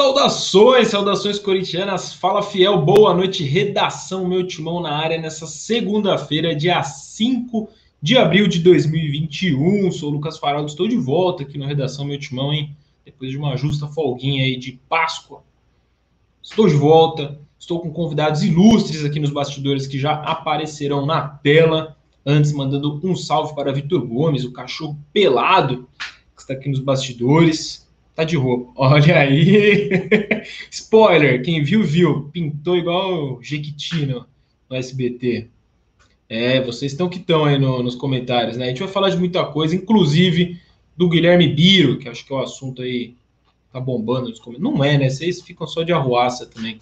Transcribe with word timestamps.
Saudações, 0.00 0.88
saudações 0.88 1.38
corintianas. 1.38 2.14
Fala 2.14 2.42
fiel, 2.42 2.80
boa 2.80 3.12
noite, 3.12 3.44
redação 3.44 4.26
meu 4.26 4.46
timão 4.46 4.80
na 4.80 4.92
área 4.92 5.20
nessa 5.20 5.46
segunda-feira, 5.46 6.56
dia 6.56 6.82
5 6.82 7.68
de 8.00 8.16
abril 8.16 8.48
de 8.48 8.60
2021. 8.60 9.92
Sou 9.92 10.08
Lucas 10.08 10.38
Faraldo, 10.38 10.68
estou 10.70 10.88
de 10.88 10.96
volta 10.96 11.42
aqui 11.42 11.58
no 11.58 11.66
redação 11.66 12.06
meu 12.06 12.18
timão, 12.18 12.50
hein? 12.50 12.74
Depois 13.04 13.30
de 13.30 13.36
uma 13.36 13.54
justa 13.58 13.88
folguinha 13.88 14.42
aí 14.42 14.56
de 14.56 14.80
Páscoa. 14.88 15.42
Estou 16.42 16.66
de 16.66 16.76
volta, 16.76 17.38
estou 17.58 17.78
com 17.78 17.92
convidados 17.92 18.42
ilustres 18.42 19.04
aqui 19.04 19.20
nos 19.20 19.30
bastidores 19.30 19.86
que 19.86 19.98
já 19.98 20.12
aparecerão 20.12 21.04
na 21.04 21.28
tela. 21.28 21.94
Antes, 22.24 22.52
mandando 22.52 22.98
um 23.04 23.14
salve 23.14 23.54
para 23.54 23.70
Vitor 23.70 24.00
Gomes, 24.06 24.44
o 24.44 24.52
cachorro 24.52 24.98
pelado 25.12 25.86
que 26.34 26.40
está 26.40 26.54
aqui 26.54 26.70
nos 26.70 26.80
bastidores. 26.80 27.86
Tá 28.20 28.24
de 28.24 28.36
roupa. 28.36 28.70
Olha 28.76 29.18
aí. 29.18 29.88
Spoiler, 30.70 31.42
quem 31.42 31.64
viu, 31.64 31.82
viu. 31.82 32.28
Pintou 32.30 32.76
igual 32.76 33.38
o 33.38 33.42
Jequiti 33.42 34.04
no, 34.04 34.26
no 34.68 34.76
SBT. 34.76 35.48
É, 36.28 36.60
vocês 36.60 36.92
estão 36.92 37.08
que 37.08 37.16
estão 37.16 37.46
aí 37.46 37.58
no, 37.58 37.82
nos 37.82 37.94
comentários, 37.94 38.58
né? 38.58 38.66
A 38.66 38.68
gente 38.68 38.80
vai 38.80 38.88
falar 38.90 39.08
de 39.08 39.16
muita 39.16 39.42
coisa, 39.46 39.74
inclusive 39.74 40.60
do 40.94 41.08
Guilherme 41.08 41.48
Biro, 41.48 41.96
que 41.96 42.10
acho 42.10 42.26
que 42.26 42.30
é 42.30 42.36
o 42.36 42.40
assunto 42.40 42.82
aí 42.82 43.14
tá 43.72 43.80
bombando 43.80 44.28
nos 44.28 44.38
comentários. 44.38 44.70
Não 44.70 44.84
é, 44.84 44.98
né? 44.98 45.08
Vocês 45.08 45.40
ficam 45.40 45.66
só 45.66 45.82
de 45.82 45.94
arruaça 45.94 46.44
também. 46.44 46.78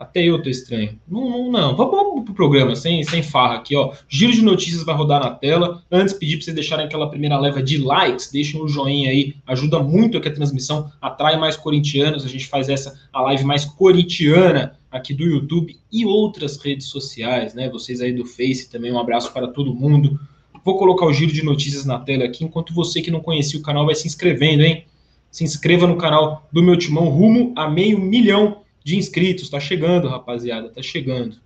Até 0.00 0.22
eu 0.22 0.42
tô 0.42 0.48
estranho. 0.48 0.98
Não, 1.06 1.28
não, 1.28 1.52
não. 1.52 1.76
Vamos 1.76 2.24
pro 2.24 2.32
programa, 2.32 2.74
sem, 2.74 3.04
sem 3.04 3.22
farra 3.22 3.56
aqui, 3.56 3.76
ó. 3.76 3.92
Giro 4.08 4.32
de 4.32 4.40
notícias 4.40 4.82
vai 4.82 4.94
rodar 4.94 5.22
na 5.22 5.28
tela. 5.28 5.82
Antes, 5.92 6.14
pedir 6.14 6.36
para 6.36 6.44
vocês 6.46 6.54
deixarem 6.54 6.86
aquela 6.86 7.10
primeira 7.10 7.38
leva 7.38 7.62
de 7.62 7.76
likes, 7.76 8.32
deixem 8.32 8.62
um 8.62 8.66
joinha 8.66 9.10
aí, 9.10 9.36
ajuda 9.46 9.78
muito 9.78 10.16
aqui 10.16 10.28
a 10.28 10.34
transmissão, 10.34 10.90
atrai 11.02 11.38
mais 11.38 11.54
corintianos. 11.54 12.24
A 12.24 12.28
gente 12.30 12.46
faz 12.46 12.70
essa 12.70 12.98
a 13.12 13.20
live 13.20 13.44
mais 13.44 13.66
corintiana 13.66 14.74
aqui 14.90 15.12
do 15.12 15.22
YouTube 15.22 15.76
e 15.92 16.06
outras 16.06 16.56
redes 16.56 16.86
sociais, 16.86 17.52
né? 17.52 17.68
Vocês 17.68 18.00
aí 18.00 18.14
do 18.14 18.24
Face 18.24 18.70
também, 18.70 18.90
um 18.90 18.98
abraço 18.98 19.30
para 19.34 19.48
todo 19.48 19.74
mundo. 19.74 20.18
Vou 20.64 20.78
colocar 20.78 21.04
o 21.04 21.12
giro 21.12 21.30
de 21.30 21.44
notícias 21.44 21.84
na 21.84 21.98
tela 21.98 22.24
aqui, 22.24 22.42
enquanto 22.42 22.72
você 22.72 23.02
que 23.02 23.10
não 23.10 23.20
conhecia 23.20 23.60
o 23.60 23.62
canal 23.62 23.84
vai 23.84 23.94
se 23.94 24.06
inscrevendo, 24.06 24.62
hein? 24.62 24.86
Se 25.30 25.44
inscreva 25.44 25.86
no 25.86 25.96
canal 25.96 26.48
do 26.50 26.62
meu 26.62 26.78
timão 26.78 27.10
rumo 27.10 27.52
a 27.54 27.68
meio 27.68 28.00
milhão 28.00 28.62
de 28.84 28.96
inscritos. 28.96 29.44
Está 29.44 29.60
chegando, 29.60 30.08
rapaziada, 30.08 30.68
está 30.68 30.82
chegando. 30.82 31.36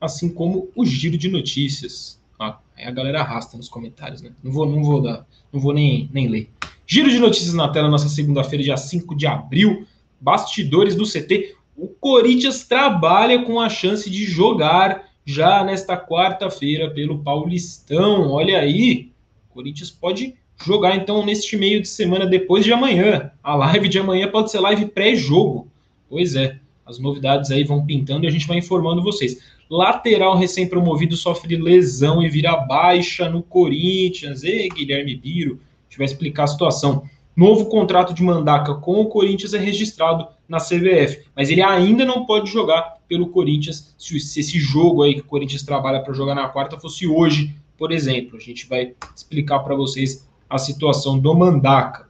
Assim 0.00 0.28
como 0.28 0.70
o 0.74 0.84
giro 0.84 1.18
de 1.18 1.28
notícias. 1.28 2.20
Ah, 2.38 2.58
aí 2.76 2.84
a 2.84 2.90
galera 2.90 3.20
arrasta 3.20 3.56
nos 3.56 3.68
comentários, 3.68 4.22
né? 4.22 4.30
Não 4.42 4.52
vou, 4.52 4.66
não 4.66 4.82
vou 4.82 5.02
dar, 5.02 5.26
não 5.52 5.60
vou 5.60 5.72
nem, 5.72 6.08
nem 6.12 6.28
ler. 6.28 6.48
Giro 6.86 7.10
de 7.10 7.18
notícias 7.18 7.52
na 7.52 7.68
tela, 7.68 7.88
nossa 7.88 8.08
segunda-feira, 8.08 8.64
dia 8.64 8.76
5 8.76 9.14
de 9.14 9.26
abril. 9.26 9.86
Bastidores 10.20 10.94
do 10.94 11.04
CT. 11.04 11.54
O 11.76 11.88
Corinthians 11.88 12.64
trabalha 12.64 13.42
com 13.42 13.60
a 13.60 13.68
chance 13.68 14.08
de 14.08 14.24
jogar 14.24 15.08
já 15.24 15.62
nesta 15.62 15.96
quarta-feira 15.96 16.90
pelo 16.90 17.22
Paulistão. 17.22 18.30
Olha 18.30 18.60
aí, 18.60 19.12
o 19.50 19.54
Corinthians 19.54 19.90
pode 19.90 20.34
jogar 20.64 20.96
então 20.96 21.24
neste 21.24 21.56
meio 21.56 21.80
de 21.82 21.88
semana 21.88 22.26
depois 22.26 22.64
de 22.64 22.72
amanhã. 22.72 23.30
A 23.42 23.54
live 23.54 23.88
de 23.88 23.98
amanhã 23.98 24.28
pode 24.28 24.50
ser 24.50 24.60
live 24.60 24.86
pré-jogo. 24.86 25.70
Pois 26.08 26.34
é. 26.34 26.58
As 26.88 26.98
novidades 26.98 27.50
aí 27.50 27.64
vão 27.64 27.84
pintando 27.84 28.24
e 28.24 28.28
a 28.28 28.30
gente 28.30 28.46
vai 28.46 28.58
informando 28.58 29.02
vocês. 29.02 29.38
Lateral 29.70 30.36
recém-promovido 30.36 31.16
sofre 31.16 31.56
lesão 31.56 32.22
e 32.22 32.28
vira 32.28 32.56
baixa 32.56 33.28
no 33.28 33.42
Corinthians. 33.42 34.42
E 34.42 34.68
Guilherme 34.68 35.14
Biro, 35.14 35.60
a 35.60 35.90
gente 35.90 35.98
vai 35.98 36.06
explicar 36.06 36.44
a 36.44 36.48
situação. 36.48 37.02
Novo 37.36 37.66
contrato 37.66 38.12
de 38.12 38.22
Mandaca 38.22 38.74
com 38.74 39.00
o 39.00 39.06
Corinthians 39.06 39.54
é 39.54 39.58
registrado 39.58 40.26
na 40.48 40.58
CBF, 40.58 41.24
mas 41.36 41.50
ele 41.50 41.62
ainda 41.62 42.04
não 42.04 42.24
pode 42.26 42.50
jogar 42.50 42.96
pelo 43.06 43.28
Corinthians 43.28 43.94
se, 43.96 44.16
esse 44.16 44.58
jogo 44.58 45.02
aí 45.02 45.14
que 45.14 45.20
o 45.20 45.24
Corinthians 45.24 45.62
trabalha 45.62 46.00
para 46.00 46.14
jogar 46.14 46.34
na 46.34 46.48
quarta 46.48 46.80
fosse 46.80 47.06
hoje, 47.06 47.54
por 47.76 47.92
exemplo. 47.92 48.36
A 48.36 48.40
gente 48.40 48.66
vai 48.66 48.94
explicar 49.14 49.60
para 49.60 49.76
vocês 49.76 50.26
a 50.48 50.58
situação 50.58 51.18
do 51.18 51.32
Mandaca. 51.34 52.07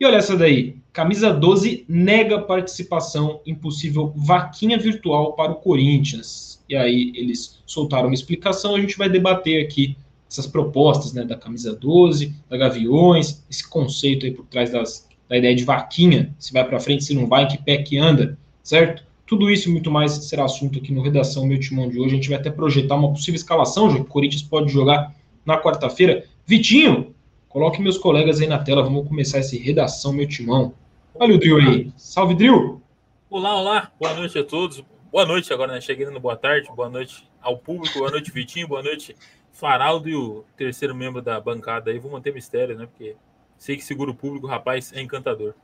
E 0.00 0.06
olha 0.06 0.16
essa 0.16 0.34
daí. 0.34 0.76
Camisa 0.94 1.30
12 1.30 1.84
nega 1.86 2.40
participação 2.40 3.42
em 3.44 3.54
possível 3.54 4.14
vaquinha 4.16 4.78
virtual 4.78 5.34
para 5.34 5.52
o 5.52 5.56
Corinthians. 5.56 6.64
E 6.66 6.74
aí 6.74 7.12
eles 7.14 7.58
soltaram 7.66 8.08
uma 8.08 8.14
explicação, 8.14 8.74
a 8.74 8.80
gente 8.80 8.96
vai 8.96 9.10
debater 9.10 9.62
aqui 9.62 9.94
essas 10.28 10.46
propostas 10.46 11.12
né, 11.12 11.22
da 11.22 11.36
camisa 11.36 11.74
12, 11.74 12.34
da 12.48 12.56
Gaviões, 12.56 13.44
esse 13.50 13.68
conceito 13.68 14.24
aí 14.24 14.32
por 14.32 14.46
trás 14.46 14.70
das, 14.70 15.06
da 15.28 15.36
ideia 15.36 15.54
de 15.54 15.64
vaquinha, 15.64 16.34
se 16.38 16.52
vai 16.52 16.66
para 16.66 16.80
frente, 16.80 17.04
se 17.04 17.14
não 17.14 17.26
vai, 17.26 17.46
que 17.46 17.58
pé 17.58 17.78
que 17.78 17.98
anda, 17.98 18.38
certo? 18.62 19.02
Tudo 19.26 19.50
isso 19.50 19.68
e 19.68 19.72
muito 19.72 19.90
mais 19.90 20.12
será 20.12 20.44
assunto 20.44 20.78
aqui 20.78 20.92
no 20.92 21.02
Redação 21.02 21.46
Meu 21.46 21.60
Timão 21.60 21.88
de 21.88 21.98
hoje. 21.98 22.12
A 22.12 22.14
gente 22.16 22.28
vai 22.30 22.38
até 22.38 22.50
projetar 22.50 22.94
uma 22.94 23.12
possível 23.12 23.36
escalação, 23.36 23.90
já 23.90 23.96
que 23.96 24.02
o 24.02 24.06
Corinthians 24.06 24.42
pode 24.42 24.72
jogar 24.72 25.14
na 25.44 25.60
quarta-feira. 25.60 26.24
Vitinho, 26.46 27.14
coloque 27.50 27.82
meus 27.82 27.98
colegas 27.98 28.40
aí 28.40 28.46
na 28.46 28.60
tela, 28.60 28.82
vamos 28.82 29.06
começar 29.06 29.40
esse 29.40 29.58
Redação 29.58 30.12
Meu 30.12 30.26
Timão. 30.26 30.72
Olha 31.14 31.34
o 31.34 31.38
Drill 31.38 31.58
aí. 31.58 31.92
Salve, 31.96 32.34
Drill! 32.34 32.80
Olá, 33.28 33.56
olá. 33.56 33.92
Boa 34.00 34.14
noite 34.14 34.38
a 34.38 34.44
todos. 34.44 34.82
Boa 35.10 35.26
noite 35.26 35.52
agora, 35.52 35.72
né? 35.72 35.80
Cheguei 35.80 36.06
no 36.06 36.20
boa 36.20 36.36
tarde. 36.36 36.70
Boa 36.74 36.88
noite 36.88 37.28
ao 37.42 37.58
público. 37.58 37.98
Boa 37.98 38.10
noite, 38.12 38.30
Vitinho. 38.30 38.68
Boa 38.68 38.84
noite, 38.84 39.16
Faraldo 39.52 40.08
e 40.08 40.14
o 40.14 40.44
terceiro 40.56 40.94
membro 40.94 41.20
da 41.20 41.40
bancada 41.40 41.90
aí. 41.90 41.98
Vou 41.98 42.12
manter 42.12 42.32
mistério, 42.32 42.78
né? 42.78 42.86
Porque 42.86 43.16
sei 43.58 43.76
que 43.76 43.82
segura 43.82 44.12
o 44.12 44.14
público, 44.14 44.46
rapaz, 44.46 44.92
é 44.94 45.00
encantador. 45.00 45.54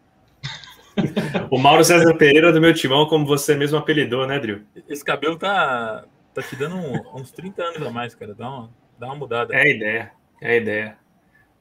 o 1.50 1.58
Mauro 1.58 1.84
César 1.84 2.14
Pereira 2.14 2.52
do 2.52 2.60
meu 2.60 2.74
timão, 2.74 3.06
como 3.06 3.24
você 3.24 3.54
mesmo 3.54 3.78
apelidou, 3.78 4.26
né, 4.26 4.40
Drill? 4.40 4.62
Esse 4.88 5.04
cabelo 5.04 5.36
tá, 5.36 6.04
tá 6.34 6.42
te 6.42 6.56
dando 6.56 6.74
um, 6.74 7.20
uns 7.20 7.30
30 7.30 7.62
anos 7.62 7.86
a 7.86 7.90
mais, 7.90 8.12
cara. 8.12 8.34
Dá 8.34 8.50
uma, 8.50 8.70
dá 8.98 9.06
uma 9.06 9.14
mudada. 9.14 9.54
É 9.54 9.62
a 9.62 9.68
ideia. 9.68 10.12
É 10.42 10.50
a 10.50 10.56
ideia. 10.56 11.05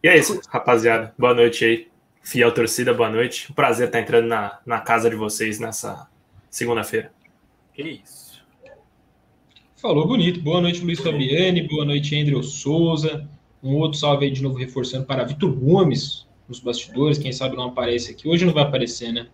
E 0.05 0.07
é 0.07 0.19
isso, 0.19 0.39
rapaziada. 0.49 1.15
Boa 1.17 1.33
noite 1.33 1.65
aí. 1.65 1.87
Fiel 2.21 2.53
torcida, 2.53 2.93
boa 2.93 3.09
noite. 3.09 3.51
Um 3.51 3.55
prazer 3.55 3.87
estar 3.87 3.99
entrando 3.99 4.27
na, 4.27 4.59
na 4.63 4.79
casa 4.79 5.09
de 5.09 5.15
vocês 5.15 5.57
nessa 5.57 6.07
segunda-feira. 6.47 7.11
Que 7.73 7.81
isso. 7.81 8.39
Falou 9.75 10.07
bonito. 10.07 10.39
Boa 10.41 10.61
noite, 10.61 10.81
Luiz 10.81 10.99
Fabiane. 10.99 11.67
Boa 11.67 11.85
noite, 11.85 12.15
Andrew 12.15 12.43
Souza. 12.43 13.27
Um 13.63 13.77
outro 13.77 13.97
salve 13.97 14.25
aí 14.25 14.31
de 14.31 14.43
novo, 14.43 14.59
reforçando 14.59 15.05
para 15.07 15.23
Vitor 15.23 15.51
Gomes 15.51 16.27
nos 16.47 16.59
bastidores. 16.59 17.17
Quem 17.17 17.31
sabe 17.31 17.55
não 17.55 17.69
aparece 17.69 18.11
aqui. 18.11 18.27
Hoje 18.27 18.45
não 18.45 18.53
vai 18.53 18.61
aparecer, 18.61 19.11
né? 19.11 19.25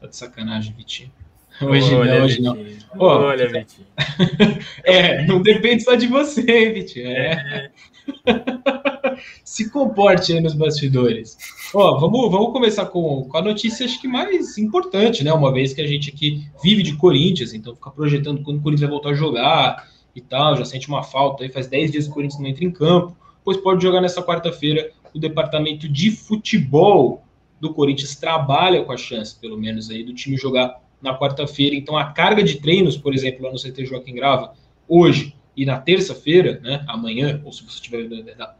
Tá 0.00 0.06
de 0.06 0.16
sacanagem, 0.16 0.72
Vitinho. 0.72 1.12
Hoje 1.60 1.94
Olha, 1.94 2.14
não, 2.14 2.24
hoje 2.24 2.36
Vitinho. 2.36 2.78
não. 2.94 3.02
Olha, 3.02 3.46
Vitinho. 3.46 3.86
é, 4.84 5.26
não 5.26 5.42
depende 5.42 5.82
só 5.82 5.94
de 5.96 6.06
você, 6.06 6.70
Vitinho. 6.72 7.08
É. 7.08 7.32
é. 7.34 7.70
Se 9.42 9.70
comporte 9.70 10.32
aí 10.32 10.40
nos 10.40 10.54
bastidores. 10.54 11.36
Ó, 11.74 11.98
vamos, 11.98 12.30
vamos 12.30 12.52
começar 12.52 12.86
com, 12.86 13.24
com 13.24 13.36
a 13.36 13.42
notícia, 13.42 13.84
acho 13.84 14.00
que 14.00 14.06
mais 14.06 14.56
importante, 14.58 15.24
né? 15.24 15.32
Uma 15.32 15.52
vez 15.52 15.72
que 15.72 15.80
a 15.80 15.86
gente 15.86 16.10
aqui 16.10 16.46
vive 16.62 16.82
de 16.82 16.96
Corinthians, 16.96 17.52
então 17.52 17.74
fica 17.74 17.90
projetando 17.90 18.42
quando 18.42 18.58
o 18.58 18.62
Corinthians 18.62 18.88
vai 18.88 18.90
voltar 18.90 19.10
a 19.10 19.14
jogar 19.14 19.88
e 20.14 20.20
tal, 20.20 20.56
já 20.56 20.64
sente 20.64 20.88
uma 20.88 21.02
falta 21.02 21.44
aí, 21.44 21.50
faz 21.50 21.66
10 21.66 21.92
dias 21.92 22.04
que 22.04 22.10
o 22.10 22.14
Corinthians 22.14 22.40
não 22.40 22.48
entra 22.48 22.64
em 22.64 22.70
campo, 22.70 23.16
pois 23.44 23.56
pode 23.56 23.82
jogar 23.82 24.00
nessa 24.00 24.22
quarta-feira. 24.22 24.90
O 25.14 25.18
departamento 25.18 25.88
de 25.88 26.10
futebol 26.10 27.22
do 27.60 27.72
Corinthians 27.72 28.14
trabalha 28.14 28.84
com 28.84 28.92
a 28.92 28.96
chance, 28.96 29.38
pelo 29.38 29.56
menos, 29.58 29.90
aí, 29.90 30.04
do 30.04 30.14
time 30.14 30.36
jogar 30.36 30.80
na 31.00 31.18
quarta-feira. 31.18 31.74
Então, 31.74 31.96
a 31.96 32.04
carga 32.04 32.42
de 32.42 32.56
treinos, 32.56 32.96
por 32.96 33.14
exemplo, 33.14 33.44
lá 33.44 33.52
no 33.52 33.58
CT 33.58 33.86
Joaquim 33.86 34.14
Grava, 34.14 34.52
hoje 34.86 35.34
e 35.58 35.66
na 35.66 35.76
terça-feira, 35.76 36.60
né, 36.62 36.84
amanhã, 36.86 37.42
ou 37.44 37.52
se 37.52 37.64
você 37.64 37.80
tiver 37.80 38.08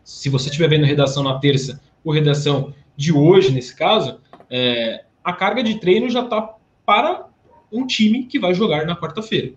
se 0.03 0.29
você 0.29 0.49
estiver 0.49 0.69
vendo 0.69 0.85
redação 0.85 1.23
na 1.23 1.39
terça, 1.39 1.81
ou 2.05 2.13
redação 2.13 2.75
de 2.97 3.13
hoje, 3.13 3.53
nesse 3.53 3.73
caso, 3.77 4.19
é, 4.51 5.05
a 5.23 5.33
carga 5.33 5.63
de 5.63 5.79
treino 5.79 6.11
já 6.11 6.25
está 6.25 6.57
para 6.85 7.29
um 7.73 7.87
time 7.87 8.25
que 8.25 8.41
vai 8.41 8.53
jogar 8.53 8.85
na 8.85 8.97
quarta-feira. 8.97 9.53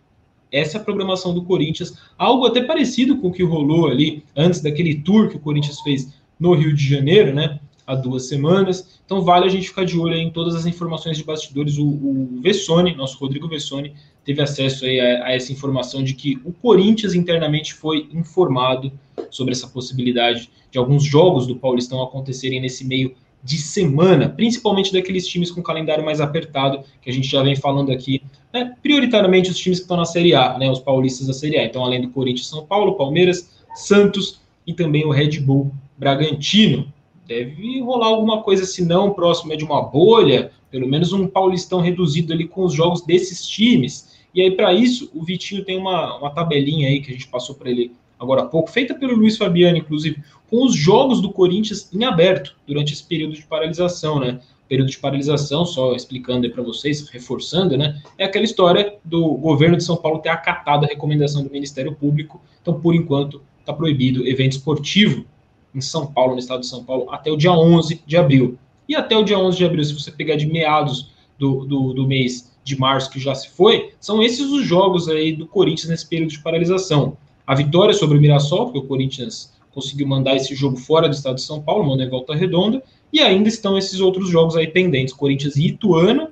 Essa 0.51 0.77
é 0.77 0.81
a 0.81 0.83
programação 0.83 1.33
do 1.33 1.43
Corinthians, 1.43 1.97
algo 2.15 2.45
até 2.45 2.61
parecido 2.61 3.17
com 3.17 3.29
o 3.29 3.33
que 3.33 3.41
rolou 3.41 3.88
ali 3.88 4.23
antes 4.35 4.61
daquele 4.61 5.01
tour 5.01 5.27
que 5.27 5.38
o 5.38 5.39
Corinthians 5.39 5.79
fez 5.79 6.13
no 6.39 6.53
Rio 6.53 6.75
de 6.75 6.88
Janeiro, 6.88 7.33
né? 7.33 7.59
Há 7.88 7.95
duas 7.95 8.27
semanas. 8.27 9.01
Então 9.03 9.23
vale 9.23 9.45
a 9.45 9.49
gente 9.49 9.69
ficar 9.69 9.85
de 9.85 9.97
olho 9.97 10.13
em 10.13 10.29
todas 10.29 10.53
as 10.53 10.67
informações 10.67 11.17
de 11.17 11.23
bastidores. 11.23 11.77
O, 11.79 11.88
o 11.88 12.39
Vessone, 12.41 12.93
nosso 12.95 13.17
Rodrigo 13.17 13.47
Vessone, 13.47 13.95
teve 14.23 14.41
acesso 14.41 14.85
aí 14.85 15.00
a, 15.00 15.25
a 15.27 15.31
essa 15.33 15.51
informação 15.51 16.03
de 16.03 16.13
que 16.13 16.39
o 16.45 16.51
Corinthians 16.51 17.13
internamente 17.13 17.73
foi 17.73 18.07
informado 18.13 18.91
sobre 19.29 19.53
essa 19.53 19.68
possibilidade 19.68 20.50
de 20.69 20.77
alguns 20.77 21.03
jogos 21.03 21.47
do 21.47 21.56
Paulistão 21.56 22.01
acontecerem 22.01 22.62
nesse 22.62 22.85
meio 22.85 23.13
de 23.44 23.57
semana, 23.57 24.29
principalmente 24.29 24.94
daqueles 24.94 25.27
times 25.27 25.50
com 25.50 25.63
calendário 25.63 26.06
mais 26.06 26.21
apertado, 26.21 26.83
que 27.01 27.09
a 27.09 27.13
gente 27.13 27.27
já 27.27 27.41
vem 27.41 27.56
falando 27.56 27.91
aqui, 27.91 28.21
né? 28.53 28.75
prioritariamente 28.83 29.50
os 29.50 29.57
times 29.57 29.79
que 29.79 29.83
estão 29.83 29.97
na 29.97 30.06
Série 30.06 30.35
A, 30.35 30.57
né? 30.59 30.69
os 30.69 30.79
paulistas 30.79 31.27
da 31.27 31.33
Série 31.33 31.57
A. 31.57 31.65
Então, 31.65 31.83
além 31.83 32.01
do 32.01 32.09
Corinthians, 32.09 32.47
São 32.47 32.65
Paulo, 32.65 32.95
Palmeiras, 32.95 33.50
Santos 33.74 34.39
e 34.67 34.74
também 34.74 35.06
o 35.06 35.09
Red 35.09 35.39
Bull 35.39 35.71
Bragantino. 35.97 36.91
Deve 37.27 37.79
rolar 37.81 38.07
alguma 38.07 38.44
coisa, 38.44 38.65
se 38.65 38.85
não 38.85 39.12
próximo 39.12 39.53
é 39.53 39.56
de 39.56 39.63
uma 39.63 39.81
bolha, 39.81 40.51
Pelo 40.71 40.88
menos 40.88 41.12
um 41.12 41.27
Paulistão 41.27 41.81
reduzido 41.81 42.31
ali 42.31 42.47
com 42.47 42.63
os 42.63 42.74
jogos 42.74 43.01
desses 43.01 43.45
times. 43.45 44.11
E 44.33 44.42
aí, 44.42 44.51
para 44.51 44.74
isso, 44.74 45.10
o 45.13 45.24
Vitinho 45.24 45.63
tem 45.63 45.78
uma, 45.78 46.18
uma 46.18 46.30
tabelinha 46.30 46.88
aí 46.88 47.01
que 47.01 47.10
a 47.10 47.13
gente 47.13 47.28
passou 47.28 47.56
para 47.56 47.69
ele 47.69 47.92
agora 48.22 48.44
há 48.44 48.45
pouco, 48.45 48.69
feita 48.69 48.94
pelo 48.94 49.16
Luiz 49.16 49.36
Fabiano, 49.36 49.78
inclusive, 49.78 50.24
com 50.48 50.63
os 50.63 50.75
jogos 50.75 51.22
do 51.22 51.31
Corinthians 51.31 51.92
em 51.92 52.04
aberto 52.04 52.56
durante 52.68 52.94
esse 52.94 53.04
período 53.04 53.33
de 53.33 53.42
paralisação, 53.42 54.19
né? 54.19 54.39
Período 54.69 54.92
de 54.92 55.00
paralisação, 55.00 55.66
só 55.66 55.95
explicando 55.95 56.45
aí 56.45 56.54
para 56.54 56.62
vocês, 56.62 57.10
reforçando, 57.10 57.75
né? 57.75 58.00
É 58.18 58.25
aquela 58.25 58.45
história 58.45 58.95
do 59.04 59.33
governo 59.33 59.75
de 59.75 59.83
São 59.83 59.98
Paulo 59.98 60.19
ter 60.19 60.30
acatado 60.30 60.86
a 60.86 60.88
recomendação 60.88 61.44
do 61.44 61.50
Ministério 61.50 61.94
Público. 61.94 62.39
Então, 62.62 62.80
por 62.80 62.94
enquanto, 62.94 63.42
está 63.60 63.74
proibido 63.74 64.25
evento 64.27 64.54
esportivo 64.54 65.25
em 65.74 65.81
São 65.81 66.06
Paulo, 66.06 66.34
no 66.34 66.39
estado 66.39 66.60
de 66.60 66.68
São 66.68 66.84
Paulo, 66.84 67.10
até 67.10 67.31
o 67.31 67.36
dia 67.36 67.51
11 67.51 68.04
de 68.06 68.18
abril. 68.18 68.57
E 68.88 68.95
até 68.95 69.18
o 69.18 69.24
dia 69.24 69.39
11 69.39 69.57
de 69.57 69.66
abril, 69.66 69.84
se 69.84 69.94
você 69.94 70.12
pegar 70.12 70.36
de 70.36 70.45
meados 70.45 71.10
do, 71.39 71.66
do, 71.66 71.94
do 71.94 72.07
mês 72.07 72.50
de 72.63 72.78
março, 72.78 73.10
que 73.10 73.19
já 73.19 73.34
se 73.34 73.50
foi, 73.50 73.94
são 74.00 74.22
esses 74.22 74.50
os 74.52 74.66
jogos 74.66 75.08
aí 75.08 75.34
do 75.34 75.48
Corinthians 75.48 75.90
nesse 75.90 76.08
período 76.08 76.31
de 76.31 76.40
paralisação. 76.40 77.18
A 77.46 77.56
vitória 77.56 77.94
sobre 77.94 78.18
o 78.18 78.22
Mirassol, 78.22 78.66
porque 78.66 78.80
o 78.80 78.88
Corinthians 78.88 79.54
conseguiu 79.72 80.08
mandar 80.08 80.36
esse 80.36 80.54
jogo 80.54 80.78
fora 80.78 81.08
do 81.08 81.16
estado 81.16 81.36
de 81.36 81.42
São 81.42 81.62
Paulo, 81.62 81.86
mandou 81.86 82.06
em 82.06 82.10
volta 82.10 82.36
redonda, 82.36 82.84
e 83.12 83.19
ainda 83.19 83.50
estão 83.50 83.78
esses 83.78 84.00
outros 84.00 84.30
jogos 84.30 84.56
aí 84.56 84.68
pendentes, 84.68 85.13
Corinthians 85.13 85.56
e 85.56 85.68
Ituano. 85.68 86.30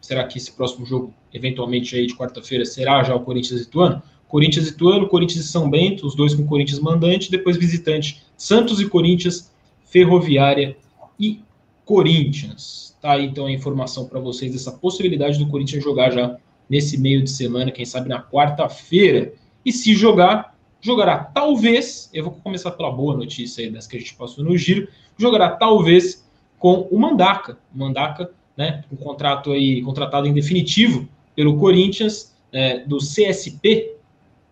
Será 0.00 0.24
que 0.24 0.38
esse 0.38 0.52
próximo 0.52 0.84
jogo, 0.84 1.12
eventualmente 1.32 1.94
aí 1.96 2.06
de 2.06 2.14
quarta-feira, 2.14 2.64
será 2.64 3.02
já 3.02 3.14
o 3.14 3.20
Corinthians 3.20 3.60
e 3.60 3.64
Ituano? 3.64 4.02
Corinthians 4.28 4.66
e 4.66 4.70
Ituano, 4.70 5.08
Corinthians 5.08 5.44
e 5.44 5.48
São 5.48 5.68
Bento, 5.68 6.06
os 6.06 6.14
dois 6.14 6.34
com 6.34 6.46
Corinthians 6.46 6.78
mandante, 6.78 7.30
depois 7.30 7.56
visitante 7.56 8.22
Santos 8.36 8.80
e 8.80 8.88
Corinthians, 8.88 9.50
Ferroviária 9.84 10.76
e 11.18 11.40
Corinthians. 11.90 12.96
Tá 13.02 13.14
aí 13.14 13.26
então 13.26 13.46
a 13.46 13.50
informação 13.50 14.06
para 14.06 14.20
vocês 14.20 14.52
dessa 14.52 14.70
possibilidade 14.70 15.36
do 15.40 15.48
Corinthians 15.48 15.82
jogar 15.82 16.12
já 16.12 16.36
nesse 16.68 16.96
meio 16.96 17.20
de 17.24 17.28
semana, 17.28 17.72
quem 17.72 17.84
sabe 17.84 18.08
na 18.08 18.22
quarta-feira. 18.22 19.32
E 19.66 19.72
se 19.72 19.92
jogar, 19.94 20.56
jogará 20.80 21.18
talvez, 21.18 22.08
eu 22.14 22.22
vou 22.22 22.32
começar 22.44 22.70
pela 22.70 22.92
boa 22.92 23.16
notícia 23.16 23.64
aí 23.64 23.72
das 23.72 23.88
que 23.88 23.96
a 23.96 23.98
gente 23.98 24.14
passou 24.14 24.44
no 24.44 24.56
giro, 24.56 24.86
jogará 25.18 25.50
talvez 25.50 26.24
com 26.60 26.86
o 26.92 26.96
Mandaca. 26.96 27.58
O 27.74 27.78
Mandaca, 27.78 28.30
né, 28.56 28.84
um 28.92 28.94
contrato 28.94 29.50
aí, 29.50 29.82
contratado 29.82 30.28
em 30.28 30.32
definitivo 30.32 31.08
pelo 31.34 31.58
Corinthians, 31.58 32.36
é, 32.52 32.78
do 32.84 32.98
CSP 32.98 33.96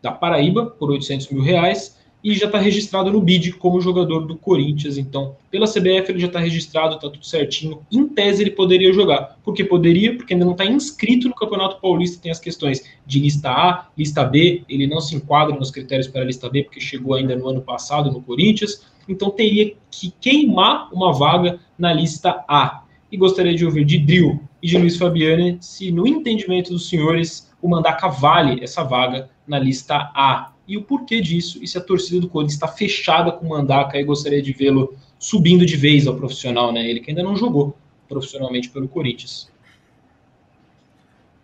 da 0.03 0.11
Paraíba, 0.11 0.67
por 0.67 0.91
800 0.91 1.29
mil 1.29 1.45
reais, 1.45 1.98
e 2.29 2.35
já 2.35 2.45
está 2.45 2.59
registrado 2.59 3.11
no 3.11 3.23
BID 3.23 3.53
como 3.53 3.81
jogador 3.81 4.27
do 4.27 4.37
Corinthians. 4.37 4.99
Então, 4.99 5.35
pela 5.51 5.67
CBF 5.67 6.13
ele 6.13 6.19
já 6.19 6.27
está 6.27 6.39
registrado, 6.39 6.97
está 6.97 7.09
tudo 7.09 7.25
certinho. 7.25 7.81
Em 7.91 8.07
tese 8.07 8.43
ele 8.43 8.51
poderia 8.51 8.93
jogar. 8.93 9.39
Por 9.43 9.55
que 9.55 9.65
poderia? 9.65 10.15
Porque 10.15 10.35
ainda 10.35 10.45
não 10.45 10.53
está 10.53 10.67
inscrito 10.67 11.27
no 11.27 11.35
Campeonato 11.35 11.81
Paulista, 11.81 12.21
tem 12.21 12.31
as 12.31 12.39
questões 12.39 12.85
de 13.07 13.19
lista 13.19 13.49
A, 13.49 13.87
lista 13.97 14.25
B, 14.25 14.63
ele 14.69 14.87
não 14.87 15.01
se 15.01 15.17
enquadra 15.17 15.57
nos 15.57 15.71
critérios 15.71 16.07
para 16.07 16.21
a 16.21 16.25
lista 16.25 16.51
B, 16.51 16.65
porque 16.65 16.81
chegou 16.81 17.15
ainda 17.15 17.35
no 17.35 17.49
ano 17.49 17.63
passado 17.63 18.13
no 18.13 18.21
Corinthians. 18.21 18.85
Então 19.09 19.31
teria 19.31 19.75
que 19.91 20.13
queimar 20.21 20.93
uma 20.93 21.15
vaga 21.15 21.59
na 21.79 21.95
lista 21.95 22.45
A. 22.47 22.83
E 23.11 23.17
gostaria 23.17 23.55
de 23.55 23.65
ouvir 23.65 23.87
de 23.87 23.97
Drill 23.97 24.39
e 24.63 24.69
de 24.69 24.77
Luiz 24.77 24.99
Fabiane 24.99 25.57
se, 25.63 25.91
no 25.91 26.07
entendimento 26.07 26.71
dos 26.71 26.91
senhores, 26.91 27.51
o 27.63 27.69
Mandaca 27.69 28.09
vale 28.09 28.63
essa 28.63 28.85
vaga 28.85 29.31
na 29.47 29.59
lista 29.59 30.11
A 30.15 30.53
e 30.69 30.77
o 30.77 30.83
porquê 30.83 31.23
disso, 31.23 31.59
e 31.63 31.67
se 31.67 31.79
a 31.79 31.81
torcida 31.81 32.21
do 32.21 32.29
Corinthians 32.29 32.55
está 32.55 32.69
fechada 32.69 33.33
com 33.33 33.47
o 33.47 33.49
Mandaca 33.49 33.99
e 33.99 34.05
gostaria 34.05 34.43
de 34.43 34.53
vê-lo 34.53 34.95
subindo 35.19 35.65
de 35.65 35.77
vez 35.77 36.07
ao 36.07 36.15
profissional, 36.15 36.71
né? 36.71 36.89
Ele 36.89 37.01
que 37.01 37.11
ainda 37.11 37.23
não 37.23 37.35
jogou 37.35 37.75
profissionalmente 38.07 38.69
pelo 38.69 38.87
Corinthians. 38.87 39.51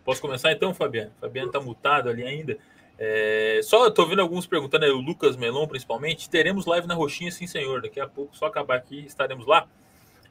Posso 0.05 0.21
começar 0.21 0.53
então, 0.53 0.75
Fabiano? 0.75 1.11
Fabiano 1.19 1.49
está 1.49 1.59
mutado 1.59 2.11
ali 2.11 2.23
ainda. 2.23 2.59
É, 2.99 3.61
só 3.65 3.89
estou 3.89 4.07
vendo 4.07 4.21
alguns 4.21 4.47
perguntando, 4.47 4.85
aí, 4.85 4.91
o 4.91 5.01
Lucas 5.01 5.37
Melon 5.37 5.67
principalmente. 5.67 6.29
Teremos 6.29 6.67
live 6.67 6.87
na 6.87 6.95
Roxinha, 6.95 7.31
sim, 7.31 7.47
senhor. 7.47 7.81
Daqui 7.81 7.99
a 7.99 8.07
pouco, 8.07 8.37
só 8.37 8.45
acabar 8.45 8.77
aqui, 8.77 9.01
estaremos 9.07 9.47
lá. 9.47 9.67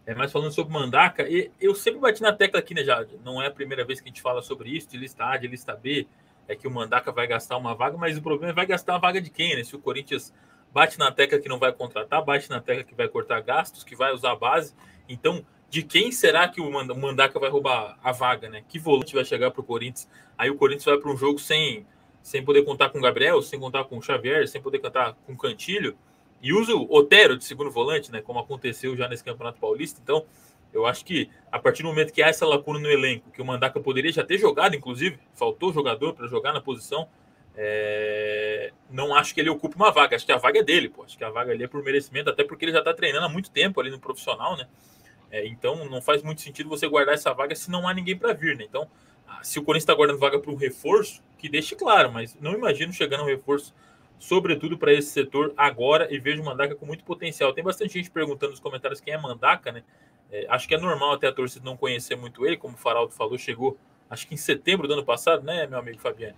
É, 0.06 0.14
mas 0.14 0.32
falando 0.32 0.52
sobre 0.52 0.72
Mandaca, 0.72 1.26
eu 1.60 1.74
sempre 1.74 2.00
bati 2.00 2.22
na 2.22 2.32
tecla 2.32 2.60
aqui, 2.60 2.74
né, 2.74 2.84
já 2.84 3.06
não 3.24 3.42
é 3.42 3.48
a 3.48 3.52
primeira 3.52 3.86
vez 3.86 4.02
que 4.02 4.10
a 4.10 4.12
gente 4.12 4.22
fala 4.22 4.42
sobre 4.42 4.70
isso, 4.70 4.90
de 4.90 4.98
lista 4.98 5.26
A, 5.26 5.38
de 5.38 5.48
lista 5.48 5.74
B, 5.74 6.06
é 6.48 6.56
que 6.56 6.68
o 6.68 6.72
Mandaca 6.72 7.12
vai 7.12 7.28
gastar 7.28 7.58
uma 7.58 7.74
vaga, 7.74 7.98
mas 7.98 8.18
o 8.18 8.22
problema 8.22 8.52
é 8.52 8.56
vai 8.56 8.66
gastar 8.66 8.96
a 8.96 8.98
vaga 8.98 9.22
de 9.22 9.30
quem, 9.30 9.56
né? 9.56 9.64
Se 9.64 9.76
o 9.76 9.80
Corinthians 9.80 10.34
bate 10.74 10.98
na 10.98 11.12
tecla 11.12 11.40
que 11.40 11.48
não 11.48 11.60
vai 11.60 11.72
contratar, 11.72 12.24
bate 12.24 12.50
na 12.50 12.60
tecla 12.60 12.84
que 12.84 12.96
vai 12.96 13.08
cortar 13.08 13.42
gastos, 13.42 13.84
que 13.84 13.96
vai 13.96 14.14
usar 14.14 14.32
a 14.32 14.36
base. 14.36 14.74
Então, 15.08 15.46
de 15.70 15.84
quem 15.84 16.12
será 16.12 16.48
que 16.48 16.62
o 16.62 16.72
Mandaca 16.72 17.40
vai 17.40 17.50
roubar 17.50 17.98
a 18.04 18.12
vaga, 18.12 18.50
né? 18.50 18.64
Que 18.68 18.78
volante 18.78 19.16
vai 19.16 19.26
chegar 19.26 19.52
para 19.52 19.62
o 19.62 19.64
Corinthians? 19.64 20.08
Aí 20.38 20.50
o 20.50 20.56
Corinthians 20.56 20.86
vai 20.86 20.98
para 20.98 21.12
um 21.12 21.18
jogo 21.18 21.40
sem, 21.40 21.86
sem 22.22 22.44
poder 22.44 22.64
contar 22.64 22.90
com 22.90 23.00
o 23.00 23.02
Gabriel, 23.02 23.42
sem 23.42 23.60
contar 23.60 23.84
com 23.86 23.98
o 23.98 24.02
Xavier, 24.02 24.48
sem 24.48 24.62
poder 24.62 24.80
contar 24.80 25.14
com 25.26 25.34
o 25.34 25.38
Cantilho. 25.38 25.98
E 26.42 26.54
usa 26.54 26.76
o 26.76 26.94
Otero 26.94 27.38
de 27.38 27.46
segundo 27.46 27.72
volante, 27.72 28.12
né? 28.12 28.22
Como 28.22 28.38
aconteceu 28.38 28.96
já 28.98 29.08
nesse 29.08 29.24
Campeonato 29.24 29.60
Paulista. 29.60 30.00
Então, 30.04 30.26
eu 30.74 30.86
acho 30.86 31.06
que 31.06 31.30
a 31.52 31.60
partir 31.60 31.84
do 31.84 31.90
momento 31.90 32.12
que 32.12 32.22
há 32.22 32.28
essa 32.28 32.46
lacuna 32.46 32.80
no 32.80 32.90
elenco, 32.90 33.30
que 33.32 33.42
o 33.42 33.46
Mandaca 33.46 33.80
poderia 33.80 34.12
já 34.12 34.24
ter 34.24 34.38
jogado, 34.38 34.76
inclusive, 34.76 35.20
faltou 35.34 35.72
jogador 35.72 36.14
para 36.14 36.28
jogar 36.28 36.52
na 36.52 36.60
posição, 36.60 37.08
é... 37.56 38.72
não 38.90 39.14
acho 39.16 39.34
que 39.34 39.40
ele 39.40 39.50
ocupe 39.50 39.76
uma 39.76 39.92
vaga. 39.92 40.16
Acho 40.16 40.26
que 40.26 40.32
a 40.32 40.38
vaga 40.38 40.60
é 40.60 40.64
dele, 40.64 40.90
pô. 40.90 41.04
Acho 41.04 41.18
que 41.18 41.24
a 41.24 41.30
vaga 41.30 41.52
ali 41.52 41.64
é 41.64 41.68
por 41.68 41.84
merecimento, 41.84 42.30
até 42.30 42.44
porque 42.44 42.66
ele 42.66 42.72
já 42.72 42.80
está 42.80 42.94
treinando 42.94 43.26
há 43.26 43.30
muito 43.30 43.52
tempo 43.52 43.80
ali 43.80 43.92
no 43.92 44.00
profissional, 44.00 44.58
né? 44.58 44.68
É, 45.32 45.48
então 45.48 45.90
não 45.90 46.02
faz 46.02 46.22
muito 46.22 46.42
sentido 46.42 46.70
você 46.70 46.88
guardar 46.88 47.16
essa 47.16 47.34
vaga 47.34 47.56
se 47.56 47.70
não 47.72 47.88
há 47.88 47.94
ninguém 47.94 48.18
para 48.18 48.34
vir, 48.34 48.56
né? 48.56 48.66
Então, 48.68 48.88
ah, 49.28 49.44
se 49.44 49.58
o 49.58 49.64
Corinthians 49.64 49.84
está 49.84 49.94
guardando 49.96 50.20
vaga 50.20 50.40
para 50.40 50.52
um 50.52 50.56
reforço, 50.56 51.24
que 51.38 51.50
deixe 51.50 51.76
claro, 51.76 52.12
mas 52.12 52.38
não 52.40 52.54
imagino 52.54 52.94
chegando 52.94 53.24
um 53.24 53.26
reforço, 53.26 53.74
sobretudo 54.20 54.78
para 54.78 54.94
esse 54.94 55.10
setor 55.10 55.52
agora, 55.58 56.08
e 56.14 56.20
vejo 56.20 56.42
o 56.42 56.46
Mandaca 56.46 56.76
com 56.76 56.86
muito 56.86 57.04
potencial. 57.04 57.52
Tem 57.52 57.64
bastante 57.64 57.94
gente 57.94 58.12
perguntando 58.12 58.52
nos 58.52 58.60
comentários 58.60 59.02
quem 59.02 59.14
é 59.14 59.18
Mandaca, 59.18 59.72
né? 59.72 59.84
É, 60.32 60.46
acho 60.50 60.68
que 60.68 60.76
é 60.76 60.78
normal 60.78 61.14
até 61.14 61.28
a 61.28 61.32
torcida 61.32 61.66
não 61.66 61.78
conhecer 61.78 62.16
muito 62.16 62.46
ele, 62.46 62.58
como 62.58 62.74
o 62.74 62.78
Faraldo 62.78 63.14
falou, 63.14 63.38
chegou 63.38 63.78
acho 64.10 64.28
que 64.28 64.34
em 64.34 64.38
setembro 64.38 64.88
do 64.88 64.94
ano 64.94 65.04
passado, 65.04 65.44
né, 65.44 65.66
meu 65.66 65.80
amigo 65.80 66.00
Fabiano? 66.00 66.36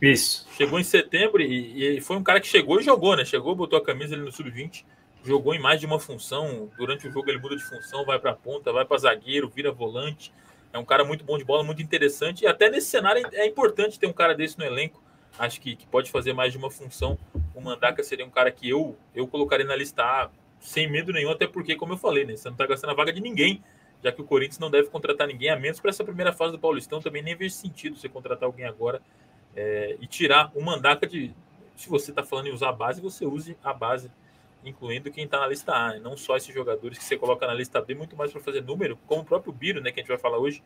Isso. 0.00 0.48
Chegou 0.56 0.80
em 0.80 0.84
setembro 0.84 1.40
e, 1.40 1.98
e, 1.98 2.00
foi 2.00 2.16
um 2.16 2.22
cara 2.24 2.40
que 2.40 2.48
chegou 2.48 2.80
e 2.80 2.82
jogou, 2.82 3.16
né? 3.16 3.24
Chegou, 3.24 3.54
botou 3.54 3.78
a 3.78 3.84
camisa 3.84 4.16
ali 4.16 4.24
no 4.24 4.32
sub-20, 4.32 4.84
jogou 5.24 5.54
em 5.54 5.60
mais 5.60 5.78
de 5.78 5.86
uma 5.86 6.00
função. 6.00 6.68
Durante 6.76 7.06
o 7.06 7.12
jogo 7.12 7.30
ele 7.30 7.38
muda 7.38 7.56
de 7.56 7.62
função, 7.62 8.04
vai 8.04 8.18
para 8.18 8.32
ponta, 8.34 8.72
vai 8.72 8.84
para 8.84 8.98
zagueiro, 8.98 9.48
vira 9.48 9.70
volante. 9.70 10.32
É 10.72 10.78
um 10.78 10.84
cara 10.84 11.04
muito 11.04 11.24
bom 11.24 11.38
de 11.38 11.44
bola, 11.44 11.62
muito 11.62 11.80
interessante. 11.80 12.42
E 12.42 12.48
até 12.48 12.68
nesse 12.68 12.88
cenário 12.88 13.24
é 13.32 13.46
importante 13.46 13.96
ter 13.96 14.08
um 14.08 14.12
cara 14.12 14.34
desse 14.34 14.58
no 14.58 14.64
elenco. 14.64 15.00
Acho 15.38 15.60
que, 15.60 15.76
que 15.76 15.86
pode 15.86 16.10
fazer 16.10 16.32
mais 16.32 16.50
de 16.50 16.58
uma 16.58 16.70
função. 16.70 17.16
O 17.54 17.60
Mandaca 17.60 18.02
seria 18.02 18.26
um 18.26 18.30
cara 18.30 18.50
que 18.50 18.68
eu, 18.68 18.96
eu 19.14 19.28
colocaria 19.28 19.64
na 19.64 19.76
lista 19.76 20.02
A 20.02 20.30
sem 20.62 20.88
medo 20.88 21.12
nenhum, 21.12 21.30
até 21.30 21.46
porque, 21.46 21.74
como 21.74 21.94
eu 21.94 21.96
falei, 21.96 22.24
né, 22.24 22.36
você 22.36 22.48
não 22.48 22.54
está 22.54 22.66
gastando 22.66 22.90
a 22.90 22.94
vaga 22.94 23.12
de 23.12 23.20
ninguém, 23.20 23.62
já 24.02 24.12
que 24.12 24.22
o 24.22 24.24
Corinthians 24.24 24.58
não 24.58 24.70
deve 24.70 24.88
contratar 24.88 25.26
ninguém, 25.26 25.50
a 25.50 25.56
menos 25.58 25.80
para 25.80 25.90
essa 25.90 26.04
primeira 26.04 26.32
fase 26.32 26.52
do 26.52 26.58
Paulistão, 26.58 27.00
também 27.00 27.22
nem 27.22 27.34
vejo 27.34 27.54
sentido 27.54 27.96
você 27.96 28.08
contratar 28.08 28.46
alguém 28.46 28.64
agora 28.64 29.02
é, 29.56 29.96
e 30.00 30.06
tirar 30.06 30.50
o 30.54 30.62
mandaca 30.62 31.06
de. 31.06 31.34
Se 31.76 31.88
você 31.88 32.10
está 32.10 32.22
falando 32.22 32.46
em 32.46 32.52
usar 32.52 32.68
a 32.68 32.72
base, 32.72 33.00
você 33.00 33.26
use 33.26 33.56
a 33.62 33.72
base, 33.72 34.10
incluindo 34.64 35.10
quem 35.10 35.24
está 35.24 35.40
na 35.40 35.48
lista 35.48 35.72
A, 35.72 35.94
né? 35.94 35.98
não 35.98 36.16
só 36.16 36.36
esses 36.36 36.54
jogadores 36.54 36.96
que 36.96 37.04
você 37.04 37.16
coloca 37.16 37.46
na 37.46 37.54
lista 37.54 37.80
B, 37.80 37.94
muito 37.94 38.16
mais 38.16 38.30
para 38.30 38.40
fazer 38.40 38.62
número, 38.62 38.96
como 39.06 39.22
o 39.22 39.24
próprio 39.24 39.52
Biro, 39.52 39.80
né, 39.80 39.90
que 39.90 39.98
a 39.98 40.02
gente 40.02 40.08
vai 40.08 40.18
falar 40.18 40.38
hoje, 40.38 40.62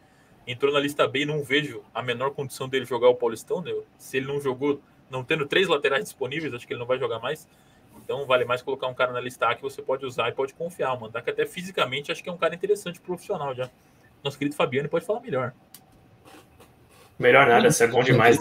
entrou 0.47 0.73
na 0.73 0.79
lista 0.79 1.09
B 1.09 1.21
e 1.21 1.25
não 1.25 1.43
vejo 1.43 1.83
a 1.95 2.03
menor 2.03 2.33
condição 2.33 2.69
dele 2.69 2.85
jogar 2.85 3.09
o 3.09 3.15
Paulistão, 3.15 3.63
né? 3.63 3.73
Se 3.97 4.19
ele 4.19 4.27
não 4.27 4.41
jogou, 4.41 4.81
não 5.11 5.25
tendo 5.25 5.47
três 5.47 5.69
laterais 5.69 6.05
disponíveis, 6.05 6.53
acho 6.53 6.67
que 6.67 6.73
ele 6.73 6.81
não 6.81 6.87
vai 6.87 6.99
jogar 6.99 7.19
mais. 7.19 7.49
Então 8.07 8.25
vale 8.25 8.45
mais 8.45 8.63
colocar 8.63 8.87
um 8.87 8.95
cara 8.95 9.13
na 9.13 9.21
lista 9.21 9.53
que 9.57 9.63
você 9.63 9.83
pode 9.83 10.07
usar 10.07 10.29
e 10.29 10.33
pode 10.33 10.55
confiar. 10.55 10.93
O 10.93 11.01
Mandaca 11.01 11.29
até 11.29 11.45
fisicamente 11.45 12.13
acho 12.13 12.23
que 12.23 12.29
é 12.29 12.33
um 12.33 12.37
cara 12.37 12.55
interessante 12.55 13.01
profissional 13.01 13.53
já. 13.53 13.69
Nosso 14.23 14.39
querido 14.39 14.55
Fabiano 14.55 14.89
pode 14.89 15.05
falar 15.05 15.21
melhor. 15.21 15.53
Melhor 17.19 17.49
nada, 17.49 17.69
você 17.69 17.83
é 17.83 17.89
bom 17.89 18.05
demais. 18.05 18.39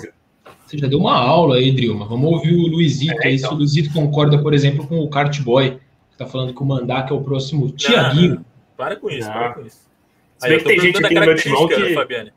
Você 0.68 0.78
já 0.78 0.86
deu 0.86 1.00
uma 1.00 1.18
aula 1.18 1.56
aí, 1.56 1.72
Drilma. 1.72 2.06
Vamos 2.06 2.32
ouvir 2.32 2.54
o 2.54 2.68
Luizito 2.68 3.20
é, 3.24 3.28
aí. 3.28 3.36
Então. 3.38 3.50
Se 3.50 3.56
o 3.56 3.58
Luizito 3.58 3.92
concorda, 3.92 4.38
por 4.38 4.54
exemplo, 4.54 4.86
com 4.86 5.00
o 5.00 5.10
Kart 5.10 5.42
Boy, 5.42 5.80
que 6.12 6.18
tá 6.18 6.28
falando 6.28 6.54
que 6.54 6.62
o 6.62 6.66
Mandaca 6.66 7.12
é 7.12 7.18
o 7.18 7.24
próximo 7.24 7.72
Tiaguinho. 7.72 8.46
Para 8.78 8.96
com 8.98 9.10
isso, 9.10 9.28
não. 9.28 9.34
para 9.34 9.54
com 9.54 9.62
isso. 9.62 9.90
Se 10.38 10.48
bem 10.48 10.58
que 10.60 10.64
tem 10.66 10.80
gente 10.80 11.04
aqui 11.04 11.16
no 11.16 11.26
meu 11.26 11.36
timão 11.36 11.68
que. 11.68 11.94
Fabiane. 11.96 12.32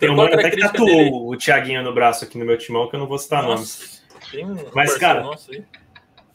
Tem 0.00 0.10
um 0.10 0.16
mano 0.16 0.34
até 0.34 0.50
que 0.50 0.58
tatuou 0.58 1.28
o 1.28 1.36
Tiaguinho 1.36 1.82
no 1.84 1.94
braço 1.94 2.24
aqui 2.24 2.36
no 2.36 2.44
meu 2.44 2.58
timão, 2.58 2.88
que 2.88 2.96
eu 2.96 3.00
não 3.00 3.06
vou 3.06 3.18
citar 3.18 3.44
nomes. 3.44 4.02
Um 4.34 4.56
Mas, 4.74 4.96
cara, 4.96 5.24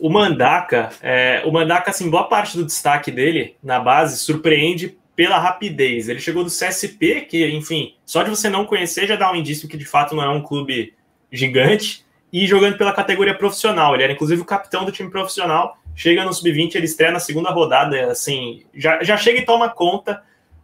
o 0.01 0.09
Mandaka, 0.09 0.89
é, 1.01 1.43
o 1.45 1.51
Mandaka, 1.51 1.91
assim, 1.91 2.09
boa 2.09 2.23
parte 2.23 2.57
do 2.57 2.65
destaque 2.65 3.11
dele 3.11 3.55
na 3.63 3.79
base 3.79 4.17
surpreende 4.17 4.97
pela 5.15 5.37
rapidez. 5.37 6.09
Ele 6.09 6.19
chegou 6.19 6.43
do 6.43 6.49
CSP, 6.49 7.27
que, 7.29 7.47
enfim, 7.51 7.93
só 8.03 8.23
de 8.23 8.31
você 8.31 8.49
não 8.49 8.65
conhecer 8.65 9.05
já 9.05 9.15
dá 9.15 9.31
um 9.31 9.35
indício 9.35 9.69
que 9.69 9.77
de 9.77 9.85
fato 9.85 10.15
não 10.15 10.23
é 10.23 10.29
um 10.29 10.41
clube 10.41 10.95
gigante, 11.31 12.03
e 12.33 12.47
jogando 12.47 12.77
pela 12.77 12.93
categoria 12.93 13.35
profissional. 13.35 13.93
Ele 13.93 14.03
era 14.03 14.13
inclusive 14.13 14.41
o 14.41 14.45
capitão 14.45 14.85
do 14.85 14.91
time 14.91 15.09
profissional. 15.09 15.77
Chega 15.95 16.25
no 16.25 16.33
sub-20, 16.33 16.75
ele 16.75 16.85
estreia 16.85 17.11
na 17.11 17.19
segunda 17.19 17.51
rodada, 17.51 18.11
assim, 18.11 18.63
já, 18.73 19.03
já 19.03 19.17
chega 19.17 19.39
e 19.39 19.45
toma 19.45 19.69
conta. 19.69 20.23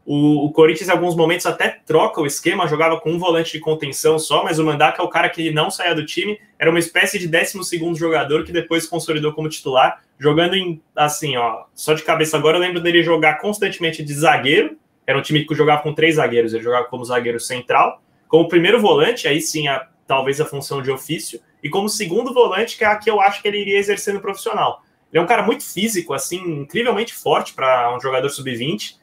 O, 0.09 0.45
o, 0.45 0.51
Corinthians, 0.53 0.87
em 0.87 0.91
alguns 0.93 1.17
momentos, 1.17 1.45
até 1.45 1.67
troca 1.85 2.21
o 2.21 2.25
esquema, 2.25 2.65
jogava 2.65 2.97
com 2.97 3.11
um 3.11 3.19
volante 3.19 3.51
de 3.51 3.59
contenção 3.59 4.17
só, 4.17 4.41
mas 4.41 4.57
o 4.57 4.63
Mandaca 4.63 5.01
é 5.01 5.05
o 5.05 5.09
cara 5.09 5.27
que 5.27 5.51
não 5.51 5.69
saía 5.69 5.93
do 5.93 6.05
time, 6.05 6.39
era 6.57 6.69
uma 6.69 6.79
espécie 6.79 7.19
de 7.19 7.27
12 7.27 7.59
jogador 7.95 8.45
que 8.45 8.53
depois 8.53 8.87
consolidou 8.87 9.33
como 9.33 9.49
titular, 9.49 10.01
jogando 10.17 10.55
em, 10.55 10.81
assim, 10.95 11.35
ó, 11.35 11.65
só 11.75 11.93
de 11.93 12.03
cabeça 12.03 12.37
agora, 12.37 12.55
eu 12.55 12.61
lembro 12.61 12.79
dele 12.79 13.03
jogar 13.03 13.41
constantemente 13.41 14.01
de 14.01 14.13
zagueiro, 14.13 14.77
era 15.05 15.17
um 15.17 15.21
time 15.21 15.45
que 15.45 15.53
jogava 15.53 15.83
com 15.83 15.93
três 15.93 16.15
zagueiros, 16.15 16.53
ele 16.53 16.63
jogava 16.63 16.85
como 16.85 17.03
zagueiro 17.03 17.37
central, 17.37 18.01
como 18.29 18.47
primeiro 18.47 18.79
volante, 18.79 19.27
aí 19.27 19.41
sim, 19.41 19.67
a, 19.67 19.89
talvez 20.07 20.39
a 20.39 20.45
função 20.45 20.81
de 20.81 20.89
ofício, 20.89 21.41
e 21.61 21.69
como 21.69 21.89
segundo 21.89 22.33
volante, 22.33 22.77
que 22.77 22.85
é 22.85 22.87
a 22.87 22.95
que 22.95 23.09
eu 23.09 23.19
acho 23.19 23.41
que 23.41 23.47
ele 23.49 23.59
iria 23.59 23.77
exercer 23.77 24.13
no 24.13 24.21
profissional. 24.21 24.81
Ele 25.11 25.19
é 25.19 25.21
um 25.21 25.27
cara 25.27 25.43
muito 25.43 25.65
físico, 25.65 26.13
assim, 26.13 26.37
incrivelmente 26.61 27.13
forte 27.13 27.53
para 27.53 27.93
um 27.93 27.99
jogador 27.99 28.29
sub-20, 28.29 28.95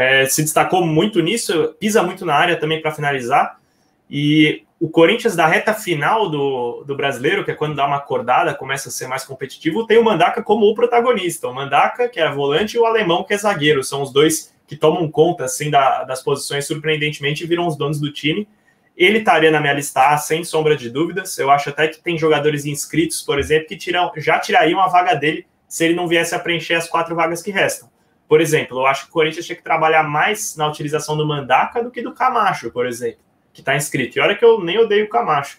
é, 0.00 0.24
se 0.24 0.40
destacou 0.40 0.82
muito 0.82 1.20
nisso, 1.20 1.76
pisa 1.78 2.02
muito 2.02 2.24
na 2.24 2.34
área 2.34 2.56
também 2.56 2.80
para 2.80 2.90
finalizar. 2.90 3.60
E 4.08 4.62
o 4.80 4.88
Corinthians, 4.88 5.36
da 5.36 5.46
reta 5.46 5.74
final 5.74 6.30
do, 6.30 6.82
do 6.84 6.96
brasileiro, 6.96 7.44
que 7.44 7.50
é 7.50 7.54
quando 7.54 7.74
dá 7.76 7.86
uma 7.86 7.98
acordada, 7.98 8.54
começa 8.54 8.88
a 8.88 8.92
ser 8.92 9.06
mais 9.06 9.26
competitivo, 9.26 9.86
tem 9.86 9.98
o 9.98 10.02
Mandaca 10.02 10.42
como 10.42 10.64
o 10.64 10.74
protagonista. 10.74 11.48
O 11.48 11.54
Mandaca, 11.54 12.08
que 12.08 12.18
é 12.18 12.32
volante, 12.32 12.78
e 12.78 12.80
o 12.80 12.86
alemão, 12.86 13.24
que 13.24 13.34
é 13.34 13.36
zagueiro. 13.36 13.84
São 13.84 14.00
os 14.00 14.10
dois 14.10 14.54
que 14.66 14.74
tomam 14.74 15.06
conta 15.10 15.44
assim, 15.44 15.68
da, 15.68 16.02
das 16.04 16.22
posições, 16.22 16.66
surpreendentemente, 16.66 17.44
e 17.44 17.46
viram 17.46 17.66
os 17.66 17.76
donos 17.76 18.00
do 18.00 18.10
time. 18.10 18.48
Ele 18.96 19.18
estaria 19.18 19.50
na 19.50 19.60
minha 19.60 19.74
lista, 19.74 20.16
sem 20.16 20.42
sombra 20.44 20.78
de 20.78 20.88
dúvidas. 20.88 21.36
Eu 21.36 21.50
acho 21.50 21.68
até 21.68 21.88
que 21.88 22.00
tem 22.00 22.16
jogadores 22.16 22.64
inscritos, 22.64 23.20
por 23.20 23.38
exemplo, 23.38 23.68
que 23.68 23.76
tiram, 23.76 24.10
já 24.16 24.38
tirariam 24.38 24.80
a 24.80 24.88
vaga 24.88 25.14
dele 25.14 25.44
se 25.68 25.84
ele 25.84 25.94
não 25.94 26.08
viesse 26.08 26.34
a 26.34 26.38
preencher 26.38 26.76
as 26.76 26.88
quatro 26.88 27.14
vagas 27.14 27.42
que 27.42 27.50
restam. 27.50 27.90
Por 28.30 28.40
exemplo, 28.40 28.78
eu 28.78 28.86
acho 28.86 29.06
que 29.06 29.10
o 29.10 29.12
Corinthians 29.12 29.44
tinha 29.44 29.56
que 29.56 29.64
trabalhar 29.64 30.04
mais 30.04 30.54
na 30.54 30.68
utilização 30.68 31.16
do 31.16 31.26
Mandaca 31.26 31.82
do 31.82 31.90
que 31.90 32.00
do 32.00 32.14
Camacho, 32.14 32.70
por 32.70 32.86
exemplo, 32.86 33.18
que 33.52 33.60
está 33.60 33.74
inscrito. 33.74 34.16
E 34.16 34.20
olha 34.20 34.36
que 34.36 34.44
eu 34.44 34.62
nem 34.62 34.78
odeio 34.78 35.06
o 35.06 35.08
Camacho. 35.08 35.58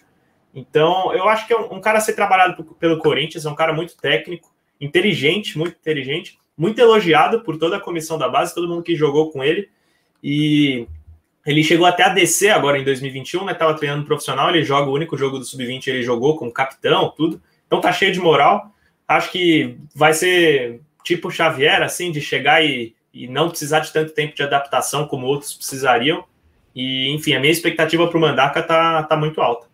Então, 0.54 1.12
eu 1.12 1.28
acho 1.28 1.46
que 1.46 1.52
é 1.52 1.60
um, 1.60 1.74
um 1.74 1.80
cara 1.82 1.98
a 1.98 2.00
ser 2.00 2.14
trabalhado 2.14 2.64
pelo 2.80 2.96
Corinthians, 2.96 3.44
é 3.44 3.50
um 3.50 3.54
cara 3.54 3.74
muito 3.74 3.94
técnico, 3.98 4.50
inteligente, 4.80 5.58
muito 5.58 5.76
inteligente, 5.78 6.38
muito 6.56 6.78
elogiado 6.78 7.42
por 7.42 7.58
toda 7.58 7.76
a 7.76 7.80
comissão 7.80 8.16
da 8.16 8.26
base, 8.26 8.54
todo 8.54 8.66
mundo 8.66 8.82
que 8.82 8.96
jogou 8.96 9.30
com 9.30 9.44
ele. 9.44 9.68
E 10.22 10.88
ele 11.44 11.62
chegou 11.62 11.84
até 11.84 12.04
a 12.04 12.08
descer 12.08 12.52
agora 12.52 12.78
em 12.78 12.84
2021, 12.84 13.44
né? 13.44 13.52
Tava 13.52 13.74
treinando 13.74 14.06
profissional, 14.06 14.48
ele 14.48 14.64
joga 14.64 14.88
o 14.88 14.94
único 14.94 15.14
jogo 15.18 15.38
do 15.38 15.44
sub-20, 15.44 15.88
ele 15.88 16.02
jogou 16.02 16.38
como 16.38 16.50
capitão, 16.50 17.12
tudo. 17.14 17.38
Então 17.66 17.82
tá 17.82 17.92
cheio 17.92 18.12
de 18.14 18.18
moral. 18.18 18.72
Acho 19.06 19.30
que 19.30 19.76
vai 19.94 20.14
ser 20.14 20.80
tipo 21.04 21.30
Xavier, 21.30 21.82
assim, 21.82 22.10
de 22.10 22.20
chegar 22.20 22.64
e, 22.64 22.94
e 23.12 23.26
não 23.26 23.48
precisar 23.48 23.80
de 23.80 23.92
tanto 23.92 24.12
tempo 24.12 24.34
de 24.34 24.42
adaptação 24.42 25.06
como 25.06 25.26
outros 25.26 25.54
precisariam. 25.54 26.24
E, 26.74 27.10
enfim, 27.10 27.34
a 27.34 27.40
minha 27.40 27.52
expectativa 27.52 28.06
para 28.08 28.18
o 28.18 28.20
Mandaca 28.20 28.62
tá, 28.62 29.02
tá 29.02 29.16
muito 29.16 29.40
alta. 29.40 29.66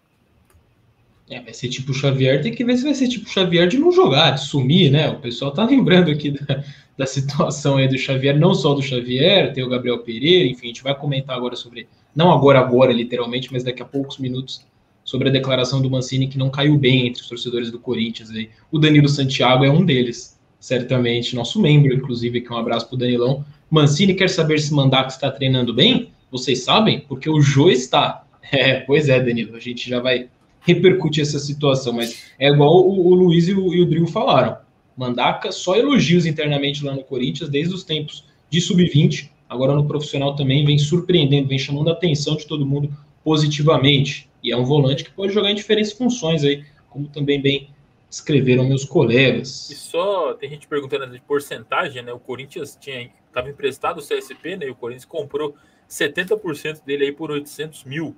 É, 1.30 1.40
vai 1.40 1.52
ser 1.52 1.68
tipo 1.68 1.92
Xavier, 1.92 2.40
tem 2.40 2.54
que 2.54 2.64
ver 2.64 2.76
se 2.78 2.84
vai 2.84 2.94
ser 2.94 3.06
tipo 3.06 3.28
Xavier 3.28 3.68
de 3.68 3.78
não 3.78 3.92
jogar, 3.92 4.30
de 4.30 4.40
sumir, 4.44 4.90
né? 4.90 5.10
O 5.10 5.20
pessoal 5.20 5.52
tá 5.52 5.64
lembrando 5.66 6.10
aqui 6.10 6.30
da, 6.30 6.64
da 6.96 7.06
situação 7.06 7.76
aí 7.76 7.86
do 7.86 7.98
Xavier, 7.98 8.38
não 8.38 8.54
só 8.54 8.74
do 8.74 8.82
Xavier, 8.82 9.52
tem 9.52 9.62
o 9.62 9.68
Gabriel 9.68 9.98
Pereira, 9.98 10.48
enfim, 10.48 10.66
a 10.66 10.68
gente 10.68 10.82
vai 10.82 10.94
comentar 10.94 11.36
agora 11.36 11.54
sobre, 11.54 11.86
não 12.16 12.32
agora, 12.32 12.58
agora, 12.58 12.92
literalmente, 12.92 13.52
mas 13.52 13.62
daqui 13.62 13.82
a 13.82 13.84
poucos 13.84 14.16
minutos, 14.18 14.66
sobre 15.04 15.28
a 15.28 15.32
declaração 15.32 15.82
do 15.82 15.90
Mancini 15.90 16.28
que 16.28 16.38
não 16.38 16.50
caiu 16.50 16.76
bem 16.78 17.06
entre 17.06 17.22
os 17.22 17.28
torcedores 17.28 17.70
do 17.70 17.78
Corinthians 17.78 18.30
aí. 18.30 18.50
O 18.70 18.78
Danilo 18.78 19.08
Santiago 19.08 19.64
é 19.64 19.70
um 19.70 19.84
deles 19.84 20.37
certamente, 20.60 21.36
nosso 21.36 21.60
membro, 21.60 21.94
inclusive, 21.94 22.40
que 22.40 22.52
é 22.52 22.56
um 22.56 22.58
abraço 22.58 22.86
para 22.86 22.96
o 22.96 22.98
Danilão. 22.98 23.44
Mancini 23.70 24.14
quer 24.14 24.28
saber 24.28 24.58
se 24.58 24.72
Mandaco 24.72 25.10
está 25.10 25.30
treinando 25.30 25.72
bem? 25.72 26.10
Vocês 26.30 26.64
sabem? 26.64 27.00
Porque 27.00 27.28
o 27.28 27.40
Jô 27.40 27.70
está. 27.70 28.24
É, 28.50 28.80
pois 28.80 29.10
é, 29.10 29.20
Danilo, 29.20 29.54
a 29.56 29.60
gente 29.60 29.90
já 29.90 30.00
vai 30.00 30.30
repercutir 30.60 31.22
essa 31.22 31.38
situação, 31.38 31.92
mas 31.92 32.30
é 32.38 32.48
igual 32.48 32.76
o, 32.76 33.08
o 33.08 33.14
Luiz 33.14 33.46
e 33.46 33.52
o, 33.52 33.74
e 33.74 33.82
o 33.82 33.84
Drill 33.84 34.06
falaram. 34.06 34.56
Mandaca 34.96 35.52
só 35.52 35.76
elogios 35.76 36.24
internamente 36.24 36.82
lá 36.82 36.94
no 36.94 37.04
Corinthians 37.04 37.50
desde 37.50 37.74
os 37.74 37.84
tempos 37.84 38.24
de 38.48 38.58
sub-20, 38.58 39.28
agora 39.48 39.74
no 39.74 39.86
profissional 39.86 40.34
também 40.34 40.64
vem 40.64 40.78
surpreendendo, 40.78 41.46
vem 41.46 41.58
chamando 41.58 41.90
a 41.90 41.92
atenção 41.92 42.36
de 42.36 42.46
todo 42.46 42.64
mundo 42.64 42.90
positivamente. 43.22 44.28
E 44.42 44.50
é 44.50 44.56
um 44.56 44.64
volante 44.64 45.04
que 45.04 45.10
pode 45.10 45.32
jogar 45.32 45.50
em 45.50 45.54
diferentes 45.54 45.92
funções 45.92 46.42
aí, 46.42 46.64
como 46.88 47.06
também 47.06 47.40
bem 47.40 47.68
escreveram 48.10 48.64
meus 48.64 48.84
colegas. 48.84 49.70
E 49.70 49.74
só 49.74 50.34
tem 50.34 50.48
gente 50.50 50.66
perguntando 50.66 51.12
de 51.12 51.20
porcentagem, 51.20 52.02
né? 52.02 52.12
O 52.12 52.18
Corinthians 52.18 52.76
tinha 52.80 53.10
estava 53.26 53.50
emprestado 53.50 53.98
o 53.98 54.02
CSP, 54.02 54.56
né? 54.56 54.66
E 54.66 54.70
o 54.70 54.74
Corinthians 54.74 55.04
comprou 55.04 55.54
70% 55.88 56.84
dele 56.84 57.04
aí 57.04 57.12
por 57.12 57.30
800 57.30 57.84
mil. 57.84 58.16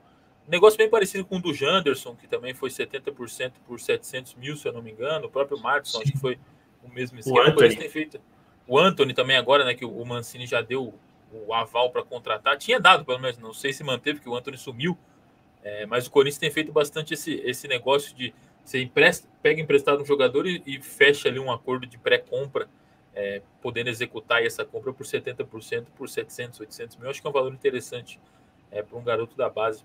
Negócio 0.49 0.79
bem 0.79 0.89
parecido 0.89 1.25
com 1.25 1.37
o 1.37 1.41
do 1.41 1.53
Janderson, 1.53 2.17
que 2.17 2.27
também 2.27 2.55
foi 2.55 2.71
70% 2.71 3.53
por 3.67 3.79
700 3.79 4.35
mil, 4.35 4.57
se 4.57 4.67
eu 4.67 4.73
não 4.73 4.83
me 4.83 4.91
engano. 4.91 5.27
O 5.27 5.31
próprio 5.31 5.59
Martinson, 5.61 6.01
acho 6.01 6.13
que 6.13 6.19
foi 6.19 6.39
o 6.83 6.89
mesmo 6.89 7.19
esquema. 7.19 7.41
O, 7.41 7.49
Anthony. 7.49 7.77
tem 7.77 7.89
feito. 7.89 8.21
o 8.67 8.79
Anthony 8.79 9.15
também 9.15 9.37
agora, 9.37 9.65
né? 9.65 9.75
Que 9.75 9.85
o 9.85 10.05
Mancini 10.05 10.47
já 10.47 10.61
deu 10.61 10.95
o 11.33 11.55
aval 11.55 11.91
para 11.91 12.03
contratar. 12.03 12.57
Tinha 12.59 12.81
dado, 12.81 13.05
pelo 13.05 13.19
menos, 13.19 13.39
não 13.39 13.53
sei 13.53 13.73
se 13.73 13.85
manteve, 13.85 14.19
porque 14.19 14.29
o 14.29 14.37
Anthony 14.37 14.59
sumiu. 14.59 14.97
É, 15.63 15.85
mas 15.87 16.07
o 16.07 16.11
Corinthians 16.11 16.39
tem 16.39 16.51
feito 16.51 16.73
bastante 16.73 17.15
esse, 17.15 17.35
esse 17.45 17.69
negócio 17.69 18.17
de 18.17 18.33
você 18.71 18.81
empresta, 18.81 19.29
pega 19.43 19.61
emprestado 19.61 20.03
um 20.03 20.07
jogador 20.07 20.47
e, 20.47 20.63
e 20.65 20.81
fecha 20.81 21.29
ali 21.29 21.41
um 21.41 21.51
acordo 21.51 21.87
de 21.87 21.99
pré-compra, 21.99 22.69
é, 23.13 23.43
podendo 23.61 23.91
executar 23.91 24.45
essa 24.45 24.65
compra 24.65 24.93
por 24.93 25.05
70%, 25.05 25.87
por 25.97 26.09
700, 26.09 26.61
800 26.61 26.97
mil. 26.97 27.11
Acho 27.11 27.21
que 27.21 27.27
é 27.27 27.31
um 27.31 27.33
valor 27.33 27.53
interessante 27.53 28.21
é, 28.71 28.83
para 28.83 28.97
um 28.97 29.03
garoto 29.03 29.37
da 29.37 29.51
base. 29.51 29.85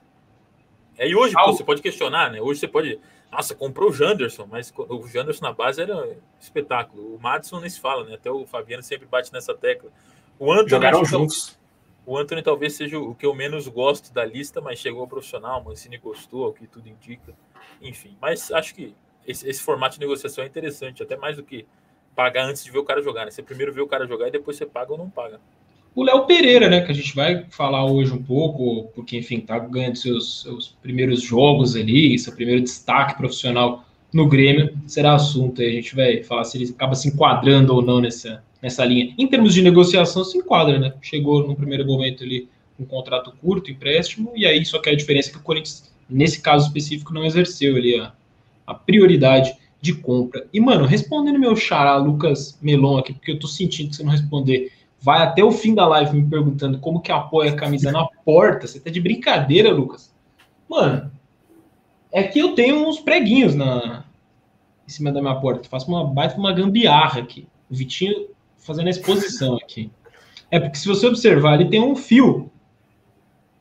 É, 0.98 1.10
e 1.10 1.16
hoje 1.16 1.34
pô, 1.34 1.52
você 1.52 1.64
pode 1.64 1.82
questionar, 1.82 2.32
né? 2.32 2.40
Hoje 2.40 2.60
você 2.60 2.68
pode. 2.68 3.00
Nossa, 3.32 3.56
comprou 3.56 3.90
o 3.90 3.94
Janderson, 3.94 4.48
mas 4.50 4.72
o 4.78 5.08
Janderson 5.08 5.44
na 5.44 5.52
base 5.52 5.82
era 5.82 6.16
espetáculo. 6.40 7.16
O 7.16 7.20
Madison 7.20 7.60
nem 7.60 7.70
se 7.70 7.80
fala, 7.80 8.06
né? 8.06 8.14
Até 8.14 8.30
o 8.30 8.46
Fabiano 8.46 8.84
sempre 8.84 9.08
bate 9.08 9.34
nessa 9.34 9.54
tecla. 9.54 9.92
O 10.38 10.52
Anthony, 10.52 10.70
Jogaram 10.70 11.04
juntos. 11.04 11.60
O 12.06 12.18
Anthony 12.18 12.44
talvez 12.44 12.74
seja 12.74 13.00
o 13.00 13.16
que 13.16 13.26
eu 13.26 13.34
menos 13.34 13.68
gosto 13.68 14.14
da 14.14 14.24
lista, 14.24 14.62
mas 14.62 14.80
chegou 14.80 15.02
ao 15.02 15.08
profissional, 15.08 15.62
o 15.62 15.66
Mancini 15.66 15.98
gostou, 15.98 16.48
o 16.48 16.54
que 16.54 16.68
tudo 16.68 16.88
indica. 16.88 17.34
Enfim, 17.82 18.16
mas 18.22 18.52
acho 18.52 18.76
que 18.76 18.94
esse, 19.26 19.48
esse, 19.50 19.62
formato 19.62 19.96
de 19.96 20.02
negociação 20.02 20.44
é 20.44 20.48
interessante, 20.48 21.02
até 21.02 21.18
mais 21.18 21.36
do 21.36 21.44
que 21.44 21.66
pagar 22.16 22.46
antes 22.46 22.64
de 22.64 22.72
ver 22.72 22.78
o 22.78 22.84
cara 22.84 23.02
jogar, 23.02 23.26
né? 23.26 23.32
Você 23.32 23.42
primeiro 23.42 23.74
vê 23.74 23.82
o 23.82 23.88
cara 23.88 24.06
jogar 24.06 24.28
e 24.28 24.32
depois 24.32 24.56
você 24.56 24.66
paga 24.66 24.92
ou 24.92 24.98
não 24.98 25.10
paga. 25.10 25.40
O 25.96 26.04
Léo 26.04 26.26
Pereira, 26.26 26.70
né, 26.70 26.82
que 26.82 26.92
a 26.92 26.96
gente 26.96 27.16
vai 27.16 27.46
falar 27.50 27.86
hoje 27.86 28.12
um 28.12 28.22
pouco, 28.22 28.92
porque, 28.94 29.18
enfim, 29.18 29.40
tá 29.40 29.58
ganhando 29.58 29.96
seus, 29.96 30.42
seus 30.42 30.68
primeiros 30.82 31.22
jogos 31.22 31.76
ali, 31.76 32.20
seu 32.20 32.36
primeiro 32.36 32.62
destaque 32.62 33.18
profissional 33.18 33.86
no 34.16 34.28
Grêmio, 34.28 34.76
será 34.88 35.14
assunto 35.14 35.62
aí. 35.62 35.68
A 35.68 35.74
gente 35.74 35.96
vai 35.96 36.24
falar 36.24 36.44
se 36.46 36.58
ele 36.58 36.72
acaba 36.72 36.96
se 36.96 37.10
enquadrando 37.10 37.76
ou 37.76 37.82
não 37.82 38.00
nessa, 38.00 38.44
nessa 38.62 38.84
linha. 38.84 39.14
Em 39.18 39.28
termos 39.28 39.54
de 39.54 39.62
negociação, 39.62 40.24
se 40.24 40.38
enquadra, 40.38 40.80
né? 40.80 40.94
Chegou 41.02 41.48
no 41.48 41.56
primeiro 41.56 41.86
momento 41.86 42.24
ali 42.24 42.48
um 42.80 42.86
contrato 42.86 43.32
curto, 43.42 43.70
empréstimo, 43.70 44.32
e 44.36 44.46
aí 44.46 44.66
só 44.66 44.80
que 44.80 44.90
a 44.90 44.96
diferença 44.96 45.30
é 45.30 45.32
que 45.34 45.38
o 45.38 45.44
Corinthians 45.44 45.94
nesse 46.10 46.42
caso 46.42 46.68
específico, 46.68 47.14
não 47.14 47.26
exerceu 47.26 47.76
ali 47.76 48.00
a, 48.00 48.14
a 48.66 48.74
prioridade 48.74 49.56
de 49.82 49.94
compra. 49.94 50.48
E, 50.54 50.60
mano, 50.60 50.86
respondendo 50.86 51.40
meu 51.40 51.56
xará 51.56 51.96
Lucas 51.98 52.58
Melon 52.62 52.98
aqui, 52.98 53.14
porque 53.14 53.32
eu 53.32 53.40
tô 53.40 53.48
sentindo 53.48 53.90
que 53.90 53.96
você 53.96 54.04
não 54.04 54.12
responder, 54.12 54.72
vai 55.00 55.22
até 55.22 55.44
o 55.44 55.52
fim 55.52 55.76
da 55.76 55.88
live 55.88 56.16
me 56.16 56.30
perguntando 56.30 56.80
como 56.80 57.02
que 57.02 57.12
apoia 57.12 57.52
a 57.52 57.56
camisa 57.56 57.92
na 57.92 58.06
porta. 58.24 58.68
Você 58.68 58.80
tá 58.80 58.90
de 58.90 59.00
brincadeira, 59.00 59.72
Lucas? 59.72 60.14
Mano, 60.70 61.12
é 62.16 62.24
que 62.24 62.40
eu 62.40 62.56
tenho 62.56 62.88
uns 62.88 62.98
preguinhos 62.98 63.54
na 63.54 64.06
em 64.88 64.90
cima 64.90 65.12
da 65.12 65.22
minha 65.22 65.36
porta. 65.36 65.68
faço 65.68 65.90
uma 65.90 66.06
baita 66.06 66.38
uma 66.38 66.54
gambiarra 66.54 67.20
aqui. 67.20 67.46
O 67.70 67.76
Vitinho 67.76 68.30
fazendo 68.58 68.88
a 68.88 68.92
exposição 68.92 69.58
aqui. 69.58 69.92
É 70.50 70.60
porque 70.60 70.78
se 70.78 70.88
você 70.88 71.08
observar, 71.08 71.60
ele 71.60 71.70
tem 71.70 71.82
um 71.82 71.96
fio, 71.96 72.50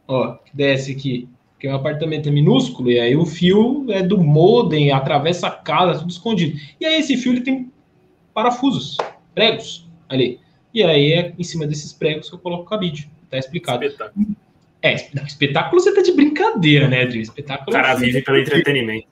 ó, 0.06 0.34
que 0.34 0.54
desce 0.54 0.92
aqui 0.92 1.28
porque 1.64 1.66
o 1.66 1.74
apartamento 1.74 2.28
é 2.28 2.32
minúsculo, 2.32 2.90
e 2.90 3.00
aí 3.00 3.16
o 3.16 3.24
fio 3.24 3.86
é 3.88 4.02
do 4.02 4.18
modem, 4.18 4.92
atravessa 4.92 5.46
a 5.46 5.50
casa, 5.50 5.98
tudo 5.98 6.10
escondido. 6.10 6.60
E 6.78 6.84
aí 6.84 7.00
esse 7.00 7.16
fio 7.16 7.32
ele 7.32 7.40
tem 7.40 7.72
parafusos, 8.34 8.98
pregos 9.34 9.88
ali. 10.08 10.38
E 10.74 10.82
aí 10.82 11.12
é 11.12 11.34
em 11.38 11.42
cima 11.42 11.66
desses 11.66 11.92
pregos 11.92 12.28
que 12.28 12.34
eu 12.34 12.38
coloco 12.38 12.64
o 12.64 12.66
cabide. 12.66 13.10
Tá 13.30 13.38
explicado. 13.38 13.82
Espetáculo. 13.82 14.36
É, 14.84 14.96
espetáculo 15.26 15.80
você 15.80 15.94
tá 15.94 16.02
de 16.02 16.12
brincadeira, 16.12 16.86
né, 16.86 17.06
Drill? 17.06 17.22
Espetáculo. 17.22 17.70
O 17.70 17.72
cara 17.72 17.94
é 17.94 17.96
vive 17.96 18.20
pelo 18.20 18.36
entretenimento. 18.36 19.06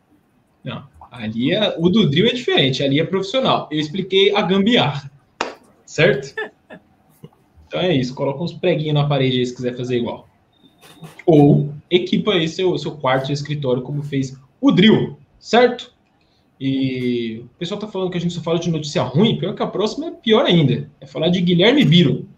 Não, 0.62 0.84
ali 1.10 1.54
é, 1.54 1.74
o 1.78 1.88
do 1.88 2.10
Drill 2.10 2.26
é 2.26 2.34
diferente, 2.34 2.82
ali 2.82 3.00
é 3.00 3.04
profissional. 3.04 3.70
Eu 3.72 3.80
expliquei 3.80 4.36
a 4.36 4.42
gambiarra, 4.42 5.10
certo? 5.86 6.34
Então 7.66 7.80
é 7.80 7.96
isso, 7.96 8.14
coloca 8.14 8.42
uns 8.42 8.52
preguinhos 8.52 8.92
na 8.92 9.08
parede 9.08 9.38
aí 9.38 9.46
se 9.46 9.56
quiser 9.56 9.74
fazer 9.74 9.96
igual. 9.96 10.28
Ou 11.24 11.72
equipa 11.90 12.34
aí 12.34 12.46
seu, 12.46 12.76
seu 12.76 12.92
quarto, 12.98 13.28
seu 13.28 13.32
escritório, 13.32 13.80
como 13.80 14.02
fez 14.02 14.38
o 14.60 14.70
Drill, 14.70 15.16
certo? 15.38 15.90
E 16.60 17.44
o 17.46 17.58
pessoal 17.58 17.80
tá 17.80 17.88
falando 17.88 18.10
que 18.10 18.18
a 18.18 18.20
gente 18.20 18.34
só 18.34 18.42
fala 18.42 18.58
de 18.58 18.70
notícia 18.70 19.00
ruim, 19.02 19.38
pior 19.38 19.54
que 19.54 19.62
a 19.62 19.66
próxima 19.66 20.08
é 20.08 20.10
pior 20.10 20.44
ainda. 20.44 20.90
É 21.00 21.06
falar 21.06 21.30
de 21.30 21.40
Guilherme 21.40 21.82
Biro. 21.82 22.28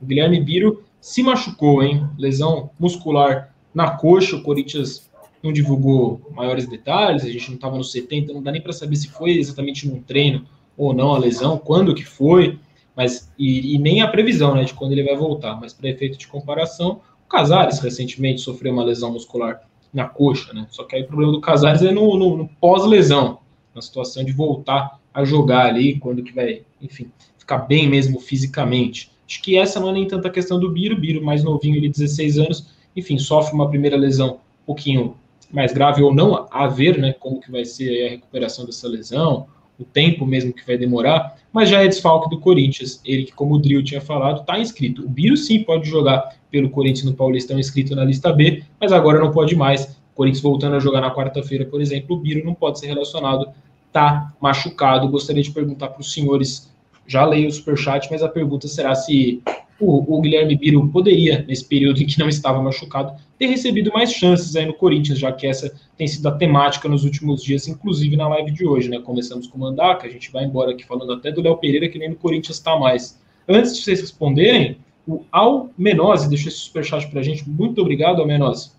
O 0.00 0.06
Guilherme 0.06 0.40
Biro 0.40 0.82
se 1.04 1.22
machucou, 1.22 1.82
hein? 1.82 2.08
Lesão 2.16 2.70
muscular 2.80 3.54
na 3.74 3.90
coxa. 3.90 4.36
O 4.36 4.42
Corinthians 4.42 5.10
não 5.42 5.52
divulgou 5.52 6.32
maiores 6.34 6.66
detalhes, 6.66 7.24
a 7.24 7.28
gente 7.28 7.48
não 7.48 7.56
estava 7.56 7.76
no 7.76 7.84
70, 7.84 8.32
não 8.32 8.42
dá 8.42 8.50
nem 8.50 8.62
para 8.62 8.72
saber 8.72 8.96
se 8.96 9.08
foi 9.08 9.32
exatamente 9.32 9.86
num 9.86 10.00
treino 10.00 10.46
ou 10.78 10.94
não 10.94 11.14
a 11.14 11.18
lesão, 11.18 11.58
quando 11.58 11.94
que 11.94 12.06
foi, 12.06 12.58
mas 12.96 13.30
e, 13.38 13.74
e 13.74 13.78
nem 13.78 14.00
a 14.00 14.08
previsão 14.08 14.54
né, 14.54 14.64
de 14.64 14.72
quando 14.72 14.92
ele 14.92 15.04
vai 15.04 15.14
voltar. 15.14 15.60
Mas 15.60 15.74
para 15.74 15.90
efeito 15.90 16.16
de 16.16 16.26
comparação, 16.26 17.02
o 17.26 17.28
Casares 17.28 17.80
recentemente 17.80 18.40
sofreu 18.40 18.72
uma 18.72 18.82
lesão 18.82 19.12
muscular 19.12 19.60
na 19.92 20.08
coxa, 20.08 20.54
né? 20.54 20.66
Só 20.70 20.84
que 20.84 20.96
aí 20.96 21.02
o 21.02 21.06
problema 21.06 21.32
do 21.32 21.40
Casares 21.42 21.82
é 21.82 21.92
no, 21.92 22.16
no, 22.16 22.34
no 22.34 22.48
pós-lesão, 22.58 23.40
na 23.74 23.82
situação 23.82 24.24
de 24.24 24.32
voltar 24.32 24.98
a 25.12 25.22
jogar 25.22 25.66
ali, 25.66 25.98
quando 25.98 26.22
que 26.22 26.32
vai, 26.32 26.62
enfim, 26.80 27.12
ficar 27.36 27.58
bem 27.58 27.90
mesmo 27.90 28.18
fisicamente. 28.18 29.12
Acho 29.28 29.42
que 29.42 29.56
essa 29.56 29.80
não 29.80 29.90
é 29.90 29.92
nem 29.92 30.06
tanta 30.06 30.30
questão 30.30 30.58
do 30.58 30.70
Biro, 30.70 30.98
Biro 30.98 31.24
mais 31.24 31.42
novinho, 31.42 31.76
ele 31.76 31.88
16 31.88 32.38
anos, 32.38 32.68
enfim, 32.94 33.18
sofre 33.18 33.54
uma 33.54 33.68
primeira 33.68 33.96
lesão 33.96 34.34
um 34.62 34.66
pouquinho 34.66 35.16
mais 35.50 35.72
grave 35.72 36.02
ou 36.02 36.14
não, 36.14 36.46
a 36.50 36.66
ver, 36.66 36.98
né, 36.98 37.12
como 37.12 37.40
que 37.40 37.50
vai 37.50 37.64
ser 37.64 38.06
a 38.06 38.10
recuperação 38.10 38.66
dessa 38.66 38.88
lesão, 38.88 39.46
o 39.78 39.84
tempo 39.84 40.26
mesmo 40.26 40.52
que 40.52 40.66
vai 40.66 40.76
demorar, 40.76 41.36
mas 41.52 41.68
já 41.68 41.82
é 41.82 41.88
desfalque 41.88 42.28
do 42.28 42.40
Corinthians. 42.40 43.00
Ele 43.04 43.24
que, 43.24 43.32
como 43.32 43.54
o 43.54 43.58
Drill 43.58 43.82
tinha 43.82 44.00
falado, 44.00 44.40
está 44.40 44.58
inscrito. 44.58 45.04
O 45.04 45.08
Biro 45.08 45.36
sim 45.36 45.62
pode 45.62 45.88
jogar 45.88 46.36
pelo 46.50 46.70
Corinthians 46.70 47.04
no 47.04 47.14
Paulistão 47.14 47.58
inscrito 47.58 47.94
na 47.94 48.04
lista 48.04 48.32
B, 48.32 48.62
mas 48.80 48.92
agora 48.92 49.18
não 49.18 49.30
pode 49.30 49.56
mais. 49.56 49.84
O 49.84 50.16
Corinthians 50.16 50.42
voltando 50.42 50.76
a 50.76 50.80
jogar 50.80 51.00
na 51.00 51.12
quarta-feira, 51.12 51.64
por 51.64 51.80
exemplo, 51.80 52.16
o 52.16 52.20
Biro 52.20 52.44
não 52.44 52.54
pode 52.54 52.78
ser 52.78 52.86
relacionado, 52.86 53.48
tá 53.92 54.32
machucado. 54.40 55.08
Gostaria 55.08 55.42
de 55.42 55.50
perguntar 55.50 55.88
para 55.88 56.00
os 56.00 56.12
senhores, 56.12 56.72
já 57.06 57.24
leio 57.24 57.48
o 57.48 57.52
superchat, 57.52 58.08
mas 58.10 58.22
a 58.22 58.28
pergunta 58.28 58.66
será 58.68 58.94
se 58.94 59.42
o, 59.80 60.16
o, 60.16 60.20
Guilherme 60.20 60.56
Biro 60.56 60.88
poderia, 60.88 61.44
nesse 61.46 61.64
período 61.64 62.00
em 62.02 62.06
que 62.06 62.18
não 62.18 62.28
estava 62.28 62.62
machucado, 62.62 63.14
ter 63.38 63.46
recebido 63.46 63.92
mais 63.92 64.12
chances 64.12 64.54
aí 64.56 64.64
no 64.64 64.74
Corinthians, 64.74 65.18
já 65.18 65.32
que 65.32 65.46
essa 65.46 65.74
tem 65.96 66.06
sido 66.06 66.26
a 66.28 66.32
temática 66.32 66.88
nos 66.88 67.04
últimos 67.04 67.42
dias, 67.42 67.66
inclusive 67.66 68.16
na 68.16 68.28
live 68.28 68.52
de 68.52 68.64
hoje, 68.64 68.88
né? 68.88 69.00
Começamos 69.00 69.46
com 69.46 69.58
o 69.58 69.60
Mandaca, 69.60 70.06
a 70.06 70.10
gente 70.10 70.30
vai 70.30 70.44
embora 70.44 70.70
aqui 70.70 70.84
falando 70.84 71.12
até 71.12 71.30
do 71.32 71.42
Léo 71.42 71.56
Pereira, 71.56 71.88
que 71.88 71.98
nem 71.98 72.10
no 72.10 72.16
Corinthians 72.16 72.56
está 72.56 72.78
mais. 72.78 73.20
Antes 73.48 73.76
de 73.76 73.82
vocês 73.82 74.00
responderem, 74.00 74.78
o 75.06 75.22
Al 75.30 75.68
Menose 75.76 76.28
deixou 76.28 76.48
esse 76.48 76.58
superchat 76.58 77.08
para 77.08 77.20
a 77.20 77.22
gente. 77.22 77.48
Muito 77.48 77.80
obrigado, 77.80 78.20
Al 78.20 78.26
Menose. 78.26 78.72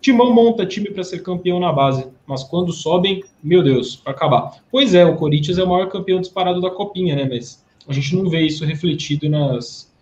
Timão 0.00 0.32
monta 0.32 0.64
time 0.64 0.90
para 0.90 1.04
ser 1.04 1.22
campeão 1.22 1.60
na 1.60 1.70
base, 1.70 2.06
mas 2.30 2.44
quando 2.44 2.72
sobem, 2.72 3.24
meu 3.42 3.60
Deus, 3.60 3.96
para 3.96 4.12
acabar. 4.12 4.62
Pois 4.70 4.94
é, 4.94 5.04
o 5.04 5.16
Corinthians 5.16 5.58
é 5.58 5.64
o 5.64 5.68
maior 5.68 5.88
campeão 5.88 6.20
disparado 6.20 6.60
da 6.60 6.70
Copinha, 6.70 7.16
né? 7.16 7.28
Mas 7.28 7.64
a 7.88 7.92
gente 7.92 8.14
não 8.14 8.30
vê 8.30 8.42
isso 8.42 8.64
refletido 8.64 9.28
nas, 9.28 9.92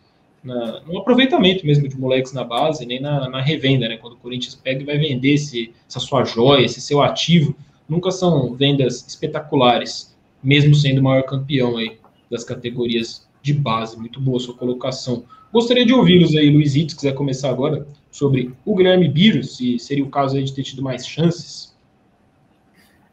na, 0.44 0.80
no 0.82 0.98
aproveitamento 0.98 1.64
mesmo 1.64 1.88
de 1.88 1.98
moleques 1.98 2.34
na 2.34 2.44
base, 2.44 2.84
nem 2.84 3.00
na, 3.00 3.30
na, 3.30 3.40
revenda, 3.40 3.88
né? 3.88 3.96
Quando 3.96 4.12
o 4.12 4.18
Corinthians 4.18 4.54
pega 4.54 4.82
e 4.82 4.84
vai 4.84 4.98
vender 4.98 5.32
esse, 5.32 5.72
essa 5.88 5.98
sua 5.98 6.22
joia, 6.22 6.66
esse 6.66 6.82
seu 6.82 7.00
ativo, 7.00 7.56
nunca 7.88 8.10
são 8.10 8.54
vendas 8.54 9.06
espetaculares, 9.08 10.14
mesmo 10.42 10.74
sendo 10.74 11.00
o 11.00 11.04
maior 11.04 11.22
campeão 11.22 11.78
aí 11.78 11.98
das 12.30 12.44
categorias 12.44 13.26
de 13.40 13.54
base. 13.54 13.98
Muito 13.98 14.20
boa 14.20 14.38
sua 14.38 14.54
colocação. 14.54 15.24
Gostaria 15.50 15.86
de 15.86 15.94
ouvi-los 15.94 16.36
aí, 16.36 16.50
Luizito, 16.50 16.90
se 16.90 16.96
quiser 16.96 17.14
começar 17.14 17.48
agora, 17.48 17.86
sobre 18.10 18.52
o 18.66 18.74
Guilherme 18.74 19.08
Biro, 19.08 19.42
se 19.42 19.78
seria 19.78 20.04
o 20.04 20.10
caso 20.10 20.36
aí 20.36 20.44
de 20.44 20.52
ter 20.52 20.62
tido 20.62 20.82
mais 20.82 21.06
chances. 21.06 21.67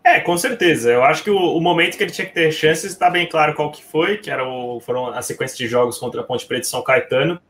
É, 0.06 0.20
com 0.20 0.38
certeza. 0.38 0.92
Eu 0.92 1.04
acho 1.04 1.24
que 1.24 1.32
o, 1.32 1.36
o, 1.36 1.60
momento 1.60 1.98
que 1.98 2.04
ele 2.04 2.12
tinha 2.12 2.28
que 2.28 2.34
ter 2.34 2.52
chances 2.52 2.92
está 2.92 3.10
bem 3.10 3.28
claro 3.28 3.56
qual 3.56 3.72
que 3.72 3.84
foi, 3.84 4.18
que 4.18 4.30
era 4.30 4.48
o, 4.48 4.80
foram 4.80 5.08
a 5.08 5.20
sequência 5.24 5.58
de 5.58 5.68
jogos 5.68 5.98
contra 5.98 6.22
a 6.22 6.24
Ponte 6.24 6.46
Preta 6.46 6.68
e 6.68 6.70
São 6.70 6.84
Caetano, 6.84 7.42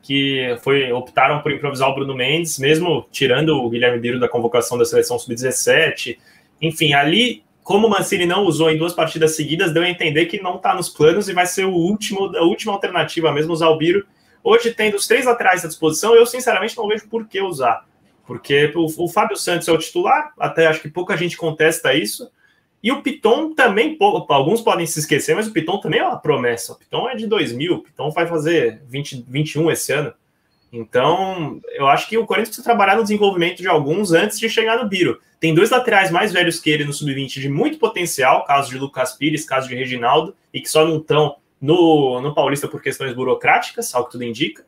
que 0.00 0.56
foi 0.62 0.90
optaram 0.90 1.42
por 1.42 1.52
improvisar 1.52 1.90
o 1.90 1.94
Bruno 1.94 2.14
Mendes, 2.14 2.58
mesmo 2.58 3.06
tirando 3.12 3.50
o 3.50 3.68
Guilherme 3.68 4.00
Biro 4.00 4.18
da 4.18 4.30
convocação 4.30 4.78
da 4.78 4.86
seleção 4.86 5.18
sub-17. 5.18 6.16
Enfim, 6.58 6.94
ali, 6.94 7.44
como 7.62 7.86
o 7.86 7.90
Mancini 7.90 8.24
não 8.24 8.46
usou 8.46 8.70
em 8.70 8.78
duas 8.78 8.94
partidas 8.94 9.36
seguidas, 9.36 9.74
deu 9.74 9.82
a 9.82 9.90
entender 9.90 10.24
que 10.26 10.42
não 10.42 10.56
está 10.56 10.74
nos 10.74 10.88
planos 10.88 11.28
e 11.28 11.34
vai 11.34 11.44
ser 11.44 11.66
o 11.66 11.74
último, 11.74 12.34
a 12.34 12.44
última 12.44 12.72
alternativa 12.72 13.30
mesmo 13.30 13.52
usar 13.52 13.68
o 13.68 13.76
Biro. 13.76 14.06
Hoje, 14.42 14.72
tendo 14.72 14.96
os 14.96 15.06
três 15.06 15.26
laterais 15.26 15.62
à 15.66 15.68
disposição, 15.68 16.14
eu 16.14 16.24
sinceramente 16.24 16.78
não 16.78 16.88
vejo 16.88 17.06
por 17.10 17.28
que 17.28 17.42
usar 17.42 17.84
porque 18.26 18.72
o, 18.74 18.86
o, 19.04 19.08
Fábio 19.08 19.36
Santos 19.36 19.68
é 19.68 19.72
o 19.72 19.78
titular, 19.78 20.32
até 20.38 20.66
acho 20.66 20.80
que 20.80 20.88
pouca 20.88 21.16
gente 21.16 21.36
contesta 21.36 21.94
isso. 21.94 22.30
E 22.82 22.90
o 22.90 23.02
Piton 23.02 23.54
também, 23.54 23.96
alguns 24.28 24.60
podem 24.60 24.86
se 24.86 24.98
esquecer, 24.98 25.36
mas 25.36 25.46
o 25.46 25.52
Piton 25.52 25.78
também 25.78 26.00
é 26.00 26.04
uma 26.04 26.18
promessa. 26.18 26.72
O 26.72 26.76
Piton 26.76 27.08
é 27.08 27.14
de 27.14 27.26
2000, 27.26 27.74
o 27.74 27.82
Piton 27.82 28.10
vai 28.10 28.26
fazer 28.26 28.82
20, 28.88 29.24
21 29.28 29.70
esse 29.70 29.92
ano. 29.92 30.12
Então, 30.72 31.60
eu 31.74 31.86
acho 31.86 32.08
que 32.08 32.16
o 32.16 32.26
Corinthians 32.26 32.48
precisa 32.48 32.64
trabalhar 32.64 32.96
no 32.96 33.02
desenvolvimento 33.02 33.58
de 33.58 33.68
alguns 33.68 34.12
antes 34.12 34.38
de 34.38 34.48
chegar 34.48 34.82
no 34.82 34.88
Biro. 34.88 35.20
Tem 35.38 35.54
dois 35.54 35.70
laterais 35.70 36.10
mais 36.10 36.32
velhos 36.32 36.58
que 36.58 36.70
ele 36.70 36.84
no 36.84 36.92
sub-20 36.92 37.40
de 37.40 37.48
muito 37.48 37.78
potencial, 37.78 38.44
caso 38.44 38.70
de 38.70 38.78
Lucas 38.78 39.12
Pires, 39.12 39.44
caso 39.44 39.68
de 39.68 39.74
Reginaldo, 39.74 40.34
e 40.52 40.60
que 40.60 40.68
só 40.68 40.84
não 40.86 40.96
estão 40.96 41.36
no, 41.60 42.20
no 42.20 42.34
Paulista 42.34 42.66
por 42.66 42.80
questões 42.80 43.12
burocráticas, 43.12 43.94
ao 43.94 44.06
que 44.06 44.12
tudo 44.12 44.24
indica. 44.24 44.64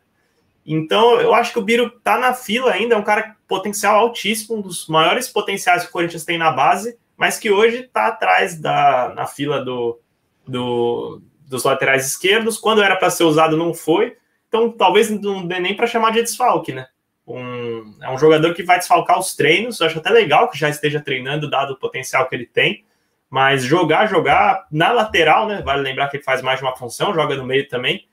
Então, 0.66 1.20
eu 1.20 1.34
acho 1.34 1.52
que 1.52 1.58
o 1.58 1.62
Biro 1.62 1.90
tá 2.02 2.16
na 2.16 2.32
fila 2.32 2.72
ainda, 2.72 2.94
é 2.94 2.98
um 2.98 3.04
cara 3.04 3.36
potencial 3.46 3.96
altíssimo, 3.96 4.58
um 4.58 4.62
dos 4.62 4.88
maiores 4.88 5.28
potenciais 5.28 5.82
que 5.82 5.88
o 5.90 5.92
Corinthians 5.92 6.24
tem 6.24 6.38
na 6.38 6.50
base, 6.50 6.98
mas 7.16 7.38
que 7.38 7.50
hoje 7.50 7.80
está 7.80 8.06
atrás 8.06 8.58
da 8.58 9.12
na 9.14 9.26
fila 9.26 9.62
do, 9.62 10.00
do, 10.46 11.20
dos 11.46 11.64
laterais 11.64 12.06
esquerdos. 12.06 12.56
Quando 12.58 12.82
era 12.82 12.96
para 12.96 13.10
ser 13.10 13.24
usado, 13.24 13.56
não 13.56 13.74
foi. 13.74 14.16
Então, 14.48 14.70
talvez 14.70 15.10
não 15.10 15.46
dê 15.46 15.60
nem 15.60 15.76
para 15.76 15.86
chamar 15.86 16.12
de 16.12 16.22
desfalque, 16.22 16.72
né? 16.72 16.86
Um, 17.26 17.96
é 18.02 18.10
um 18.10 18.18
jogador 18.18 18.54
que 18.54 18.62
vai 18.62 18.78
desfalcar 18.78 19.18
os 19.18 19.34
treinos. 19.34 19.80
Eu 19.80 19.86
acho 19.86 19.98
até 19.98 20.10
legal 20.10 20.48
que 20.48 20.58
já 20.58 20.68
esteja 20.68 21.00
treinando, 21.00 21.50
dado 21.50 21.72
o 21.72 21.78
potencial 21.78 22.28
que 22.28 22.34
ele 22.34 22.46
tem. 22.46 22.84
Mas 23.28 23.64
jogar, 23.64 24.06
jogar 24.06 24.66
na 24.70 24.92
lateral, 24.92 25.46
né? 25.46 25.60
Vale 25.62 25.82
lembrar 25.82 26.08
que 26.08 26.16
ele 26.16 26.24
faz 26.24 26.40
mais 26.40 26.58
de 26.58 26.64
uma 26.64 26.76
função, 26.76 27.14
joga 27.14 27.36
no 27.36 27.44
meio 27.44 27.68
também. 27.68 28.06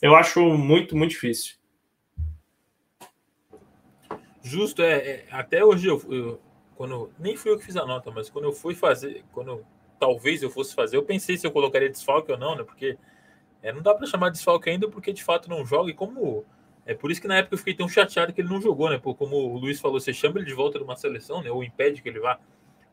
Eu 0.00 0.14
acho 0.14 0.40
muito, 0.40 0.96
muito 0.96 1.10
difícil. 1.10 1.57
Justo, 4.48 4.82
é, 4.82 4.96
é 4.96 5.24
até 5.30 5.62
hoje 5.62 5.86
eu, 5.86 6.02
eu, 6.10 6.40
quando 6.74 7.12
nem 7.18 7.36
fui 7.36 7.50
eu 7.50 7.58
que 7.58 7.64
fiz 7.66 7.76
a 7.76 7.84
nota, 7.84 8.10
mas 8.10 8.30
quando 8.30 8.46
eu 8.46 8.52
fui 8.52 8.74
fazer, 8.74 9.22
quando 9.30 9.62
talvez 10.00 10.42
eu 10.42 10.48
fosse 10.48 10.74
fazer, 10.74 10.96
eu 10.96 11.02
pensei 11.02 11.36
se 11.36 11.46
eu 11.46 11.50
colocaria 11.50 11.90
desfalque 11.90 12.32
ou 12.32 12.38
não, 12.38 12.56
né? 12.56 12.64
Porque 12.64 12.96
é, 13.62 13.72
não 13.72 13.82
dá 13.82 13.94
para 13.94 14.06
chamar 14.06 14.30
de 14.30 14.36
desfalque 14.36 14.70
ainda 14.70 14.88
porque 14.88 15.12
de 15.12 15.22
fato 15.22 15.50
não 15.50 15.66
joga 15.66 15.90
e 15.90 15.94
como 15.94 16.46
é 16.86 16.94
por 16.94 17.10
isso 17.10 17.20
que 17.20 17.28
na 17.28 17.36
época 17.36 17.54
eu 17.54 17.58
fiquei 17.58 17.74
tão 17.74 17.86
chateado 17.86 18.32
que 18.32 18.40
ele 18.40 18.48
não 18.48 18.58
jogou, 18.58 18.88
né? 18.88 18.96
Pô, 18.96 19.14
como 19.14 19.36
o 19.36 19.58
Luiz 19.58 19.78
falou, 19.78 20.00
você 20.00 20.14
chama 20.14 20.38
ele 20.38 20.46
de 20.46 20.54
volta 20.54 20.78
de 20.78 20.84
uma 20.84 20.96
seleção, 20.96 21.42
né? 21.42 21.50
Ou 21.50 21.62
impede 21.62 22.00
que 22.00 22.08
ele 22.08 22.18
vá 22.18 22.40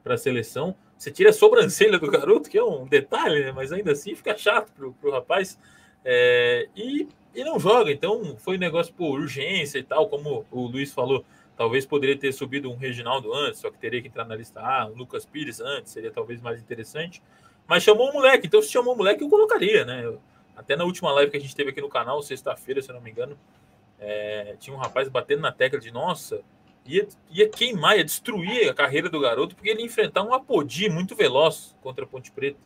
para 0.03 0.15
a 0.15 0.17
seleção, 0.17 0.75
você 0.97 1.09
tira 1.09 1.29
a 1.29 1.33
sobrancelha 1.33 1.97
do 1.97 2.11
garoto, 2.11 2.49
que 2.49 2.57
é 2.57 2.63
um 2.63 2.85
detalhe, 2.85 3.45
né? 3.45 3.53
Mas 3.53 3.71
ainda 3.71 3.93
assim 3.93 4.13
fica 4.13 4.37
chato 4.37 4.73
pro, 4.73 4.91
pro 4.93 5.11
rapaz. 5.11 5.57
É, 6.03 6.67
e, 6.75 7.07
e 7.33 7.43
não 7.45 7.57
joga, 7.57 7.91
então 7.91 8.35
foi 8.37 8.57
um 8.57 8.59
negócio 8.59 8.93
por 8.93 9.19
urgência 9.21 9.79
e 9.79 9.83
tal, 9.83 10.09
como 10.09 10.45
o 10.51 10.67
Luiz 10.67 10.93
falou 10.93 11.23
Talvez 11.57 11.85
poderia 11.85 12.17
ter 12.17 12.33
subido 12.33 12.69
um 12.71 12.75
Reginaldo 12.75 13.33
antes, 13.33 13.61
só 13.61 13.71
que 13.71 13.77
teria 13.77 14.01
que 14.01 14.07
entrar 14.07 14.25
na 14.25 14.35
lista 14.35 14.59
A, 14.59 14.87
um 14.87 14.95
Lucas 14.95 15.25
Pires 15.25 15.59
antes, 15.61 15.91
seria 15.91 16.11
talvez 16.11 16.41
mais 16.41 16.59
interessante. 16.59 17.21
Mas 17.67 17.83
chamou 17.83 18.09
o 18.09 18.13
moleque, 18.13 18.47
então 18.47 18.61
se 18.61 18.69
chamou 18.69 18.93
o 18.93 18.97
moleque, 18.97 19.23
eu 19.23 19.29
colocaria, 19.29 19.85
né? 19.85 20.05
Eu, 20.05 20.21
até 20.55 20.75
na 20.75 20.83
última 20.83 21.11
live 21.11 21.31
que 21.31 21.37
a 21.37 21.39
gente 21.39 21.55
teve 21.55 21.69
aqui 21.69 21.81
no 21.81 21.89
canal, 21.89 22.21
sexta-feira, 22.21 22.81
se 22.81 22.91
não 22.91 23.01
me 23.01 23.09
engano, 23.09 23.37
é, 23.99 24.55
tinha 24.59 24.75
um 24.75 24.79
rapaz 24.79 25.07
batendo 25.07 25.41
na 25.41 25.51
tecla 25.51 25.79
de 25.79 25.91
nossa, 25.91 26.41
ia, 26.85 27.07
ia 27.29 27.49
queimar, 27.49 27.97
ia 27.97 28.03
destruir 28.03 28.69
a 28.69 28.73
carreira 28.73 29.09
do 29.09 29.19
garoto, 29.19 29.55
porque 29.55 29.69
ele 29.69 29.79
ia 29.79 29.85
enfrentar 29.85 30.23
um 30.23 30.33
Apodi 30.33 30.89
muito 30.89 31.15
veloz 31.15 31.75
contra 31.81 32.03
a 32.03 32.07
Ponte 32.07 32.31
Preta. 32.31 32.59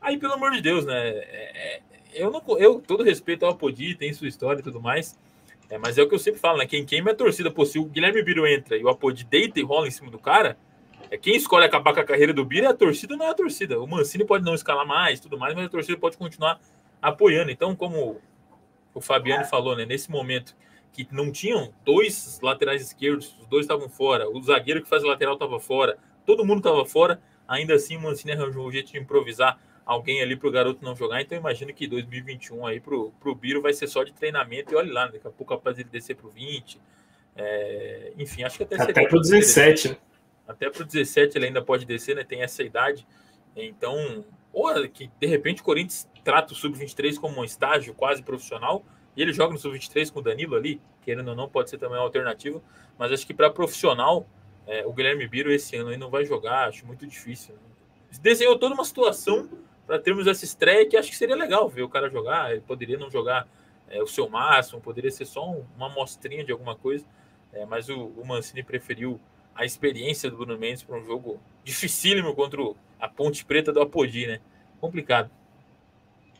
Aí, 0.00 0.18
pelo 0.18 0.32
amor 0.32 0.52
de 0.52 0.60
Deus, 0.60 0.86
né? 0.86 1.08
É, 1.08 1.76
é 1.76 1.82
eu 2.14 2.30
não, 2.30 2.42
eu 2.58 2.80
todo 2.80 3.02
respeito 3.02 3.44
ao 3.44 3.52
Apodi, 3.52 3.94
tem 3.94 4.12
sua 4.12 4.28
história 4.28 4.60
e 4.60 4.62
tudo 4.62 4.80
mais. 4.80 5.18
É, 5.72 5.78
mas 5.78 5.96
é 5.96 6.02
o 6.02 6.08
que 6.08 6.14
eu 6.14 6.18
sempre 6.18 6.38
falo, 6.38 6.58
né? 6.58 6.66
Quem 6.66 6.84
queima 6.84 7.08
é 7.08 7.12
a 7.14 7.16
torcida. 7.16 7.50
Pô, 7.50 7.64
se 7.64 7.78
o 7.78 7.86
Guilherme 7.86 8.22
Biro 8.22 8.46
entra 8.46 8.76
e 8.76 8.84
o 8.84 8.90
Apodi 8.90 9.24
deita 9.24 9.58
e 9.58 9.62
rola 9.62 9.88
em 9.88 9.90
cima 9.90 10.10
do 10.10 10.18
cara, 10.18 10.58
é 11.10 11.16
quem 11.16 11.34
escolhe 11.34 11.64
acabar 11.64 11.94
com 11.94 12.00
a 12.00 12.04
carreira 12.04 12.30
do 12.30 12.44
Biro 12.44 12.66
é 12.66 12.68
a 12.68 12.74
torcida, 12.74 13.16
não 13.16 13.24
é 13.24 13.30
a 13.30 13.34
torcida. 13.34 13.80
O 13.80 13.86
Mancini 13.86 14.22
pode 14.22 14.44
não 14.44 14.54
escalar 14.54 14.86
mais, 14.86 15.18
tudo 15.18 15.38
mais, 15.38 15.54
mas 15.54 15.64
a 15.64 15.68
torcida 15.70 15.96
pode 15.96 16.18
continuar 16.18 16.60
apoiando. 17.00 17.50
Então, 17.50 17.74
como 17.74 18.20
o 18.92 19.00
Fabiano 19.00 19.46
falou, 19.46 19.74
né? 19.74 19.86
Nesse 19.86 20.10
momento 20.10 20.54
que 20.92 21.08
não 21.10 21.32
tinham 21.32 21.72
dois 21.86 22.38
laterais 22.42 22.82
esquerdos, 22.82 23.34
os 23.40 23.46
dois 23.46 23.64
estavam 23.64 23.88
fora, 23.88 24.28
o 24.28 24.42
zagueiro 24.42 24.82
que 24.82 24.88
faz 24.90 25.02
a 25.02 25.06
lateral 25.06 25.34
estava 25.34 25.58
fora, 25.58 25.96
todo 26.26 26.44
mundo 26.44 26.58
estava 26.58 26.84
fora, 26.84 27.18
ainda 27.48 27.72
assim 27.72 27.96
o 27.96 28.02
Mancini 28.02 28.32
arranjou 28.32 28.68
um 28.68 28.70
jeito 28.70 28.92
de 28.92 28.98
improvisar 28.98 29.58
alguém 29.92 30.22
ali 30.22 30.36
para 30.36 30.48
o 30.48 30.52
garoto 30.52 30.84
não 30.84 30.94
jogar. 30.94 31.20
Então 31.20 31.36
imagino 31.36 31.72
que 31.72 31.86
2021 31.86 32.66
aí 32.66 32.80
para 32.80 32.94
o 32.94 33.34
Biro 33.34 33.62
vai 33.62 33.72
ser 33.72 33.86
só 33.86 34.02
de 34.02 34.12
treinamento 34.12 34.72
e 34.72 34.76
olha 34.76 34.92
lá, 34.92 35.06
né? 35.06 35.12
daqui 35.12 35.26
a 35.26 35.30
pouco 35.30 35.54
capaz 35.54 35.78
ele 35.78 35.88
descer 35.88 36.16
para 36.16 36.26
o 36.26 36.30
20. 36.30 36.80
É, 37.34 38.12
enfim, 38.18 38.42
acho 38.42 38.56
que 38.56 38.64
até 38.64 38.80
Até 38.80 39.06
para 39.06 39.16
o 39.16 39.20
17. 39.20 39.88
Né? 39.90 39.96
Até 40.46 40.70
para 40.70 40.82
o 40.82 40.84
17 40.84 41.38
ele 41.38 41.46
ainda 41.46 41.62
pode 41.62 41.84
descer, 41.86 42.16
né? 42.16 42.24
Tem 42.24 42.42
essa 42.42 42.62
idade. 42.62 43.06
Então, 43.56 44.24
ou 44.52 44.68
que 44.88 45.10
de 45.18 45.26
repente 45.26 45.62
o 45.62 45.64
Corinthians 45.64 46.08
trata 46.24 46.52
o 46.52 46.56
Sub-23 46.56 47.18
como 47.18 47.40
um 47.40 47.44
estágio 47.44 47.94
quase 47.94 48.22
profissional, 48.22 48.84
E 49.16 49.22
ele 49.22 49.32
joga 49.32 49.52
no 49.52 49.58
sub-23 49.58 50.10
com 50.10 50.20
o 50.20 50.22
Danilo 50.22 50.56
ali, 50.56 50.80
querendo 51.02 51.28
ou 51.28 51.36
não, 51.36 51.48
pode 51.48 51.68
ser 51.68 51.78
também 51.78 51.98
uma 51.98 52.04
alternativa. 52.04 52.62
Mas 52.98 53.12
acho 53.12 53.26
que 53.26 53.34
para 53.34 53.50
profissional, 53.50 54.26
é, 54.66 54.86
o 54.86 54.92
Guilherme 54.92 55.26
Biro 55.28 55.52
esse 55.52 55.76
ano 55.76 55.90
aí 55.90 55.96
não 55.96 56.10
vai 56.10 56.24
jogar, 56.24 56.68
acho 56.68 56.86
muito 56.86 57.06
difícil. 57.06 57.54
Né? 57.54 57.60
Desenhou 58.20 58.58
toda 58.58 58.74
uma 58.74 58.84
situação 58.84 59.48
para 59.86 59.98
termos 59.98 60.26
essa 60.26 60.44
estreia 60.44 60.88
que 60.88 60.96
acho 60.96 61.10
que 61.10 61.16
seria 61.16 61.36
legal 61.36 61.68
ver 61.68 61.82
o 61.82 61.88
cara 61.88 62.08
jogar. 62.08 62.52
Ele 62.52 62.60
poderia 62.60 62.98
não 62.98 63.10
jogar 63.10 63.46
é, 63.88 64.02
o 64.02 64.06
seu 64.06 64.28
máximo, 64.28 64.80
poderia 64.80 65.10
ser 65.10 65.26
só 65.26 65.48
um, 65.48 65.64
uma 65.76 65.86
amostrinha 65.86 66.44
de 66.44 66.50
alguma 66.50 66.74
coisa, 66.74 67.04
é, 67.52 67.66
mas 67.66 67.88
o, 67.88 68.12
o, 68.16 68.26
Mancini 68.26 68.62
preferiu 68.62 69.20
a 69.54 69.64
experiência 69.64 70.30
do 70.30 70.36
Bruno 70.38 70.58
Mendes 70.58 70.82
para 70.82 70.98
um 70.98 71.04
jogo 71.04 71.38
dificílimo 71.62 72.34
contra 72.34 72.60
a 72.98 73.08
Ponte 73.08 73.44
Preta 73.44 73.72
do 73.72 73.80
Apodi, 73.82 74.26
né? 74.26 74.40
Complicado. 74.80 75.30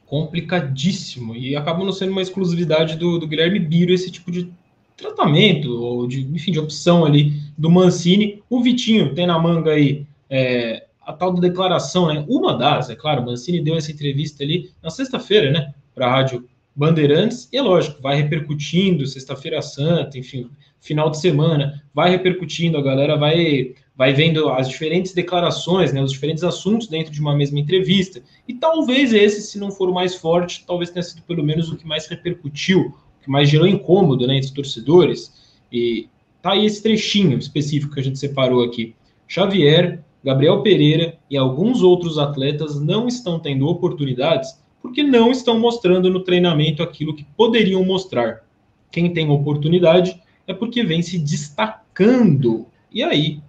Complicadíssimo. 0.07 1.35
E 1.37 1.55
acabou 1.55 1.85
não 1.85 1.93
sendo 1.93 2.13
uma 2.13 2.23
exclusividade 2.23 2.97
do, 2.97 3.19
do 3.19 3.27
Guilherme 3.27 3.59
Biro 3.59 3.93
esse 3.93 4.11
tipo 4.11 4.31
de 4.31 4.51
tratamento, 4.97 5.71
ou 5.71 6.07
de, 6.07 6.23
enfim, 6.23 6.53
de 6.53 6.59
opção 6.59 7.05
ali 7.05 7.33
do 7.57 7.71
Mancini. 7.71 8.43
O 8.49 8.63
Vitinho 8.63 9.15
tem 9.15 9.27
na 9.27 9.39
manga 9.39 9.73
aí 9.73 10.07
é, 10.31 10.87
tal 11.13 11.33
da 11.33 11.41
declaração, 11.41 12.13
né? 12.13 12.25
Uma 12.29 12.57
das, 12.57 12.91
é 12.91 12.97
claro, 12.97 13.25
Mancini 13.25 13.61
deu 13.61 13.77
essa 13.77 13.93
entrevista 13.93 14.43
ali 14.43 14.71
na 14.83 14.91
sexta-feira, 14.91 15.51
né? 15.51 15.75
Para 15.95 16.07
a 16.07 16.11
Rádio 16.11 16.49
Bandeirantes, 16.75 17.49
e 17.53 17.57
é 17.57 17.63
lógico, 17.63 18.01
vai 18.01 18.17
repercutindo, 18.17 19.07
sexta-feira 19.07 19.61
santa, 19.61 20.19
enfim, 20.19 20.49
final 20.81 21.11
de 21.11 21.21
semana, 21.21 21.83
vai 21.95 22.11
repercutindo, 22.11 22.79
a 22.79 22.83
galera 22.83 23.17
vai, 23.17 23.75
vai 23.95 24.15
vendo 24.15 24.49
as 24.49 24.69
diferentes 24.69 25.13
declarações, 25.13 25.93
né, 25.93 26.03
os 26.03 26.13
diferentes 26.13 26.43
assuntos 26.43 26.89
dentro 26.89 27.13
de 27.13 27.21
uma 27.21 27.37
mesma 27.37 27.61
entrevista, 27.61 28.23
e 28.49 28.55
talvez 28.55 29.13
esse, 29.13 29.43
se 29.43 29.59
não 29.59 29.71
for 29.71 29.89
o 29.91 29.95
mais 29.95 30.15
forte, 30.15 30.65
talvez 30.67 30.91
tenha 30.91 31.03
sido 31.03 31.23
pelo 31.23 31.45
menos 31.45 31.71
o 31.71 31.77
que 31.77 31.87
mais 31.87 32.07
repercutiu, 32.07 32.95
o 33.21 33.25
que 33.25 33.31
mais 33.31 33.51
gerou 33.51 33.67
incômodo, 33.67 34.27
né, 34.27 34.37
entre 34.37 34.49
os 34.49 34.55
torcedores, 34.55 35.31
e 35.71 36.09
tá 36.41 36.53
aí 36.53 36.65
esse 36.65 36.83
trechinho 36.83 37.39
específico 37.39 37.95
que 37.95 38.01
a 38.01 38.05
gente 38.05 38.19
separou 38.19 38.65
aqui. 38.65 38.95
Xavier, 39.29 40.03
Gabriel 40.25 40.63
Pereira 40.63 41.19
e 41.29 41.37
alguns 41.37 41.83
outros 41.83 42.19
atletas 42.19 42.81
não 42.81 43.09
estão 43.09 43.41
tendo 43.41 43.67
oportunidades 43.67 44.61
porque 44.81 45.03
não 45.03 45.31
estão 45.31 45.59
mostrando 45.59 46.11
no 46.11 46.21
treinamento 46.21 46.83
aquilo 46.83 47.15
que 47.15 47.25
poderiam 47.37 47.85
mostrar. 47.85 48.45
Quem 48.91 49.13
tem 49.13 49.31
oportunidade 49.31 50.21
é 50.47 50.53
porque 50.53 50.83
vem 50.83 51.03
se 51.03 51.19
destacando. 51.19 52.67
E 52.91 53.03
aí, 53.03 53.41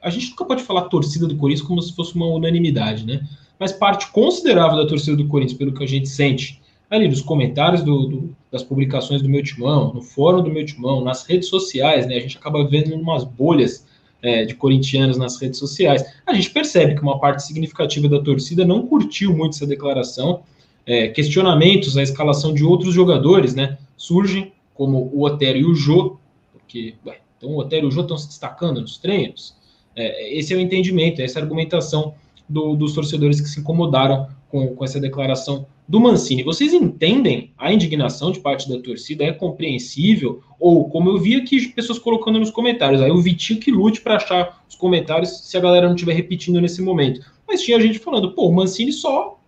a 0.00 0.08
gente 0.08 0.30
nunca 0.30 0.44
pode 0.44 0.62
falar 0.62 0.82
torcida 0.82 1.26
do 1.26 1.36
Corinthians 1.36 1.66
como 1.66 1.82
se 1.82 1.94
fosse 1.94 2.14
uma 2.14 2.26
unanimidade, 2.26 3.04
né? 3.04 3.26
Mas 3.58 3.72
parte 3.72 4.10
considerável 4.10 4.78
da 4.78 4.86
torcida 4.86 5.16
do 5.16 5.28
Corinthians, 5.28 5.58
pelo 5.58 5.74
que 5.74 5.84
a 5.84 5.86
gente 5.86 6.08
sente 6.08 6.60
ali 6.88 7.06
nos 7.06 7.20
comentários 7.20 7.82
do, 7.82 8.06
do, 8.06 8.36
das 8.50 8.62
publicações 8.62 9.22
do 9.22 9.28
meu 9.28 9.42
timão, 9.42 9.92
no 9.92 10.00
fórum 10.00 10.42
do 10.42 10.50
meu 10.50 10.64
timão, 10.64 11.04
nas 11.04 11.24
redes 11.24 11.48
sociais, 11.48 12.06
né? 12.06 12.16
A 12.16 12.20
gente 12.20 12.38
acaba 12.38 12.66
vendo 12.66 12.94
umas 12.94 13.22
bolhas 13.22 13.86
é, 14.22 14.44
de 14.44 14.54
corintianos 14.54 15.16
nas 15.16 15.40
redes 15.40 15.58
sociais. 15.58 16.04
A 16.26 16.34
gente 16.34 16.50
percebe 16.50 16.94
que 16.94 17.02
uma 17.02 17.18
parte 17.18 17.42
significativa 17.42 18.08
da 18.08 18.20
torcida 18.20 18.64
não 18.64 18.86
curtiu 18.86 19.34
muito 19.34 19.54
essa 19.54 19.66
declaração 19.66 20.42
é, 20.86 21.08
questionamentos 21.08 21.96
à 21.96 22.02
escalação 22.02 22.52
de 22.52 22.64
outros 22.64 22.94
jogadores, 22.94 23.54
né? 23.54 23.78
Surgem, 23.96 24.52
como 24.74 25.10
o 25.12 25.24
Otero 25.24 25.58
e 25.58 25.64
o 25.64 25.74
Jô, 25.74 26.18
porque, 26.52 26.94
ué, 27.06 27.18
então 27.36 27.50
o 27.50 27.58
Otero 27.58 27.86
e 27.86 27.88
o 27.88 27.90
Jô 27.90 28.02
estão 28.02 28.18
se 28.18 28.28
destacando 28.28 28.80
nos 28.80 28.98
treinos. 28.98 29.54
É, 29.94 30.36
esse 30.36 30.52
é 30.52 30.56
o 30.56 30.60
entendimento, 30.60 31.20
essa 31.20 31.38
é 31.38 31.40
a 31.40 31.44
argumentação 31.44 32.14
do, 32.48 32.74
dos 32.74 32.94
torcedores 32.94 33.40
que 33.40 33.48
se 33.48 33.60
incomodaram 33.60 34.28
com, 34.48 34.74
com 34.74 34.84
essa 34.84 34.98
declaração 34.98 35.66
do 35.90 35.98
Mancini. 35.98 36.44
Vocês 36.44 36.72
entendem 36.72 37.52
a 37.58 37.72
indignação 37.72 38.30
de 38.30 38.38
parte 38.38 38.68
da 38.68 38.80
torcida? 38.80 39.24
É 39.24 39.32
compreensível? 39.32 40.40
Ou, 40.60 40.88
como 40.88 41.10
eu 41.10 41.18
vi 41.18 41.34
aqui, 41.34 41.66
pessoas 41.66 41.98
colocando 41.98 42.38
nos 42.38 42.52
comentários, 42.52 43.02
aí 43.02 43.10
o 43.10 43.20
Vitinho 43.20 43.58
que 43.58 43.72
lute 43.72 44.00
para 44.00 44.14
achar 44.14 44.62
os 44.68 44.76
comentários 44.76 45.48
se 45.48 45.56
a 45.56 45.60
galera 45.60 45.88
não 45.88 45.96
estiver 45.96 46.12
repetindo 46.12 46.60
nesse 46.60 46.80
momento. 46.80 47.20
Mas 47.44 47.62
tinha 47.62 47.80
gente 47.80 47.98
falando, 47.98 48.30
pô, 48.30 48.46
o 48.46 48.54
Mancini 48.54 48.92
só 48.92 49.40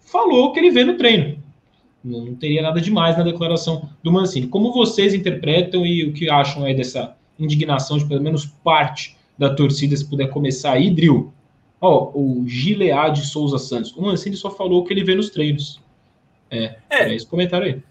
falou 0.00 0.46
o 0.46 0.52
que 0.52 0.58
ele 0.58 0.72
vê 0.72 0.82
no 0.82 0.96
treino. 0.96 1.38
Não 2.02 2.34
teria 2.34 2.60
nada 2.60 2.80
demais 2.80 3.16
na 3.16 3.22
declaração 3.22 3.88
do 4.02 4.10
Mancini. 4.10 4.48
Como 4.48 4.72
vocês 4.72 5.14
interpretam 5.14 5.86
e 5.86 6.04
o 6.04 6.12
que 6.12 6.28
acham 6.28 6.64
aí 6.64 6.74
dessa 6.74 7.16
indignação 7.38 7.98
de 7.98 8.04
pelo 8.04 8.20
menos 8.20 8.46
parte 8.64 9.16
da 9.38 9.54
torcida, 9.54 9.96
se 9.96 10.10
puder 10.10 10.28
começar 10.28 10.72
aí, 10.72 10.90
Drill? 10.90 11.32
Ó, 11.84 12.12
o 12.14 12.46
Gilead 12.46 13.20
de 13.20 13.26
Souza 13.26 13.58
Santos. 13.58 13.92
O 13.96 14.02
Mancini 14.02 14.36
só 14.36 14.48
falou 14.48 14.80
o 14.80 14.84
que 14.84 14.92
ele 14.92 15.02
vê 15.02 15.16
nos 15.16 15.30
treinos. 15.30 15.80
É, 16.48 16.76
é, 16.88 17.08
é 17.08 17.14
esse 17.14 17.26
comentário 17.26 17.66
aí. 17.66 17.82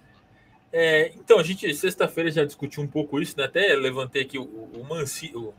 É, 0.72 1.12
então, 1.18 1.38
a 1.38 1.44
gente 1.44 1.72
sexta-feira 1.76 2.32
já 2.32 2.46
discutiu 2.46 2.82
um 2.82 2.88
pouco 2.88 3.20
isso, 3.20 3.38
né? 3.38 3.44
Até 3.44 3.76
levantei 3.76 4.22
aqui 4.22 4.40
o, 4.40 4.44
o 4.44 4.86
Mancini, 4.90 5.36
o. 5.36 5.54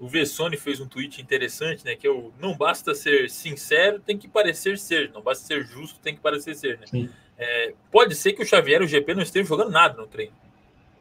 O 0.00 0.08
Vessone 0.08 0.56
fez 0.56 0.80
um 0.80 0.86
tweet 0.86 1.22
interessante, 1.22 1.84
né? 1.84 1.94
Que 1.94 2.08
é 2.08 2.10
o 2.10 2.32
não 2.40 2.56
basta 2.56 2.92
ser 2.92 3.30
sincero, 3.30 4.00
tem 4.00 4.18
que 4.18 4.26
parecer 4.26 4.76
ser. 4.76 5.10
Não 5.14 5.22
basta 5.22 5.46
ser 5.46 5.64
justo, 5.64 6.00
tem 6.00 6.14
que 6.14 6.20
parecer 6.20 6.54
ser, 6.56 6.80
né? 6.80 7.08
É, 7.38 7.72
pode 7.90 8.14
ser 8.16 8.32
que 8.32 8.42
o 8.42 8.46
Xavier 8.46 8.82
o 8.82 8.86
GP 8.86 9.14
não 9.14 9.22
estejam 9.22 9.46
jogando 9.46 9.70
nada 9.70 9.96
no 9.96 10.06
treino. 10.06 10.34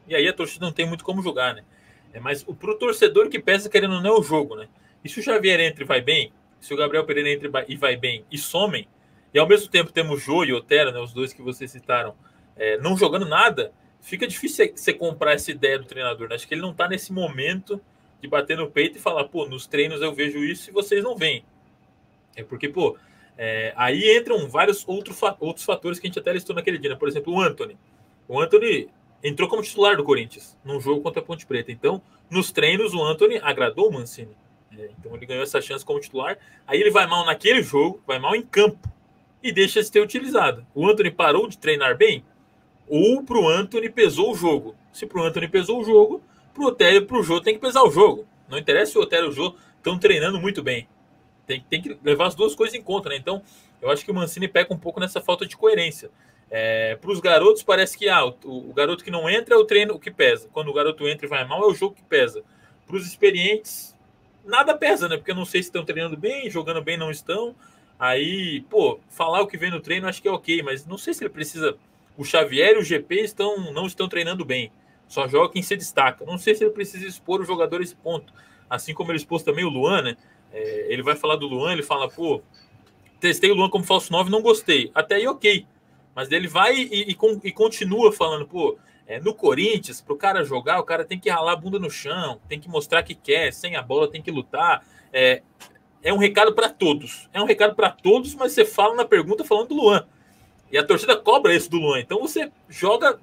E 0.08 0.16
aí 0.16 0.28
a 0.28 0.34
torcida 0.34 0.66
não 0.66 0.72
tem 0.72 0.86
muito 0.86 1.04
como 1.04 1.22
jogar, 1.22 1.56
né? 1.56 1.64
É, 2.14 2.20
mas 2.20 2.44
o 2.48 2.54
pro 2.54 2.78
torcedor 2.78 3.28
que 3.28 3.40
pensa 3.40 3.70
querendo 3.70 4.00
não 4.00 4.16
é 4.16 4.20
o 4.20 4.24
jogo, 4.24 4.56
né? 4.56 4.68
E 5.04 5.10
se 5.10 5.20
o 5.20 5.24
Xavier 5.24 5.60
entra 5.60 5.84
e 5.84 5.88
vai 5.88 6.00
bem, 6.00 6.32
se 6.64 6.74
o 6.74 6.78
Gabriel 6.78 7.04
Pereira 7.04 7.30
entra 7.30 7.66
e 7.68 7.76
vai 7.76 7.98
bem 7.98 8.24
e 8.32 8.38
somem, 8.38 8.88
e 9.34 9.38
ao 9.38 9.46
mesmo 9.46 9.70
tempo 9.70 9.92
temos 9.92 10.24
Jô 10.24 10.46
e 10.46 10.54
Otero, 10.54 10.94
né, 10.94 11.00
os 11.02 11.12
dois 11.12 11.34
que 11.34 11.42
vocês 11.42 11.70
citaram, 11.70 12.16
é, 12.56 12.78
não 12.78 12.96
jogando 12.96 13.26
nada, 13.26 13.74
fica 14.00 14.26
difícil 14.26 14.72
você 14.74 14.94
comprar 14.94 15.34
essa 15.34 15.52
ideia 15.52 15.78
do 15.78 15.84
treinador. 15.84 16.30
Né? 16.30 16.36
Acho 16.36 16.48
que 16.48 16.54
ele 16.54 16.62
não 16.62 16.72
está 16.72 16.88
nesse 16.88 17.12
momento 17.12 17.82
de 18.22 18.30
bater 18.30 18.56
no 18.56 18.72
peito 18.72 18.98
e 18.98 19.02
falar, 19.02 19.26
pô, 19.26 19.46
nos 19.46 19.68
treinos 19.68 20.02
eu 20.02 20.14
vejo 20.14 20.38
isso 20.38 20.70
e 20.70 20.74
vocês 20.74 21.04
não 21.04 21.18
veem. 21.18 21.44
É 22.34 22.44
porque, 22.44 22.70
pô, 22.70 22.98
é, 23.38 23.74
aí 23.76 24.18
entram 24.18 24.48
vários 24.48 24.88
outro, 24.88 25.14
outros 25.42 25.66
fatores 25.66 26.00
que 26.00 26.08
a 26.08 26.10
gente 26.10 26.20
até 26.20 26.32
listou 26.32 26.56
naquele 26.56 26.78
dia, 26.78 26.92
né? 26.92 26.96
Por 26.96 27.10
exemplo, 27.10 27.34
o 27.34 27.42
Anthony. 27.42 27.78
O 28.26 28.40
Anthony 28.40 28.90
entrou 29.22 29.50
como 29.50 29.62
titular 29.62 29.98
do 29.98 30.04
Corinthians 30.06 30.58
num 30.64 30.80
jogo 30.80 31.02
contra 31.02 31.22
a 31.22 31.26
Ponte 31.26 31.46
Preta. 31.46 31.74
Então, 31.74 32.02
nos 32.30 32.54
treinos, 32.54 32.94
o 32.94 33.04
Anthony 33.04 33.38
agradou 33.44 33.90
o 33.90 33.94
Mancini. 33.94 34.38
É, 34.78 34.90
então, 35.00 35.16
ele 35.16 35.26
ganhou 35.26 35.44
essa 35.44 35.62
chance 35.62 35.86
como 35.86 36.00
titular. 36.00 36.38
Aí 36.66 36.80
ele 36.80 36.92
vai 36.92 37.08
mal 37.08 37.26
naquele 37.26 37.62
jogo, 37.62 38.02
vai 38.06 38.20
mal 38.20 38.36
em 38.36 38.42
campo 38.42 38.90
e 39.42 39.52
deixa 39.52 39.82
de 39.82 39.88
ser 39.88 40.00
utilizado. 40.00 40.66
O 40.74 40.88
Anthony 40.88 41.12
parou 41.12 41.48
de 41.48 41.58
treinar 41.58 41.98
bem 41.98 42.24
ou 42.88 43.24
para 43.24 43.38
o 43.38 43.48
Anthony 43.48 43.90
pesou 43.90 44.32
o 44.32 44.36
jogo. 44.36 44.76
Se 44.92 45.06
para 45.06 45.22
o 45.22 45.24
Anthony 45.24 45.48
pesou 45.48 45.82
o 45.82 45.84
jogo, 45.84 46.22
pro 46.54 46.66
Otero 46.66 46.98
e 46.98 47.02
pro 47.06 47.24
Jô 47.24 47.42
tem 47.42 47.56
que 47.56 47.60
pesar 47.60 47.84
o 47.84 47.92
jogo. 47.92 48.28
Não 48.48 48.58
interessa 48.58 48.92
se 48.92 48.98
o 48.98 49.08
e 49.10 49.28
o 49.28 49.32
Jô 49.32 49.56
estão 49.78 49.98
treinando 49.98 50.40
muito 50.40 50.62
bem. 50.62 50.88
Tem, 51.46 51.66
tem 51.70 51.82
que 51.82 51.98
levar 52.04 52.28
as 52.28 52.36
duas 52.36 52.56
coisas 52.56 52.76
em 52.76 52.82
conta, 52.82 53.10
né? 53.10 53.18
Então, 53.18 53.42
eu 53.82 53.90
acho 53.90 54.06
que 54.06 54.12
o 54.12 54.14
Mancini 54.14 54.48
peca 54.48 54.74
um 54.74 54.78
pouco 54.78 55.00
nessa 55.00 55.20
falta 55.20 55.46
de 55.46 55.58
coerência. 55.58 56.10
É, 56.50 56.96
para 56.96 57.12
os 57.12 57.20
garotos, 57.20 57.64
parece 57.64 57.98
que 57.98 58.08
ah, 58.08 58.26
o, 58.26 58.70
o, 58.70 58.74
garoto 58.74 59.04
que 59.04 59.10
não 59.10 59.30
entra 59.30 59.56
é 59.56 59.58
o 59.58 59.66
treino 59.66 60.00
que 60.00 60.12
pesa. 60.12 60.48
Quando 60.54 60.70
o 60.70 60.74
garoto 60.74 61.08
entra 61.08 61.26
e 61.26 61.30
vai 61.30 61.44
mal, 61.46 61.64
é 61.64 61.68
o 61.68 61.74
jogo 61.74 61.96
que 61.96 62.04
pesa. 62.04 62.44
Para 62.86 62.96
os 62.96 63.08
experientes, 63.08 63.93
nada 64.44 64.78
pesa, 64.78 65.08
né? 65.08 65.18
Porque 65.18 65.32
eu 65.32 65.36
não 65.36 65.46
sei 65.46 65.62
se 65.62 65.70
estão 65.70 65.86
treinando 65.86 66.18
bem, 66.18 66.50
jogando 66.50 66.82
bem, 66.82 66.98
não 66.98 67.12
estão. 67.12 67.56
Aí, 67.98 68.62
pô, 68.70 69.00
falar 69.10 69.42
o 69.42 69.48
que 69.48 69.58
vem 69.58 69.72
no 69.72 69.80
treino 69.80 70.08
acho 70.08 70.22
que 70.22 70.28
é 70.28 70.32
ok, 70.32 70.62
mas 70.62 70.86
não 70.86 70.98
sei 70.98 71.14
se 71.14 71.24
ele 71.24 71.30
precisa. 71.30 71.78
O 72.18 72.24
Xavier 72.24 72.76
e 72.76 72.80
o 72.80 72.84
GP 72.84 73.22
estão, 73.22 73.72
não 73.72 73.88
estão 73.88 74.08
treinando 74.08 74.46
bem. 74.46 74.72
Só 75.08 75.28
joga 75.28 75.54
quem 75.54 75.62
se 75.62 75.76
destaca. 75.76 76.26
Não 76.26 76.38
sei 76.38 76.56
se 76.56 76.64
ele 76.64 76.72
precisa 76.72 77.08
expor 77.08 77.42
o 77.42 77.46
jogador 77.46 77.82
esse 77.82 77.96
ponto. 77.96 78.34
Assim 78.70 78.94
como 78.94 79.12
ele 79.12 79.18
expôs 79.18 79.44
também 79.44 79.66
o 79.66 79.70
Luan, 79.70 80.02
né? 80.02 80.18
É, 80.52 80.94
ele 80.94 81.02
vai 81.02 81.16
falar 81.16 81.36
do 81.36 81.48
Luan, 81.48 81.74
ele 81.74 81.84
fala, 81.84 82.08
pô, 82.08 82.42
testei 83.20 83.52
o 83.52 83.56
Luan 83.56 83.70
como 83.70 83.84
falso 83.84 84.12
9, 84.12 84.30
não 84.30 84.42
gostei. 84.42 84.92
Até 84.94 85.16
aí, 85.16 85.28
ok. 85.28 85.66
Mas 86.16 86.32
ele 86.32 86.48
vai 86.48 86.76
e, 86.76 87.12
e, 87.12 87.18
e 87.44 87.52
continua 87.52 88.12
falando, 88.12 88.46
pô, 88.46 88.78
é, 89.08 89.20
no 89.20 89.34
Corinthians, 89.34 90.02
para 90.02 90.14
o 90.14 90.18
cara 90.18 90.44
jogar, 90.44 90.80
o 90.80 90.84
cara 90.84 91.04
tem 91.04 91.20
que 91.20 91.30
ralar 91.30 91.54
a 91.54 91.56
bunda 91.56 91.78
no 91.78 91.90
chão, 91.90 92.40
tem 92.48 92.60
que 92.60 92.70
mostrar 92.70 93.04
que 93.04 93.14
quer, 93.14 93.52
sem 93.52 93.76
a 93.76 93.82
bola 93.82 94.10
tem 94.10 94.22
que 94.22 94.32
lutar. 94.32 94.86
É, 95.12 95.42
é 96.02 96.14
um 96.14 96.18
recado 96.18 96.54
para 96.54 96.70
todos. 96.70 97.30
É 97.34 97.42
um 97.42 97.46
recado 97.46 97.76
para 97.76 97.90
todos, 97.90 98.36
mas 98.36 98.52
você 98.52 98.66
fala 98.66 98.96
na 98.96 99.06
pergunta 99.06 99.44
falando 99.44 99.70
do 99.70 99.76
Luan. 99.76 100.06
E 100.72 100.78
a 100.78 100.84
torcida 100.84 101.16
cobra 101.16 101.56
isso 101.56 101.70
do 101.70 101.78
Luan. 101.78 102.00
Então 102.00 102.20
você 102.20 102.52
joga 102.68 103.20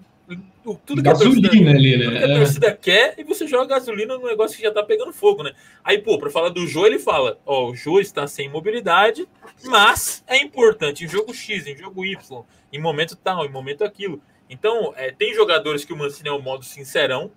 tudo 0.87 1.03
que 1.03 1.09
a 1.09 1.15
torcida, 1.15 1.49
ali, 1.51 1.97
né? 1.97 2.19
a 2.19 2.29
é. 2.29 2.35
torcida 2.37 2.73
quer 2.73 3.15
e 3.19 3.25
você 3.25 3.47
joga 3.47 3.67
gasolina 3.67 4.17
no 4.17 4.27
negócio 4.27 4.57
que 4.57 4.63
já 4.63 4.71
tá 4.71 4.83
pegando 4.83 5.13
fogo, 5.13 5.43
né? 5.43 5.53
Aí, 5.83 5.99
pô, 5.99 6.19
para 6.19 6.31
falar 6.31 6.51
do 6.51 6.67
Jô, 6.67 6.87
ele 6.87 6.99
fala: 6.99 7.39
ó, 7.45 7.71
o 7.71 7.75
Jô 7.75 7.99
está 7.99 8.27
sem 8.27 8.49
mobilidade, 8.49 9.27
mas 9.65 10.23
é 10.27 10.39
importante 10.39 11.05
em 11.05 11.09
jogo 11.09 11.35
X, 11.35 11.67
em 11.67 11.77
jogo 11.77 12.05
Y, 12.05 12.45
em 12.73 12.79
momento 12.79 13.17
tal, 13.17 13.45
em 13.45 13.51
momento 13.51 13.83
aquilo. 13.83 14.23
Então, 14.51 14.93
é, 14.97 15.11
tem 15.11 15.33
jogadores 15.33 15.85
que 15.85 15.93
o 15.93 15.97
Mancini 15.97 16.29
é 16.29 16.33
o 16.33 16.43
modo 16.43 16.65
sincerão, 16.65 17.31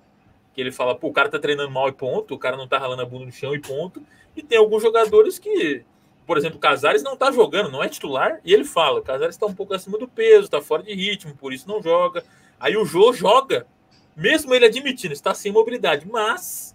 que 0.53 0.59
ele 0.59 0.71
fala, 0.71 0.95
pô, 0.95 1.07
o 1.07 1.13
cara 1.13 1.29
tá 1.29 1.39
treinando 1.39 1.71
mal 1.71 1.87
e 1.87 1.93
ponto, 1.93 2.33
o 2.33 2.37
cara 2.39 2.57
não 2.57 2.67
tá 2.67 2.77
ralando 2.77 3.03
a 3.03 3.05
bunda 3.05 3.25
no 3.25 3.31
chão 3.31 3.55
e 3.55 3.59
ponto. 3.59 4.03
E 4.35 4.43
tem 4.43 4.57
alguns 4.57 4.81
jogadores 4.81 5.39
que 5.39 5.85
por 6.25 6.37
exemplo, 6.37 6.57
o 6.57 6.59
Casares 6.59 7.03
não 7.03 7.17
tá 7.17 7.31
jogando, 7.31 7.69
não 7.69 7.83
é 7.83 7.89
titular, 7.89 8.39
e 8.45 8.53
ele 8.53 8.63
fala: 8.63 8.99
o 8.99 9.03
Casares 9.03 9.35
está 9.35 9.45
um 9.45 9.53
pouco 9.53 9.73
acima 9.73 9.97
do 9.97 10.07
peso, 10.07 10.45
está 10.45 10.61
fora 10.61 10.83
de 10.83 10.93
ritmo, 10.93 11.35
por 11.35 11.53
isso 11.53 11.67
não 11.67 11.81
joga. 11.81 12.23
Aí 12.59 12.77
o 12.77 12.85
Jô 12.85 13.11
joga, 13.11 13.67
mesmo 14.15 14.53
ele 14.53 14.65
admitindo, 14.65 15.13
está 15.13 15.33
sem 15.33 15.51
mobilidade, 15.51 16.07
mas 16.09 16.73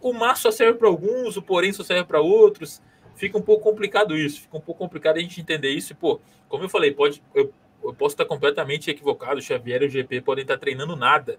o 0.00 0.12
Márcio 0.12 0.42
só 0.42 0.50
serve 0.50 0.78
para 0.78 0.88
alguns, 0.88 1.36
o 1.36 1.42
Porém 1.42 1.72
só 1.72 1.82
serve 1.82 2.04
para 2.04 2.20
outros. 2.20 2.82
Fica 3.16 3.38
um 3.38 3.42
pouco 3.42 3.62
complicado 3.62 4.16
isso, 4.16 4.42
fica 4.42 4.56
um 4.56 4.60
pouco 4.60 4.78
complicado 4.78 5.16
a 5.16 5.20
gente 5.20 5.40
entender 5.40 5.70
isso. 5.70 5.92
E, 5.92 5.94
pô, 5.94 6.20
como 6.48 6.64
eu 6.64 6.68
falei, 6.68 6.92
pode, 6.92 7.22
eu, 7.34 7.52
eu 7.84 7.94
posso 7.94 8.14
estar 8.14 8.24
completamente 8.24 8.90
equivocado, 8.90 9.40
Xavier 9.40 9.82
e 9.82 9.86
o 9.86 9.90
GP 9.90 10.20
podem 10.20 10.42
estar 10.42 10.58
treinando 10.58 10.96
nada, 10.96 11.38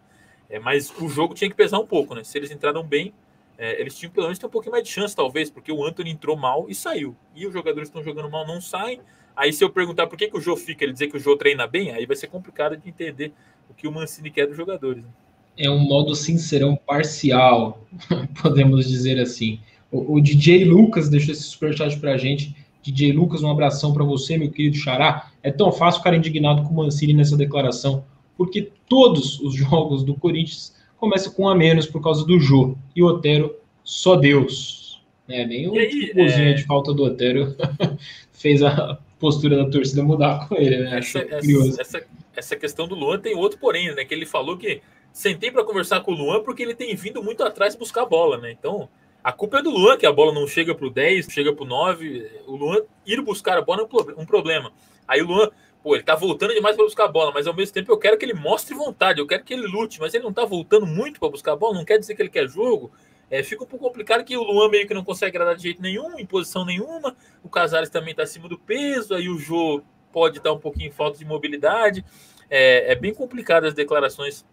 é, 0.49 0.59
mas 0.59 0.91
o 0.99 1.09
jogo 1.09 1.33
tinha 1.33 1.49
que 1.49 1.55
pesar 1.55 1.79
um 1.79 1.87
pouco, 1.87 2.13
né? 2.13 2.23
Se 2.23 2.37
eles 2.37 2.51
entraram 2.51 2.83
bem, 2.83 3.13
é, 3.57 3.79
eles 3.79 3.97
tinham 3.97 4.11
pelo 4.11 4.27
menos 4.27 4.37
ter 4.37 4.45
um 4.45 4.49
pouquinho 4.49 4.73
mais 4.73 4.83
de 4.83 4.89
chance, 4.89 5.15
talvez, 5.15 5.49
porque 5.49 5.71
o 5.71 5.83
Anthony 5.83 6.11
entrou 6.11 6.35
mal 6.35 6.65
e 6.69 6.75
saiu. 6.75 7.15
E 7.35 7.47
os 7.47 7.53
jogadores 7.53 7.89
estão 7.89 8.03
jogando 8.03 8.29
mal 8.29 8.45
não 8.45 8.61
saem. 8.61 8.99
Aí, 9.35 9.51
se 9.51 9.63
eu 9.63 9.69
perguntar 9.69 10.07
por 10.07 10.17
que, 10.17 10.29
que 10.29 10.37
o 10.37 10.41
Jô 10.41 10.55
fica, 10.55 10.83
ele 10.83 10.93
dizer 10.93 11.07
que 11.07 11.17
o 11.17 11.19
Jô 11.19 11.35
treina 11.35 11.67
bem, 11.67 11.91
aí 11.91 12.05
vai 12.05 12.15
ser 12.15 12.27
complicado 12.27 12.77
de 12.77 12.87
entender 12.87 13.33
o 13.69 13.73
que 13.73 13.87
o 13.87 13.91
Mancini 13.91 14.29
quer 14.29 14.47
dos 14.47 14.55
jogadores. 14.55 15.03
Né? 15.03 15.09
É 15.57 15.69
um 15.69 15.79
modo 15.79 16.15
sincerão 16.15 16.75
parcial, 16.75 17.85
podemos 18.41 18.87
dizer 18.87 19.19
assim. 19.19 19.59
O, 19.91 20.15
o 20.15 20.21
DJ 20.21 20.65
Lucas 20.65 21.09
deixou 21.09 21.33
esse 21.33 21.43
superchat 21.43 21.97
pra 21.99 22.17
gente. 22.17 22.55
DJ 22.85 23.13
Lucas, 23.13 23.41
um 23.41 23.49
abração 23.49 23.93
para 23.93 24.03
você, 24.03 24.37
meu 24.37 24.51
querido 24.51 24.77
Xará. 24.77 25.31
É 25.41 25.51
tão 25.51 25.71
fácil 25.71 26.01
ficar 26.01 26.15
indignado 26.15 26.63
com 26.63 26.69
o 26.69 26.77
Mancini 26.77 27.13
nessa 27.13 27.35
declaração, 27.35 28.05
porque 28.37 28.71
todos 28.87 29.39
os 29.39 29.55
jogos 29.57 30.03
do 30.03 30.13
Corinthians 30.13 30.75
começa 30.97 31.29
com 31.31 31.49
a 31.49 31.55
menos 31.55 31.87
por 31.87 32.01
causa 32.01 32.25
do 32.25 32.39
Jô. 32.39 32.75
E 32.95 33.01
o 33.01 33.07
Otero, 33.07 33.55
só 33.83 34.15
Deus. 34.15 35.03
É, 35.27 35.45
nem 35.45 35.67
o 35.67 35.71
golzinho 35.71 36.49
é... 36.49 36.53
de 36.53 36.63
falta 36.65 36.93
do 36.93 37.03
Otero 37.03 37.55
fez 38.31 38.61
a 38.61 38.99
postura 39.19 39.57
da 39.57 39.69
torcida 39.69 40.03
mudar 40.03 40.47
com 40.47 40.55
ele, 40.55 40.77
né? 40.77 40.99
Essa, 40.99 41.19
essa, 41.19 41.81
essa, 41.81 42.07
essa, 42.35 42.55
questão 42.55 42.87
do 42.87 42.93
Luan 42.93 43.19
tem 43.19 43.35
outro 43.35 43.57
porém, 43.57 43.93
né? 43.95 44.05
Que 44.05 44.13
ele 44.13 44.25
falou 44.25 44.55
que 44.55 44.81
sentei 45.11 45.49
para 45.49 45.63
conversar 45.63 46.01
com 46.01 46.11
o 46.11 46.15
Luan 46.15 46.43
porque 46.43 46.61
ele 46.61 46.75
tem 46.75 46.95
vindo 46.95 47.23
muito 47.23 47.43
atrás 47.43 47.75
buscar 47.75 48.03
a 48.03 48.05
bola, 48.05 48.37
né? 48.37 48.51
Então, 48.51 48.87
a 49.25 49.31
culpa 49.31 49.57
é 49.57 49.61
do 49.63 49.71
Luan, 49.71 49.97
que 49.97 50.05
a 50.05 50.11
bola 50.11 50.31
não 50.31 50.47
chega 50.47 50.75
para 50.75 50.85
o 50.85 50.89
10, 50.91 51.25
chega 51.31 51.51
para 51.51 51.63
o 51.63 51.67
9. 51.67 52.43
O 52.45 52.55
Luan 52.55 52.83
ir 53.03 53.19
buscar 53.21 53.57
a 53.57 53.61
bola 53.63 53.81
é 53.81 54.21
um 54.21 54.23
problema. 54.23 54.71
Aí 55.07 55.19
o 55.19 55.25
Luan 55.25 55.49
pô, 55.81 55.95
ele 55.95 56.03
tá 56.03 56.13
voltando 56.13 56.53
demais 56.53 56.75
para 56.75 56.85
buscar 56.85 57.05
a 57.05 57.07
bola, 57.07 57.31
mas 57.33 57.47
ao 57.47 57.53
mesmo 57.55 57.73
tempo 57.73 57.91
eu 57.91 57.97
quero 57.97 58.19
que 58.19 58.23
ele 58.23 58.35
mostre 58.35 58.75
vontade, 58.75 59.19
eu 59.19 59.25
quero 59.25 59.43
que 59.43 59.51
ele 59.51 59.65
lute, 59.65 59.99
mas 59.99 60.13
ele 60.13 60.23
não 60.23 60.31
tá 60.31 60.45
voltando 60.45 60.85
muito 60.85 61.19
para 61.19 61.27
buscar 61.27 61.53
a 61.53 61.55
bola, 61.55 61.73
não 61.73 61.83
quer 61.83 61.97
dizer 61.97 62.13
que 62.13 62.21
ele 62.21 62.29
quer 62.29 62.47
jogo. 62.47 62.91
É, 63.27 63.41
fica 63.41 63.63
um 63.63 63.67
pouco 63.67 63.87
complicado 63.87 64.23
que 64.23 64.37
o 64.37 64.43
Luan 64.43 64.69
meio 64.69 64.87
que 64.87 64.93
não 64.93 65.03
consegue 65.03 65.35
agradar 65.35 65.55
de 65.55 65.63
jeito 65.63 65.81
nenhum, 65.81 66.19
em 66.19 66.25
posição 66.27 66.63
nenhuma. 66.63 67.15
O 67.41 67.49
Casares 67.49 67.89
também 67.89 68.11
está 68.11 68.21
acima 68.21 68.47
do 68.47 68.59
peso, 68.59 69.15
aí 69.15 69.27
o 69.27 69.39
Jô 69.39 69.81
pode 70.13 70.37
estar 70.37 70.53
um 70.53 70.59
pouquinho 70.59 70.89
em 70.89 70.91
falta 70.91 71.17
de 71.17 71.25
mobilidade. 71.25 72.05
É, 72.47 72.91
é 72.91 72.95
bem 72.95 73.11
complicado 73.11 73.65
as 73.65 73.73
declarações 73.73 74.45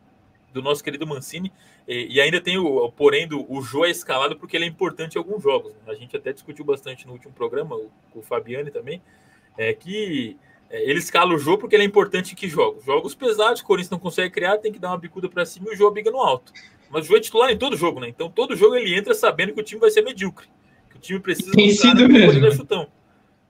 do 0.50 0.62
nosso 0.62 0.82
querido 0.82 1.06
Mancini. 1.06 1.52
E, 1.86 2.14
e 2.14 2.20
ainda 2.20 2.40
tem 2.40 2.58
o, 2.58 2.90
porém, 2.92 3.26
do, 3.26 3.44
o 3.52 3.60
Jô 3.62 3.84
é 3.84 3.90
escalado 3.90 4.36
porque 4.36 4.56
ele 4.56 4.64
é 4.64 4.68
importante 4.68 5.16
em 5.16 5.18
alguns 5.18 5.42
jogos. 5.42 5.72
Né? 5.72 5.80
A 5.86 5.94
gente 5.94 6.16
até 6.16 6.32
discutiu 6.32 6.64
bastante 6.64 7.06
no 7.06 7.12
último 7.12 7.32
programa, 7.32 7.76
o, 7.76 7.90
o 8.14 8.22
Fabiane 8.22 8.70
também, 8.70 9.02
é 9.56 9.72
que 9.72 10.36
é, 10.70 10.82
ele 10.88 10.98
escala 10.98 11.34
o 11.34 11.38
jogo 11.38 11.58
porque 11.58 11.76
ele 11.76 11.82
é 11.82 11.86
importante 11.86 12.32
em 12.32 12.36
que 12.36 12.48
jogos? 12.48 12.84
Jogos 12.84 13.14
pesados, 13.14 13.60
o 13.60 13.64
Corinthians 13.64 13.90
não 13.90 13.98
consegue 13.98 14.30
criar, 14.30 14.58
tem 14.58 14.72
que 14.72 14.78
dar 14.78 14.88
uma 14.88 14.98
bicuda 14.98 15.28
para 15.28 15.44
cima 15.44 15.66
e 15.70 15.74
o 15.74 15.76
jogo 15.76 15.92
biga 15.92 16.10
no 16.10 16.20
alto. 16.20 16.52
Mas 16.90 17.04
o 17.04 17.08
jogo 17.08 17.18
é 17.18 17.20
titular 17.20 17.50
em 17.50 17.58
todo 17.58 17.76
jogo, 17.76 18.00
né? 18.00 18.08
Então 18.08 18.30
todo 18.30 18.56
jogo 18.56 18.74
ele 18.74 18.94
entra 18.94 19.14
sabendo 19.14 19.52
que 19.52 19.60
o 19.60 19.64
time 19.64 19.80
vai 19.80 19.90
ser 19.90 20.02
medíocre. 20.02 20.46
Que 20.90 20.96
o 20.96 21.00
time 21.00 21.20
precisa 21.20 21.52
tem 21.52 21.70
sido 21.70 22.08
mesmo. 22.08 22.50
chutão. 22.52 22.86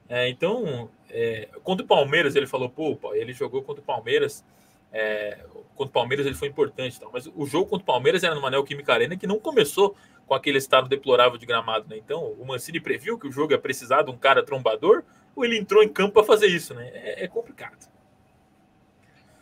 É, 0.09 0.29
então, 0.29 0.91
é, 1.09 1.49
contra 1.63 1.85
o 1.85 1.89
Palmeiras, 1.89 2.37
ele 2.37 2.47
falou, 2.47 2.69
pô, 2.69 2.99
ele 3.15 3.33
jogou 3.33 3.63
contra 3.63 3.83
o 3.83 3.85
Palmeiras. 3.85 4.45
É, 4.93 5.39
contra 5.75 5.91
o 5.91 5.93
Palmeiras 5.93 6.27
ele 6.27 6.35
foi 6.35 6.49
importante, 6.49 7.01
tal, 7.01 7.11
mas 7.13 7.27
o 7.35 7.47
jogo 7.47 7.67
contra 7.67 7.83
o 7.83 7.87
Palmeiras 7.87 8.23
era 8.23 8.35
no 8.35 8.43
Manel 8.43 8.63
Química 8.63 8.93
Arena 8.93 9.17
que 9.17 9.27
não 9.27 9.39
começou 9.39 9.97
com 10.27 10.35
aquele 10.35 10.59
estado 10.59 10.89
deplorável 10.89 11.39
de 11.39 11.47
gramado, 11.47 11.87
né? 11.89 11.97
Então, 11.97 12.25
o 12.39 12.47
Mancini 12.47 12.81
previu 12.81 13.19
que 13.19 13.27
o 13.27 13.33
jogo 13.33 13.53
ia 13.53 13.59
precisar 13.59 14.03
de 14.03 14.11
um 14.11 14.17
cara 14.17 14.43
trombador, 14.43 15.03
ou 15.35 15.45
ele 15.45 15.59
entrou 15.59 15.83
em 15.83 15.89
campo 15.89 16.15
para 16.15 16.25
fazer 16.25 16.47
isso, 16.47 16.75
né? 16.75 16.91
É, 16.93 17.25
é, 17.25 17.29
complicado. 17.29 17.91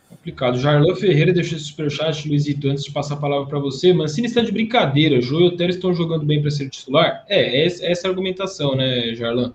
Complicado. 0.09 0.59
Jarlan 0.59 0.95
Ferreira 0.97 1.33
deixou 1.33 1.57
esse 1.57 1.67
superchat, 1.67 2.29
Luizito, 2.29 2.69
antes 2.69 2.85
de 2.85 2.93
passar 2.93 3.15
a 3.15 3.19
palavra 3.19 3.49
para 3.49 3.59
você. 3.59 3.93
Mancini 3.93 4.27
está 4.27 4.41
de 4.41 4.51
brincadeira. 4.51 5.21
Jô 5.21 5.41
e 5.41 5.47
Otero 5.47 5.71
estão 5.71 5.95
jogando 5.95 6.25
bem 6.25 6.41
para 6.41 6.51
ser 6.51 6.69
titular? 6.69 7.25
É, 7.29 7.63
é 7.63 7.67
essa 7.67 8.09
a 8.09 8.11
argumentação, 8.11 8.75
né, 8.75 9.15
Jarlan? 9.15 9.53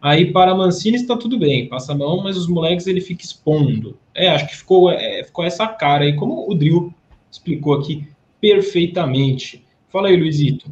Aí 0.00 0.32
para 0.32 0.54
Mancini 0.54 0.96
está 0.96 1.16
tudo 1.16 1.38
bem, 1.38 1.68
passa 1.68 1.92
a 1.92 1.94
mão, 1.94 2.22
mas 2.22 2.36
os 2.36 2.46
moleques 2.46 2.86
ele 2.86 3.00
fica 3.00 3.24
expondo. 3.24 3.98
É, 4.14 4.30
acho 4.30 4.46
que 4.46 4.56
ficou, 4.56 4.90
é, 4.90 5.24
ficou 5.24 5.44
essa 5.44 5.66
cara 5.66 6.04
aí, 6.04 6.14
como 6.14 6.48
o 6.48 6.54
Drill 6.54 6.94
explicou 7.30 7.74
aqui 7.74 8.06
perfeitamente. 8.40 9.64
Fala 9.88 10.08
aí, 10.08 10.16
Luizito. 10.16 10.70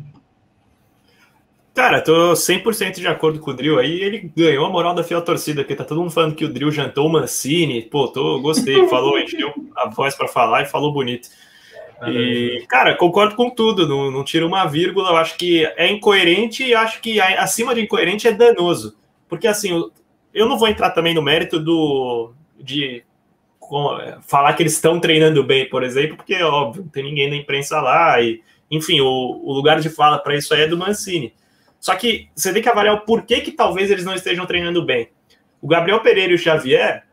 Cara, 1.75 2.01
tô 2.01 2.33
100% 2.33 3.01
de 3.01 3.07
acordo 3.07 3.39
com 3.39 3.51
o 3.51 3.55
Drill 3.55 3.79
aí. 3.79 4.01
Ele 4.01 4.31
ganhou 4.35 4.65
a 4.65 4.71
moral 4.71 4.95
da 4.95 5.05
fiel 5.05 5.21
torcida, 5.21 5.63
porque 5.63 5.75
tá 5.75 5.85
todo 5.85 6.01
mundo 6.01 6.11
falando 6.11 6.35
que 6.35 6.45
o 6.45 6.53
Drill 6.53 6.71
jantou 6.71 7.07
o 7.07 7.13
Mancini. 7.13 7.83
Pô, 7.83 8.09
tô, 8.09 8.41
gostei. 8.41 8.87
Falou, 8.89 9.19
encheu 9.19 9.53
a 9.77 9.89
voz 9.91 10.15
para 10.15 10.27
falar 10.27 10.63
e 10.63 10.67
falou 10.67 10.93
bonito. 10.93 11.29
E, 12.09 12.65
cara, 12.69 12.95
concordo 12.95 13.35
com 13.35 13.51
tudo, 13.51 13.89
não, 13.89 14.11
não 14.11 14.25
tiro 14.25 14.47
uma 14.47 14.65
vírgula. 14.67 15.11
Eu 15.11 15.17
acho 15.17 15.37
que 15.37 15.67
é 15.77 15.91
incoerente 15.91 16.65
e 16.65 16.75
acho 16.75 17.01
que 17.01 17.21
acima 17.21 17.75
de 17.75 17.83
incoerente 17.83 18.27
é 18.27 18.33
danoso. 18.33 18.97
Porque, 19.29 19.47
assim, 19.47 19.91
eu 20.33 20.49
não 20.49 20.59
vou 20.59 20.69
entrar 20.69 20.91
também 20.91 21.15
no 21.15 21.23
mérito 21.23 21.59
do 21.59 22.33
de 22.59 23.05
falar 24.23 24.53
que 24.55 24.63
eles 24.63 24.75
estão 24.75 25.01
treinando 25.01 25.43
bem, 25.43 25.69
por 25.69 25.83
exemplo, 25.83 26.17
porque, 26.17 26.41
óbvio, 26.43 26.83
não 26.83 26.89
tem 26.89 27.03
ninguém 27.03 27.29
na 27.29 27.37
imprensa 27.37 27.81
lá. 27.81 28.21
E, 28.21 28.41
enfim, 28.71 29.01
o, 29.01 29.07
o 29.07 29.53
lugar 29.53 29.81
de 29.81 29.89
fala 29.89 30.19
para 30.19 30.37
isso 30.37 30.55
aí 30.55 30.63
é 30.63 30.69
do 30.69 30.77
Mancini. 30.77 31.35
Só 31.81 31.95
que 31.95 32.29
você 32.35 32.53
tem 32.53 32.63
que 32.63 32.69
avaliar 32.69 32.95
o 32.95 33.01
porquê 33.01 33.41
que 33.41 33.53
talvez 33.53 33.91
eles 33.91 34.05
não 34.05 34.15
estejam 34.15 34.47
treinando 34.47 34.85
bem. 34.85 35.09
O 35.61 35.69
Gabriel 35.69 36.01
Pereira 36.01 36.33
e 36.33 36.35
o 36.35 36.39
Xavier, 36.39 37.05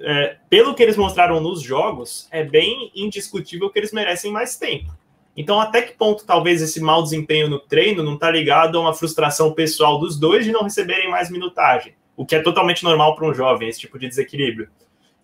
é, 0.00 0.36
pelo 0.48 0.74
que 0.74 0.82
eles 0.82 0.96
mostraram 0.96 1.40
nos 1.40 1.62
jogos, 1.62 2.28
é 2.30 2.44
bem 2.44 2.90
indiscutível 2.94 3.70
que 3.70 3.78
eles 3.78 3.92
merecem 3.92 4.32
mais 4.32 4.56
tempo. 4.56 4.92
Então, 5.40 5.60
até 5.60 5.82
que 5.82 5.96
ponto 5.96 6.26
talvez 6.26 6.60
esse 6.60 6.80
mau 6.80 7.00
desempenho 7.00 7.48
no 7.48 7.60
treino 7.60 8.02
não 8.02 8.14
está 8.14 8.28
ligado 8.28 8.76
a 8.76 8.80
uma 8.80 8.92
frustração 8.92 9.52
pessoal 9.52 10.00
dos 10.00 10.18
dois 10.18 10.44
de 10.44 10.50
não 10.50 10.64
receberem 10.64 11.08
mais 11.08 11.30
minutagem, 11.30 11.94
o 12.16 12.26
que 12.26 12.34
é 12.34 12.42
totalmente 12.42 12.82
normal 12.82 13.14
para 13.14 13.28
um 13.28 13.32
jovem, 13.32 13.68
esse 13.68 13.78
tipo 13.78 14.00
de 14.00 14.08
desequilíbrio. 14.08 14.68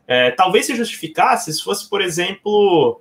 É, 0.07 0.31
talvez 0.31 0.67
se 0.67 0.77
justificasse 0.77 1.53
se 1.53 1.65
fosse, 1.65 1.91
por 1.91 2.01
exemplo, 2.01 3.01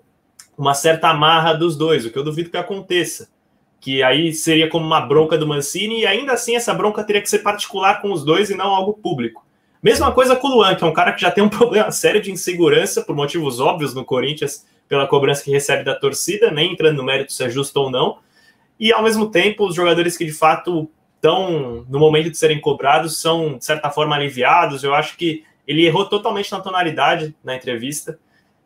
uma 0.57 0.73
certa 0.73 1.09
amarra 1.09 1.53
dos 1.53 1.77
dois, 1.77 2.03
o 2.03 2.09
que 2.09 2.17
eu 2.17 2.23
duvido 2.23 2.49
que 2.49 2.57
aconteça 2.57 3.31
que 3.83 4.01
aí 4.01 4.31
seria 4.31 4.69
como 4.69 4.85
uma 4.85 5.01
bronca 5.01 5.37
do 5.37 5.45
Mancini, 5.45 5.99
e 5.99 6.07
ainda 6.07 6.31
assim 6.31 6.55
essa 6.55 6.73
bronca 6.73 7.03
teria 7.03 7.21
que 7.21 7.29
ser 7.29 7.39
particular 7.39 8.01
com 8.01 8.13
os 8.13 8.23
dois 8.23 8.49
e 8.49 8.55
não 8.55 8.73
algo 8.73 8.93
público. 8.93 9.45
Mesma 9.83 10.13
coisa 10.13 10.33
com 10.33 10.47
o 10.47 10.55
Luan, 10.55 10.75
que 10.75 10.83
é 10.85 10.87
um 10.87 10.93
cara 10.93 11.11
que 11.11 11.21
já 11.21 11.29
tem 11.29 11.43
um 11.43 11.49
problema 11.51 11.91
sério 11.91 12.21
de 12.21 12.31
insegurança, 12.31 13.01
por 13.01 13.13
motivos 13.13 13.59
óbvios 13.59 13.93
no 13.93 14.05
Corinthians, 14.05 14.65
pela 14.87 15.05
cobrança 15.05 15.43
que 15.43 15.51
recebe 15.51 15.83
da 15.83 15.93
torcida, 15.93 16.49
nem 16.49 16.71
entrando 16.71 16.95
no 16.95 17.03
mérito 17.03 17.33
se 17.33 17.43
é 17.43 17.49
justo 17.49 17.77
ou 17.77 17.91
não. 17.91 18.19
E 18.79 18.93
ao 18.93 19.03
mesmo 19.03 19.29
tempo, 19.29 19.67
os 19.67 19.75
jogadores 19.75 20.15
que 20.15 20.23
de 20.23 20.31
fato 20.31 20.89
estão 21.15 21.85
no 21.89 21.99
momento 21.99 22.29
de 22.29 22.37
serem 22.37 22.61
cobrados 22.61 23.19
são, 23.19 23.57
de 23.57 23.65
certa 23.65 23.89
forma, 23.89 24.15
aliviados. 24.15 24.83
Eu 24.85 24.95
acho 24.95 25.17
que 25.17 25.43
ele 25.67 25.85
errou 25.85 26.05
totalmente 26.05 26.51
na 26.51 26.61
tonalidade 26.61 27.35
na 27.43 27.55
entrevista. 27.55 28.17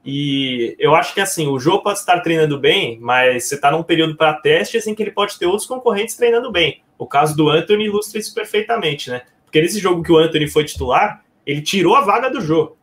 E 0.06 0.76
eu 0.80 0.96
acho 0.96 1.14
que 1.14 1.20
assim, 1.20 1.48
o 1.48 1.60
jogo 1.60 1.84
pode 1.84 2.00
estar 2.00 2.20
treinando 2.22 2.60
bem, 2.60 2.98
mas 3.02 3.46
você 3.46 3.56
está 3.56 3.72
num 3.72 3.84
período 3.84 4.16
para 4.16 4.34
testes 4.34 4.86
em 4.86 4.94
que 4.94 5.02
ele 5.02 5.12
pode 5.12 5.38
ter 5.38 5.48
outros 5.48 5.68
concorrentes 5.68 6.16
treinando 6.16 6.52
bem. 6.52 6.82
O 6.98 7.06
caso 7.06 7.36
do 7.36 7.50
Anthony 7.50 7.86
ilustra 7.86 8.20
isso 8.20 8.34
perfeitamente, 8.34 9.10
né? 9.10 9.24
Porque 9.48 9.62
nesse 9.62 9.80
jogo 9.80 10.04
que 10.04 10.12
o 10.12 10.18
Anthony 10.18 10.48
foi 10.48 10.66
titular, 10.66 11.24
ele 11.46 11.62
tirou 11.62 11.96
a 11.96 12.02
vaga 12.02 12.30
do 12.30 12.42
jogo. 12.42 12.78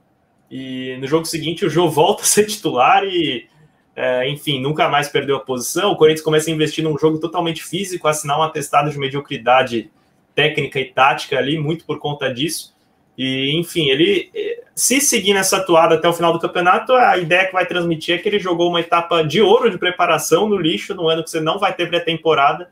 E 0.50 0.96
no 0.98 1.06
jogo 1.06 1.26
seguinte, 1.26 1.64
o 1.66 1.70
jogo 1.70 1.90
volta 1.90 2.22
a 2.22 2.26
ser 2.26 2.46
titular 2.46 3.04
e, 3.04 3.46
é, 3.94 4.28
enfim, 4.30 4.60
nunca 4.60 4.88
mais 4.88 5.08
perdeu 5.08 5.36
a 5.36 5.40
posição. 5.40 5.92
O 5.92 5.96
Corinthians 5.96 6.24
começa 6.24 6.50
a 6.50 6.52
investir 6.52 6.82
num 6.82 6.96
jogo 6.96 7.18
totalmente 7.18 7.62
físico, 7.62 8.08
assinar 8.08 8.38
um 8.38 8.42
atestado 8.42 8.90
de 8.90 8.98
mediocridade 8.98 9.90
técnica 10.34 10.80
e 10.80 10.86
tática 10.86 11.38
ali, 11.38 11.58
muito 11.58 11.84
por 11.84 11.98
conta 11.98 12.32
disso. 12.32 12.74
E, 13.16 13.52
enfim, 13.56 13.90
ele 13.90 14.30
se 14.74 15.00
seguir 15.00 15.34
nessa 15.34 15.58
atuada 15.58 15.94
até 15.94 16.08
o 16.08 16.12
final 16.12 16.32
do 16.32 16.40
campeonato, 16.40 16.92
a 16.94 17.16
ideia 17.16 17.46
que 17.46 17.52
vai 17.52 17.64
transmitir 17.64 18.16
é 18.16 18.18
que 18.18 18.28
ele 18.28 18.40
jogou 18.40 18.68
uma 18.68 18.80
etapa 18.80 19.22
de 19.22 19.40
ouro 19.40 19.70
de 19.70 19.78
preparação 19.78 20.48
no 20.48 20.56
lixo, 20.56 20.94
no 20.94 21.08
ano 21.08 21.22
que 21.22 21.30
você 21.30 21.40
não 21.40 21.58
vai 21.58 21.72
ter 21.72 21.88
pré-temporada. 21.88 22.70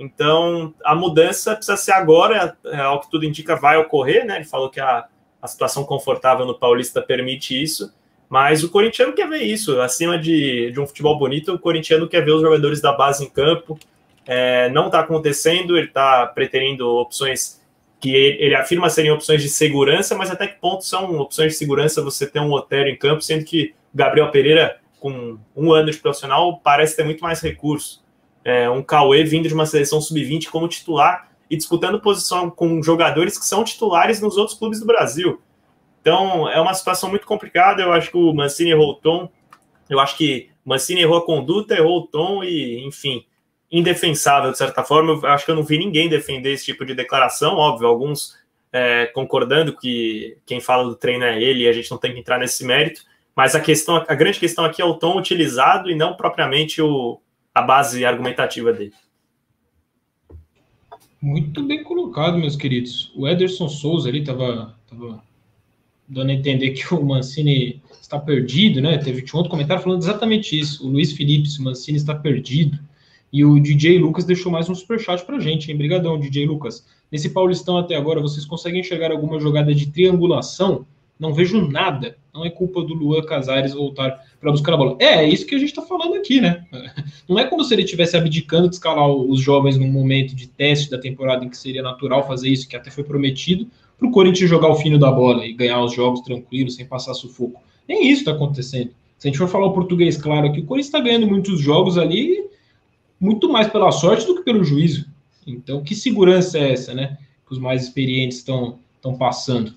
Então, 0.00 0.72
a 0.82 0.94
mudança 0.94 1.54
precisa 1.54 1.76
ser 1.76 1.92
agora, 1.92 2.56
é, 2.64 2.80
ao 2.80 3.00
que 3.00 3.10
tudo 3.10 3.26
indica, 3.26 3.54
vai 3.54 3.76
ocorrer, 3.76 4.24
né? 4.24 4.36
Ele 4.36 4.46
falou 4.46 4.70
que 4.70 4.80
a, 4.80 5.04
a 5.42 5.46
situação 5.46 5.84
confortável 5.84 6.46
no 6.46 6.58
Paulista 6.58 7.02
permite 7.02 7.62
isso, 7.62 7.92
mas 8.26 8.64
o 8.64 8.70
corintiano 8.70 9.12
quer 9.12 9.28
ver 9.28 9.42
isso. 9.42 9.78
Acima 9.78 10.18
de, 10.18 10.70
de 10.70 10.80
um 10.80 10.86
futebol 10.86 11.18
bonito, 11.18 11.52
o 11.52 11.58
corintiano 11.58 12.08
quer 12.08 12.24
ver 12.24 12.32
os 12.32 12.40
jogadores 12.40 12.80
da 12.80 12.92
base 12.92 13.24
em 13.26 13.28
campo. 13.28 13.78
É, 14.26 14.70
não 14.70 14.86
está 14.86 15.00
acontecendo, 15.00 15.76
ele 15.76 15.88
está 15.88 16.26
pretendendo 16.26 16.88
opções 16.88 17.60
que 18.00 18.14
ele 18.14 18.54
afirma 18.54 18.88
serem 18.88 19.10
opções 19.10 19.42
de 19.42 19.50
segurança, 19.50 20.16
mas 20.16 20.30
até 20.30 20.46
que 20.46 20.58
ponto 20.58 20.82
são 20.82 21.18
opções 21.18 21.52
de 21.52 21.58
segurança 21.58 22.02
você 22.02 22.26
ter 22.26 22.40
um 22.40 22.50
Otero 22.52 22.88
em 22.88 22.96
campo, 22.96 23.20
sendo 23.20 23.44
que 23.44 23.74
Gabriel 23.94 24.30
Pereira, 24.30 24.78
com 24.98 25.36
um 25.54 25.72
ano 25.72 25.90
de 25.90 25.98
profissional, 25.98 26.58
parece 26.64 26.96
ter 26.96 27.04
muito 27.04 27.20
mais 27.20 27.42
recursos. 27.42 28.02
É, 28.44 28.68
um 28.70 28.82
Cauê 28.82 29.24
vindo 29.24 29.48
de 29.48 29.54
uma 29.54 29.66
seleção 29.66 30.00
sub-20 30.00 30.48
como 30.48 30.68
titular 30.68 31.30
e 31.50 31.56
disputando 31.56 32.00
posição 32.00 32.48
com 32.48 32.82
jogadores 32.82 33.38
que 33.38 33.44
são 33.44 33.64
titulares 33.64 34.20
nos 34.20 34.36
outros 34.36 34.56
clubes 34.56 34.80
do 34.80 34.86
Brasil. 34.86 35.40
Então, 36.00 36.48
é 36.48 36.60
uma 36.60 36.72
situação 36.72 37.10
muito 37.10 37.26
complicada. 37.26 37.82
Eu 37.82 37.92
acho 37.92 38.10
que 38.10 38.16
o 38.16 38.32
Mancini 38.32 38.70
errou 38.70 38.92
o 38.92 38.94
tom. 38.94 39.28
Eu 39.88 40.00
acho 40.00 40.16
que 40.16 40.48
Mancini 40.64 41.02
errou 41.02 41.18
a 41.18 41.26
conduta, 41.26 41.74
errou 41.74 41.98
o 41.98 42.06
tom 42.06 42.42
e, 42.44 42.86
enfim, 42.86 43.26
indefensável, 43.70 44.50
de 44.50 44.58
certa 44.58 44.82
forma. 44.82 45.12
Eu 45.12 45.26
acho 45.26 45.44
que 45.44 45.50
eu 45.50 45.56
não 45.56 45.64
vi 45.64 45.78
ninguém 45.78 46.08
defender 46.08 46.52
esse 46.52 46.64
tipo 46.64 46.84
de 46.84 46.94
declaração, 46.94 47.56
óbvio, 47.56 47.88
alguns 47.88 48.38
é, 48.72 49.06
concordando 49.06 49.76
que 49.76 50.38
quem 50.46 50.60
fala 50.60 50.84
do 50.84 50.94
treino 50.94 51.24
é 51.24 51.42
ele 51.42 51.64
e 51.64 51.68
a 51.68 51.72
gente 51.72 51.90
não 51.90 51.98
tem 51.98 52.12
que 52.12 52.20
entrar 52.20 52.38
nesse 52.38 52.64
mérito, 52.64 53.02
mas 53.34 53.54
a 53.54 53.60
questão, 53.60 53.96
a 53.96 54.14
grande 54.14 54.38
questão 54.38 54.64
aqui 54.64 54.80
é 54.80 54.84
o 54.84 54.94
tom 54.94 55.18
utilizado 55.18 55.90
e 55.90 55.94
não 55.94 56.14
propriamente 56.14 56.80
o, 56.80 57.20
a 57.54 57.62
base 57.62 58.04
argumentativa 58.04 58.72
dele. 58.72 58.92
Muito 61.20 61.62
bem 61.62 61.84
colocado, 61.84 62.38
meus 62.38 62.56
queridos. 62.56 63.12
O 63.14 63.28
Ederson 63.28 63.68
Souza 63.68 64.08
ali 64.08 64.20
estava 64.20 64.74
dando 66.08 66.30
a 66.30 66.34
entender 66.34 66.70
que 66.70 66.94
o 66.94 67.04
Mancini 67.04 67.82
está 68.00 68.18
perdido, 68.18 68.80
né? 68.80 68.98
Teve 68.98 69.22
um 69.32 69.36
outro 69.36 69.50
comentário 69.50 69.82
falando 69.82 70.02
exatamente 70.02 70.58
isso. 70.58 70.86
O 70.86 70.90
Luiz 70.90 71.12
Felipe, 71.12 71.48
o 71.58 71.62
Mancini 71.62 71.98
está 71.98 72.14
perdido. 72.14 72.78
E 73.32 73.44
o 73.44 73.60
DJ 73.60 73.98
Lucas 73.98 74.24
deixou 74.24 74.50
mais 74.50 74.68
um 74.68 74.74
superchat 74.74 75.24
pra 75.24 75.38
gente, 75.38 75.70
hein? 75.70 75.76
Brigadão, 75.76 76.18
DJ 76.18 76.46
Lucas. 76.46 76.84
Nesse 77.12 77.30
Paulistão 77.30 77.76
até 77.76 77.94
agora, 77.94 78.20
vocês 78.20 78.44
conseguem 78.44 78.80
enxergar 78.80 79.12
alguma 79.12 79.38
jogada 79.38 79.74
de 79.74 79.86
triangulação? 79.90 80.86
Não 81.20 81.34
vejo 81.34 81.68
nada. 81.68 82.16
Não 82.32 82.46
é 82.46 82.50
culpa 82.50 82.82
do 82.82 82.94
Luan 82.94 83.22
Casares 83.22 83.74
voltar 83.74 84.24
para 84.40 84.50
buscar 84.50 84.72
a 84.72 84.76
bola. 84.78 84.96
É, 84.98 85.16
é 85.16 85.28
isso 85.28 85.44
que 85.44 85.54
a 85.54 85.58
gente 85.58 85.68
está 85.68 85.82
falando 85.82 86.14
aqui, 86.14 86.40
né? 86.40 86.64
Não 87.28 87.38
é 87.38 87.44
como 87.44 87.62
se 87.62 87.74
ele 87.74 87.82
estivesse 87.82 88.16
abdicando 88.16 88.68
de 88.68 88.76
escalar 88.76 89.06
os 89.08 89.40
jovens 89.40 89.76
num 89.76 89.90
momento 89.90 90.34
de 90.34 90.48
teste 90.48 90.90
da 90.90 90.98
temporada 90.98 91.44
em 91.44 91.50
que 91.50 91.58
seria 91.58 91.82
natural 91.82 92.26
fazer 92.26 92.48
isso, 92.48 92.66
que 92.66 92.74
até 92.74 92.90
foi 92.90 93.04
prometido, 93.04 93.68
para 93.98 94.08
o 94.08 94.10
Corinthians 94.10 94.48
jogar 94.48 94.68
o 94.68 94.76
fino 94.76 94.98
da 94.98 95.12
bola 95.12 95.44
e 95.44 95.52
ganhar 95.52 95.84
os 95.84 95.92
jogos 95.92 96.22
tranquilos, 96.22 96.76
sem 96.76 96.86
passar 96.86 97.12
sufoco. 97.12 97.60
Nem 97.86 98.08
isso 98.08 98.20
está 98.20 98.32
acontecendo. 98.32 98.92
Se 99.18 99.28
a 99.28 99.30
gente 99.30 99.38
for 99.38 99.48
falar 99.48 99.66
o 99.66 99.74
português 99.74 100.16
claro 100.16 100.46
aqui, 100.46 100.60
o 100.60 100.64
Corinthians 100.64 100.86
está 100.86 101.00
ganhando 101.00 101.26
muitos 101.26 101.60
jogos 101.60 101.98
ali 101.98 102.48
muito 103.20 103.52
mais 103.52 103.68
pela 103.68 103.92
sorte 103.92 104.26
do 104.26 104.36
que 104.36 104.42
pelo 104.42 104.64
juízo. 104.64 105.06
Então, 105.46 105.82
que 105.82 105.94
segurança 105.94 106.58
é 106.58 106.72
essa, 106.72 106.94
né? 106.94 107.18
Que 107.46 107.52
os 107.52 107.58
mais 107.58 107.82
experientes 107.82 108.38
estão 108.38 108.78
passando. 109.18 109.74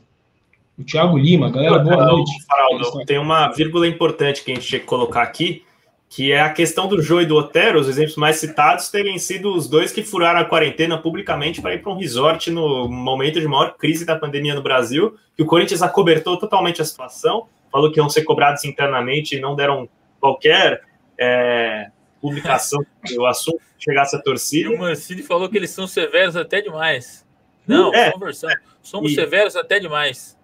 O 0.77 0.83
Thiago 0.83 1.17
Lima, 1.17 1.51
galera, 1.51 1.79
boa 1.79 2.05
noite. 2.05 2.31
Faraldo, 2.47 3.05
tem 3.05 3.19
uma 3.19 3.51
vírgula 3.51 3.87
importante 3.87 4.43
que 4.43 4.51
a 4.51 4.55
gente 4.55 4.67
tinha 4.67 4.79
que 4.79 4.85
colocar 4.87 5.21
aqui, 5.21 5.63
que 6.09 6.31
é 6.31 6.41
a 6.41 6.49
questão 6.49 6.87
do 6.87 6.99
Jô 6.99 7.21
e 7.21 7.25
do 7.27 7.35
Otero, 7.35 7.79
os 7.79 7.87
exemplos 7.87 8.15
mais 8.15 8.37
citados 8.37 8.89
terem 8.89 9.19
sido 9.19 9.53
os 9.53 9.67
dois 9.67 9.91
que 9.91 10.03
furaram 10.03 10.39
a 10.39 10.45
quarentena 10.45 10.97
publicamente 10.97 11.61
para 11.61 11.75
ir 11.75 11.81
para 11.81 11.91
um 11.91 11.97
resort 11.97 12.49
no 12.49 12.87
momento 12.87 13.39
de 13.39 13.47
maior 13.47 13.75
crise 13.77 14.03
da 14.03 14.15
pandemia 14.15 14.55
no 14.55 14.63
Brasil, 14.63 15.15
que 15.37 15.43
o 15.43 15.45
Corinthians 15.45 15.83
acobertou 15.83 16.37
totalmente 16.37 16.81
a 16.81 16.85
situação, 16.85 17.47
falou 17.71 17.91
que 17.91 17.99
iam 17.99 18.09
ser 18.09 18.23
cobrados 18.23 18.65
internamente 18.65 19.35
e 19.35 19.39
não 19.39 19.55
deram 19.55 19.87
qualquer 20.19 20.81
é, 21.19 21.91
publicação 22.19 22.83
o 23.17 23.25
assunto 23.25 23.59
chegasse 23.77 24.15
a 24.15 24.19
torcida. 24.19 24.71
E 24.71 24.75
o 24.75 24.79
Mancini 24.79 25.21
falou 25.21 25.47
que 25.49 25.57
eles 25.57 25.69
são 25.69 25.85
severos 25.85 26.35
até 26.35 26.61
demais. 26.61 27.23
Não, 27.67 27.93
é, 27.93 28.11
conversão. 28.11 28.49
Somos 28.81 29.11
e, 29.11 29.15
severos 29.15 29.55
até 29.55 29.79
demais. 29.79 30.37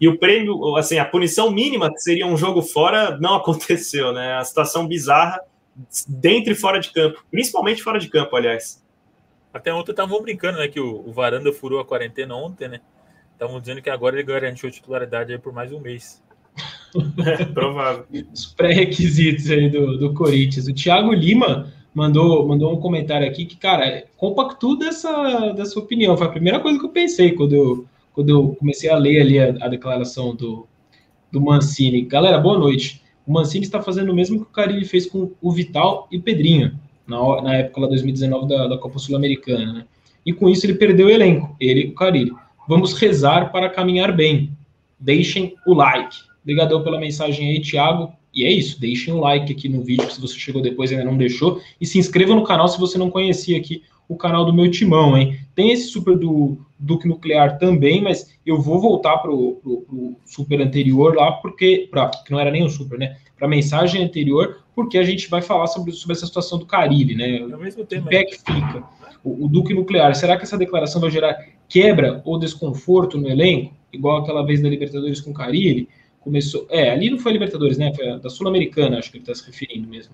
E 0.00 0.08
o 0.08 0.18
prêmio, 0.18 0.76
assim, 0.76 0.98
a 0.98 1.04
punição 1.04 1.50
mínima, 1.50 1.92
que 1.92 2.00
seria 2.00 2.26
um 2.26 2.36
jogo 2.36 2.62
fora, 2.62 3.16
não 3.18 3.34
aconteceu, 3.36 4.12
né? 4.12 4.34
A 4.34 4.44
situação 4.44 4.86
bizarra 4.86 5.40
dentro 6.08 6.52
e 6.52 6.56
fora 6.56 6.78
de 6.78 6.90
campo, 6.90 7.22
principalmente 7.30 7.82
fora 7.82 7.98
de 7.98 8.08
campo, 8.08 8.34
aliás. 8.34 8.84
Até 9.52 9.72
ontem 9.72 9.92
estavam 9.92 10.20
brincando, 10.20 10.58
né? 10.58 10.68
Que 10.68 10.80
o, 10.80 11.06
o 11.06 11.12
Varanda 11.12 11.52
furou 11.52 11.80
a 11.80 11.84
quarentena 11.84 12.34
ontem, 12.34 12.68
né? 12.68 12.80
Estavam 13.32 13.60
dizendo 13.60 13.82
que 13.82 13.90
agora 13.90 14.16
ele 14.16 14.22
garantiu 14.22 14.68
a 14.68 14.72
titularidade 14.72 15.32
aí 15.32 15.38
por 15.38 15.52
mais 15.52 15.72
um 15.72 15.80
mês. 15.80 16.22
É, 17.26 17.44
provável. 17.44 18.06
Os 18.32 18.46
pré-requisitos 18.46 19.50
aí 19.50 19.68
do, 19.68 19.98
do 19.98 20.14
Corinthians. 20.14 20.66
O 20.66 20.72
Thiago 20.72 21.12
Lima 21.12 21.70
mandou, 21.92 22.46
mandou 22.46 22.72
um 22.72 22.80
comentário 22.80 23.28
aqui 23.28 23.44
que, 23.44 23.56
cara, 23.56 24.04
compactou 24.16 24.78
dessa, 24.78 25.52
dessa 25.52 25.78
opinião. 25.78 26.16
Foi 26.16 26.26
a 26.26 26.30
primeira 26.30 26.58
coisa 26.58 26.78
que 26.78 26.86
eu 26.86 26.90
pensei 26.90 27.32
quando 27.32 27.54
eu, 27.54 27.86
quando 28.16 28.30
eu 28.30 28.56
comecei 28.58 28.88
a 28.88 28.96
ler 28.96 29.20
ali 29.20 29.38
a, 29.38 29.66
a 29.66 29.68
declaração 29.68 30.34
do, 30.34 30.66
do 31.30 31.38
Mancini. 31.38 32.00
Galera, 32.00 32.38
boa 32.38 32.58
noite. 32.58 33.02
O 33.26 33.32
Mancini 33.32 33.66
está 33.66 33.82
fazendo 33.82 34.10
o 34.10 34.14
mesmo 34.14 34.38
que 34.38 34.44
o 34.44 34.52
Carilli 34.52 34.86
fez 34.86 35.04
com 35.04 35.32
o 35.38 35.52
Vital 35.52 36.08
e 36.10 36.18
Pedrinho, 36.18 36.80
na, 37.06 37.42
na 37.42 37.56
época 37.56 37.82
lá 37.82 37.86
2019 37.88 38.48
da, 38.48 38.68
da 38.68 38.78
Copa 38.78 38.98
Sul-Americana, 38.98 39.70
né? 39.70 39.84
E 40.24 40.32
com 40.32 40.48
isso 40.48 40.64
ele 40.64 40.76
perdeu 40.76 41.08
o 41.08 41.10
elenco, 41.10 41.54
ele 41.60 41.82
e 41.82 41.86
o 41.88 41.94
Carilli. 41.94 42.32
Vamos 42.66 42.94
rezar 42.94 43.52
para 43.52 43.68
caminhar 43.68 44.16
bem. 44.16 44.50
Deixem 44.98 45.54
o 45.66 45.74
like. 45.74 46.16
Obrigadão 46.42 46.82
pela 46.82 46.98
mensagem 46.98 47.50
aí, 47.50 47.60
Thiago. 47.60 48.14
E 48.32 48.44
é 48.44 48.50
isso, 48.50 48.80
deixem 48.80 49.12
um 49.12 49.20
like 49.20 49.52
aqui 49.52 49.68
no 49.68 49.82
vídeo 49.82 50.10
se 50.10 50.20
você 50.20 50.38
chegou 50.38 50.62
depois 50.62 50.90
e 50.90 50.94
ainda 50.94 51.04
não 51.04 51.18
deixou. 51.18 51.60
E 51.78 51.84
se 51.84 51.98
inscreva 51.98 52.34
no 52.34 52.44
canal 52.44 52.66
se 52.66 52.80
você 52.80 52.96
não 52.96 53.10
conhecia 53.10 53.58
aqui 53.58 53.82
o 54.08 54.16
canal 54.16 54.46
do 54.46 54.54
meu 54.54 54.70
timão, 54.70 55.18
hein? 55.18 55.38
Tem 55.54 55.70
esse 55.70 55.88
super 55.88 56.16
do 56.16 56.65
Duque 56.78 57.08
Nuclear 57.08 57.58
também, 57.58 58.02
mas 58.02 58.38
eu 58.44 58.60
vou 58.60 58.80
voltar 58.80 59.18
para 59.18 59.32
o 59.32 60.16
super 60.24 60.60
anterior 60.60 61.14
lá, 61.14 61.32
porque. 61.32 61.88
Pra, 61.90 62.08
que 62.08 62.30
não 62.30 62.40
era 62.40 62.50
nem 62.50 62.64
o 62.64 62.70
super, 62.70 62.98
né? 62.98 63.16
Para 63.36 63.46
a 63.46 63.50
mensagem 63.50 64.02
anterior, 64.02 64.62
porque 64.74 64.98
a 64.98 65.02
gente 65.02 65.28
vai 65.28 65.42
falar 65.42 65.66
sobre, 65.66 65.92
sobre 65.92 66.16
essa 66.16 66.26
situação 66.26 66.58
do 66.58 66.66
Caribe, 66.66 67.14
né? 67.14 67.38
É 67.38 67.44
o 67.44 67.58
mesmo 67.58 67.84
tema. 67.84 68.08
Que 68.08 68.16
é 68.16 68.24
que 68.24 68.36
fica? 68.36 68.84
O, 69.24 69.46
o 69.46 69.48
Duque 69.48 69.74
Nuclear, 69.74 70.14
será 70.14 70.36
que 70.36 70.44
essa 70.44 70.58
declaração 70.58 71.00
vai 71.00 71.10
gerar 71.10 71.36
quebra 71.68 72.22
ou 72.24 72.38
desconforto 72.38 73.18
no 73.18 73.28
elenco? 73.28 73.74
Igual 73.92 74.18
aquela 74.18 74.44
vez 74.44 74.62
da 74.62 74.68
Libertadores 74.68 75.20
com 75.20 75.30
o 75.30 75.34
Caribe? 75.34 75.88
começou. 76.26 76.66
É, 76.68 76.90
ali 76.90 77.08
não 77.08 77.20
foi 77.20 77.30
a 77.30 77.34
Libertadores, 77.34 77.78
né? 77.78 77.94
Foi 77.94 78.18
da 78.18 78.28
Sul-Americana, 78.28 78.98
acho 78.98 79.12
que 79.12 79.18
ele 79.18 79.22
está 79.22 79.32
se 79.32 79.46
referindo 79.46 79.88
mesmo. 79.88 80.12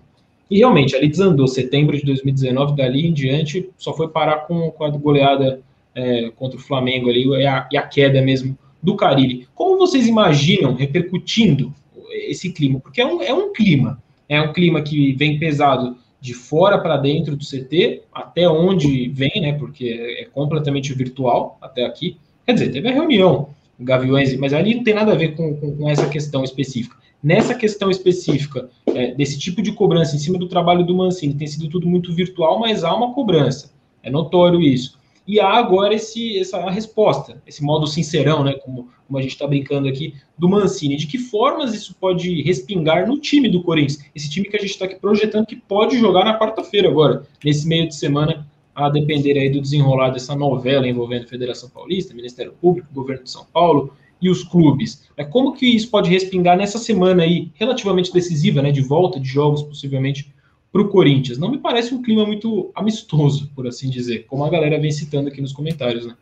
E 0.49 0.59
realmente, 0.59 0.95
ali 0.95 1.09
desandou. 1.09 1.47
Setembro 1.47 1.97
de 1.97 2.05
2019, 2.05 2.75
dali 2.75 3.07
em 3.07 3.11
diante, 3.13 3.67
só 3.75 3.91
foi 3.97 4.07
parar 4.07 4.45
com, 4.45 4.69
com 4.69 4.83
a 4.83 4.89
goleada 4.89 5.59
é, 5.95 6.31
contra 6.35 6.57
o 6.57 6.61
Flamengo 6.61 7.09
ali 7.09 7.25
e 7.25 7.45
a, 7.45 7.67
e 7.71 7.77
a 7.77 7.81
queda 7.81 8.21
mesmo 8.21 8.57
do 8.81 8.95
Carilli. 8.95 9.47
Como 9.55 9.77
vocês 9.77 10.07
imaginam 10.07 10.73
repercutindo 10.73 11.73
esse 12.11 12.51
clima? 12.51 12.79
Porque 12.79 13.01
é 13.01 13.05
um, 13.05 13.21
é 13.21 13.33
um 13.33 13.53
clima. 13.53 14.01
É 14.27 14.41
um 14.41 14.51
clima 14.51 14.81
que 14.81 15.13
vem 15.13 15.39
pesado 15.39 15.97
de 16.19 16.33
fora 16.33 16.77
para 16.77 16.97
dentro 16.97 17.35
do 17.35 17.43
CT, 17.45 18.03
até 18.13 18.47
onde 18.47 19.09
vem, 19.09 19.41
né? 19.41 19.53
Porque 19.53 19.89
é, 20.19 20.25
completamente 20.25 20.93
virtual 20.93 21.57
até 21.61 21.85
aqui. 21.85 22.17
Quer 22.45 22.53
dizer, 22.53 22.71
teve 22.71 22.87
a 22.87 22.93
reunião 22.93 23.49
Gaviões, 23.79 24.35
mas 24.37 24.53
ali 24.53 24.75
não 24.75 24.83
tem 24.83 24.93
nada 24.93 25.11
a 25.11 25.15
ver 25.15 25.35
com, 25.35 25.55
com, 25.55 25.75
com 25.75 25.89
essa 25.89 26.07
questão 26.07 26.43
específica. 26.43 26.95
Nessa 27.21 27.55
questão 27.55 27.89
específica, 27.89 28.69
é, 28.87 29.13
desse 29.13 29.39
tipo 29.39 29.61
de 29.61 29.71
cobrança 29.73 30.15
em 30.15 30.19
cima 30.19 30.37
do 30.37 30.47
trabalho 30.47 30.85
do 30.85 30.95
Mancini, 30.95 31.33
tem 31.33 31.47
sido 31.47 31.69
tudo 31.69 31.87
muito 31.87 32.13
virtual, 32.13 32.59
mas 32.59 32.83
há 32.83 32.93
uma 32.93 33.13
cobrança. 33.13 33.71
É 34.01 34.09
notório 34.09 34.61
isso. 34.61 34.97
E 35.25 35.39
há 35.39 35.49
agora 35.49 35.93
esse, 35.93 36.37
essa 36.37 36.69
resposta, 36.69 37.41
esse 37.47 37.63
modo 37.63 37.87
sincerão, 37.87 38.43
né, 38.43 38.53
como, 38.55 38.89
como 39.07 39.17
a 39.17 39.21
gente 39.21 39.31
está 39.31 39.47
brincando 39.47 39.87
aqui, 39.87 40.15
do 40.37 40.49
Mancini. 40.49 40.97
De 40.97 41.07
que 41.07 41.17
formas 41.17 41.73
isso 41.73 41.95
pode 41.95 42.41
respingar 42.41 43.07
no 43.07 43.17
time 43.17 43.49
do 43.49 43.63
Corinthians? 43.63 44.03
Esse 44.13 44.29
time 44.29 44.47
que 44.47 44.57
a 44.57 44.59
gente 44.59 44.71
está 44.71 44.85
aqui 44.85 44.95
projetando 44.95 45.45
que 45.45 45.55
pode 45.55 45.97
jogar 45.97 46.25
na 46.25 46.37
quarta-feira 46.37 46.89
agora, 46.89 47.25
nesse 47.43 47.67
meio 47.67 47.87
de 47.87 47.95
semana 47.95 48.45
a 48.75 48.89
depender 48.89 49.37
aí 49.37 49.49
do 49.49 49.61
desenrolar 49.61 50.09
dessa 50.09 50.35
novela 50.35 50.87
envolvendo 50.87 51.27
Federação 51.27 51.69
Paulista, 51.69 52.13
Ministério 52.13 52.53
Público, 52.59 52.87
Governo 52.91 53.23
de 53.23 53.29
São 53.29 53.45
Paulo 53.45 53.93
e 54.19 54.29
os 54.29 54.43
clubes. 54.43 55.07
Como 55.29 55.53
que 55.53 55.65
isso 55.65 55.89
pode 55.89 56.09
respingar 56.09 56.57
nessa 56.57 56.79
semana 56.79 57.23
aí, 57.23 57.51
relativamente 57.53 58.11
decisiva, 58.11 58.61
né, 58.61 58.71
de 58.71 58.81
volta 58.81 59.19
de 59.19 59.27
jogos 59.27 59.61
possivelmente 59.61 60.32
para 60.73 60.81
o 60.81 60.89
Corinthians? 60.89 61.37
Não 61.37 61.51
me 61.51 61.59
parece 61.59 61.93
um 61.93 62.01
clima 62.01 62.25
muito 62.25 62.71
amistoso, 62.73 63.51
por 63.55 63.67
assim 63.67 63.91
dizer, 63.91 64.25
como 64.25 64.43
a 64.43 64.49
galera 64.49 64.81
vem 64.81 64.91
citando 64.91 65.29
aqui 65.29 65.39
nos 65.39 65.53
comentários, 65.53 66.07
né? 66.07 66.15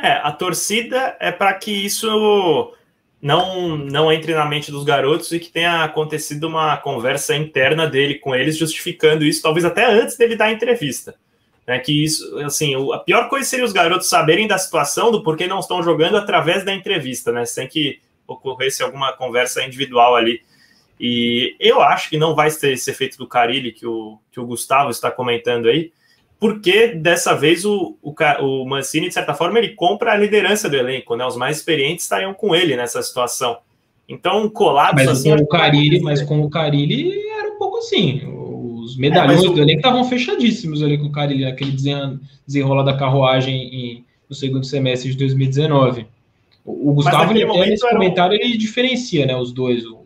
É, 0.00 0.12
a 0.12 0.30
torcida 0.30 1.16
é 1.18 1.32
para 1.32 1.52
que 1.54 1.72
isso 1.72 2.72
não, 3.20 3.76
não 3.76 4.12
entre 4.12 4.32
na 4.32 4.46
mente 4.46 4.70
dos 4.70 4.84
garotos 4.84 5.32
e 5.32 5.40
que 5.40 5.50
tenha 5.50 5.82
acontecido 5.82 6.46
uma 6.46 6.76
conversa 6.76 7.36
interna 7.36 7.84
dele 7.84 8.14
com 8.14 8.32
eles, 8.32 8.56
justificando 8.56 9.24
isso, 9.24 9.42
talvez 9.42 9.64
até 9.64 9.84
antes 9.92 10.16
dele 10.16 10.36
dar 10.36 10.44
a 10.44 10.52
entrevista. 10.52 11.16
Né, 11.66 11.80
que 11.80 12.04
isso, 12.04 12.38
assim, 12.38 12.74
a 12.94 12.98
pior 12.98 13.28
coisa 13.28 13.46
seria 13.46 13.64
os 13.64 13.72
garotos 13.72 14.08
saberem 14.08 14.46
da 14.46 14.56
situação, 14.56 15.10
do 15.10 15.22
porquê 15.22 15.46
não 15.48 15.58
estão 15.58 15.82
jogando 15.82 16.16
através 16.16 16.64
da 16.64 16.72
entrevista, 16.72 17.30
né? 17.30 17.44
Sem 17.44 17.68
que 17.68 18.00
ocorresse 18.26 18.82
alguma 18.82 19.12
conversa 19.12 19.62
individual 19.62 20.16
ali. 20.16 20.40
E 21.00 21.54
eu 21.60 21.80
acho 21.80 22.10
que 22.10 22.18
não 22.18 22.34
vai 22.34 22.50
ter 22.50 22.72
esse 22.72 22.90
efeito 22.90 23.16
do 23.18 23.26
Carilli 23.26 23.72
que 23.72 23.86
o, 23.86 24.18
que 24.32 24.40
o 24.40 24.46
Gustavo 24.46 24.90
está 24.90 25.10
comentando 25.10 25.68
aí, 25.68 25.92
porque 26.40 26.88
dessa 26.88 27.34
vez 27.34 27.64
o, 27.64 27.96
o, 28.02 28.14
o, 28.40 28.64
Mancini, 28.64 29.08
de 29.08 29.14
certa 29.14 29.34
forma, 29.34 29.58
ele 29.58 29.70
compra 29.70 30.12
a 30.12 30.16
liderança 30.16 30.68
do 30.68 30.76
elenco, 30.76 31.16
né? 31.16 31.26
Os 31.26 31.36
mais 31.36 31.56
experientes 31.56 32.04
estariam 32.04 32.32
com 32.32 32.54
ele 32.54 32.76
nessa 32.76 33.02
situação. 33.02 33.58
Então, 34.08 34.44
um 34.44 34.48
colapso 34.48 34.94
mas 34.94 35.08
assim. 35.08 35.36
Com 35.36 35.42
o 35.42 35.48
Carilli, 35.48 36.00
mas 36.00 36.22
com 36.22 36.40
o 36.40 36.48
Carilli 36.48 37.12
era 37.38 37.50
um 37.50 37.58
pouco 37.58 37.78
assim. 37.78 38.22
Os 38.26 38.96
medalhões 38.96 39.42
é, 39.42 39.48
do 39.48 39.60
elenco 39.60 39.80
estavam 39.80 40.04
fechadíssimos 40.04 40.82
ali 40.82 40.96
com 40.96 41.06
o 41.06 41.12
Carilli, 41.12 41.44
naquele 41.44 41.76
desenrolar 42.46 42.84
da 42.84 42.96
carruagem 42.96 43.54
em, 43.74 44.04
no 44.28 44.34
segundo 44.34 44.64
semestre 44.64 45.10
de 45.10 45.18
2019. 45.18 46.06
O, 46.64 46.90
o 46.90 46.94
Gustavo, 46.94 47.32
nesse 47.32 47.88
comentário, 47.88 48.38
ele 48.40 48.56
diferencia 48.56 49.26
né, 49.26 49.36
os 49.36 49.52
dois. 49.52 49.84
O, 49.84 49.98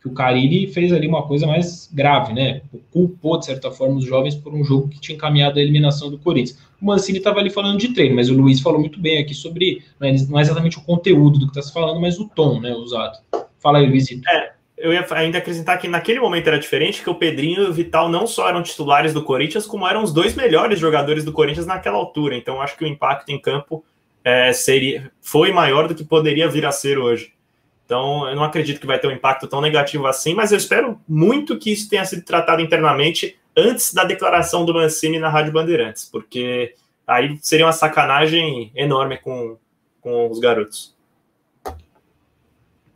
que 0.00 0.08
o 0.08 0.12
Carilli 0.12 0.68
fez 0.72 0.92
ali 0.92 1.08
uma 1.08 1.26
coisa 1.26 1.46
mais 1.46 1.90
grave, 1.92 2.32
né? 2.32 2.62
Culpou, 2.92 3.38
de 3.38 3.46
certa 3.46 3.70
forma, 3.70 3.96
os 3.96 4.04
jovens 4.04 4.34
por 4.34 4.54
um 4.54 4.62
jogo 4.62 4.88
que 4.88 5.00
tinha 5.00 5.16
encaminhado 5.16 5.58
a 5.58 5.62
eliminação 5.62 6.10
do 6.10 6.18
Corinthians. 6.18 6.58
O 6.80 6.86
Mancini 6.86 7.18
estava 7.18 7.40
ali 7.40 7.50
falando 7.50 7.78
de 7.78 7.88
treino, 7.88 8.14
mas 8.14 8.30
o 8.30 8.34
Luiz 8.34 8.60
falou 8.60 8.78
muito 8.78 9.00
bem 9.00 9.18
aqui 9.18 9.34
sobre, 9.34 9.82
não 9.98 10.08
é, 10.08 10.12
não 10.28 10.38
é 10.38 10.42
exatamente 10.42 10.78
o 10.78 10.82
conteúdo 10.82 11.38
do 11.38 11.46
que 11.46 11.58
está 11.58 11.62
se 11.62 11.72
falando, 11.72 12.00
mas 12.00 12.18
o 12.18 12.28
tom, 12.28 12.60
né, 12.60 12.72
usado. 12.74 13.18
Fala 13.58 13.78
aí, 13.78 13.88
Luizito. 13.88 14.22
É, 14.28 14.52
eu 14.76 14.92
ia 14.92 15.04
ainda 15.10 15.38
acrescentar 15.38 15.78
que 15.80 15.88
naquele 15.88 16.20
momento 16.20 16.46
era 16.46 16.58
diferente, 16.58 17.02
que 17.02 17.10
o 17.10 17.14
Pedrinho 17.14 17.64
e 17.64 17.66
o 17.66 17.72
Vital 17.72 18.08
não 18.08 18.26
só 18.26 18.48
eram 18.48 18.62
titulares 18.62 19.12
do 19.12 19.24
Corinthians, 19.24 19.66
como 19.66 19.86
eram 19.86 20.04
os 20.04 20.12
dois 20.12 20.36
melhores 20.36 20.78
jogadores 20.78 21.24
do 21.24 21.32
Corinthians 21.32 21.66
naquela 21.66 21.96
altura. 21.96 22.36
Então, 22.36 22.62
acho 22.62 22.76
que 22.76 22.84
o 22.84 22.88
impacto 22.88 23.30
em 23.30 23.40
campo 23.40 23.84
é, 24.22 24.52
seria, 24.52 25.10
foi 25.20 25.50
maior 25.50 25.88
do 25.88 25.94
que 25.94 26.04
poderia 26.04 26.48
vir 26.48 26.64
a 26.64 26.70
ser 26.70 26.98
hoje. 26.98 27.32
Então, 27.88 28.28
eu 28.28 28.36
não 28.36 28.44
acredito 28.44 28.78
que 28.78 28.86
vai 28.86 28.98
ter 28.98 29.06
um 29.08 29.12
impacto 29.12 29.48
tão 29.48 29.62
negativo 29.62 30.06
assim, 30.06 30.34
mas 30.34 30.52
eu 30.52 30.58
espero 30.58 31.00
muito 31.08 31.58
que 31.58 31.72
isso 31.72 31.88
tenha 31.88 32.04
sido 32.04 32.22
tratado 32.22 32.60
internamente 32.60 33.38
antes 33.56 33.94
da 33.94 34.04
declaração 34.04 34.66
do 34.66 34.74
Mancini 34.74 35.18
na 35.18 35.30
Rádio 35.30 35.54
Bandeirantes, 35.54 36.04
porque 36.04 36.74
aí 37.06 37.38
seria 37.40 37.64
uma 37.64 37.72
sacanagem 37.72 38.70
enorme 38.76 39.16
com, 39.16 39.56
com 40.02 40.30
os 40.30 40.38
garotos. 40.38 40.94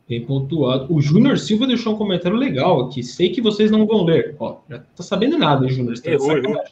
Bem 0.07 0.23
pontuado. 0.23 0.93
O 0.93 1.01
Júnior 1.01 1.39
Silva 1.39 1.65
deixou 1.65 1.95
um 1.95 1.97
comentário 1.97 2.37
legal 2.37 2.81
aqui. 2.81 3.01
Sei 3.01 3.29
que 3.29 3.41
vocês 3.41 3.71
não 3.71 3.87
vão 3.87 4.03
ler. 4.03 4.35
Ó, 4.37 4.57
já 4.69 4.77
tá 4.77 5.01
sabendo 5.01 5.39
nada, 5.39 5.67
Júnior. 5.67 5.99
Tá 5.99 6.11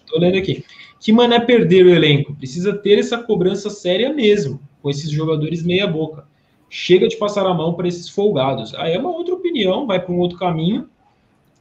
Tô 0.05 0.19
lendo 0.19 0.37
aqui. 0.37 0.63
Que 0.99 1.11
mané 1.11 1.39
perder 1.39 1.87
o 1.87 1.89
elenco? 1.89 2.35
Precisa 2.35 2.71
ter 2.71 2.99
essa 2.99 3.17
cobrança 3.17 3.71
séria 3.71 4.13
mesmo, 4.13 4.61
com 4.79 4.91
esses 4.91 5.09
jogadores 5.09 5.63
meia 5.63 5.87
boca. 5.87 6.29
Chega 6.73 7.05
de 7.09 7.17
passar 7.17 7.45
a 7.45 7.53
mão 7.53 7.73
para 7.73 7.85
esses 7.85 8.07
folgados. 8.07 8.73
Aí 8.75 8.93
é 8.93 8.97
uma 8.97 9.09
outra 9.09 9.35
opinião, 9.35 9.85
vai 9.85 9.99
para 9.99 10.13
um 10.13 10.19
outro 10.19 10.37
caminho. 10.37 10.89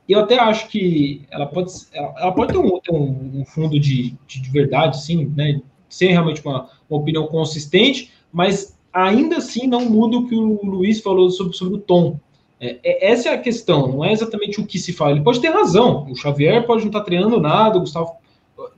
Eu 0.08 0.20
até 0.20 0.38
acho 0.38 0.68
que 0.68 1.22
ela 1.32 1.46
pode, 1.46 1.72
ela 1.92 2.30
pode 2.30 2.52
ter 2.52 2.58
um, 2.58 2.78
ter 2.78 2.92
um, 2.92 3.40
um 3.40 3.44
fundo 3.44 3.80
de, 3.80 4.16
de, 4.24 4.40
de, 4.40 4.50
verdade, 4.50 5.02
sim, 5.02 5.24
né? 5.36 5.60
Ser 5.88 6.12
realmente 6.12 6.40
uma, 6.46 6.70
uma 6.88 7.00
opinião 7.00 7.26
consistente, 7.26 8.12
mas 8.32 8.78
ainda 8.92 9.38
assim 9.38 9.66
não 9.66 9.84
muda 9.84 10.16
o 10.16 10.28
que 10.28 10.34
o 10.36 10.64
Luiz 10.64 11.00
falou 11.00 11.28
sobre, 11.28 11.56
sobre 11.56 11.74
o 11.74 11.80
tom. 11.80 12.16
É, 12.60 12.78
é, 12.84 13.10
essa 13.10 13.30
é 13.30 13.34
a 13.34 13.38
questão, 13.38 13.88
não 13.88 14.04
é 14.04 14.12
exatamente 14.12 14.60
o 14.60 14.66
que 14.66 14.78
se 14.78 14.92
fala. 14.92 15.10
Ele 15.10 15.22
pode 15.22 15.40
ter 15.40 15.48
razão, 15.48 16.08
o 16.08 16.14
Xavier 16.14 16.64
pode 16.64 16.82
não 16.82 16.88
estar 16.88 17.00
treinando 17.00 17.40
nada, 17.40 17.78
o 17.78 17.80
Gustavo 17.80 18.12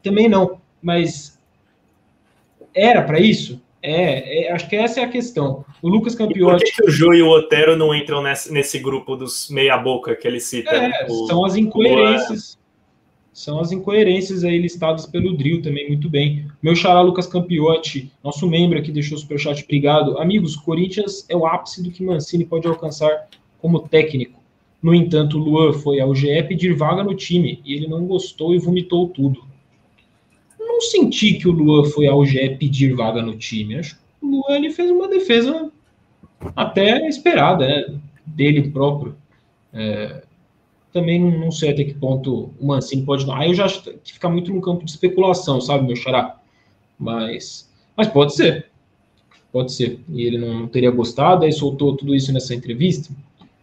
também 0.02 0.30
não, 0.30 0.62
mas 0.80 1.38
era 2.74 3.02
para 3.02 3.20
isso? 3.20 3.60
É, 3.82 4.44
é, 4.44 4.52
acho 4.52 4.68
que 4.68 4.76
essa 4.76 5.00
é 5.00 5.04
a 5.04 5.08
questão. 5.08 5.64
O 5.82 5.88
Lucas 5.88 6.14
Campiotti. 6.14 6.64
por 6.64 6.64
que, 6.64 6.82
que 6.82 6.88
o 6.88 6.90
Jô 6.90 7.12
e 7.12 7.20
o 7.20 7.28
Otero 7.28 7.76
não 7.76 7.92
entram 7.92 8.22
nesse, 8.22 8.52
nesse 8.52 8.78
grupo 8.78 9.16
dos 9.16 9.50
meia-boca 9.50 10.14
que 10.14 10.26
ele 10.26 10.38
cita? 10.38 10.70
É, 10.70 11.06
o, 11.10 11.26
são 11.26 11.44
as 11.44 11.56
incoerências. 11.56 12.56
São 13.32 13.58
as 13.58 13.72
incoerências 13.72 14.44
aí 14.44 14.58
listadas 14.58 15.06
pelo 15.06 15.36
Drill 15.36 15.62
também, 15.62 15.88
muito 15.88 16.08
bem. 16.08 16.46
Meu 16.62 16.76
xará 16.76 17.00
Lucas 17.00 17.26
Campiotti, 17.26 18.12
nosso 18.22 18.46
membro 18.46 18.78
aqui, 18.78 18.92
deixou 18.92 19.16
o 19.16 19.20
superchat, 19.20 19.64
obrigado. 19.64 20.18
Amigos, 20.18 20.54
Corinthians 20.54 21.24
é 21.28 21.36
o 21.36 21.46
ápice 21.46 21.82
do 21.82 21.90
que 21.90 22.04
Mancini 22.04 22.44
pode 22.44 22.68
alcançar 22.68 23.28
como 23.58 23.80
técnico. 23.88 24.40
No 24.82 24.94
entanto, 24.94 25.38
o 25.38 25.40
Luan 25.40 25.72
foi 25.72 25.98
ao 25.98 26.14
GE 26.14 26.42
pedir 26.42 26.74
vaga 26.74 27.02
no 27.02 27.14
time 27.14 27.60
e 27.64 27.72
ele 27.72 27.88
não 27.88 28.06
gostou 28.06 28.54
e 28.54 28.58
vomitou 28.58 29.08
tudo. 29.08 29.51
Senti 30.90 31.34
que 31.34 31.48
o 31.48 31.52
Luan 31.52 31.84
foi 31.84 32.06
ao 32.06 32.24
GE 32.24 32.56
pedir 32.56 32.94
vaga 32.94 33.22
no 33.22 33.36
time. 33.36 33.78
Acho 33.78 33.96
que 33.96 34.26
o 34.26 34.28
Luan 34.28 34.56
ele 34.56 34.70
fez 34.70 34.90
uma 34.90 35.08
defesa 35.08 35.70
até 36.56 37.06
esperada 37.08 37.66
né, 37.66 38.00
dele 38.26 38.70
próprio. 38.70 39.16
É, 39.72 40.22
também 40.92 41.18
não, 41.18 41.50
sei 41.50 41.70
até 41.70 41.84
que 41.84 41.94
ponto 41.94 42.50
o 42.60 42.66
Mancini 42.66 43.04
pode. 43.04 43.28
Aí 43.30 43.48
eu 43.48 43.54
já 43.54 43.64
acho 43.64 43.82
que 43.82 44.12
fica 44.12 44.28
muito 44.28 44.52
no 44.52 44.60
campo 44.60 44.84
de 44.84 44.90
especulação, 44.90 45.60
sabe, 45.60 45.86
meu 45.86 45.96
xará? 45.96 46.38
Mas, 46.98 47.70
mas 47.96 48.08
pode 48.08 48.34
ser. 48.34 48.66
Pode 49.50 49.72
ser. 49.72 50.00
E 50.08 50.22
ele 50.22 50.38
não 50.38 50.66
teria 50.66 50.90
gostado, 50.90 51.44
aí 51.44 51.52
soltou 51.52 51.96
tudo 51.96 52.14
isso 52.14 52.32
nessa 52.32 52.54
entrevista. 52.54 53.14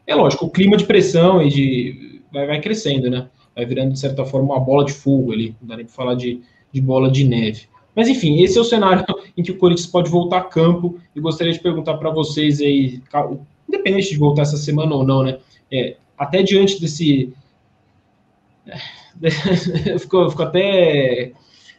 É 0.06 0.16
lógico, 0.16 0.46
o 0.46 0.50
clima 0.50 0.76
de 0.76 0.86
pressão 0.86 1.42
e 1.42 1.50
de. 1.50 2.22
Vai, 2.32 2.48
vai 2.48 2.62
crescendo, 2.62 3.10
né? 3.10 3.28
Vai 3.56 3.66
virando, 3.66 3.94
de 3.94 4.00
certa 4.00 4.26
forma, 4.26 4.54
uma 4.54 4.60
bola 4.60 4.86
de 4.86 4.94
fogo 4.94 5.32
ali. 5.32 5.56
Não 5.62 5.68
dá 5.68 5.78
nem 5.78 5.86
para 5.86 5.94
falar 5.94 6.16
de, 6.16 6.42
de 6.72 6.82
bola 6.82 7.10
de 7.10 7.24
neve. 7.24 7.70
Mas 7.96 8.08
enfim, 8.08 8.42
esse 8.42 8.58
é 8.58 8.62
o 8.62 8.64
cenário 8.64 9.06
em 9.36 9.44
que 9.44 9.52
o 9.52 9.58
Corinthians 9.58 9.88
pode 9.88 10.10
voltar 10.10 10.38
a 10.38 10.44
campo. 10.44 11.00
E 11.16 11.20
gostaria 11.20 11.52
de 11.52 11.60
perguntar 11.60 11.98
para 11.98 12.10
vocês 12.10 12.62
aí, 12.62 13.02
independente 13.68 14.12
de 14.12 14.18
voltar 14.18 14.44
essa 14.44 14.58
semana 14.58 14.96
ou 14.96 15.04
não, 15.04 15.24
né? 15.24 15.38
É, 15.72 15.98
até 16.18 16.42
diante 16.42 16.80
desse. 16.80 17.34
ficou, 20.00 20.30
ficou 20.30 20.46
até. 20.46 21.34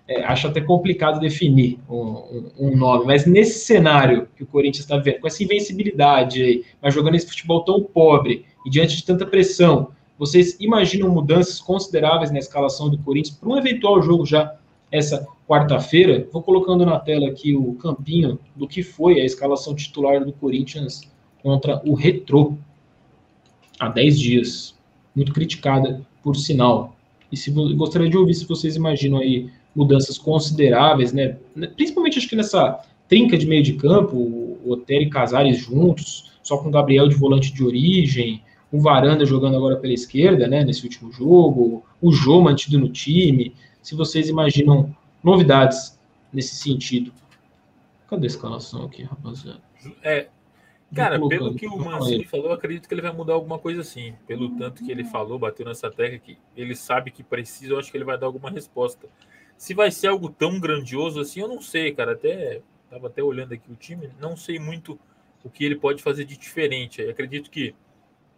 É, 0.08 0.24
acho 0.24 0.48
até 0.48 0.60
complicado 0.60 1.20
definir 1.20 1.78
um, 1.88 2.50
um, 2.58 2.76
nome, 2.76 3.06
mas 3.06 3.26
nesse 3.26 3.64
cenário 3.64 4.26
que 4.36 4.42
o 4.42 4.46
Corinthians 4.46 4.84
está 4.84 4.96
vendo, 4.96 5.20
com 5.20 5.26
essa 5.28 5.42
invencibilidade 5.44 6.42
aí, 6.42 6.64
mas 6.82 6.92
jogando 6.92 7.14
esse 7.14 7.28
futebol 7.28 7.64
tão 7.64 7.80
pobre 7.80 8.44
e 8.66 8.70
diante 8.70 8.96
de 8.96 9.04
tanta 9.04 9.24
pressão, 9.24 9.92
vocês 10.18 10.56
imaginam 10.58 11.08
mudanças 11.08 11.60
consideráveis 11.60 12.32
na 12.32 12.40
escalação 12.40 12.90
do 12.90 12.98
Corinthians 12.98 13.36
para 13.36 13.48
um 13.48 13.56
eventual 13.56 14.02
jogo 14.02 14.26
já 14.26 14.52
essa 14.90 15.26
quarta-feira? 15.48 16.28
Vou 16.32 16.42
colocando 16.42 16.84
na 16.84 16.98
tela 16.98 17.28
aqui 17.28 17.54
o 17.54 17.74
campinho 17.74 18.38
do 18.56 18.66
que 18.66 18.82
foi 18.82 19.20
a 19.20 19.24
escalação 19.24 19.74
titular 19.74 20.24
do 20.24 20.32
Corinthians 20.32 21.02
contra 21.42 21.80
o 21.84 21.94
Retrô 21.94 22.54
há 23.78 23.88
10 23.88 24.18
dias, 24.18 24.74
muito 25.14 25.32
criticada, 25.32 26.00
por 26.22 26.36
sinal. 26.36 26.96
E 27.32 27.36
se 27.36 27.50
gostaria 27.50 28.08
de 28.08 28.16
ouvir 28.16 28.34
se 28.34 28.46
vocês 28.46 28.76
imaginam 28.76 29.18
aí 29.18 29.50
mudanças 29.74 30.18
consideráveis, 30.18 31.12
né? 31.12 31.36
Principalmente 31.76 32.18
acho 32.18 32.28
que 32.28 32.36
nessa 32.36 32.80
trinca 33.08 33.38
de 33.38 33.46
meio 33.46 33.62
de 33.62 33.74
campo, 33.74 34.16
o 34.16 34.70
Otero 34.70 35.02
e 35.02 35.10
Casares 35.10 35.58
juntos, 35.58 36.30
só 36.42 36.58
com 36.58 36.68
o 36.68 36.72
Gabriel 36.72 37.08
de 37.08 37.14
volante 37.14 37.52
de 37.52 37.64
origem, 37.64 38.42
o 38.72 38.80
Varanda 38.80 39.24
jogando 39.24 39.56
agora 39.56 39.76
pela 39.76 39.92
esquerda, 39.92 40.46
né, 40.46 40.64
nesse 40.64 40.84
último 40.84 41.10
jogo, 41.12 41.84
o 42.00 42.12
Jô 42.12 42.40
mantido 42.40 42.78
no 42.78 42.88
time. 42.88 43.52
Se 43.82 43.94
vocês 43.94 44.28
imaginam 44.28 44.94
novidades 45.22 45.98
nesse 46.32 46.56
sentido. 46.56 47.12
Cadê 48.08 48.26
a 48.26 48.26
escalação 48.26 48.84
aqui, 48.84 49.02
rapaziada? 49.04 49.62
É, 50.02 50.28
Cara, 50.94 51.20
pelo 51.28 51.54
que 51.54 51.66
o 51.66 51.78
Mancini 51.78 52.24
falou, 52.24 52.46
eu 52.46 52.52
acredito 52.52 52.88
que 52.88 52.94
ele 52.94 53.02
vai 53.02 53.12
mudar 53.12 53.34
alguma 53.34 53.58
coisa 53.58 53.80
assim. 53.80 54.14
Pelo 54.26 54.56
tanto 54.56 54.84
que 54.84 54.90
ele 54.90 55.04
falou, 55.04 55.38
bateu 55.38 55.64
nessa 55.64 55.88
tecla 55.90 56.18
que 56.18 56.36
ele 56.56 56.74
sabe 56.74 57.12
que 57.12 57.22
precisa, 57.22 57.74
eu 57.74 57.78
acho 57.78 57.90
que 57.90 57.96
ele 57.96 58.04
vai 58.04 58.18
dar 58.18 58.26
alguma 58.26 58.50
resposta. 58.50 59.08
Se 59.56 59.72
vai 59.72 59.90
ser 59.90 60.08
algo 60.08 60.28
tão 60.28 60.58
grandioso 60.58 61.20
assim, 61.20 61.40
eu 61.40 61.48
não 61.48 61.60
sei, 61.60 61.92
cara. 61.92 62.12
Até 62.12 62.60
tava 62.90 63.06
até 63.06 63.22
olhando 63.22 63.54
aqui 63.54 63.70
o 63.70 63.76
time, 63.76 64.10
não 64.20 64.36
sei 64.36 64.58
muito 64.58 64.98
o 65.44 65.50
que 65.50 65.64
ele 65.64 65.76
pode 65.76 66.02
fazer 66.02 66.24
de 66.24 66.36
diferente. 66.36 67.00
Eu 67.00 67.10
acredito 67.10 67.50
que 67.50 67.72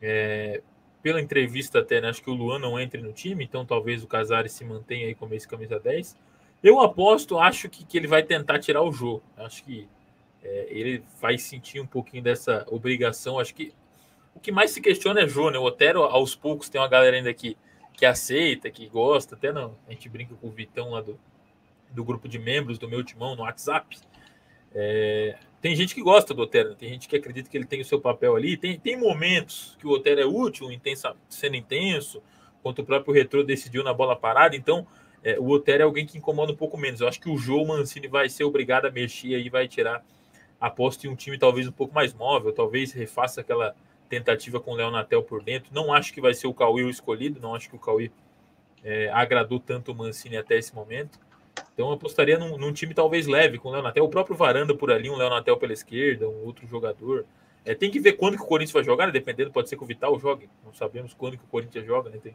é, 0.03 0.63
pela 1.03 1.21
entrevista 1.21 1.81
até, 1.81 2.01
né, 2.01 2.09
acho 2.09 2.23
que 2.23 2.31
o 2.31 2.35
Luan 2.35 2.59
não 2.59 2.79
entre 2.79 3.03
no 3.03 3.13
time, 3.13 3.45
então 3.45 3.67
talvez 3.67 4.03
o 4.03 4.07
Casares 4.07 4.53
se 4.53 4.65
mantenha 4.65 5.07
aí 5.07 5.15
como 5.15 5.35
esse 5.35 5.49
camisa 5.49 5.79
10. 5.79 6.17
Eu 6.63 6.81
aposto, 6.81 7.39
acho 7.39 7.69
que, 7.69 7.85
que 7.85 7.97
ele 7.99 8.07
vai 8.07 8.23
tentar 8.23 8.61
tirar 8.61 8.83
o 8.83 8.93
jogo. 8.93 9.23
Acho 9.37 9.65
que 9.65 9.89
é, 10.43 10.67
ele 10.71 11.03
vai 11.21 11.37
sentir 11.37 11.81
um 11.81 11.87
pouquinho 11.87 12.23
dessa 12.23 12.65
obrigação. 12.71 13.39
Acho 13.41 13.53
que 13.53 13.75
o 14.35 14.41
que 14.41 14.53
mais 14.53 14.71
se 14.71 14.81
questiona 14.81 15.23
é 15.23 15.29
Jô, 15.29 15.51
né? 15.51 15.59
O 15.59 15.65
Otero, 15.65 16.05
aos 16.05 16.35
poucos, 16.37 16.69
tem 16.69 16.81
uma 16.81 16.89
galera 16.89 17.17
ainda 17.17 17.35
que, 17.35 17.57
que 17.93 18.07
aceita, 18.07 18.71
que 18.71 18.87
gosta, 18.89 19.35
até 19.35 19.53
não. 19.53 19.77
A 19.89 19.91
gente 19.91 20.09
brinca 20.09 20.35
com 20.37 20.47
o 20.47 20.51
Vitão 20.51 20.91
lá 20.91 21.01
do, 21.01 21.19
do 21.91 22.05
grupo 22.05 22.29
de 22.29 22.39
membros 22.39 22.79
do 22.79 22.89
meu 22.89 23.03
timão 23.05 23.35
no 23.35 23.43
WhatsApp. 23.43 23.99
É, 24.75 25.37
tem 25.63 25.77
gente 25.77 25.95
que 25.95 26.03
gosta 26.03 26.35
do 26.35 26.43
Otero, 26.43 26.71
né? 26.71 26.77
tem 26.77 26.89
gente 26.89 27.09
que 27.09 27.15
acredita 27.15 27.49
que 27.49 27.57
ele 27.57 27.65
tem 27.65 27.81
o 27.81 27.85
seu 27.85 28.01
papel 28.01 28.35
ali. 28.35 28.57
Tem, 28.57 28.77
tem 28.79 28.99
momentos 28.99 29.77
que 29.79 29.87
o 29.87 29.91
Otero 29.91 30.21
é 30.21 30.27
útil, 30.27 30.73
intensa, 30.73 31.15
sendo 31.29 31.55
intenso, 31.55 32.21
quanto 32.61 32.83
o 32.83 32.85
próprio 32.85 33.15
Retro 33.15 33.45
decidiu 33.45 33.85
na 33.85 33.95
bola 33.95 34.17
parada. 34.17 34.57
Então, 34.57 34.85
é, 35.23 35.39
o 35.39 35.49
Otero 35.49 35.83
é 35.83 35.85
alguém 35.85 36.05
que 36.05 36.19
incomoda 36.19 36.51
um 36.51 36.57
pouco 36.57 36.77
menos. 36.77 37.01
Eu 37.01 37.07
acho 37.07 37.21
que 37.21 37.31
o 37.31 37.39
João 37.39 37.65
Mancini 37.65 38.09
vai 38.09 38.29
ser 38.29 38.43
obrigado 38.43 38.87
a 38.87 38.91
mexer 38.91 39.39
e 39.39 39.49
vai 39.49 39.69
tirar 39.69 40.05
aposto 40.61 41.07
em 41.07 41.11
um 41.11 41.15
time 41.15 41.39
talvez 41.39 41.69
um 41.69 41.73
pouco 41.73 41.95
mais 41.95 42.13
móvel, 42.13 42.53
talvez 42.53 42.93
refaça 42.93 43.41
aquela 43.41 43.75
tentativa 44.09 44.59
com 44.59 44.73
o 44.73 44.75
Léo 44.75 44.91
Natel 44.91 45.23
por 45.23 45.45
dentro. 45.45 45.73
Não 45.73 45.93
acho 45.95 46.13
que 46.13 46.21
vai 46.21 46.35
ser 46.35 46.49
o 46.49 46.55
Cauê 46.55 46.83
o 46.83 46.91
escolhido, 46.91 47.41
não 47.41 47.55
acho 47.55 47.71
que 47.71 47.77
o 47.77 47.79
Cauê 47.79 48.11
é, 48.83 49.09
agradou 49.13 49.61
tanto 49.61 49.93
o 49.93 49.95
Mancini 49.95 50.37
até 50.37 50.59
esse 50.59 50.75
momento. 50.75 51.21
Então 51.75 51.89
eu 51.89 51.93
apostaria 51.93 52.39
num, 52.39 52.57
num, 52.57 52.73
time 52.73 52.95
talvez 52.95 53.27
leve, 53.27 53.59
com 53.59 53.69
o 53.69 53.73
Leonatel, 53.73 54.05
o 54.05 54.09
próprio 54.09 54.37
Varanda 54.37 54.75
por 54.75 54.91
ali, 54.91 55.09
um 55.09 55.17
Leonatel 55.17 55.57
pela 55.57 55.73
esquerda, 55.73 56.29
um 56.29 56.45
outro 56.45 56.67
jogador. 56.67 57.25
É, 57.65 57.75
tem 57.75 57.91
que 57.91 58.01
ver 58.01 58.15
quando 58.15 58.37
que 58.37 58.43
o 58.43 58.47
Corinthians 58.47 58.73
vai 58.73 58.85
jogar, 58.85 59.07
né? 59.07 59.13
dependendo, 59.13 59.51
pode 59.51 59.69
ser 59.69 59.77
que 59.77 59.85
o 59.85 59.87
Vital 59.87 60.19
jogue. 60.19 60.49
Não 60.65 60.75
sabemos 60.75 61.15
quando 61.15 61.39
que 61.39 61.45
o 61.45 61.47
Corinthians 61.47 61.87
joga, 61.87 62.11
né? 62.11 62.19
Tem 62.23 62.35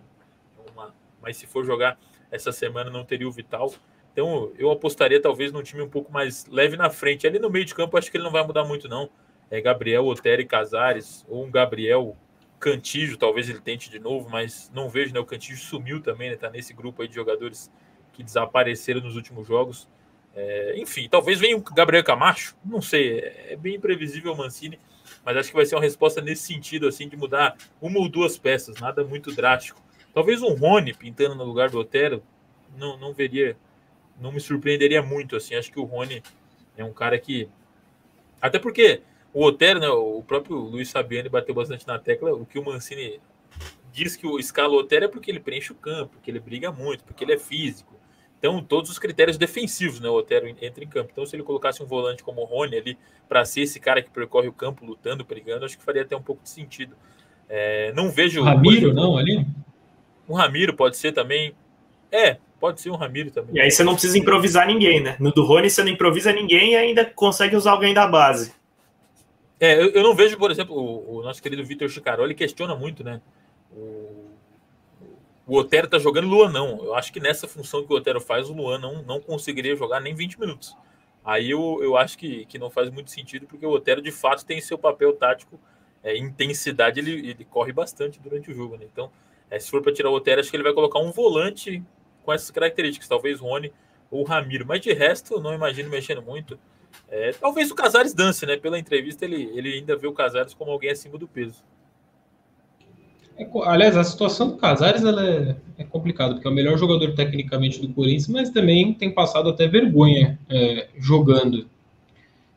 uma... 0.73 0.93
Mas 1.21 1.37
se 1.37 1.45
for 1.45 1.65
jogar 1.65 1.99
essa 2.31 2.51
semana, 2.51 2.89
não 2.89 3.03
teria 3.03 3.27
o 3.27 3.31
Vital. 3.31 3.73
Então 4.13 4.51
eu 4.57 4.71
apostaria 4.71 5.21
talvez 5.21 5.51
num 5.51 5.61
time 5.61 5.81
um 5.81 5.89
pouco 5.89 6.11
mais 6.11 6.45
leve 6.47 6.77
na 6.77 6.89
frente. 6.89 7.27
Ali 7.27 7.39
no 7.39 7.49
meio 7.49 7.65
de 7.65 7.75
campo, 7.75 7.97
acho 7.97 8.09
que 8.09 8.17
ele 8.17 8.23
não 8.23 8.31
vai 8.31 8.45
mudar 8.45 8.63
muito, 8.63 8.87
não. 8.87 9.09
É 9.49 9.61
Gabriel, 9.61 10.05
Otero 10.05 10.41
e 10.41 10.45
Casares, 10.45 11.25
ou 11.29 11.45
um 11.45 11.51
Gabriel 11.51 12.15
Cantijo, 12.59 13.17
talvez 13.17 13.49
ele 13.49 13.61
tente 13.61 13.89
de 13.89 13.99
novo, 13.99 14.29
mas 14.29 14.71
não 14.73 14.89
vejo, 14.89 15.13
né? 15.13 15.19
O 15.19 15.25
Cantijo 15.25 15.61
sumiu 15.61 16.01
também, 16.01 16.31
né? 16.31 16.35
Tá 16.35 16.49
nesse 16.49 16.73
grupo 16.73 17.01
aí 17.01 17.07
de 17.07 17.15
jogadores 17.15 17.71
que 18.17 18.23
desapareceram 18.23 18.99
nos 18.99 19.15
últimos 19.15 19.47
jogos. 19.47 19.87
É, 20.35 20.73
enfim, 20.77 21.07
talvez 21.07 21.39
venha 21.39 21.55
o 21.55 21.61
Gabriel 21.61 22.03
Camacho, 22.03 22.55
não 22.65 22.81
sei, 22.81 23.19
é 23.19 23.55
bem 23.55 23.75
imprevisível 23.75 24.33
o 24.33 24.37
Mancini, 24.37 24.79
mas 25.23 25.37
acho 25.37 25.49
que 25.49 25.55
vai 25.55 25.65
ser 25.65 25.75
uma 25.75 25.81
resposta 25.81 26.19
nesse 26.19 26.43
sentido, 26.43 26.87
assim, 26.87 27.07
de 27.07 27.15
mudar 27.15 27.55
uma 27.79 27.99
ou 27.99 28.09
duas 28.09 28.37
peças, 28.37 28.79
nada 28.79 29.03
muito 29.03 29.33
drástico. 29.33 29.81
Talvez 30.13 30.41
um 30.41 30.53
Rony 30.53 30.93
pintando 30.93 31.35
no 31.35 31.43
lugar 31.43 31.69
do 31.69 31.79
Otero, 31.79 32.23
não, 32.75 32.97
não 32.97 33.13
veria, 33.13 33.55
não 34.19 34.31
me 34.31 34.39
surpreenderia 34.39 35.01
muito, 35.01 35.35
assim, 35.35 35.55
acho 35.55 35.71
que 35.71 35.79
o 35.79 35.85
Rony 35.85 36.23
é 36.75 36.83
um 36.83 36.93
cara 36.93 37.17
que, 37.19 37.47
até 38.41 38.59
porque 38.59 39.01
o 39.33 39.43
Otero, 39.43 39.79
né, 39.79 39.89
o 39.89 40.23
próprio 40.23 40.55
Luiz 40.55 40.91
Fabiani 40.91 41.29
bateu 41.29 41.53
bastante 41.53 41.85
na 41.85 41.99
tecla, 41.99 42.33
o 42.33 42.45
que 42.45 42.57
o 42.57 42.65
Mancini 42.65 43.19
diz 43.91 44.15
que 44.15 44.27
o 44.27 44.39
escala 44.39 44.75
Otero 44.75 45.05
é 45.05 45.07
porque 45.07 45.31
ele 45.31 45.39
preenche 45.39 45.71
o 45.71 45.75
campo, 45.75 46.13
porque 46.13 46.29
ele 46.29 46.39
briga 46.39 46.71
muito, 46.71 47.03
porque 47.03 47.23
ele 47.23 47.33
é 47.33 47.39
físico, 47.39 47.96
então, 48.39 48.61
todos 48.61 48.91
os 48.91 48.99
critérios 48.99 49.37
defensivos, 49.37 49.99
né? 49.99 50.07
O 50.07 50.13
Otero 50.13 50.47
entra 50.47 50.83
em 50.83 50.87
campo. 50.87 51.09
Então, 51.11 51.25
se 51.25 51.35
ele 51.35 51.43
colocasse 51.43 51.81
um 51.81 51.87
volante 51.87 52.23
como 52.23 52.41
o 52.41 52.45
Rony 52.45 52.77
ali, 52.77 52.97
para 53.27 53.43
ser 53.43 53.61
esse 53.61 53.79
cara 53.79 54.01
que 54.01 54.09
percorre 54.09 54.47
o 54.47 54.53
campo 54.53 54.85
lutando, 54.85 55.25
brigando, 55.25 55.65
acho 55.65 55.77
que 55.77 55.83
faria 55.83 56.03
até 56.03 56.15
um 56.15 56.21
pouco 56.21 56.43
de 56.43 56.49
sentido. 56.49 56.95
É, 57.49 57.91
não 57.93 58.11
vejo. 58.11 58.43
Ramiro, 58.43 58.93
não, 58.93 59.17
ali? 59.17 59.45
Um 60.29 60.35
Ramiro 60.35 60.73
pode 60.73 60.97
ser 60.97 61.13
também. 61.13 61.53
É, 62.11 62.37
pode 62.59 62.79
ser 62.79 62.91
um 62.91 62.95
Ramiro 62.95 63.31
também. 63.31 63.55
E 63.55 63.59
aí 63.59 63.71
você 63.71 63.83
não 63.83 63.93
precisa 63.93 64.17
improvisar 64.17 64.67
ninguém, 64.67 65.01
né? 65.01 65.15
No 65.19 65.31
do 65.31 65.43
Rony 65.43 65.69
você 65.69 65.83
não 65.83 65.89
improvisa 65.89 66.31
ninguém 66.31 66.73
e 66.73 66.75
ainda 66.75 67.05
consegue 67.05 67.55
usar 67.55 67.71
alguém 67.71 67.93
da 67.93 68.05
base. 68.05 68.53
É, 69.59 69.81
eu, 69.81 69.89
eu 69.89 70.03
não 70.03 70.13
vejo, 70.13 70.37
por 70.37 70.51
exemplo, 70.51 70.75
o, 70.75 71.17
o 71.17 71.23
nosso 71.23 71.41
querido 71.41 71.65
Vitor 71.65 71.89
Chicaroli 71.89 72.35
questiona 72.35 72.75
muito, 72.75 73.03
né? 73.03 73.19
O, 73.71 74.26
o 75.47 75.57
Otero 75.57 75.87
tá 75.87 75.97
jogando 75.97 76.27
Luan 76.27 76.51
não. 76.51 76.83
Eu 76.83 76.93
acho 76.93 77.11
que 77.11 77.21
nessa 77.21 77.47
função 77.47 77.85
que 77.85 77.93
o 77.93 77.95
Otero 77.95 78.19
faz, 78.19 78.49
o 78.49 78.53
Luan 78.53 78.77
não, 78.77 79.01
não 79.01 79.21
conseguiria 79.21 79.75
jogar 79.75 80.01
nem 80.01 80.13
20 80.13 80.39
minutos. 80.39 80.75
Aí 81.23 81.49
eu, 81.49 81.79
eu 81.81 81.95
acho 81.95 82.17
que, 82.17 82.45
que 82.45 82.59
não 82.59 82.69
faz 82.69 82.89
muito 82.89 83.09
sentido, 83.11 83.47
porque 83.47 83.65
o 83.65 83.71
Otero 83.71 84.01
de 84.01 84.11
fato 84.11 84.45
tem 84.45 84.59
seu 84.59 84.77
papel 84.77 85.13
tático, 85.13 85.59
é, 86.03 86.17
intensidade, 86.17 86.99
ele, 86.99 87.29
ele 87.29 87.45
corre 87.45 87.71
bastante 87.71 88.19
durante 88.19 88.51
o 88.51 88.53
jogo. 88.53 88.77
Né? 88.77 88.85
Então, 88.91 89.09
é, 89.49 89.57
se 89.57 89.71
for 89.71 89.81
para 89.81 89.93
tirar 89.93 90.09
o 90.09 90.13
Otero, 90.13 90.41
acho 90.41 90.49
que 90.49 90.57
ele 90.57 90.63
vai 90.63 90.73
colocar 90.73 90.99
um 90.99 91.11
volante 91.11 91.81
com 92.23 92.33
essas 92.33 92.51
características, 92.51 93.07
talvez 93.07 93.39
Rony 93.39 93.71
ou 94.11 94.23
Ramiro. 94.23 94.65
Mas 94.67 94.81
de 94.81 94.91
resto, 94.91 95.35
eu 95.35 95.41
não 95.41 95.53
imagino 95.53 95.89
mexendo 95.89 96.21
muito. 96.21 96.59
É, 97.09 97.31
talvez 97.31 97.71
o 97.71 97.75
Casares 97.75 98.13
dance, 98.13 98.45
né? 98.45 98.57
Pela 98.57 98.77
entrevista, 98.77 99.23
ele, 99.23 99.49
ele 99.53 99.75
ainda 99.75 99.95
vê 99.95 100.07
o 100.07 100.13
Casares 100.13 100.53
como 100.53 100.71
alguém 100.71 100.91
acima 100.91 101.17
do 101.17 101.27
peso. 101.27 101.63
É, 103.37 103.47
aliás, 103.65 103.95
a 103.95 104.03
situação 104.03 104.49
do 104.49 104.57
Casares 104.57 105.03
é, 105.03 105.55
é 105.77 105.83
complicada, 105.83 106.33
porque 106.33 106.47
é 106.47 106.51
o 106.51 106.53
melhor 106.53 106.77
jogador 106.77 107.13
tecnicamente 107.13 107.79
do 107.79 107.93
Corinthians, 107.93 108.27
mas 108.27 108.49
também 108.49 108.93
tem 108.93 109.11
passado 109.11 109.49
até 109.49 109.67
vergonha 109.67 110.39
é, 110.49 110.87
jogando. 110.97 111.67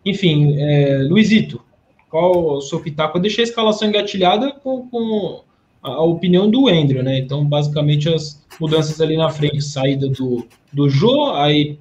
Enfim, 0.05 0.57
é, 0.59 1.03
Luizito, 1.03 1.62
qual 2.09 2.57
o 2.57 2.61
seu 2.62 2.81
pitaco? 2.81 3.18
Eu 3.18 3.22
deixei 3.22 3.45
a 3.45 3.49
escalação 3.49 3.89
engatilhada 3.89 4.53
com, 4.53 4.89
com 4.89 5.43
a, 5.83 5.91
a, 5.91 6.03
opinião 6.03 6.51
do 6.51 6.66
Andrew, 6.66 7.03
né? 7.03 7.18
Então, 7.18 7.45
basicamente, 7.45 8.09
as 8.09 8.43
mudanças 8.59 9.01
ali 9.03 9.18
na 9.18 9.28
frente, 9.28 9.61
saída 9.61 10.09
do, 10.09 10.47
do 10.72 10.89
Jô, 10.89 11.33
aí 11.35 11.78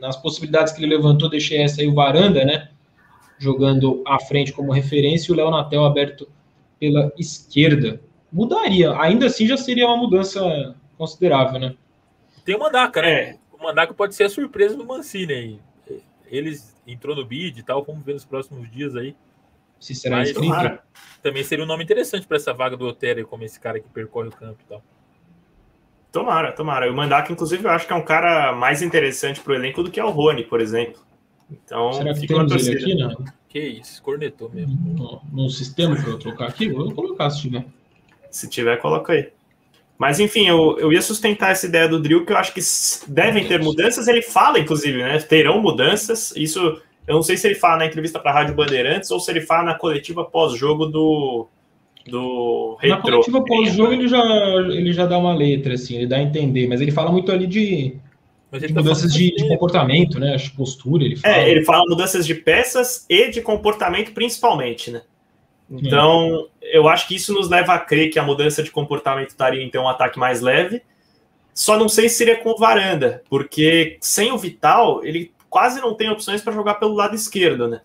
nas 0.00 0.16
possibilidades 0.16 0.72
que 0.72 0.82
ele 0.82 0.94
levantou, 0.94 1.28
deixei 1.28 1.58
essa 1.58 1.80
aí 1.80 1.88
o 1.88 1.94
Varanda, 1.94 2.44
né? 2.44 2.68
Jogando 3.36 4.02
à 4.06 4.20
frente 4.20 4.52
como 4.52 4.72
referência, 4.72 5.30
e 5.30 5.34
o 5.34 5.36
Léo 5.36 5.50
Natel 5.50 5.84
aberto 5.84 6.28
pela 6.78 7.12
esquerda 7.18 8.00
mudaria. 8.32 8.92
Ainda 9.00 9.26
assim 9.26 9.46
já 9.46 9.56
seria 9.56 9.86
uma 9.86 9.96
mudança 9.96 10.74
considerável, 10.96 11.60
né? 11.60 11.74
Tem 12.44 12.54
o 12.54 12.58
Mandaca, 12.58 13.02
né? 13.02 13.10
É. 13.10 13.36
O 13.52 13.62
Mandaca 13.62 13.92
pode 13.92 14.14
ser 14.14 14.24
a 14.24 14.30
surpresa 14.30 14.76
do 14.76 14.84
Mancini 14.84 15.32
aí. 15.32 15.60
Eles 16.26 16.76
entrou 16.86 17.16
no 17.16 17.24
bid 17.24 17.58
e 17.58 17.62
tal, 17.62 17.84
vamos 17.84 18.04
ver 18.04 18.14
nos 18.14 18.24
próximos 18.24 18.70
dias 18.70 18.94
aí. 18.96 19.14
Se 19.80 19.94
será 19.94 20.18
Mas, 20.18 20.30
inscrito. 20.30 20.78
Também 21.22 21.44
seria 21.44 21.64
um 21.64 21.68
nome 21.68 21.84
interessante 21.84 22.26
para 22.26 22.36
essa 22.36 22.52
vaga 22.52 22.76
do 22.76 22.86
Otero, 22.86 23.26
como 23.26 23.44
esse 23.44 23.58
cara 23.58 23.80
que 23.80 23.88
percorre 23.88 24.28
o 24.28 24.32
campo 24.32 24.58
e 24.64 24.68
tal. 24.68 24.82
Tomara, 26.10 26.52
tomara. 26.52 26.90
O 26.90 26.94
Mandaca, 26.94 27.32
inclusive, 27.32 27.64
eu 27.64 27.70
acho 27.70 27.86
que 27.86 27.92
é 27.92 27.96
um 27.96 28.04
cara 28.04 28.52
mais 28.52 28.82
interessante 28.82 29.40
para 29.40 29.52
o 29.52 29.54
elenco 29.54 29.82
do 29.82 29.90
que 29.90 30.00
é 30.00 30.04
o 30.04 30.10
Rony, 30.10 30.44
por 30.44 30.60
exemplo. 30.60 31.00
Então, 31.50 31.92
Será 31.92 32.14
que 32.14 32.26
temos 32.26 32.66
ele 32.66 32.78
aqui, 32.78 32.94
né? 32.94 33.14
Que 33.48 33.60
isso, 33.60 34.02
cornetou 34.02 34.50
mesmo. 34.50 34.76
No, 34.94 35.44
no 35.44 35.50
sistema 35.50 35.96
para 35.96 36.10
eu 36.10 36.18
trocar 36.18 36.48
aqui? 36.48 36.68
Vou 36.70 36.92
colocar 36.92 37.30
se 37.30 37.42
tiver. 37.42 37.64
Se 38.30 38.48
tiver, 38.48 38.76
coloca 38.78 39.12
aí. 39.12 39.28
Mas 39.98 40.20
enfim, 40.20 40.46
eu, 40.46 40.78
eu 40.78 40.92
ia 40.92 41.02
sustentar 41.02 41.50
essa 41.50 41.66
ideia 41.66 41.88
do 41.88 42.00
Drill, 42.00 42.24
que 42.24 42.32
eu 42.32 42.36
acho 42.36 42.54
que 42.54 42.60
devem 43.08 43.46
ter 43.46 43.60
mudanças. 43.60 44.06
Ele 44.06 44.22
fala, 44.22 44.58
inclusive, 44.58 44.98
né? 44.98 45.18
Terão 45.18 45.60
mudanças. 45.60 46.32
Isso 46.36 46.80
eu 47.08 47.14
não 47.14 47.22
sei 47.22 47.38
se 47.38 47.46
ele 47.46 47.54
fala 47.54 47.78
na 47.78 47.86
entrevista 47.86 48.20
para 48.20 48.30
a 48.30 48.34
Rádio 48.34 48.54
Bandeirantes 48.54 49.10
ou 49.10 49.18
se 49.18 49.30
ele 49.30 49.40
fala 49.40 49.64
na 49.64 49.74
coletiva 49.74 50.26
pós-jogo 50.26 50.84
do, 50.84 51.48
do 52.06 52.76
Retro. 52.78 52.96
Na 52.96 53.02
coletiva 53.02 53.44
pós-jogo 53.46 53.92
ele 53.94 54.06
já, 54.06 54.22
ele 54.68 54.92
já 54.92 55.06
dá 55.06 55.16
uma 55.16 55.34
letra, 55.34 55.72
assim, 55.72 55.96
ele 55.96 56.06
dá 56.06 56.16
a 56.16 56.22
entender, 56.22 56.68
mas 56.68 56.82
ele 56.82 56.92
fala 56.92 57.10
muito 57.10 57.32
ali 57.32 57.46
de, 57.46 57.96
de 58.52 58.74
tá 58.74 58.82
mudanças 58.82 59.10
de, 59.10 59.34
de, 59.34 59.48
comportamento, 59.48 60.20
né? 60.20 60.36
De 60.36 60.50
postura, 60.50 61.02
ele 61.02 61.16
fala. 61.16 61.34
É, 61.34 61.50
ele 61.50 61.64
fala 61.64 61.82
mudanças 61.88 62.26
de 62.26 62.34
peças 62.34 63.06
e 63.08 63.30
de 63.30 63.40
comportamento 63.40 64.12
principalmente, 64.12 64.90
né? 64.90 65.00
Então, 65.70 66.46
eu 66.72 66.88
acho 66.88 67.06
que 67.06 67.14
isso 67.14 67.32
nos 67.32 67.48
leva 67.48 67.74
a 67.74 67.78
crer 67.78 68.10
que 68.10 68.18
a 68.18 68.22
mudança 68.22 68.62
de 68.62 68.70
comportamento 68.70 69.30
estaria 69.30 69.62
então 69.62 69.84
um 69.84 69.88
ataque 69.88 70.18
mais 70.18 70.40
leve. 70.40 70.82
Só 71.54 71.76
não 71.76 71.88
sei 71.88 72.08
se 72.08 72.16
seria 72.16 72.36
com 72.36 72.50
o 72.50 72.58
Varanda, 72.58 73.22
porque 73.28 73.98
sem 74.00 74.30
o 74.30 74.38
Vital, 74.38 75.04
ele 75.04 75.32
quase 75.50 75.80
não 75.80 75.94
tem 75.94 76.10
opções 76.10 76.40
para 76.40 76.52
jogar 76.52 76.74
pelo 76.74 76.94
lado 76.94 77.14
esquerdo, 77.14 77.68
né? 77.68 77.80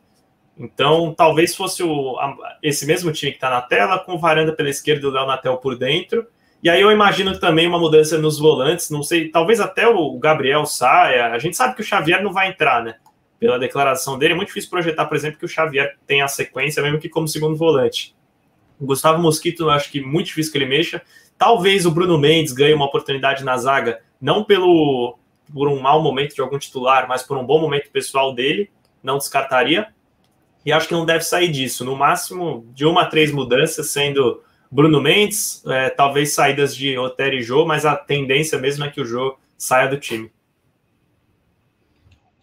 Então, 0.58 1.14
talvez 1.18 1.56
fosse 1.56 1.82
o, 1.82 2.16
esse 2.62 2.86
mesmo 2.86 3.12
time 3.12 3.32
que 3.32 3.38
está 3.38 3.50
na 3.50 3.62
tela, 3.62 3.98
com 3.98 4.14
o 4.14 4.20
Varanda 4.20 4.54
pela 4.54 4.70
esquerda 4.70 5.06
e 5.06 5.10
o 5.10 5.12
Léo 5.12 5.26
Natel 5.26 5.58
por 5.58 5.76
dentro. 5.76 6.28
E 6.62 6.70
aí 6.70 6.80
eu 6.80 6.92
imagino 6.92 7.38
também 7.40 7.68
uma 7.68 7.80
mudança 7.80 8.18
nos 8.20 8.38
volantes, 8.38 8.90
não 8.90 9.02
sei, 9.02 9.30
talvez 9.30 9.60
até 9.60 9.88
o 9.88 10.18
Gabriel 10.20 10.66
saia. 10.66 11.32
A 11.32 11.40
gente 11.40 11.58
sabe 11.58 11.76
que 11.76 11.82
o 11.82 11.86
Xavier 11.86 12.24
não 12.24 12.32
vai 12.32 12.50
entrar, 12.50 12.84
né? 12.84 12.96
pela 13.44 13.60
declaração 13.60 14.18
dele, 14.18 14.32
é 14.32 14.36
muito 14.38 14.48
difícil 14.48 14.70
projetar, 14.70 15.06
por 15.06 15.18
exemplo, 15.18 15.38
que 15.38 15.44
o 15.44 15.50
Xavier 15.50 15.98
tenha 16.08 16.24
a 16.24 16.30
sequência, 16.30 16.82
mesmo 16.82 16.98
que 16.98 17.10
como 17.10 17.28
segundo 17.28 17.58
volante. 17.58 18.16
O 18.84 18.86
Gustavo 18.86 19.22
Mosquito, 19.22 19.64
eu 19.64 19.70
acho 19.70 19.90
que 19.90 20.02
muito 20.02 20.26
difícil 20.26 20.52
que 20.52 20.58
ele 20.58 20.66
mexa. 20.66 21.02
Talvez 21.38 21.86
o 21.86 21.92
Bruno 21.92 22.18
Mendes 22.18 22.52
ganhe 22.52 22.74
uma 22.74 22.84
oportunidade 22.84 23.42
na 23.42 23.56
zaga, 23.58 24.02
não 24.20 24.44
pelo 24.44 25.18
por 25.54 25.70
um 25.70 25.80
mau 25.80 26.02
momento 26.02 26.36
de 26.36 26.42
algum 26.42 26.60
titular, 26.60 27.08
mas 27.08 27.24
por 27.24 27.38
um 27.38 27.46
bom 27.46 27.62
momento 27.62 27.90
pessoal 27.92 28.34
dele, 28.34 28.70
não 29.02 29.18
descartaria. 29.18 29.88
E 30.66 30.72
acho 30.74 30.90
que 30.90 30.94
não 30.94 31.06
deve 31.06 31.24
sair 31.24 31.50
disso. 31.50 31.86
No 31.86 31.96
máximo, 31.96 32.68
de 32.74 32.86
uma 32.86 33.04
a 33.04 33.06
três 33.06 33.32
mudanças, 33.32 33.90
sendo 33.90 34.42
Bruno 34.70 35.00
Mendes, 35.00 35.64
é, 35.66 35.90
talvez 35.90 36.34
saídas 36.34 36.76
de 36.76 36.98
Otero 36.98 37.36
e 37.36 37.42
Jô, 37.42 37.66
mas 37.66 37.86
a 37.86 37.96
tendência 37.96 38.60
mesmo 38.60 38.84
é 38.84 38.90
que 38.90 39.00
o 39.00 39.06
Jô 39.06 39.38
saia 39.58 39.88
do 39.88 39.98
time. 39.98 40.30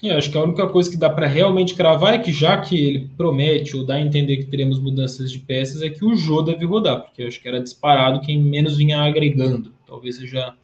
É, 0.03 0.17
acho 0.17 0.31
que 0.31 0.39
a 0.39 0.43
única 0.43 0.67
coisa 0.67 0.91
que 0.91 0.97
dá 0.97 1.11
para 1.11 1.27
realmente 1.27 1.75
cravar 1.75 2.15
é 2.15 2.19
que, 2.19 2.33
já 2.33 2.59
que 2.59 2.87
ele 2.87 3.11
promete 3.17 3.77
ou 3.77 3.85
dá 3.85 3.95
a 3.95 4.01
entender 4.01 4.39
que 4.39 4.45
teremos 4.45 4.81
mudanças 4.81 5.31
de 5.31 5.39
peças, 5.39 5.83
é 5.83 5.91
que 5.91 6.05
o 6.05 6.17
Jô 6.17 6.41
deve 6.41 6.65
rodar, 6.65 7.03
porque 7.03 7.23
acho 7.23 7.41
que 7.41 7.47
era 7.47 7.61
disparado 7.61 8.21
quem 8.23 8.41
menos 8.41 8.79
vinha 8.79 9.03
agregando. 9.03 9.73
Talvez 9.87 10.17
seja 10.17 10.55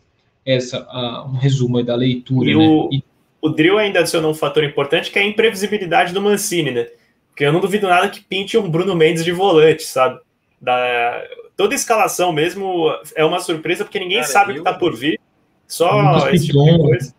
essa 0.44 0.86
a, 0.88 1.26
um 1.26 1.36
resumo 1.36 1.82
da 1.82 1.94
leitura. 1.94 2.50
E, 2.50 2.56
né? 2.56 2.66
o, 2.66 2.88
e... 2.90 3.04
o 3.42 3.50
Drill 3.50 3.76
ainda 3.76 4.00
adicionou 4.00 4.30
um 4.30 4.34
fator 4.34 4.64
importante 4.64 5.10
que 5.10 5.18
é 5.18 5.22
a 5.22 5.26
imprevisibilidade 5.26 6.14
do 6.14 6.22
Mancini, 6.22 6.70
né? 6.70 6.86
Porque 7.28 7.44
eu 7.44 7.52
não 7.52 7.60
duvido 7.60 7.86
nada 7.86 8.08
que 8.08 8.24
pinte 8.24 8.56
um 8.56 8.70
Bruno 8.70 8.96
Mendes 8.96 9.22
de 9.22 9.32
volante, 9.32 9.82
sabe? 9.82 10.18
Da, 10.58 11.22
toda 11.54 11.74
escalação 11.74 12.32
mesmo 12.32 12.90
é 13.14 13.22
uma 13.22 13.40
surpresa, 13.40 13.84
porque 13.84 13.98
ninguém 13.98 14.20
Cara, 14.20 14.32
sabe 14.32 14.52
o 14.52 14.54
que 14.54 14.60
está 14.60 14.72
por 14.72 14.96
vir. 14.96 15.20
Só 15.68 16.30
esse 16.30 16.46
tipo 16.46 16.64
de 16.64 16.78
coisa 16.78 17.15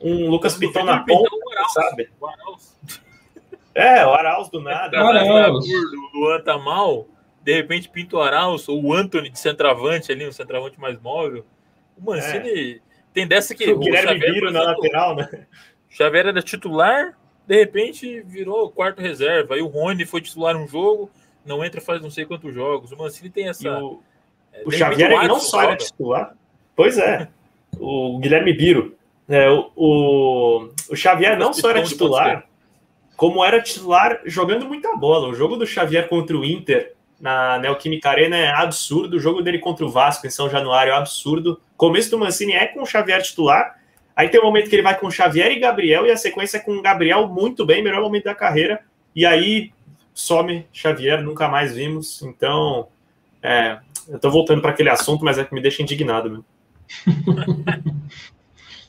um 0.00 0.28
Lucas 0.28 0.56
Piton 0.56 0.84
na 0.84 1.04
ponta, 1.04 1.30
sabe? 1.74 2.10
O 2.20 2.28
É, 3.74 4.04
o 4.04 4.12
Arauz 4.12 4.48
do 4.48 4.60
nada. 4.60 5.02
O 5.02 5.06
Arauz. 5.06 5.64
O 5.66 6.18
Luan 6.18 6.40
tá 6.40 6.58
mal, 6.58 7.06
de 7.42 7.54
repente 7.54 7.88
pinta 7.88 8.16
o 8.16 8.20
Arauz, 8.20 8.68
ou 8.68 8.82
o 8.82 8.92
Anthony 8.92 9.30
de 9.30 9.38
centroavante 9.38 10.12
ali, 10.12 10.26
um 10.26 10.32
centroavante 10.32 10.80
mais 10.80 11.00
móvel. 11.00 11.44
O 11.96 12.04
Mancini, 12.10 12.74
é. 12.74 12.78
tem 13.12 13.26
dessa 13.26 13.54
que. 13.54 13.72
O, 13.72 13.76
o 13.76 13.78
Guilherme 13.78 14.12
Xavier, 14.12 14.32
Viro 14.34 14.50
na 14.50 14.62
lateral, 14.62 15.16
né? 15.16 15.46
Xavier 15.88 16.26
era 16.26 16.42
titular, 16.42 17.18
de 17.46 17.56
repente 17.56 18.20
virou 18.22 18.70
quarto 18.70 19.00
reserva. 19.00 19.54
Aí 19.54 19.62
o 19.62 19.66
Rony 19.66 20.04
foi 20.04 20.20
titular 20.20 20.56
um 20.56 20.68
jogo, 20.68 21.10
não 21.44 21.64
entra 21.64 21.80
faz 21.80 22.02
não 22.02 22.10
sei 22.10 22.24
quantos 22.26 22.54
jogos. 22.54 22.92
O 22.92 22.96
Mancini 22.96 23.30
tem 23.30 23.48
essa. 23.48 23.82
o, 23.82 24.02
é, 24.52 24.62
o 24.64 24.70
Xavier 24.70 25.12
o 25.12 25.28
não 25.28 25.40
só 25.40 25.62
era 25.62 25.76
titular. 25.76 26.36
Pois 26.76 26.98
é. 26.98 27.28
o 27.78 28.18
Guilherme 28.18 28.52
Biro. 28.52 28.97
É, 29.28 29.50
o, 29.50 29.70
o, 29.76 30.70
o 30.90 30.96
Xavier 30.96 31.38
não 31.38 31.52
só 31.52 31.70
era 31.70 31.82
titular, 31.82 32.44
como 33.16 33.44
era 33.44 33.60
titular 33.60 34.20
jogando 34.24 34.66
muita 34.66 34.96
bola. 34.96 35.28
O 35.28 35.34
jogo 35.34 35.56
do 35.56 35.66
Xavier 35.66 36.08
contra 36.08 36.36
o 36.36 36.44
Inter 36.44 36.94
na 37.20 37.58
Neoquímica 37.58 38.08
Arena 38.08 38.36
é 38.36 38.50
absurdo. 38.50 39.16
O 39.16 39.20
jogo 39.20 39.42
dele 39.42 39.58
contra 39.58 39.84
o 39.84 39.90
Vasco 39.90 40.26
em 40.26 40.30
São 40.30 40.48
Januário 40.48 40.92
é 40.92 40.96
absurdo. 40.96 41.60
Começo 41.76 42.10
do 42.10 42.18
Mancini 42.18 42.52
é 42.52 42.66
com 42.66 42.82
o 42.82 42.86
Xavier 42.86 43.20
titular. 43.22 43.78
Aí 44.16 44.28
tem 44.28 44.40
um 44.40 44.44
momento 44.44 44.68
que 44.68 44.74
ele 44.74 44.82
vai 44.82 44.98
com 44.98 45.10
Xavier 45.10 45.52
e 45.52 45.60
Gabriel, 45.60 46.04
e 46.06 46.10
a 46.10 46.16
sequência 46.16 46.56
é 46.56 46.60
com 46.60 46.72
o 46.72 46.82
Gabriel 46.82 47.28
muito 47.28 47.64
bem, 47.64 47.82
melhor 47.82 48.00
momento 48.00 48.24
da 48.24 48.34
carreira. 48.34 48.80
E 49.14 49.24
aí 49.24 49.72
some 50.12 50.66
Xavier, 50.72 51.22
nunca 51.22 51.46
mais 51.46 51.76
vimos. 51.76 52.22
Então, 52.22 52.88
é, 53.40 53.78
eu 54.08 54.18
tô 54.18 54.30
voltando 54.30 54.60
para 54.60 54.70
aquele 54.70 54.90
assunto, 54.90 55.24
mas 55.24 55.38
é 55.38 55.44
que 55.44 55.54
me 55.54 55.60
deixa 55.60 55.82
indignado 55.82 56.30
mesmo. 56.30 56.44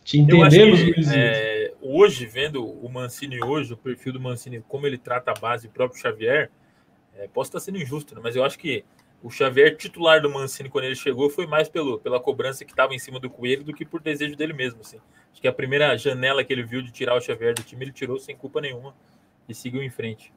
Te 0.10 0.18
entendemos, 0.18 0.82
que, 0.82 1.02
é, 1.16 1.72
Hoje, 1.80 2.26
vendo 2.26 2.66
o 2.66 2.90
Mancini 2.90 3.44
hoje, 3.44 3.74
o 3.74 3.78
perfil 3.78 4.12
do 4.14 4.20
Mancini, 4.20 4.60
como 4.68 4.88
ele 4.88 4.98
trata 4.98 5.30
a 5.30 5.40
base, 5.40 5.68
o 5.68 5.70
próprio 5.70 6.02
Xavier, 6.02 6.50
é, 7.14 7.28
posso 7.28 7.50
estar 7.50 7.60
sendo 7.60 7.78
injusto, 7.78 8.16
né? 8.16 8.22
mas 8.24 8.36
eu 8.36 8.44
acho 8.44 8.58
que 8.58 8.84
o 9.22 9.30
Xavier 9.30 9.78
titular 9.78 10.20
do 10.20 10.28
Mancini 10.28 10.68
quando 10.68 10.86
ele 10.86 10.96
chegou 10.96 11.30
foi 11.30 11.46
mais 11.46 11.70
pelo, 11.70 12.00
pela 12.00 12.20
cobrança 12.20 12.66
que 12.66 12.72
estava 12.72 12.96
em 12.96 12.98
cima 12.98 13.20
do 13.20 13.30
Coelho 13.30 13.64
do 13.64 13.72
que 13.72 13.86
por 13.86 14.02
desejo 14.02 14.36
dele 14.36 14.52
mesmo. 14.52 14.82
Assim. 14.82 14.98
Acho 15.32 15.40
que 15.40 15.48
a 15.48 15.54
primeira 15.54 15.96
janela 15.96 16.44
que 16.44 16.52
ele 16.52 16.64
viu 16.64 16.82
de 16.82 16.92
tirar 16.92 17.16
o 17.16 17.22
Xavier 17.22 17.54
do 17.54 17.62
time, 17.62 17.86
ele 17.86 17.92
tirou 17.92 18.18
sem 18.18 18.36
culpa 18.36 18.60
nenhuma 18.60 18.96
e 19.48 19.54
seguiu 19.54 19.84
em 19.84 19.92
frente. 19.92 20.34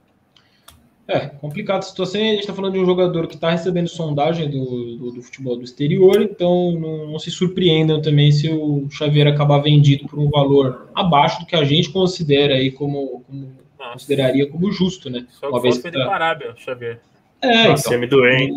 É, 1.07 1.27
complicada 1.27 1.81
a 1.81 1.83
situação. 1.83 2.21
A 2.21 2.25
gente 2.25 2.41
está 2.41 2.55
falando 2.55 2.75
de 2.75 2.79
um 2.79 2.87
jogador 2.87 3.27
que 3.27 3.35
está 3.35 3.51
recebendo 3.51 3.89
sondagem 3.89 4.49
do, 4.49 4.97
do, 4.97 5.11
do, 5.13 5.23
futebol 5.23 5.57
do 5.57 5.65
exterior, 5.65 6.23
então 6.23 6.73
não, 6.73 7.09
não, 7.09 7.19
se 7.19 7.31
surpreendam 7.31 8.01
também 8.01 8.31
se 8.31 8.49
o 8.49 8.89
Xavier 8.91 9.27
acabar 9.27 9.59
vendido 9.59 10.07
por 10.07 10.19
um 10.19 10.31
valor 10.31 10.91
abaixo 10.95 11.41
do 11.41 11.47
que 11.47 11.57
a 11.57 11.65
gente 11.65 11.91
considera 11.91 12.55
aí 12.55 12.71
como, 12.71 13.25
como 13.27 13.53
consideraria 13.93 14.49
como 14.49 14.71
justo, 14.71 15.11
né? 15.11 15.27
Só 15.29 15.49
Uma 15.49 15.61
vez 15.61 15.79
que 15.79 15.91
tá... 15.91 16.13
Arábia, 16.13 16.55
Xavier. 16.57 17.01
É, 17.41 17.69
Nossa, 17.69 17.89
então, 17.89 18.01
me 18.01 18.07
doei. 18.07 18.53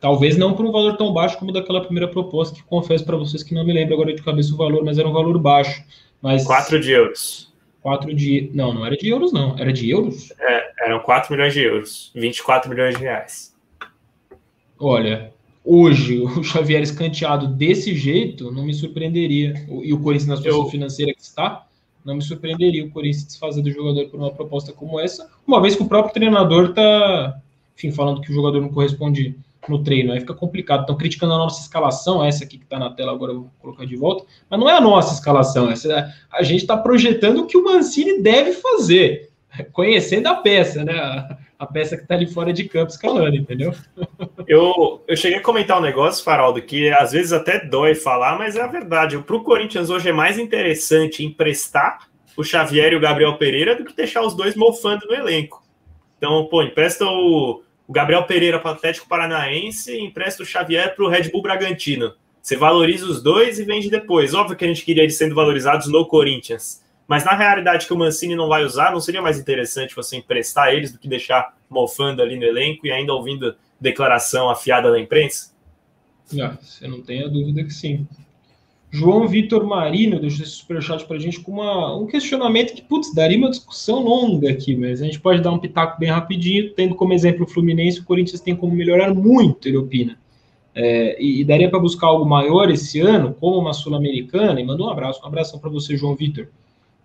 Talvez 0.00 0.36
não 0.36 0.54
por 0.54 0.66
um 0.66 0.72
valor 0.72 0.96
tão 0.96 1.12
baixo 1.12 1.38
como 1.38 1.52
daquela 1.52 1.80
primeira 1.80 2.08
proposta, 2.08 2.54
que 2.54 2.62
confesso 2.64 3.04
para 3.04 3.16
vocês 3.16 3.42
que 3.42 3.54
não 3.54 3.64
me 3.64 3.72
lembro 3.72 3.94
agora 3.94 4.12
de 4.12 4.22
cabeça 4.22 4.52
o 4.52 4.56
valor, 4.56 4.84
mas 4.84 4.98
era 4.98 5.08
um 5.08 5.12
valor 5.12 5.38
baixo. 5.38 5.82
Mas 6.20 6.44
4 6.44 6.80
de 6.80 6.90
euros. 6.90 7.52
4 7.86 8.12
de. 8.12 8.50
Não, 8.52 8.74
não 8.74 8.84
era 8.84 8.96
de 8.96 9.08
euros, 9.08 9.32
não. 9.32 9.56
Era 9.56 9.72
de 9.72 9.88
euros? 9.88 10.32
É, 10.40 10.86
eram 10.86 10.98
4 10.98 11.32
milhões 11.32 11.54
de 11.54 11.60
euros. 11.60 12.10
24 12.16 12.68
milhões 12.68 12.96
de 12.96 13.00
reais. 13.00 13.54
Olha, 14.76 15.32
hoje 15.64 16.18
o 16.26 16.42
Xavier 16.42 16.82
escanteado 16.82 17.46
desse 17.46 17.94
jeito 17.94 18.50
não 18.50 18.64
me 18.64 18.74
surpreenderia. 18.74 19.54
E 19.84 19.92
o 19.92 20.00
Corinthians 20.00 20.26
na 20.26 20.36
situação 20.36 20.64
Eu... 20.64 20.68
financeira 20.68 21.14
que 21.14 21.22
está, 21.22 21.64
não 22.04 22.16
me 22.16 22.22
surpreenderia 22.22 22.84
o 22.84 22.90
Corinthians 22.90 23.28
desfazer 23.28 23.62
do 23.62 23.70
jogador 23.70 24.08
por 24.08 24.18
uma 24.18 24.32
proposta 24.32 24.72
como 24.72 24.98
essa, 24.98 25.30
uma 25.46 25.62
vez 25.62 25.76
que 25.76 25.82
o 25.84 25.88
próprio 25.88 26.12
treinador 26.12 26.70
está, 26.70 27.40
enfim, 27.76 27.92
falando 27.92 28.20
que 28.20 28.32
o 28.32 28.34
jogador 28.34 28.60
não 28.60 28.68
corresponde 28.68 29.36
no 29.70 29.82
treino, 29.82 30.12
aí 30.12 30.20
fica 30.20 30.34
complicado. 30.34 30.82
Estão 30.82 30.96
criticando 30.96 31.34
a 31.34 31.38
nossa 31.38 31.60
escalação, 31.60 32.24
essa 32.24 32.44
aqui 32.44 32.58
que 32.58 32.64
está 32.64 32.78
na 32.78 32.90
tela 32.90 33.12
agora 33.12 33.32
eu 33.32 33.40
vou 33.40 33.50
colocar 33.58 33.84
de 33.84 33.96
volta, 33.96 34.24
mas 34.48 34.58
não 34.58 34.68
é 34.68 34.74
a 34.74 34.80
nossa 34.80 35.14
escalação, 35.14 35.70
essa, 35.70 36.12
a 36.32 36.42
gente 36.42 36.62
está 36.62 36.76
projetando 36.76 37.40
o 37.40 37.46
que 37.46 37.56
o 37.56 37.64
Mancini 37.64 38.20
deve 38.20 38.52
fazer, 38.52 39.30
conhecendo 39.72 40.26
a 40.28 40.34
peça, 40.34 40.84
né? 40.84 40.98
A, 40.98 41.38
a 41.58 41.66
peça 41.66 41.96
que 41.96 42.02
está 42.02 42.14
ali 42.14 42.26
fora 42.26 42.52
de 42.52 42.64
campo 42.64 42.90
escalando, 42.90 43.36
entendeu? 43.36 43.74
Eu, 44.46 45.02
eu 45.08 45.16
cheguei 45.16 45.38
a 45.38 45.42
comentar 45.42 45.76
um 45.76 45.82
negócio, 45.82 46.22
Faraldo, 46.22 46.62
que 46.62 46.88
às 46.90 47.10
vezes 47.10 47.32
até 47.32 47.64
dói 47.64 47.96
falar, 47.96 48.38
mas 48.38 48.54
é 48.54 48.60
a 48.60 48.68
verdade. 48.68 49.18
Para 49.18 49.34
o 49.34 49.42
Corinthians 49.42 49.90
hoje 49.90 50.08
é 50.08 50.12
mais 50.12 50.38
interessante 50.38 51.24
emprestar 51.24 52.06
o 52.36 52.44
Xavier 52.44 52.92
e 52.92 52.96
o 52.96 53.00
Gabriel 53.00 53.36
Pereira 53.38 53.74
do 53.74 53.84
que 53.84 53.96
deixar 53.96 54.22
os 54.22 54.36
dois 54.36 54.54
mofando 54.54 55.04
no 55.08 55.14
elenco. 55.14 55.64
Então, 56.16 56.46
pô, 56.46 56.62
empresta 56.62 57.04
o 57.04 57.62
o 57.86 57.92
Gabriel 57.92 58.24
Pereira 58.24 58.58
para 58.58 58.72
o 58.72 58.74
Atlético 58.74 59.08
Paranaense 59.08 59.92
e 59.92 60.00
empresta 60.00 60.42
o 60.42 60.46
Xavier 60.46 60.94
para 60.94 61.04
o 61.04 61.08
Red 61.08 61.30
Bull 61.30 61.42
Bragantino. 61.42 62.14
Você 62.42 62.56
valoriza 62.56 63.06
os 63.06 63.22
dois 63.22 63.58
e 63.58 63.64
vende 63.64 63.90
depois. 63.90 64.34
Óbvio 64.34 64.56
que 64.56 64.64
a 64.64 64.68
gente 64.68 64.84
queria 64.84 65.02
eles 65.02 65.16
sendo 65.16 65.34
valorizados 65.34 65.88
no 65.88 66.06
Corinthians. 66.06 66.84
Mas 67.06 67.24
na 67.24 67.32
realidade 67.32 67.86
que 67.86 67.92
o 67.92 67.96
Mancini 67.96 68.34
não 68.34 68.48
vai 68.48 68.64
usar, 68.64 68.92
não 68.92 69.00
seria 69.00 69.22
mais 69.22 69.38
interessante 69.38 69.94
você 69.94 70.16
emprestar 70.16 70.72
eles 70.72 70.92
do 70.92 70.98
que 70.98 71.08
deixar 71.08 71.56
mofando 71.70 72.22
ali 72.22 72.36
no 72.36 72.44
elenco 72.44 72.86
e 72.86 72.90
ainda 72.90 73.12
ouvindo 73.12 73.54
declaração 73.80 74.50
afiada 74.50 74.90
da 74.90 74.98
imprensa? 74.98 75.54
Ah, 76.40 76.56
você 76.60 76.88
não 76.88 77.02
tem 77.02 77.24
a 77.24 77.28
dúvida 77.28 77.62
que 77.62 77.72
sim. 77.72 78.06
João 78.96 79.28
Vitor 79.28 79.66
Marino 79.66 80.18
deixou 80.18 80.42
esse 80.42 80.52
superchat 80.52 81.04
para 81.04 81.16
a 81.16 81.20
gente 81.20 81.40
com 81.40 81.52
uma, 81.52 81.94
um 81.94 82.06
questionamento 82.06 82.72
que, 82.72 82.80
putz, 82.80 83.12
daria 83.14 83.36
uma 83.36 83.50
discussão 83.50 84.02
longa 84.02 84.50
aqui, 84.50 84.74
mas 84.74 85.02
a 85.02 85.04
gente 85.04 85.20
pode 85.20 85.42
dar 85.42 85.52
um 85.52 85.58
pitaco 85.58 86.00
bem 86.00 86.08
rapidinho, 86.08 86.72
tendo 86.72 86.94
como 86.94 87.12
exemplo 87.12 87.44
o 87.44 87.46
Fluminense, 87.46 88.00
o 88.00 88.04
Corinthians 88.04 88.40
tem 88.40 88.56
como 88.56 88.74
melhorar 88.74 89.12
muito, 89.12 89.68
ele 89.68 89.76
opina. 89.76 90.18
É, 90.74 91.22
e, 91.22 91.42
e, 91.42 91.44
daria 91.44 91.68
para 91.68 91.78
buscar 91.78 92.06
algo 92.06 92.24
maior 92.24 92.70
esse 92.70 92.98
ano, 92.98 93.34
como 93.38 93.58
uma 93.58 93.74
Sul-Americana, 93.74 94.58
e 94.58 94.64
mandou 94.64 94.86
um 94.86 94.90
abraço, 94.90 95.22
um 95.22 95.26
abração 95.26 95.60
para 95.60 95.68
você, 95.68 95.94
João 95.94 96.16
Vitor. 96.16 96.48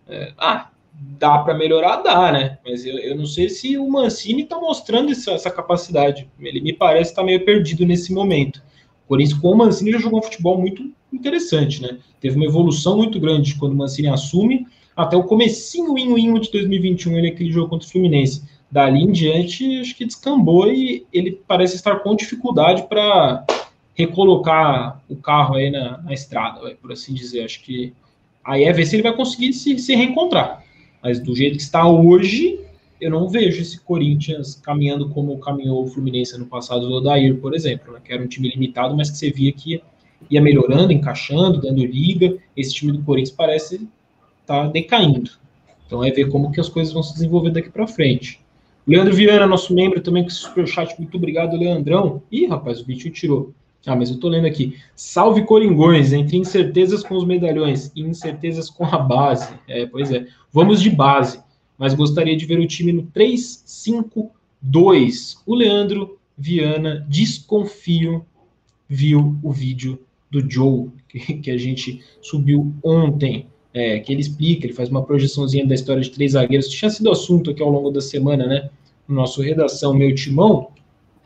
É, 0.07 0.33
ah, 0.37 0.69
dá 0.93 1.39
para 1.39 1.53
melhorar, 1.53 1.97
dá, 1.97 2.31
né? 2.31 2.57
Mas 2.65 2.85
eu, 2.85 2.97
eu, 2.99 3.17
não 3.17 3.25
sei 3.25 3.49
se 3.49 3.77
o 3.77 3.89
Mancini 3.89 4.43
está 4.43 4.57
mostrando 4.57 5.11
essa, 5.11 5.31
essa, 5.31 5.51
capacidade. 5.51 6.29
Ele 6.39 6.61
me 6.61 6.71
parece 6.71 7.11
estar 7.11 7.21
tá 7.21 7.25
meio 7.25 7.43
perdido 7.43 7.85
nesse 7.85 8.13
momento. 8.13 8.63
O 9.05 9.09
Corinthians 9.09 9.37
com 9.39 9.51
o 9.51 9.57
Mancini 9.57 9.91
já 9.91 9.99
jogou 9.99 10.19
um 10.19 10.23
futebol 10.23 10.57
muito 10.57 10.89
interessante, 11.11 11.81
né? 11.81 11.97
Teve 12.19 12.35
uma 12.35 12.45
evolução 12.45 12.97
muito 12.97 13.19
grande 13.19 13.55
quando 13.55 13.73
o 13.73 13.75
Mancini 13.75 14.07
assume, 14.07 14.67
até 14.95 15.15
o 15.15 15.23
comecinho 15.23 15.97
inho, 15.97 16.39
de 16.39 16.51
2021, 16.51 17.17
ele 17.17 17.27
aquele 17.29 17.51
jogo 17.51 17.69
contra 17.69 17.87
o 17.87 17.91
Fluminense. 17.91 18.43
Dali 18.69 19.01
em 19.01 19.11
diante, 19.11 19.79
acho 19.79 19.95
que 19.95 20.05
descambou 20.05 20.71
e 20.71 21.05
ele 21.11 21.31
parece 21.47 21.75
estar 21.75 21.97
com 21.97 22.15
dificuldade 22.15 22.83
para 22.87 23.45
recolocar 23.93 25.01
o 25.09 25.15
carro 25.15 25.55
aí 25.55 25.69
na, 25.69 25.97
na 25.97 26.13
estrada, 26.13 26.75
por 26.81 26.91
assim 26.91 27.13
dizer. 27.13 27.43
Acho 27.43 27.61
que 27.61 27.93
aí 28.43 28.63
é 28.63 28.71
ver 28.71 28.85
se 28.85 28.95
ele 28.95 29.03
vai 29.03 29.15
conseguir 29.15 29.53
se, 29.53 29.77
se 29.77 29.95
reencontrar. 29.95 30.63
Mas 31.03 31.19
do 31.19 31.35
jeito 31.35 31.57
que 31.57 31.63
está 31.63 31.87
hoje, 31.87 32.59
eu 32.99 33.09
não 33.09 33.27
vejo 33.27 33.61
esse 33.61 33.79
Corinthians 33.79 34.55
caminhando 34.55 35.09
como 35.09 35.39
caminhou 35.39 35.83
o 35.83 35.87
Fluminense 35.87 36.37
no 36.37 36.45
passado 36.45 36.87
do 36.87 36.95
Odair, 36.95 37.35
por 37.37 37.53
exemplo, 37.53 37.93
né, 37.93 37.99
que 38.03 38.13
era 38.13 38.23
um 38.23 38.27
time 38.27 38.49
limitado, 38.49 38.95
mas 38.95 39.09
que 39.09 39.17
você 39.17 39.31
via 39.31 39.51
que 39.51 39.81
ia 40.29 40.41
melhorando, 40.41 40.91
encaixando, 40.91 41.61
dando 41.61 41.85
liga. 41.85 42.37
Esse 42.55 42.73
time 42.73 42.91
do 42.91 43.03
Corinthians 43.03 43.35
parece 43.35 43.75
estar 44.41 44.65
tá 44.65 44.67
decaindo. 44.67 45.31
Então 45.85 46.03
é 46.03 46.11
ver 46.11 46.29
como 46.29 46.51
que 46.51 46.59
as 46.59 46.69
coisas 46.69 46.93
vão 46.93 47.03
se 47.03 47.13
desenvolver 47.13 47.51
daqui 47.51 47.69
para 47.69 47.87
frente. 47.87 48.39
Leandro 48.87 49.13
Viana, 49.13 49.45
nosso 49.45 49.73
membro 49.73 50.01
também 50.01 50.23
com 50.23 50.29
esse 50.29 50.37
superchat. 50.37 50.95
Muito 50.97 51.17
obrigado, 51.17 51.57
Leandrão. 51.57 52.23
Ih, 52.31 52.47
rapaz, 52.47 52.81
o 52.81 52.85
bicho 52.85 53.09
tirou. 53.09 53.53
Ah, 53.85 53.95
mas 53.95 54.09
eu 54.09 54.19
tô 54.19 54.29
lendo 54.29 54.45
aqui. 54.45 54.77
Salve 54.95 55.43
Coringões, 55.43 56.13
entre 56.13 56.37
incertezas 56.37 57.03
com 57.03 57.15
os 57.15 57.25
medalhões 57.25 57.91
e 57.95 58.01
incertezas 58.01 58.69
com 58.69 58.85
a 58.85 58.97
base. 58.97 59.53
É, 59.67 59.85
pois 59.85 60.11
é. 60.11 60.25
Vamos 60.51 60.81
de 60.81 60.89
base, 60.89 61.41
mas 61.77 61.93
gostaria 61.93 62.37
de 62.37 62.45
ver 62.45 62.59
o 62.59 62.67
time 62.67 62.91
no 62.91 63.03
3-5-2. 63.07 65.37
O 65.45 65.55
Leandro 65.55 66.19
Viana, 66.37 67.05
desconfio, 67.09 68.25
viu 68.87 69.37
o 69.41 69.51
vídeo 69.51 69.99
do 70.31 70.49
Joe, 70.49 70.89
que, 71.07 71.19
que 71.35 71.51
a 71.51 71.57
gente 71.57 72.01
subiu 72.21 72.73
ontem, 72.83 73.47
é, 73.73 73.99
que 73.99 74.11
ele 74.11 74.21
explica, 74.21 74.65
ele 74.65 74.73
faz 74.73 74.89
uma 74.89 75.03
projeçãozinha 75.03 75.65
da 75.65 75.75
história 75.75 76.01
de 76.01 76.09
três 76.09 76.33
zagueiros, 76.33 76.67
que 76.67 76.77
tinha 76.77 76.89
sido 76.89 77.11
assunto 77.11 77.51
aqui 77.51 77.61
ao 77.61 77.69
longo 77.69 77.91
da 77.91 78.01
semana, 78.01 78.45
né? 78.45 78.69
No 79.07 79.15
nosso 79.15 79.41
redação 79.41 79.93
Meu 79.93 80.13
Timão. 80.15 80.69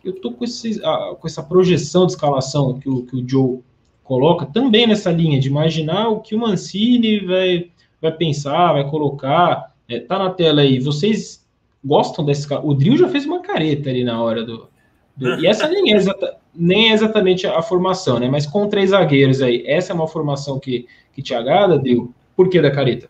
Eu 0.03 0.13
tô 0.13 0.31
com, 0.31 0.43
esse, 0.43 0.83
a, 0.83 1.15
com 1.19 1.27
essa 1.27 1.41
projeção 1.41 2.05
de 2.05 2.13
escalação 2.13 2.79
que 2.79 2.89
o, 2.89 3.03
que 3.03 3.15
o 3.15 3.27
Joe 3.27 3.59
coloca, 4.03 4.45
também 4.45 4.85
nessa 4.87 5.11
linha 5.11 5.39
de 5.39 5.47
imaginar 5.47 6.09
o 6.09 6.19
que 6.19 6.35
o 6.35 6.39
Mancini 6.39 7.19
vai, 7.25 7.71
vai 7.99 8.11
pensar, 8.11 8.73
vai 8.73 8.89
colocar. 8.89 9.73
É, 9.89 9.99
tá 9.99 10.19
na 10.19 10.29
tela 10.29 10.61
aí. 10.61 10.79
Vocês 10.79 11.43
gostam 11.83 12.23
desse. 12.23 12.47
O 12.63 12.73
Drill 12.73 12.97
já 12.97 13.09
fez 13.09 13.25
uma 13.25 13.41
careta 13.41 13.89
ali 13.89 14.03
na 14.03 14.21
hora 14.21 14.43
do. 14.43 14.67
Do 15.15 15.39
e 15.39 15.47
essa 15.47 15.67
nem 15.67 15.93
é 15.93 15.95
exata, 15.95 16.37
nem 16.53 16.91
é 16.91 16.93
exatamente 16.93 17.47
a 17.47 17.61
formação, 17.61 18.19
né? 18.19 18.27
Mas 18.27 18.45
com 18.45 18.67
três 18.67 18.89
zagueiros 18.89 19.41
aí, 19.41 19.63
essa 19.65 19.93
é 19.93 19.95
uma 19.95 20.07
formação 20.07 20.59
que, 20.59 20.87
que 21.13 21.21
te 21.21 21.33
agrada, 21.33 21.77
Deu? 21.77 22.13
Por 22.35 22.49
que 22.49 22.61
da 22.61 22.69
careta? 22.69 23.09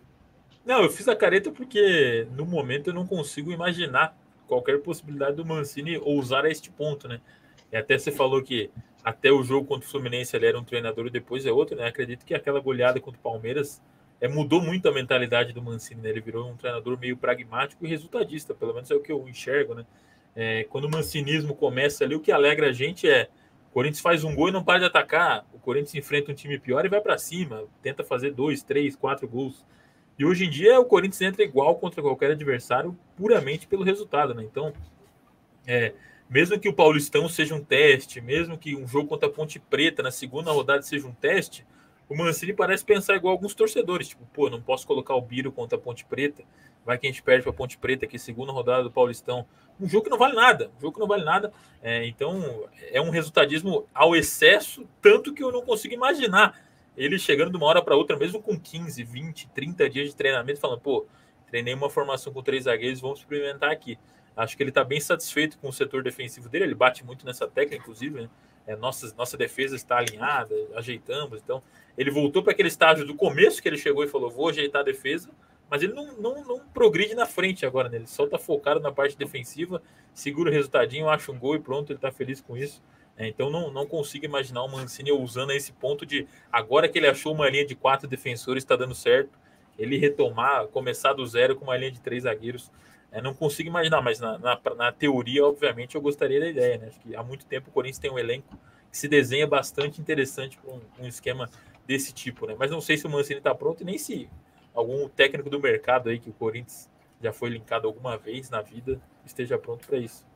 Não, 0.66 0.84
eu 0.84 0.90
fiz 0.90 1.08
a 1.08 1.16
careta 1.16 1.52
porque 1.52 2.28
no 2.36 2.46
momento 2.46 2.90
eu 2.90 2.94
não 2.94 3.06
consigo 3.06 3.52
imaginar 3.52 4.16
qualquer 4.48 4.80
possibilidade 4.82 5.36
do 5.36 5.46
Mancini 5.46 5.98
ousar 5.98 6.46
a 6.46 6.50
este 6.50 6.70
ponto, 6.70 7.08
né? 7.08 7.20
E 7.72 7.78
até 7.78 7.98
você 7.98 8.12
falou 8.12 8.42
que 8.42 8.70
até 9.04 9.32
o 9.32 9.44
jogo 9.44 9.68
contra 9.68 9.88
o 9.88 9.92
Fluminense 9.92 10.36
ele 10.36 10.48
era 10.48 10.60
um 10.60 10.64
treinador 10.64 11.08
e 11.08 11.12
depois 11.12 11.46
é 11.46 11.52
outro, 11.52 11.76
né? 11.76 11.88
Acredito 11.88 12.26
que 12.26 12.34
aquela 12.34 12.60
goleada 12.60 13.00
contra 13.00 13.20
o 13.20 13.24
Palmeiras 13.24 13.82
é, 14.20 14.28
mudou 14.28 14.62
muito 14.62 14.88
a 14.88 14.92
mentalidade 14.92 15.54
do 15.54 15.62
Mancini, 15.62 16.02
né? 16.02 16.10
Ele 16.10 16.22
virou 16.22 16.50
um 16.50 16.56
treinador 16.56 16.98
meio 17.00 17.18
pragmático 17.18 17.86
e 17.86 17.90
resultadista, 17.90 18.54
pelo 18.54 18.74
menos 18.74 18.90
é 18.90 18.96
o 18.96 19.02
que 19.02 19.12
eu 19.12 19.28
enxergo, 19.28 19.76
né? 19.76 19.86
É, 20.36 20.66
quando 20.66 20.86
o 20.86 20.92
mancinismo 20.92 21.56
começa 21.56 22.04
ali, 22.04 22.14
o 22.14 22.20
que 22.20 22.32
alegra 22.32 22.70
a 22.70 22.74
gente 22.74 23.08
é 23.08 23.30
o 23.70 23.74
Corinthians 23.76 24.02
faz 24.02 24.24
um 24.24 24.34
gol 24.34 24.50
e 24.50 24.52
não 24.52 24.64
para 24.64 24.80
de 24.80 24.86
atacar, 24.86 25.46
o 25.54 25.60
Corinthians 25.60 25.96
enfrenta 25.96 26.32
um 26.32 26.36
time 26.36 26.58
pior 26.58 26.86
e 26.86 26.90
vai 26.90 27.02
para 27.02 27.18
cima, 27.18 27.64
tenta 27.82 28.04
fazer 28.04 28.32
dois, 28.32 28.64
três, 28.64 28.96
quatro 28.96 29.28
gols. 29.28 29.66
E 30.18 30.26
hoje 30.26 30.46
em 30.46 30.50
dia 30.50 30.80
o 30.80 30.86
Corinthians 30.86 31.22
entra 31.22 31.44
igual 31.44 31.76
contra 31.76 32.02
qualquer 32.02 32.32
adversário, 32.32 32.98
puramente 33.18 33.68
pelo 33.68 33.84
resultado, 33.84 34.34
né? 34.34 34.44
Então, 34.44 34.74
é, 35.68 35.94
mesmo 36.30 36.58
que 36.58 36.70
o 36.70 36.74
Paulistão 36.74 37.28
seja 37.28 37.54
um 37.54 37.64
teste, 37.64 38.22
mesmo 38.22 38.58
que 38.58 38.76
um 38.76 38.88
jogo 38.88 39.10
contra 39.10 39.28
a 39.28 39.32
Ponte 39.32 39.60
Preta 39.60 40.02
na 40.02 40.12
segunda 40.12 40.52
rodada 40.52 40.82
seja 40.82 41.08
um 41.08 41.14
teste, 41.14 41.66
o 42.08 42.16
Mancini 42.16 42.54
parece 42.54 42.86
pensar 42.86 43.16
igual 43.16 43.32
alguns 43.32 43.56
torcedores, 43.56 44.10
tipo, 44.10 44.26
pô, 44.34 44.50
não 44.50 44.62
posso 44.62 44.86
colocar 44.86 45.16
o 45.16 45.22
Biro 45.22 45.52
contra 45.52 45.78
a 45.78 45.82
Ponte 45.82 46.06
Preta, 46.06 46.44
vai 46.86 46.98
que 46.98 47.08
a 47.08 47.10
gente 47.10 47.24
perde 47.24 47.44
para 47.44 47.52
a 47.52 47.56
Ponte 47.56 47.78
Preta 47.78 48.06
aqui, 48.06 48.20
segunda 48.20 48.52
rodada 48.52 48.84
do 48.84 48.92
Paulistão. 48.92 49.46
Um 49.80 49.90
jogo 49.90 50.04
que 50.04 50.10
não 50.10 50.18
vale 50.18 50.36
nada, 50.36 50.72
um 50.78 50.82
jogo 50.82 50.94
que 50.94 51.00
não 51.00 51.08
vale 51.08 51.24
nada. 51.24 51.52
É, 51.82 52.06
então, 52.06 52.68
é 52.92 53.02
um 53.02 53.10
resultadismo 53.10 53.88
ao 53.94 54.16
excesso, 54.16 54.88
tanto 55.02 55.34
que 55.34 55.44
eu 55.44 55.52
não 55.52 55.64
consigo 55.64 55.94
imaginar 55.94 56.60
ele 56.96 57.20
chegando 57.20 57.52
de 57.52 57.58
uma 57.58 57.66
hora 57.66 57.82
para 57.82 57.96
outra, 57.96 58.16
mesmo 58.16 58.42
com 58.42 58.58
15, 58.58 59.04
20, 59.04 59.50
30 59.50 59.90
dias 59.90 60.10
de 60.10 60.16
treinamento, 60.16 60.60
falando, 60.60 60.80
pô, 60.80 61.06
treinei 61.48 61.74
uma 61.74 61.90
formação 61.90 62.32
com 62.32 62.42
três 62.42 62.64
zagueiros, 62.64 63.02
vamos 63.02 63.20
experimentar 63.20 63.72
aqui. 63.72 63.98
Acho 64.36 64.56
que 64.56 64.64
ele 64.64 64.70
está 64.70 64.84
bem 64.84 65.00
satisfeito 65.00 65.58
com 65.58 65.70
o 65.70 65.74
setor 65.74 66.04
defensivo 66.04 66.48
dele, 66.50 66.66
ele 66.66 66.76
bate 66.76 67.06
muito 67.06 67.26
nessa 67.26 67.48
técnica, 67.48 67.82
inclusive, 67.82 68.22
né? 68.22 68.30
É, 68.68 68.76
nossa, 68.76 69.14
nossa 69.16 69.38
defesa 69.38 69.76
está 69.76 69.98
alinhada, 69.98 70.56
ajeitamos. 70.76 71.42
Então, 71.44 71.62
ele 71.98 72.10
voltou 72.10 72.44
para 72.44 72.52
aquele 72.52 72.68
estágio 72.68 73.06
do 73.06 73.16
começo 73.16 73.62
que 73.62 73.70
ele 73.70 73.78
chegou 73.78 74.04
e 74.04 74.08
falou: 74.08 74.30
vou 74.30 74.50
ajeitar 74.50 74.82
a 74.82 74.86
defesa, 74.86 75.30
mas 75.70 75.84
ele 75.84 75.94
não, 75.94 76.14
não, 76.18 76.44
não 76.44 76.60
progride 76.74 77.16
na 77.16 77.26
frente 77.26 77.66
agora, 77.66 77.90
né? 77.90 77.98
Ele 77.98 78.08
só 78.08 78.26
está 78.26 78.38
focado 78.38 78.80
na 78.80 78.92
parte 78.92 79.18
defensiva, 79.18 79.82
segura 80.14 80.50
o 80.50 80.54
resultadinho, 80.54 81.10
acha 81.10 81.32
um 81.32 81.40
gol 81.40 81.56
e 81.56 81.60
pronto, 81.60 81.92
ele 81.92 81.98
está 81.98 82.12
feliz 82.12 82.42
com 82.42 82.58
isso. 82.58 82.82
É, 83.18 83.28
então 83.28 83.50
não, 83.50 83.72
não 83.72 83.86
consigo 83.86 84.26
imaginar 84.26 84.64
o 84.64 84.68
Mancini 84.68 85.12
usando 85.12 85.52
esse 85.52 85.72
ponto 85.72 86.06
de 86.06 86.28
agora 86.52 86.90
que 86.90 86.98
ele 86.98 87.08
achou 87.08 87.34
uma 87.34 87.50
linha 87.50 87.66
de 87.66 87.74
quatro 87.74 88.10
defensores 88.10 88.64
está 88.64 88.76
dando 88.76 88.94
certo, 88.94 89.40
ele 89.80 89.98
retomar, 89.98 90.68
começar 90.68 91.14
do 91.14 91.26
zero 91.26 91.56
com 91.56 91.64
uma 91.64 91.78
linha 91.78 91.92
de 91.92 92.02
três 92.02 92.24
zagueiros. 92.24 92.72
É, 93.16 93.22
não 93.22 93.34
consigo 93.34 93.70
imaginar, 93.70 94.02
mas 94.02 94.20
na, 94.20 94.38
na, 94.38 94.60
na, 94.76 94.92
teoria, 94.92 95.46
obviamente, 95.46 95.96
eu 95.96 96.02
gostaria 96.02 96.38
da 96.38 96.50
ideia, 96.50 96.78
né? 96.78 96.88
Acho 96.88 97.00
que 97.00 97.16
há 97.16 97.24
muito 97.24 97.46
tempo 97.46 97.70
o 97.70 97.72
Corinthians 97.72 97.98
tem 97.98 98.12
um 98.12 98.20
elenco 98.20 98.60
que 98.92 98.98
se 98.98 99.08
desenha 99.08 99.48
bastante 99.48 100.02
interessante 100.02 100.58
para 100.58 100.74
um, 100.74 100.82
um, 101.00 101.08
esquema 101.08 101.50
desse 101.88 102.12
tipo, 102.12 102.46
né? 102.46 102.58
Mas 102.60 102.70
não 102.70 102.82
sei 102.82 102.98
se 102.98 103.08
o 103.08 103.10
Mancini 103.10 103.38
está 103.38 103.56
pronto 103.56 103.80
e 103.80 103.86
nem 103.86 103.98
se 103.98 104.30
algum 104.74 105.08
técnico 105.08 105.50
do 105.50 105.62
mercado 105.62 106.10
aí 106.10 106.20
que 106.20 106.30
o 106.30 106.34
Corinthians 106.34 106.90
já 107.22 107.32
foi 107.32 107.48
linkado 107.52 107.88
alguma 107.88 108.18
vez 108.18 108.50
na 108.50 108.62
vida 108.62 109.02
esteja 109.26 109.58
pronto 109.58 109.88
para 109.88 109.98
isso. 109.98 110.28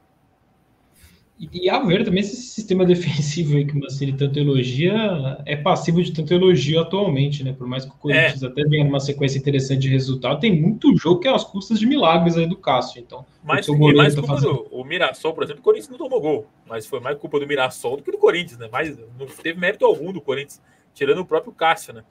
E, 1.40 1.70
a 1.70 1.80
ver 1.80 2.04
também 2.04 2.20
esse 2.20 2.36
sistema 2.36 2.84
defensivo 2.86 3.56
aí 3.56 3.66
que 3.66 3.74
o 3.74 3.80
Mancini 3.80 4.12
tanto 4.12 4.38
elogia 4.38 5.42
é 5.46 5.56
passivo 5.56 6.04
de 6.04 6.12
tanto 6.12 6.34
elogio 6.34 6.82
atualmente, 6.82 7.46
né? 7.46 7.54
Por 7.54 7.66
mais 7.66 7.86
que 7.86 7.92
o 7.92 7.96
Corinthians 7.96 8.44
é. 8.44 8.48
até 8.48 8.64
venha 8.66 8.84
numa 8.84 9.00
sequência 9.00 9.40
interessante 9.40 9.80
de 9.80 9.90
resultado, 9.90 10.42
tem 10.42 10.54
muito 10.54 10.96
jogo 10.98 11.22
que 11.22 11.30
é 11.30 11.34
as 11.34 11.46
custas 11.46 11.80
de 11.80 11.86
milagres 11.86 12.36
aí 12.36 12.46
do 12.46 12.58
Cássio. 12.58 13.00
Então, 13.00 13.26
mais, 13.42 13.68
o 13.70 13.78
mais 13.78 14.14
tá 14.14 14.22
culpa 14.22 14.36
fazendo... 14.36 14.54
do 14.54 14.68
o 14.70 14.84
Mirassol, 14.84 15.34
por 15.34 15.44
exemplo, 15.44 15.62
o 15.62 15.64
Corinthians 15.64 15.90
não 15.90 15.98
tomou 15.98 16.20
gol, 16.20 16.48
mas 16.68 16.86
foi 16.86 17.00
mais 17.00 17.18
culpa 17.18 17.40
do 17.40 17.48
Mirassol 17.48 17.96
do 17.96 18.04
que 18.04 18.12
do 18.12 18.18
Corinthians, 18.18 18.60
né? 18.60 18.68
Mas 18.70 18.98
não 19.18 19.26
teve 19.26 19.58
mérito 19.58 19.86
algum 19.86 20.12
do 20.12 20.20
Corinthians, 20.20 20.62
tirando 20.94 21.20
o 21.20 21.26
próprio 21.26 21.54
Cássio, 21.54 21.94
né? 21.94 22.04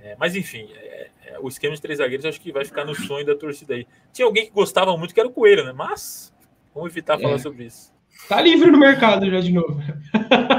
É, 0.00 0.14
mas 0.16 0.36
enfim, 0.36 0.68
é, 0.72 1.08
é, 1.26 1.38
o 1.40 1.48
esquema 1.48 1.74
de 1.74 1.82
três 1.82 1.98
zagueiros 1.98 2.24
acho 2.24 2.40
que 2.40 2.52
vai 2.52 2.64
ficar 2.64 2.84
no 2.84 2.94
sonho 2.94 3.26
da 3.26 3.34
torcida 3.34 3.74
aí. 3.74 3.84
Tinha 4.12 4.26
alguém 4.26 4.46
que 4.46 4.52
gostava 4.52 4.96
muito 4.96 5.12
que 5.12 5.18
era 5.18 5.28
o 5.28 5.32
Coelho, 5.32 5.64
né? 5.64 5.72
Mas 5.72 6.32
vamos 6.72 6.90
evitar 6.92 7.18
falar 7.18 7.34
é. 7.34 7.38
sobre 7.38 7.64
isso. 7.64 7.97
Tá 8.26 8.40
livre 8.40 8.70
no 8.70 8.78
mercado 8.78 9.30
já 9.30 9.40
de 9.40 9.52
novo. 9.52 9.80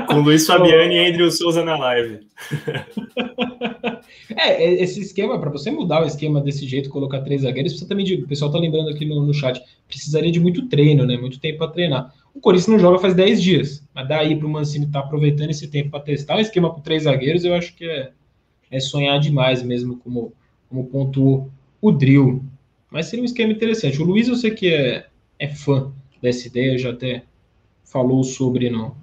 Com 0.07 0.20
Luiz 0.22 0.45
Fabiani 0.45 0.95
e 0.95 1.10
Andrew 1.10 1.32
Souza 1.32 1.64
na 1.64 1.78
live. 1.78 2.20
É, 4.36 4.64
é, 4.64 4.84
esse 4.84 5.01
esquema, 5.01 5.39
para 5.39 5.49
você 5.49 5.72
mudar 5.72 6.03
o 6.03 6.05
esquema 6.05 6.39
desse 6.39 6.68
jeito, 6.68 6.89
colocar 6.89 7.22
três 7.22 7.41
zagueiros, 7.41 7.74
precisa 7.74 7.89
também 7.89 8.05
de. 8.05 8.16
O 8.16 8.28
pessoal 8.28 8.51
tá 8.51 8.60
lembrando 8.60 8.89
aqui 8.89 9.05
no, 9.05 9.26
no 9.26 9.34
chat, 9.34 9.62
precisaria 9.88 10.32
de 10.32 10.39
muito 10.39 10.68
treino, 10.68 11.05
né? 11.05 11.18
Muito 11.18 11.39
tempo 11.39 11.57
para 11.60 11.72
treinar. 11.72 12.14
O 12.34 12.39
Corinthians 12.39 12.68
não 12.68 12.80
joga 12.80 12.99
faz 12.99 13.14
10 13.16 13.41
dias, 13.41 13.84
mas 13.93 14.07
daí 14.07 14.36
para 14.36 14.47
o 14.47 14.49
Mancini 14.49 14.86
estar 14.86 15.01
tá 15.01 15.05
aproveitando 15.05 15.49
esse 15.49 15.68
tempo 15.68 15.89
para 15.89 15.99
testar 15.99 16.38
um 16.38 16.39
esquema 16.39 16.72
com 16.74 16.80
três 16.80 17.03
zagueiros, 17.03 17.43
eu 17.43 17.53
acho 17.55 17.76
que 17.76 17.86
é, 17.86 18.12
é 18.72 18.80
sonhar 18.80 19.20
demais 19.20 19.64
mesmo, 19.64 19.97
como, 19.97 20.32
como 20.70 20.86
pontuou 20.86 21.49
o 21.82 21.91
Drill. 21.91 22.43
Mas 22.89 23.07
seria 23.07 23.24
um 23.24 23.26
esquema 23.26 23.51
interessante. 23.51 24.01
O 24.01 24.05
Luiz, 24.05 24.28
eu 24.28 24.36
sei 24.36 24.51
que 24.51 24.74
é, 24.74 25.07
é 25.38 25.47
fã 25.47 25.91
dessa 26.22 26.47
ideia, 26.47 26.74
eu 26.74 26.78
já 26.78 26.91
até 26.91 27.24
falou 27.90 28.24
sobre 28.24 28.70
no, 28.70 28.96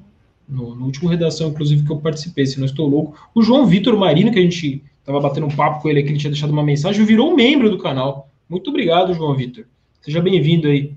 no, 0.49 0.75
no, 0.75 0.85
último 0.85 1.09
redação, 1.09 1.49
inclusive, 1.49 1.85
que 1.85 1.93
eu 1.93 1.99
participei, 1.99 2.47
se 2.47 2.59
não 2.59 2.67
estou 2.67 2.89
louco. 2.89 3.19
O 3.35 3.43
João 3.43 3.67
Vitor 3.67 3.97
Marino, 3.97 4.31
que 4.31 4.39
a 4.39 4.43
gente 4.43 4.83
estava 5.01 5.21
batendo 5.21 5.47
um 5.47 5.55
papo 5.55 5.83
com 5.83 5.89
ele 5.89 6.01
aqui, 6.01 6.11
ele 6.11 6.19
tinha 6.19 6.31
deixado 6.31 6.51
uma 6.51 6.63
mensagem, 6.63 7.05
virou 7.05 7.31
um 7.31 7.37
membro 7.37 7.69
do 7.69 7.79
canal. 7.79 8.31
Muito 8.49 8.71
obrigado, 8.71 9.13
João 9.13 9.35
Vitor. 9.35 9.67
Seja 10.01 10.21
bem-vindo 10.21 10.69
aí 10.69 10.97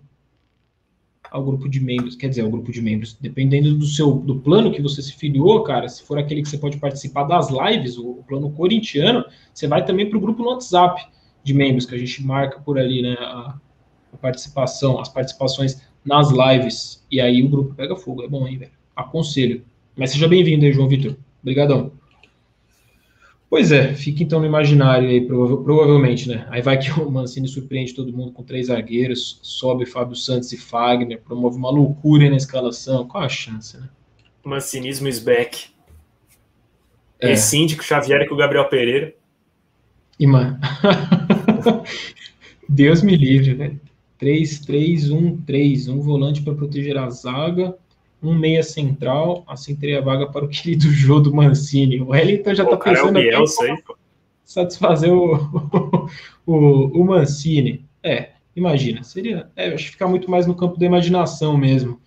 ao 1.32 1.44
grupo 1.44 1.70
de 1.70 1.80
membros, 1.80 2.16
quer 2.16 2.28
dizer, 2.28 2.42
ao 2.42 2.50
grupo 2.50 2.72
de 2.72 2.82
membros, 2.82 3.18
dependendo 3.20 3.76
do 3.76 3.86
seu 3.86 4.14
do 4.14 4.40
plano 4.40 4.72
que 4.72 4.82
você 4.82 5.02
se 5.02 5.14
filiou, 5.14 5.64
cara, 5.64 5.88
se 5.88 6.04
for 6.04 6.18
aquele 6.18 6.42
que 6.42 6.50
você 6.50 6.58
pode 6.58 6.78
participar 6.78 7.24
das 7.24 7.50
lives, 7.50 7.98
o, 7.98 8.12
o 8.12 8.24
plano 8.24 8.52
corintiano, 8.52 9.24
você 9.54 9.68
vai 9.68 9.86
também 9.86 10.10
para 10.10 10.18
o 10.18 10.22
grupo 10.22 10.42
no 10.42 10.50
WhatsApp 10.50 11.08
de 11.44 11.54
membros, 11.54 11.86
que 11.86 11.94
a 11.94 11.98
gente 11.98 12.24
marca 12.24 12.60
por 12.60 12.80
ali, 12.80 13.02
né, 13.02 13.16
a, 13.20 13.56
a 14.12 14.18
participação, 14.18 15.00
as 15.00 15.10
participações 15.10 15.82
nas 16.06 16.30
lives. 16.32 17.06
E 17.12 17.20
aí 17.20 17.44
o 17.44 17.50
grupo 17.50 17.76
pega 17.76 17.96
fogo. 17.96 18.24
É 18.24 18.28
bom, 18.28 18.48
hein, 18.48 18.58
velho? 18.58 18.72
Aconselho. 18.96 19.64
Mas 19.96 20.12
seja 20.12 20.28
bem-vindo 20.28 20.66
aí, 20.66 20.72
João 20.72 20.88
Vitor. 20.88 21.16
Obrigadão. 21.42 21.92
Pois 23.50 23.72
é, 23.72 23.96
fica 23.96 24.22
então 24.22 24.40
no 24.40 24.46
imaginário 24.46 25.10
aí, 25.10 25.26
prova 25.26 25.58
provavelmente, 25.58 26.30
né? 26.30 26.46
Aí 26.52 26.62
vai 26.62 26.78
que 26.78 26.92
o 26.92 27.10
Mancini 27.10 27.48
surpreende 27.48 27.96
todo 27.96 28.14
mundo 28.14 28.32
com 28.32 28.44
três 28.44 28.68
zagueiros, 28.68 29.40
sobe 29.42 29.88
Fábio 29.88 30.16
Santos 30.16 30.52
e 30.54 30.58
Fagner, 30.58 31.20
promove 31.20 31.58
uma 31.58 31.72
loucura 31.72 32.30
na 32.30 32.36
escalação. 32.36 33.08
Qual 33.08 33.24
a 33.24 33.30
chance, 33.30 33.76
né? 33.76 33.90
Mancinismo 34.44 35.08
is 35.08 35.18
back. 35.18 35.70
É. 37.20 37.36
Síndico 37.36 37.84
Xavier 37.84 38.28
com 38.30 38.36
o 38.36 38.38
Gabriel 38.38 38.70
Pereira. 38.70 39.16
E, 40.20 40.28
mano. 40.28 40.60
Deus 42.70 43.02
me 43.02 43.18
livre, 43.18 43.56
velho. 43.56 43.82
3-3-1-3, 44.22 45.90
um 45.90 46.02
volante 46.02 46.42
para 46.42 46.54
proteger 46.54 46.98
a 46.98 47.10
zaga, 47.10 47.76
um 48.22 48.36
meia 48.36 48.62
central, 48.62 49.44
assim 49.48 49.76
teria 49.76 50.02
vaga 50.02 50.28
para 50.28 50.46
o 50.46 50.50
querido 50.50 50.92
Jô 50.92 51.20
do 51.20 51.34
Mancini. 51.34 52.02
O 52.02 52.10
Wellington 52.10 52.54
já 52.54 52.64
está 52.64 52.78
pensando 52.78 53.18
é 53.18 53.22
o 53.22 53.30
Bielsa, 53.30 53.64
aí, 53.64 53.78
satisfazer 54.44 55.14
o, 55.14 55.36
o, 56.46 57.02
o, 57.02 57.06
Mancini. 57.06 57.86
É, 58.04 58.32
imagina, 58.56 59.04
seria, 59.04 59.50
é, 59.56 59.74
acho 59.74 59.86
que 59.86 59.92
ficar 59.92 60.08
muito 60.08 60.30
mais 60.30 60.46
no 60.46 60.56
campo 60.56 60.78
da 60.78 60.86
imaginação 60.86 61.58
mesmo. 61.58 62.00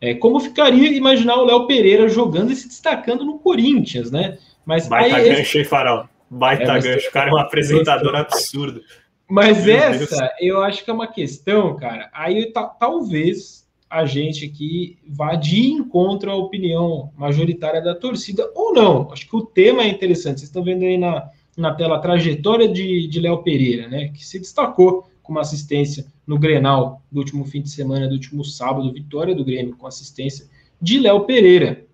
É, 0.00 0.14
como 0.14 0.40
ficaria 0.40 0.90
imaginar 0.92 1.36
o 1.36 1.44
Léo 1.44 1.66
Pereira 1.66 2.08
jogando 2.08 2.50
e 2.50 2.56
se 2.56 2.66
destacando 2.68 3.24
no 3.24 3.38
Corinthians, 3.38 4.10
né? 4.10 4.38
Mas 4.64 4.88
Baita 4.88 5.16
aí, 5.16 5.28
gancho, 5.28 5.40
esse... 5.42 5.58
hein, 5.58 5.64
Farol? 5.64 6.08
Baita 6.30 6.62
é, 6.62 6.80
gancho, 6.80 7.08
o 7.08 7.12
cara 7.12 7.30
é 7.30 7.34
um 7.34 7.38
apresentador 7.38 8.14
absurdo. 8.16 8.82
Mas 9.30 9.64
Meu 9.64 9.76
essa, 9.76 10.18
Deus. 10.18 10.30
eu 10.40 10.62
acho 10.62 10.84
que 10.84 10.90
é 10.90 10.94
uma 10.94 11.06
questão, 11.06 11.76
cara. 11.76 12.10
Aí 12.12 12.52
talvez 12.78 13.66
a 13.88 14.04
gente 14.04 14.44
aqui 14.44 14.98
vá 15.08 15.34
de 15.34 15.70
encontro 15.70 16.30
à 16.30 16.34
opinião 16.34 17.12
majoritária 17.16 17.80
da 17.80 17.94
torcida, 17.94 18.50
ou 18.54 18.74
não. 18.74 19.10
Acho 19.12 19.28
que 19.28 19.36
o 19.36 19.46
tema 19.46 19.82
é 19.82 19.88
interessante. 19.88 20.40
Vocês 20.40 20.48
estão 20.48 20.64
vendo 20.64 20.84
aí 20.84 20.98
na, 20.98 21.28
na 21.56 21.74
tela 21.74 21.96
a 21.96 22.00
trajetória 22.00 22.68
de, 22.68 23.06
de 23.06 23.20
Léo 23.20 23.42
Pereira, 23.42 23.88
né? 23.88 24.08
Que 24.08 24.24
se 24.26 24.38
destacou 24.38 25.08
com 25.22 25.32
uma 25.32 25.42
assistência 25.42 26.06
no 26.26 26.38
Grenal 26.38 27.02
do 27.10 27.20
último 27.20 27.44
fim 27.44 27.62
de 27.62 27.70
semana, 27.70 28.08
do 28.08 28.14
último 28.14 28.44
sábado, 28.44 28.92
vitória 28.92 29.34
do 29.34 29.44
Grêmio 29.44 29.76
com 29.76 29.86
assistência 29.86 30.46
de 30.80 30.98
Léo 30.98 31.20
Pereira. 31.20 31.84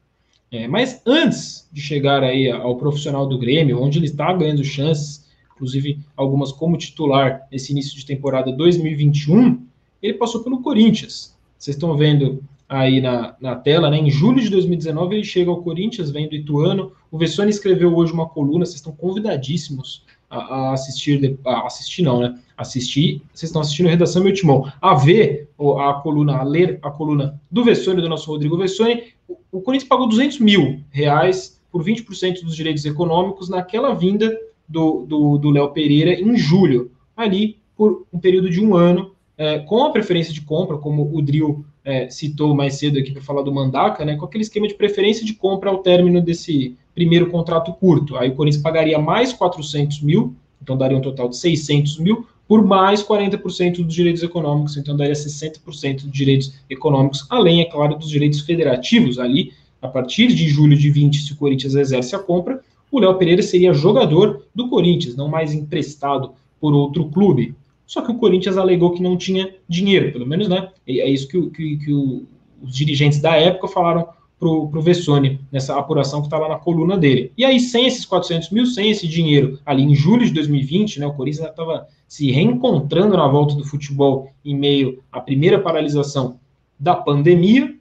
É, 0.50 0.66
mas 0.68 1.02
antes 1.04 1.68
de 1.72 1.80
chegar 1.80 2.22
aí 2.22 2.50
ao 2.50 2.76
profissional 2.76 3.26
do 3.26 3.38
Grêmio, 3.38 3.82
onde 3.82 3.98
ele 3.98 4.06
está 4.06 4.32
ganhando 4.32 4.64
chances 4.64 5.25
inclusive 5.56 5.98
algumas 6.14 6.52
como 6.52 6.76
titular 6.76 7.48
nesse 7.50 7.72
início 7.72 7.96
de 7.96 8.04
temporada 8.04 8.52
2021, 8.52 9.66
ele 10.02 10.14
passou 10.14 10.44
pelo 10.44 10.60
Corinthians. 10.60 11.34
Vocês 11.58 11.74
estão 11.74 11.96
vendo 11.96 12.44
aí 12.68 13.00
na, 13.00 13.34
na 13.40 13.56
tela, 13.56 13.88
né? 13.88 13.96
Em 13.96 14.10
julho 14.10 14.40
de 14.40 14.50
2019 14.50 15.16
ele 15.16 15.24
chega 15.24 15.50
ao 15.50 15.62
Corinthians, 15.62 16.10
vem 16.10 16.28
do 16.28 16.34
Ituano. 16.34 16.92
O 17.10 17.16
Vessone 17.16 17.50
escreveu 17.50 17.94
hoje 17.96 18.12
uma 18.12 18.28
coluna, 18.28 18.66
vocês 18.66 18.76
estão 18.76 18.92
convidadíssimos 18.92 20.04
a, 20.28 20.38
a 20.38 20.72
assistir, 20.74 21.38
a 21.44 21.66
assistir 21.66 22.02
não, 22.02 22.20
né? 22.20 22.38
Assistir, 22.56 23.22
vocês 23.32 23.48
estão 23.48 23.62
assistindo 23.62 23.86
a 23.86 23.90
Redação 23.90 24.22
Meu 24.22 24.32
Timão, 24.32 24.70
a 24.80 24.94
ver 24.94 25.48
a 25.78 25.94
coluna, 25.94 26.36
a 26.36 26.42
ler 26.42 26.78
a 26.82 26.90
coluna 26.90 27.40
do 27.50 27.64
Vessone, 27.64 28.02
do 28.02 28.08
nosso 28.08 28.30
Rodrigo 28.30 28.58
Vessone, 28.58 29.04
o, 29.28 29.36
o 29.52 29.60
Corinthians 29.60 29.88
pagou 29.88 30.08
200 30.08 30.38
mil 30.40 30.80
reais 30.90 31.60
por 31.70 31.84
20% 31.84 32.42
dos 32.42 32.56
direitos 32.56 32.84
econômicos 32.84 33.48
naquela 33.48 33.94
vinda 33.94 34.36
do 34.68 35.50
Léo 35.50 35.70
Pereira 35.70 36.12
em 36.12 36.36
julho, 36.36 36.90
ali 37.16 37.58
por 37.76 38.06
um 38.12 38.18
período 38.18 38.50
de 38.50 38.60
um 38.60 38.74
ano, 38.74 39.12
é, 39.36 39.58
com 39.58 39.84
a 39.84 39.90
preferência 39.90 40.32
de 40.32 40.40
compra, 40.40 40.78
como 40.78 41.14
o 41.14 41.20
Drill 41.20 41.64
é, 41.84 42.08
citou 42.08 42.54
mais 42.54 42.74
cedo 42.74 42.98
aqui 42.98 43.12
para 43.12 43.22
falar 43.22 43.42
do 43.42 43.52
Mandaca, 43.52 44.04
né, 44.04 44.16
com 44.16 44.24
aquele 44.24 44.42
esquema 44.42 44.66
de 44.66 44.74
preferência 44.74 45.24
de 45.24 45.34
compra 45.34 45.70
ao 45.70 45.78
término 45.78 46.20
desse 46.20 46.76
primeiro 46.94 47.30
contrato 47.30 47.72
curto. 47.74 48.16
Aí 48.16 48.30
o 48.30 48.34
Corinthians 48.34 48.62
pagaria 48.62 48.98
mais 48.98 49.32
400 49.32 50.00
mil, 50.00 50.34
então 50.60 50.76
daria 50.76 50.96
um 50.96 51.02
total 51.02 51.28
de 51.28 51.36
600 51.36 51.98
mil, 51.98 52.26
por 52.48 52.64
mais 52.64 53.02
40% 53.02 53.84
dos 53.84 53.94
direitos 53.94 54.22
econômicos, 54.22 54.76
então 54.76 54.96
daria 54.96 55.14
60% 55.14 56.02
dos 56.02 56.12
direitos 56.12 56.54
econômicos, 56.70 57.26
além, 57.28 57.60
é 57.60 57.64
claro, 57.64 57.96
dos 57.96 58.08
direitos 58.08 58.40
federativos. 58.40 59.18
Ali, 59.18 59.52
a 59.82 59.88
partir 59.88 60.28
de 60.28 60.48
julho 60.48 60.76
de 60.76 60.90
20, 60.90 61.18
se 61.18 61.32
o 61.32 61.36
Corinthians 61.36 61.74
exerce 61.74 62.14
a 62.14 62.18
compra, 62.18 62.60
o 62.96 63.00
Léo 63.00 63.18
Pereira 63.18 63.42
seria 63.42 63.72
jogador 63.72 64.46
do 64.54 64.68
Corinthians, 64.68 65.16
não 65.16 65.28
mais 65.28 65.52
emprestado 65.52 66.32
por 66.60 66.74
outro 66.74 67.08
clube. 67.08 67.54
Só 67.86 68.02
que 68.02 68.10
o 68.10 68.18
Corinthians 68.18 68.56
alegou 68.56 68.92
que 68.92 69.02
não 69.02 69.16
tinha 69.16 69.54
dinheiro, 69.68 70.12
pelo 70.12 70.26
menos, 70.26 70.48
né? 70.48 70.70
É 70.86 71.08
isso 71.08 71.28
que, 71.28 71.50
que, 71.50 71.76
que 71.76 71.92
o, 71.92 72.24
os 72.62 72.74
dirigentes 72.74 73.20
da 73.20 73.36
época 73.36 73.68
falaram 73.68 74.08
para 74.38 74.48
o 74.48 74.82
Vessone, 74.82 75.40
nessa 75.50 75.78
apuração 75.78 76.20
que 76.20 76.26
está 76.26 76.38
lá 76.38 76.48
na 76.48 76.56
coluna 76.56 76.98
dele. 76.98 77.32
E 77.38 77.44
aí, 77.44 77.58
sem 77.58 77.86
esses 77.86 78.04
400 78.04 78.50
mil, 78.50 78.66
sem 78.66 78.90
esse 78.90 79.08
dinheiro, 79.08 79.58
ali 79.64 79.82
em 79.82 79.94
julho 79.94 80.26
de 80.26 80.32
2020, 80.32 81.00
né, 81.00 81.06
o 81.06 81.14
Corinthians 81.14 81.48
estava 81.48 81.86
se 82.06 82.30
reencontrando 82.30 83.16
na 83.16 83.26
volta 83.26 83.54
do 83.54 83.64
futebol 83.64 84.30
em 84.44 84.54
meio 84.54 85.02
à 85.10 85.20
primeira 85.20 85.58
paralisação 85.58 86.38
da 86.78 86.94
pandemia, 86.94 87.74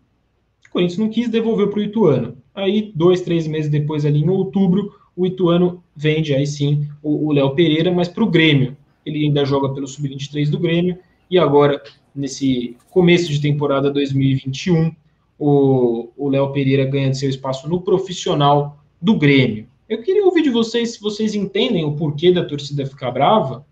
o 0.67 0.71
Corinthians 0.71 0.99
não 0.99 1.09
quis 1.09 1.29
devolver 1.29 1.69
para 1.69 1.79
o 1.79 1.83
Ituano. 1.83 2.37
Aí, 2.53 2.91
dois, 2.95 3.21
três 3.21 3.47
meses 3.47 3.69
depois, 3.69 4.05
ali 4.05 4.21
em 4.21 4.29
outubro, 4.29 4.93
o 5.15 5.25
Ituano 5.25 5.83
vende 5.95 6.33
aí 6.33 6.45
sim 6.45 6.87
o 7.01 7.31
Léo 7.31 7.55
Pereira, 7.55 7.91
mas 7.91 8.07
para 8.07 8.23
o 8.23 8.29
Grêmio. 8.29 8.75
Ele 9.05 9.25
ainda 9.25 9.45
joga 9.45 9.69
pelo 9.69 9.87
Sub-23 9.87 10.49
do 10.49 10.59
Grêmio, 10.59 10.97
e 11.29 11.37
agora, 11.39 11.81
nesse 12.13 12.75
começo 12.89 13.31
de 13.31 13.41
temporada 13.41 13.89
2021, 13.91 14.91
o 15.37 16.29
Léo 16.29 16.51
Pereira 16.51 16.85
ganha 16.85 17.13
seu 17.13 17.29
espaço 17.29 17.67
no 17.69 17.81
profissional 17.81 18.83
do 19.01 19.17
Grêmio. 19.17 19.67
Eu 19.87 20.01
queria 20.01 20.25
ouvir 20.25 20.41
de 20.41 20.49
vocês 20.49 20.93
se 20.93 21.01
vocês 21.01 21.35
entendem 21.35 21.85
o 21.85 21.95
porquê 21.95 22.31
da 22.31 22.43
torcida 22.43 22.85
ficar 22.85 23.11
brava 23.11 23.65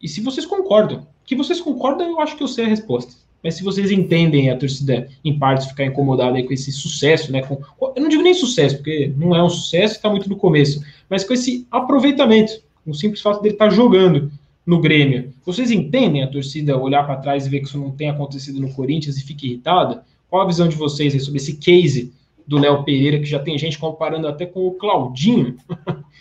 e 0.00 0.08
se 0.08 0.20
vocês 0.20 0.46
concordam. 0.46 1.06
Que 1.24 1.36
vocês 1.36 1.60
concordam, 1.60 2.08
eu 2.08 2.20
acho 2.20 2.36
que 2.36 2.42
eu 2.42 2.48
sei 2.48 2.64
a 2.64 2.68
resposta. 2.68 3.14
Mas 3.42 3.54
se 3.54 3.64
vocês 3.64 3.90
entendem 3.90 4.50
a 4.50 4.56
torcida, 4.56 5.08
em 5.24 5.38
partes, 5.38 5.66
ficar 5.66 5.84
incomodada 5.84 6.40
com 6.42 6.52
esse 6.52 6.70
sucesso, 6.70 7.32
né? 7.32 7.42
Com, 7.42 7.58
eu 7.94 8.02
não 8.02 8.08
digo 8.08 8.22
nem 8.22 8.34
sucesso, 8.34 8.76
porque 8.76 9.12
não 9.16 9.34
é 9.34 9.42
um 9.42 9.50
sucesso, 9.50 9.96
está 9.96 10.08
muito 10.08 10.28
no 10.28 10.36
começo, 10.36 10.84
mas 11.10 11.24
com 11.24 11.34
esse 11.34 11.66
aproveitamento, 11.70 12.62
o 12.86 12.94
simples 12.94 13.20
fato 13.20 13.42
dele 13.42 13.54
estar 13.54 13.68
tá 13.68 13.74
jogando 13.74 14.30
no 14.64 14.80
Grêmio. 14.80 15.32
Vocês 15.44 15.70
entendem 15.70 16.22
a 16.22 16.28
torcida 16.28 16.78
olhar 16.78 17.04
para 17.04 17.16
trás 17.16 17.46
e 17.46 17.50
ver 17.50 17.60
que 17.60 17.66
isso 17.66 17.78
não 17.78 17.90
tem 17.90 18.08
acontecido 18.08 18.60
no 18.60 18.72
Corinthians 18.72 19.16
e 19.16 19.24
fica 19.24 19.46
irritada? 19.46 20.04
Qual 20.28 20.42
a 20.42 20.46
visão 20.46 20.68
de 20.68 20.76
vocês 20.76 21.20
sobre 21.24 21.38
esse 21.38 21.56
case 21.56 22.12
do 22.46 22.58
Léo 22.58 22.84
Pereira, 22.84 23.18
que 23.18 23.26
já 23.26 23.38
tem 23.38 23.58
gente 23.58 23.78
comparando 23.78 24.28
até 24.28 24.46
com 24.46 24.66
o 24.66 24.74
Claudinho? 24.74 25.56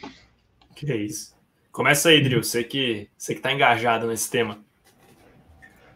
que 0.76 0.91
é 0.91 0.97
isso. 0.97 1.36
Começa 1.72 2.09
aí, 2.09 2.22
Dril, 2.22 2.43
você 2.43 2.63
que, 2.63 3.07
você 3.17 3.34
que 3.34 3.41
tá 3.41 3.53
engajado 3.53 4.07
nesse 4.07 4.30
tema. 4.30 4.59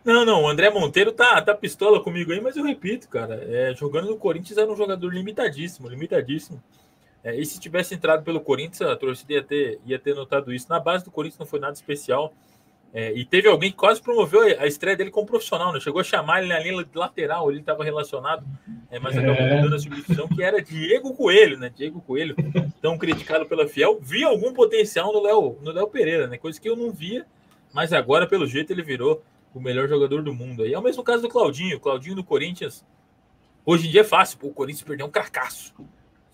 Não, 0.05 0.23
não, 0.23 0.43
o 0.43 0.47
André 0.47 0.69
Monteiro 0.69 1.11
tá, 1.11 1.41
tá 1.41 1.55
pistola 1.55 1.99
comigo 1.99 2.31
aí, 2.31 2.39
mas 2.39 2.55
eu 2.55 2.63
repito, 2.63 3.09
cara, 3.09 3.43
é, 3.49 3.73
jogando 3.73 4.07
no 4.07 4.17
Corinthians 4.17 4.55
era 4.55 4.71
um 4.71 4.75
jogador 4.75 5.11
limitadíssimo, 5.11 5.89
limitadíssimo. 5.89 6.61
É, 7.23 7.35
e 7.35 7.43
se 7.43 7.59
tivesse 7.59 7.95
entrado 7.95 8.23
pelo 8.23 8.39
Corinthians, 8.39 8.81
a 8.81 8.95
torcida 8.95 9.33
ia 9.33 9.43
ter, 9.43 9.79
ia 9.83 9.97
ter 9.97 10.13
notado 10.13 10.53
isso. 10.53 10.67
Na 10.69 10.79
base 10.79 11.03
do 11.03 11.09
Corinthians 11.09 11.39
não 11.39 11.47
foi 11.47 11.59
nada 11.59 11.73
especial. 11.73 12.31
É, 12.93 13.11
e 13.13 13.25
teve 13.25 13.47
alguém 13.47 13.71
que 13.71 13.77
quase 13.77 13.99
promoveu 13.99 14.41
a 14.59 14.67
estreia 14.67 14.95
dele 14.95 15.09
como 15.09 15.25
profissional, 15.25 15.73
né? 15.73 15.79
Chegou 15.79 15.99
a 15.99 16.03
chamar 16.03 16.43
ele 16.43 16.53
na 16.53 16.59
linha 16.59 16.85
lateral, 16.93 17.49
ele 17.49 17.59
estava 17.61 17.83
relacionado, 17.83 18.45
é, 18.91 18.99
mas 18.99 19.17
acabou 19.17 19.41
é. 19.41 19.55
mudando 19.55 19.75
a 19.75 19.79
substituição, 19.79 20.29
que 20.29 20.41
era 20.43 20.61
Diego 20.61 21.15
Coelho, 21.15 21.57
né? 21.57 21.71
Diego 21.75 21.99
Coelho, 21.99 22.35
tão 22.79 22.95
criticado 22.95 23.47
pela 23.47 23.67
Fiel. 23.67 23.99
Vi 23.99 24.23
algum 24.23 24.53
potencial 24.53 25.11
no 25.11 25.21
Léo 25.21 25.57
no 25.61 25.71
Léo 25.71 25.87
Pereira, 25.87 26.27
né? 26.27 26.37
Coisa 26.37 26.61
que 26.61 26.69
eu 26.69 26.75
não 26.75 26.91
via, 26.91 27.25
mas 27.73 27.91
agora, 27.91 28.27
pelo 28.27 28.45
jeito, 28.45 28.71
ele 28.71 28.83
virou 28.83 29.21
o 29.55 29.61
melhor 29.61 29.87
jogador 29.87 30.21
do 30.21 30.33
mundo. 30.33 30.65
E 30.65 30.73
é 30.73 30.77
o 30.77 30.81
mesmo 30.81 31.03
caso 31.03 31.21
do 31.21 31.29
Claudinho. 31.29 31.79
Claudinho 31.79 32.15
do 32.15 32.23
Corinthians, 32.23 32.85
hoje 33.65 33.87
em 33.87 33.91
dia 33.91 34.01
é 34.01 34.03
fácil, 34.03 34.37
pô, 34.37 34.47
o 34.47 34.53
Corinthians 34.53 34.83
perdeu 34.83 35.05
um 35.05 35.09
carcaço. 35.09 35.73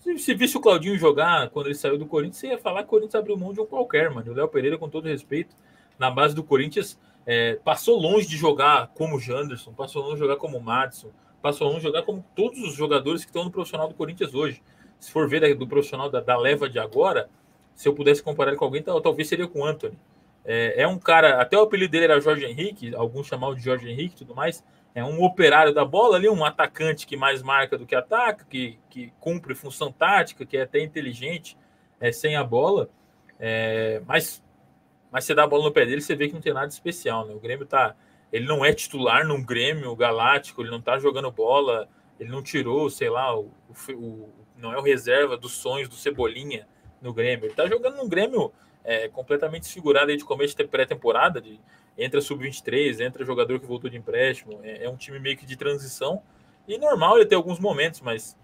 Se, 0.00 0.18
se 0.18 0.34
visse 0.34 0.56
o 0.56 0.60
Claudinho 0.60 0.98
jogar 0.98 1.48
quando 1.50 1.66
ele 1.66 1.76
saiu 1.76 1.96
do 1.96 2.06
Corinthians, 2.06 2.38
você 2.38 2.48
ia 2.48 2.58
falar 2.58 2.80
que 2.80 2.88
o 2.88 2.90
Corinthians 2.90 3.14
abriu 3.14 3.36
mão 3.36 3.52
de 3.52 3.60
um 3.60 3.66
qualquer, 3.66 4.10
mano. 4.10 4.32
O 4.32 4.34
Léo 4.34 4.48
Pereira, 4.48 4.76
com 4.76 4.88
todo 4.88 5.06
respeito, 5.06 5.54
na 5.98 6.10
base 6.10 6.34
do 6.34 6.42
Corinthians, 6.42 6.98
é, 7.24 7.54
passou 7.64 8.00
longe 8.00 8.26
de 8.26 8.36
jogar 8.36 8.88
como 8.88 9.16
o 9.16 9.20
Janderson, 9.20 9.72
passou 9.72 10.02
longe 10.02 10.14
de 10.14 10.20
jogar 10.20 10.36
como 10.36 10.58
o 10.58 10.60
Madison, 10.60 11.10
passou 11.40 11.68
longe 11.68 11.78
de 11.78 11.86
jogar 11.86 12.02
como 12.02 12.24
todos 12.34 12.58
os 12.60 12.74
jogadores 12.74 13.24
que 13.24 13.30
estão 13.30 13.44
no 13.44 13.50
profissional 13.52 13.86
do 13.86 13.94
Corinthians 13.94 14.34
hoje. 14.34 14.60
Se 14.98 15.12
for 15.12 15.28
ver 15.28 15.54
do 15.54 15.66
profissional 15.66 16.10
da, 16.10 16.20
da 16.20 16.36
leva 16.36 16.68
de 16.68 16.80
agora, 16.80 17.28
se 17.74 17.88
eu 17.88 17.94
pudesse 17.94 18.22
comparar 18.22 18.56
com 18.56 18.64
alguém, 18.64 18.82
talvez 18.82 19.28
seria 19.28 19.46
com 19.46 19.60
o 19.60 19.64
Anthony. 19.64 19.96
É, 20.44 20.82
é, 20.82 20.88
um 20.88 20.98
cara, 20.98 21.40
até 21.40 21.56
o 21.56 21.62
apelido 21.62 21.92
dele 21.92 22.04
era 22.04 22.20
Jorge 22.20 22.44
Henrique, 22.44 22.94
alguns 22.94 23.26
chamavam 23.26 23.54
de 23.54 23.62
Jorge 23.62 23.88
Henrique 23.88 24.14
e 24.14 24.18
tudo 24.18 24.34
mais. 24.34 24.64
É 24.94 25.02
um 25.02 25.22
operário 25.22 25.72
da 25.72 25.84
bola 25.84 26.16
ali, 26.16 26.28
um 26.28 26.44
atacante 26.44 27.06
que 27.06 27.16
mais 27.16 27.42
marca 27.42 27.78
do 27.78 27.86
que 27.86 27.94
ataca, 27.94 28.44
que, 28.44 28.78
que 28.90 29.12
cumpre 29.18 29.54
função 29.54 29.90
tática, 29.90 30.44
que 30.44 30.56
é 30.56 30.62
até 30.62 30.80
inteligente 30.80 31.56
é, 31.98 32.12
sem 32.12 32.36
a 32.36 32.44
bola. 32.44 32.90
É, 33.38 34.02
mas, 34.06 34.42
mas 35.10 35.24
você 35.24 35.34
dá 35.34 35.44
a 35.44 35.46
bola 35.46 35.64
no 35.64 35.72
pé 35.72 35.86
dele, 35.86 36.02
você 36.02 36.14
vê 36.14 36.28
que 36.28 36.34
não 36.34 36.42
tem 36.42 36.52
nada 36.52 36.68
especial. 36.68 37.26
Né? 37.26 37.34
O 37.34 37.40
Grêmio 37.40 37.64
tá. 37.64 37.94
Ele 38.30 38.46
não 38.46 38.64
é 38.64 38.72
titular 38.72 39.26
num 39.26 39.42
Grêmio 39.42 39.94
galáctico, 39.94 40.62
ele 40.62 40.70
não 40.70 40.80
tá 40.80 40.98
jogando 40.98 41.30
bola, 41.30 41.88
ele 42.18 42.30
não 42.30 42.42
tirou, 42.42 42.88
sei 42.88 43.10
lá, 43.10 43.34
o, 43.36 43.50
o, 43.68 43.92
o 43.92 44.32
não 44.56 44.72
é 44.72 44.78
o 44.78 44.82
reserva 44.82 45.36
dos 45.36 45.52
sonhos 45.52 45.88
do 45.88 45.94
Cebolinha 45.94 46.66
no 47.00 47.12
Grêmio. 47.12 47.46
Ele 47.46 47.54
tá 47.54 47.66
jogando 47.66 47.96
num 47.96 48.08
Grêmio 48.08 48.52
é, 48.84 49.08
completamente 49.08 49.62
desfigurado 49.62 50.10
aí 50.10 50.16
de 50.16 50.24
começo 50.24 50.56
de 50.56 50.64
pré-temporada, 50.64 51.40
de 51.40 51.60
entra 51.96 52.20
sub-23, 52.20 53.00
entra 53.00 53.24
jogador 53.24 53.60
que 53.60 53.66
voltou 53.66 53.88
de 53.88 53.96
empréstimo, 53.96 54.60
é, 54.62 54.84
é, 54.84 54.88
um 54.88 54.96
time 54.96 55.18
meio 55.18 55.36
que 55.36 55.46
de 55.46 55.56
transição, 55.56 56.22
e 56.66 56.78
normal 56.78 57.16
ele 57.16 57.26
ter 57.26 57.34
alguns 57.34 57.58
momentos, 57.58 58.00
mas 58.00 58.36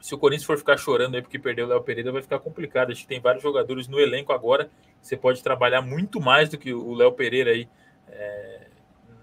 se 0.00 0.14
o 0.14 0.18
Corinthians 0.18 0.46
for 0.46 0.56
ficar 0.56 0.76
chorando 0.76 1.14
aí 1.14 1.22
porque 1.22 1.38
perdeu 1.38 1.66
o 1.66 1.68
Léo 1.68 1.82
Pereira, 1.82 2.10
vai 2.10 2.22
ficar 2.22 2.38
complicado. 2.38 2.90
A 2.90 2.94
gente 2.94 3.06
tem 3.06 3.20
vários 3.20 3.42
jogadores 3.42 3.86
no 3.86 4.00
elenco 4.00 4.32
agora, 4.32 4.70
você 5.00 5.16
pode 5.16 5.42
trabalhar 5.42 5.82
muito 5.82 6.20
mais 6.20 6.48
do 6.48 6.56
que 6.56 6.72
o 6.72 6.94
Léo 6.94 7.12
Pereira 7.12 7.50
aí. 7.50 7.68
É, 8.08 8.66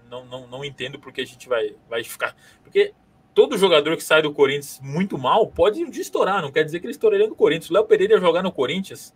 não, 0.08 0.24
não, 0.24 0.46
não 0.46 0.64
entendo 0.64 0.98
porque 0.98 1.20
a 1.20 1.26
gente 1.26 1.48
vai, 1.48 1.74
vai 1.88 2.04
ficar. 2.04 2.36
Porque 2.62 2.94
todo 3.34 3.58
jogador 3.58 3.96
que 3.96 4.02
sai 4.02 4.22
do 4.22 4.32
Corinthians 4.32 4.80
muito 4.82 5.18
mal 5.18 5.46
pode 5.48 5.82
estourar, 6.00 6.40
não 6.42 6.52
quer 6.52 6.64
dizer 6.64 6.80
que 6.80 6.86
ele 6.86 6.92
estouraria 6.92 7.26
no 7.26 7.34
Corinthians. 7.34 7.70
O 7.70 7.74
Léo 7.74 7.84
Pereira 7.84 8.14
ia 8.14 8.20
jogar 8.20 8.42
no 8.42 8.52
Corinthians 8.52 9.14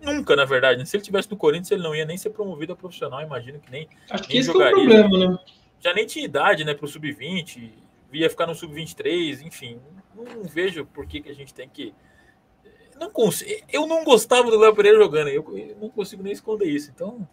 Nunca, 0.00 0.34
na 0.34 0.44
verdade. 0.44 0.86
Se 0.88 0.96
ele 0.96 1.04
tivesse 1.04 1.30
no 1.30 1.36
Corinthians, 1.36 1.70
ele 1.70 1.82
não 1.82 1.94
ia 1.94 2.04
nem 2.04 2.16
ser 2.16 2.30
promovido 2.30 2.72
a 2.72 2.76
profissional. 2.76 3.20
Imagino 3.20 3.60
que 3.60 3.70
nem. 3.70 3.88
Acho 4.08 4.22
que 4.24 4.30
nem 4.30 4.38
esse 4.38 4.52
jogaria. 4.52 4.72
é 4.72 4.76
o 4.76 5.08
problema, 5.08 5.32
né? 5.32 5.38
Já 5.78 5.94
nem 5.94 6.06
tinha 6.06 6.24
idade, 6.24 6.64
né, 6.64 6.74
para 6.74 6.84
o 6.84 6.88
sub-20, 6.88 7.70
ia 8.12 8.28
ficar 8.28 8.46
no 8.46 8.54
sub-23, 8.54 9.42
enfim. 9.42 9.80
Não 10.14 10.44
vejo 10.44 10.84
por 10.84 11.06
que, 11.06 11.20
que 11.20 11.30
a 11.30 11.34
gente 11.34 11.54
tem 11.54 11.68
que. 11.68 11.94
Não 12.98 13.10
consigo, 13.10 13.50
eu 13.72 13.86
não 13.86 14.04
gostava 14.04 14.50
do 14.50 14.58
Léo 14.58 14.74
Pereira 14.74 14.98
jogando, 14.98 15.28
eu 15.28 15.76
não 15.80 15.88
consigo 15.88 16.22
nem 16.22 16.32
esconder 16.32 16.66
isso. 16.66 16.90
Então, 16.94 17.26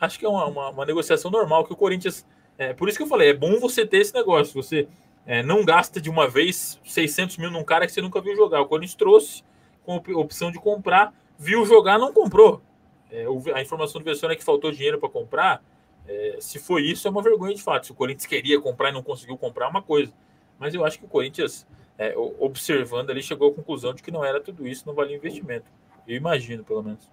acho 0.00 0.18
que 0.18 0.26
é 0.26 0.28
uma, 0.28 0.46
uma, 0.46 0.70
uma 0.70 0.84
negociação 0.84 1.30
normal 1.30 1.64
que 1.64 1.72
o 1.72 1.76
Corinthians. 1.76 2.26
É, 2.58 2.74
por 2.74 2.88
isso 2.88 2.98
que 2.98 3.04
eu 3.04 3.08
falei, 3.08 3.30
é 3.30 3.34
bom 3.34 3.58
você 3.60 3.86
ter 3.86 3.98
esse 3.98 4.12
negócio. 4.12 4.60
Você 4.60 4.88
é, 5.24 5.42
não 5.42 5.64
gasta 5.64 6.00
de 6.00 6.10
uma 6.10 6.28
vez 6.28 6.80
600 6.84 7.38
mil 7.38 7.50
num 7.50 7.64
cara 7.64 7.86
que 7.86 7.92
você 7.92 8.02
nunca 8.02 8.20
viu 8.20 8.34
jogar. 8.34 8.60
O 8.60 8.66
Corinthians 8.66 8.96
trouxe 8.96 9.44
com 9.84 9.94
a 9.94 10.18
opção 10.18 10.50
de 10.50 10.58
comprar 10.58 11.14
viu 11.42 11.66
jogar, 11.66 11.98
não 11.98 12.12
comprou. 12.12 12.62
É, 13.10 13.26
a 13.54 13.60
informação 13.60 14.00
do 14.00 14.04
Vessone 14.04 14.32
é 14.32 14.36
que 14.36 14.44
faltou 14.44 14.70
dinheiro 14.70 14.98
para 14.98 15.08
comprar. 15.08 15.62
É, 16.06 16.36
se 16.40 16.58
foi 16.58 16.82
isso, 16.82 17.06
é 17.06 17.10
uma 17.10 17.22
vergonha 17.22 17.54
de 17.54 17.62
fato. 17.62 17.86
Se 17.86 17.92
o 17.92 17.94
Corinthians 17.94 18.26
queria 18.26 18.60
comprar 18.60 18.90
e 18.90 18.92
não 18.92 19.02
conseguiu 19.02 19.36
comprar, 19.36 19.66
é 19.66 19.68
uma 19.68 19.82
coisa. 19.82 20.12
Mas 20.58 20.72
eu 20.72 20.84
acho 20.84 20.98
que 20.98 21.04
o 21.04 21.08
Corinthians, 21.08 21.66
é, 21.98 22.14
observando 22.16 23.10
ali, 23.10 23.22
chegou 23.22 23.50
à 23.50 23.54
conclusão 23.54 23.92
de 23.92 24.02
que 24.02 24.10
não 24.10 24.24
era 24.24 24.40
tudo 24.40 24.66
isso, 24.66 24.84
não 24.86 24.94
valia 24.94 25.16
investimento. 25.16 25.66
Eu 26.06 26.16
imagino, 26.16 26.62
pelo 26.62 26.82
menos. 26.82 27.10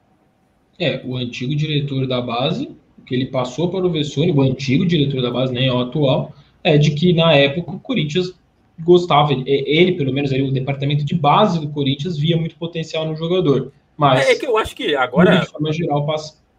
É, 0.78 1.02
o 1.04 1.18
antigo 1.18 1.56
diretor 1.56 2.08
da 2.08 2.22
base, 2.22 2.76
que 3.06 3.16
ele 3.16 3.26
passou 3.26 3.70
para 3.70 3.86
o 3.86 3.92
Vessone, 3.92 4.32
o 4.32 4.42
antigo 4.42 4.86
diretor 4.86 5.22
da 5.22 5.32
base, 5.32 5.52
nem 5.52 5.68
é 5.68 5.74
o 5.74 5.80
atual, 5.80 6.34
é 6.64 6.78
de 6.78 6.92
que 6.92 7.14
na 7.14 7.34
época 7.34 7.72
o 7.72 7.80
Corinthians 7.80 8.34
gostava, 8.80 9.34
ele 9.34 9.94
pelo 9.94 10.14
menos, 10.14 10.32
o 10.32 10.52
departamento 10.52 11.04
de 11.04 11.16
base 11.16 11.60
do 11.60 11.70
Corinthians 11.70 12.18
via 12.18 12.38
muito 12.38 12.56
potencial 12.56 13.06
no 13.06 13.16
jogador 13.16 13.74
Mas, 14.00 14.26
é, 14.26 14.32
é 14.32 14.36
que 14.36 14.46
eu 14.46 14.58
acho 14.58 14.74
que 14.74 14.96
agora. 14.96 15.40
De 15.40 15.48
forma 15.48 15.74
geral, 15.74 16.06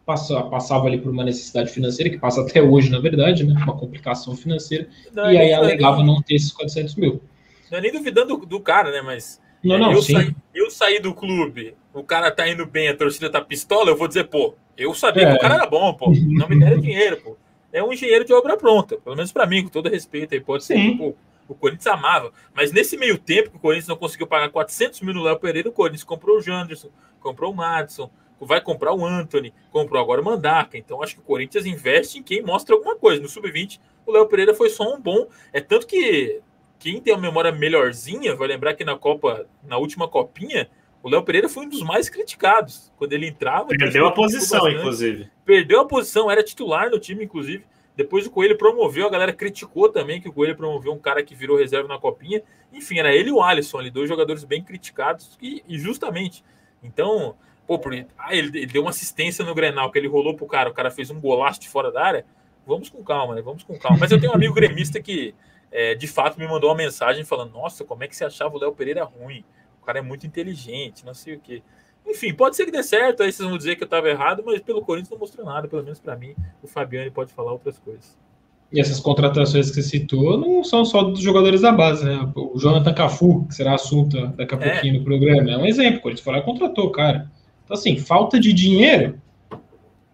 passa, 0.04 0.42
passava 0.42 0.86
ali 0.86 1.00
por 1.00 1.10
uma 1.10 1.24
necessidade 1.24 1.70
financeira, 1.70 2.10
que 2.10 2.18
passa 2.18 2.42
até 2.42 2.60
hoje, 2.60 2.90
na 2.90 2.98
verdade, 3.00 3.44
né? 3.44 3.54
Uma 3.64 3.78
complicação 3.78 4.36
financeira. 4.36 4.86
Não, 5.14 5.32
e 5.32 5.38
aí 5.38 5.50
alegava 5.50 5.96
nem, 5.96 6.06
não 6.06 6.20
ter 6.20 6.34
esses 6.34 6.52
400 6.52 6.96
mil. 6.96 7.22
Não 7.70 7.78
é 7.78 7.80
nem 7.80 7.92
duvidando 7.92 8.36
do, 8.36 8.44
do 8.44 8.60
cara, 8.60 8.90
né? 8.90 9.00
Mas. 9.00 9.40
Não, 9.64 9.78
não, 9.78 9.90
eu, 9.90 10.02
sim. 10.02 10.12
Saí, 10.12 10.36
eu 10.54 10.70
saí 10.70 11.00
do 11.00 11.14
clube, 11.14 11.74
o 11.94 12.04
cara 12.04 12.30
tá 12.30 12.46
indo 12.46 12.66
bem, 12.66 12.88
a 12.88 12.96
torcida 12.96 13.30
tá 13.30 13.40
pistola, 13.40 13.90
eu 13.90 13.96
vou 13.96 14.08
dizer, 14.08 14.24
pô, 14.24 14.54
eu 14.76 14.94
sabia 14.94 15.22
é. 15.22 15.30
que 15.30 15.36
o 15.36 15.40
cara 15.40 15.54
era 15.54 15.66
bom, 15.66 15.94
pô. 15.94 16.10
Não 16.10 16.46
me 16.46 16.58
deram 16.58 16.78
dinheiro, 16.78 17.16
pô. 17.22 17.38
É 17.72 17.82
um 17.82 17.90
engenheiro 17.90 18.24
de 18.24 18.34
obra 18.34 18.56
pronta, 18.56 18.98
pelo 18.98 19.16
menos 19.16 19.32
para 19.32 19.46
mim, 19.46 19.62
com 19.62 19.70
todo 19.70 19.88
respeito 19.88 20.34
aí. 20.34 20.40
Pode 20.40 20.64
ser 20.64 20.74
que 20.74 20.96
pô, 20.96 21.14
o 21.48 21.54
Corinthians 21.54 21.86
amava. 21.86 22.32
Mas 22.54 22.70
nesse 22.70 22.96
meio 22.96 23.18
tempo 23.18 23.50
que 23.50 23.56
o 23.56 23.60
Corinthians 23.60 23.88
não 23.88 23.96
conseguiu 23.96 24.26
pagar 24.26 24.50
400 24.50 25.00
mil 25.00 25.14
no 25.14 25.22
Léo 25.22 25.38
Pereira, 25.38 25.68
o 25.68 25.72
Corinthians 25.72 26.04
comprou 26.04 26.38
o 26.38 26.40
Janderson, 26.40 26.90
comprou 27.20 27.52
o 27.52 27.56
Madison, 27.56 28.10
vai 28.40 28.60
comprar 28.60 28.94
o 28.94 29.04
Anthony, 29.04 29.52
comprou 29.70 30.00
agora 30.00 30.20
o 30.20 30.24
Mandaca. 30.24 30.78
Então 30.78 31.02
acho 31.02 31.14
que 31.14 31.20
o 31.20 31.24
Corinthians 31.24 31.66
investe 31.66 32.18
em 32.18 32.22
quem 32.22 32.42
mostra 32.42 32.74
alguma 32.74 32.96
coisa. 32.96 33.20
No 33.20 33.28
Sub-20, 33.28 33.78
o 34.06 34.12
Léo 34.12 34.26
Pereira 34.26 34.54
foi 34.54 34.70
só 34.70 34.94
um 34.94 35.00
bom. 35.00 35.28
É 35.52 35.60
tanto 35.60 35.86
que 35.86 36.40
quem 36.78 37.00
tem 37.00 37.12
uma 37.12 37.20
memória 37.20 37.52
melhorzinha 37.52 38.34
vai 38.34 38.48
lembrar 38.48 38.74
que 38.74 38.84
na 38.84 38.96
Copa, 38.96 39.46
na 39.62 39.76
última 39.76 40.08
copinha, 40.08 40.68
o 41.02 41.08
Léo 41.08 41.22
Pereira 41.22 41.48
foi 41.48 41.66
um 41.66 41.68
dos 41.68 41.82
mais 41.82 42.08
criticados. 42.08 42.92
Quando 42.96 43.12
ele 43.12 43.26
entrava. 43.26 43.68
Perdeu 43.68 44.06
a 44.06 44.12
posição, 44.12 44.68
inclusive. 44.68 45.30
Perdeu 45.44 45.80
a 45.80 45.86
posição, 45.86 46.30
era 46.30 46.42
titular 46.42 46.90
no 46.90 46.98
time, 46.98 47.24
inclusive. 47.24 47.64
Depois 47.96 48.26
o 48.26 48.30
Coelho 48.30 48.56
promoveu, 48.56 49.06
a 49.06 49.10
galera 49.10 49.32
criticou 49.32 49.90
também 49.90 50.20
que 50.20 50.28
o 50.28 50.32
Coelho 50.32 50.56
promoveu 50.56 50.92
um 50.92 50.98
cara 50.98 51.22
que 51.22 51.34
virou 51.34 51.58
reserva 51.58 51.88
na 51.88 51.98
copinha. 51.98 52.42
Enfim, 52.72 52.98
era 52.98 53.14
ele 53.14 53.28
e 53.28 53.32
o 53.32 53.42
Alisson 53.42 53.78
ali, 53.78 53.90
dois 53.90 54.08
jogadores 54.08 54.44
bem 54.44 54.62
criticados, 54.62 55.36
e, 55.42 55.62
e 55.68 55.78
justamente. 55.78 56.42
Então, 56.82 57.36
pô, 57.66 57.80
ah, 58.18 58.34
ele, 58.34 58.58
ele, 58.58 58.66
deu 58.66 58.82
uma 58.82 58.90
assistência 58.90 59.44
no 59.44 59.54
Grenal, 59.54 59.90
que 59.90 59.98
ele 59.98 60.08
rolou 60.08 60.34
pro 60.34 60.46
cara, 60.46 60.70
o 60.70 60.74
cara 60.74 60.90
fez 60.90 61.10
um 61.10 61.20
golaço 61.20 61.60
de 61.60 61.68
fora 61.68 61.90
da 61.92 62.04
área. 62.04 62.26
Vamos 62.66 62.88
com 62.88 63.02
calma, 63.02 63.34
né? 63.34 63.42
Vamos 63.42 63.62
com 63.62 63.78
calma. 63.78 63.98
Mas 63.98 64.10
eu 64.10 64.20
tenho 64.20 64.32
um 64.32 64.34
amigo 64.34 64.54
gremista 64.54 65.00
que, 65.00 65.34
é, 65.70 65.94
de 65.94 66.06
fato, 66.06 66.38
me 66.38 66.46
mandou 66.46 66.70
uma 66.70 66.76
mensagem 66.76 67.24
falando: 67.24 67.52
Nossa, 67.52 67.84
como 67.84 68.04
é 68.04 68.08
que 68.08 68.16
você 68.16 68.24
achava 68.24 68.56
o 68.56 68.58
Léo 68.58 68.72
Pereira 68.72 69.04
ruim? 69.04 69.44
O 69.80 69.84
cara 69.84 69.98
é 69.98 70.02
muito 70.02 70.26
inteligente, 70.26 71.04
não 71.04 71.14
sei 71.14 71.34
o 71.34 71.40
quê. 71.40 71.62
Enfim, 72.06 72.34
pode 72.34 72.56
ser 72.56 72.64
que 72.64 72.70
dê 72.70 72.82
certo, 72.82 73.22
aí 73.22 73.32
vocês 73.32 73.46
vão 73.48 73.58
dizer 73.58 73.76
que 73.76 73.82
eu 73.82 73.86
estava 73.86 74.08
errado, 74.08 74.42
mas 74.44 74.60
pelo 74.60 74.82
Corinthians 74.82 75.10
não 75.10 75.18
mostrou 75.18 75.46
nada, 75.46 75.68
pelo 75.68 75.82
menos 75.82 76.00
para 76.00 76.16
mim. 76.16 76.34
O 76.62 76.66
Fabiano 76.66 77.10
pode 77.12 77.32
falar 77.32 77.52
outras 77.52 77.78
coisas. 77.78 78.18
E 78.72 78.80
essas 78.80 79.00
contratações 79.00 79.68
que 79.68 79.76
você 79.76 79.82
citou 79.82 80.38
não 80.38 80.62
são 80.62 80.84
só 80.84 81.02
dos 81.02 81.20
jogadores 81.20 81.62
da 81.62 81.72
base, 81.72 82.04
né? 82.04 82.30
O 82.36 82.56
Jonathan 82.56 82.94
Cafu, 82.94 83.44
que 83.46 83.54
será 83.54 83.74
assunto 83.74 84.28
daqui 84.28 84.54
a 84.54 84.58
é. 84.58 84.70
pouquinho 84.70 84.98
no 84.98 85.04
programa, 85.04 85.50
é 85.50 85.56
um 85.56 85.66
exemplo. 85.66 86.00
Corinthians 86.00 86.24
foi 86.24 86.32
lá 86.34 86.38
e 86.38 86.42
contratou 86.42 86.86
o 86.86 86.90
cara. 86.90 87.30
Então, 87.64 87.76
assim, 87.76 87.98
falta 87.98 88.38
de 88.38 88.52
dinheiro. 88.52 89.20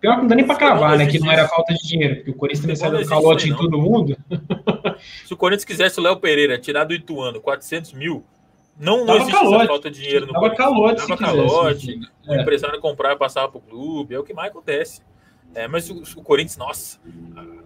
Pior 0.01 0.15
que 0.17 0.21
não 0.23 0.29
dá 0.29 0.35
nem 0.35 0.47
para 0.47 0.57
cravar, 0.57 0.97
né? 0.97 1.07
Que 1.07 1.19
não 1.19 1.31
era 1.31 1.47
falta 1.49 1.75
de 1.75 1.87
dinheiro, 1.87 2.17
porque 2.17 2.31
o 2.31 2.35
Corinthians 2.35 2.63
também 2.63 2.77
saiu 2.77 2.99
do 2.99 3.09
calote 3.09 3.51
em 3.51 3.55
todo 3.55 3.79
mundo. 3.79 4.17
Se 5.27 5.35
o 5.35 5.37
Corinthians 5.37 5.65
quisesse 5.65 6.01
o 6.01 6.03
Léo 6.03 6.17
Pereira 6.17 6.59
tirar 6.59 6.85
do 6.85 6.95
Ituano 6.95 7.41
400 7.41 7.93
mil, 7.93 8.25
não, 8.79 9.05
não 9.05 9.17
existe 9.17 9.33
calote. 9.33 9.67
falta 9.67 9.91
de 9.91 10.01
dinheiro 10.01 10.27
no 10.27 10.33
Tava 10.33 10.55
calote, 10.55 11.07
Tava 11.07 11.17
calote. 11.17 11.99
O 12.27 12.35
é. 12.35 12.43
empresário 12.43 12.81
comprava 12.81 13.15
e 13.15 13.19
passava 13.19 13.49
para 13.49 13.59
o 13.59 13.61
clube. 13.61 14.15
É 14.15 14.19
o 14.19 14.23
que 14.23 14.35
mais 14.35 14.51
acontece. 14.51 15.01
É, 15.55 15.67
mas 15.67 15.89
o, 15.89 16.03
o, 16.19 16.23
Corinthians, 16.23 16.57
nossa, 16.57 17.01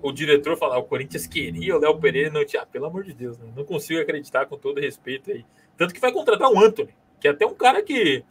o 0.01 0.13
diretor 0.13 0.57
falar, 0.57 0.79
o 0.79 0.85
Corinthians 0.85 1.27
queria 1.27 1.77
o 1.77 1.81
Léo 1.81 1.99
Pereira 1.99 2.31
não 2.31 2.45
tinha, 2.45 2.63
ah, 2.63 2.67
pelo 2.67 2.87
amor 2.87 3.03
de 3.03 3.13
Deus, 3.13 3.37
né? 3.37 3.47
não 3.57 3.65
consigo 3.65 4.01
acreditar 4.01 4.47
com 4.47 4.57
todo 4.57 4.81
respeito 4.81 5.31
aí. 5.31 5.45
Tanto 5.77 5.93
que 5.93 6.01
vai 6.01 6.13
contratar 6.13 6.51
o 6.51 6.59
Anthony, 6.59 6.95
que 7.21 7.27
é 7.27 7.33
até 7.33 7.45
um 7.45 7.55
cara 7.55 7.83
que 7.83 8.23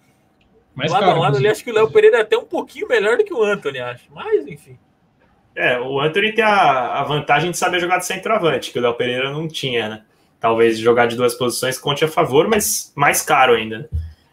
mais 0.74 0.91
lado 0.91 1.06
caro, 1.06 1.18
a 1.18 1.22
lado 1.24 1.38
ali, 1.38 1.47
acho 1.47 1.64
que 1.64 1.72
o 1.72 1.74
Léo 1.74 1.91
Pereira 1.91 2.20
é 2.20 2.22
até 2.22 2.38
um 2.38 2.45
pouquinho 2.45 2.88
melhor 2.88 3.18
do 3.18 3.26
que 3.26 3.34
o 3.34 3.43
Anthony, 3.43 3.80
acho. 3.80 4.06
Mas, 4.14 4.47
enfim. 4.47 4.80
É, 5.54 5.78
o 5.80 6.00
Anthony 6.00 6.32
tem 6.32 6.43
a, 6.43 7.00
a 7.00 7.04
vantagem 7.04 7.52
de 7.52 7.58
saber 7.58 7.82
jogar 7.82 7.97
de 7.97 8.06
centroavante, 8.06 8.72
que 8.72 8.80
o 8.80 8.82
Léo 8.82 8.93
Pereira 8.93 9.30
não 9.30 9.47
tinha, 9.47 9.89
né? 9.89 10.04
talvez 10.39 10.80
jogar 10.80 11.08
de 11.08 11.16
duas 11.16 11.36
posições 11.36 11.78
conte 11.78 12.06
a 12.06 12.08
favor, 12.08 12.47
mas 12.47 12.93
mais 12.95 13.22
caro 13.22 13.54
ainda. 13.54 13.89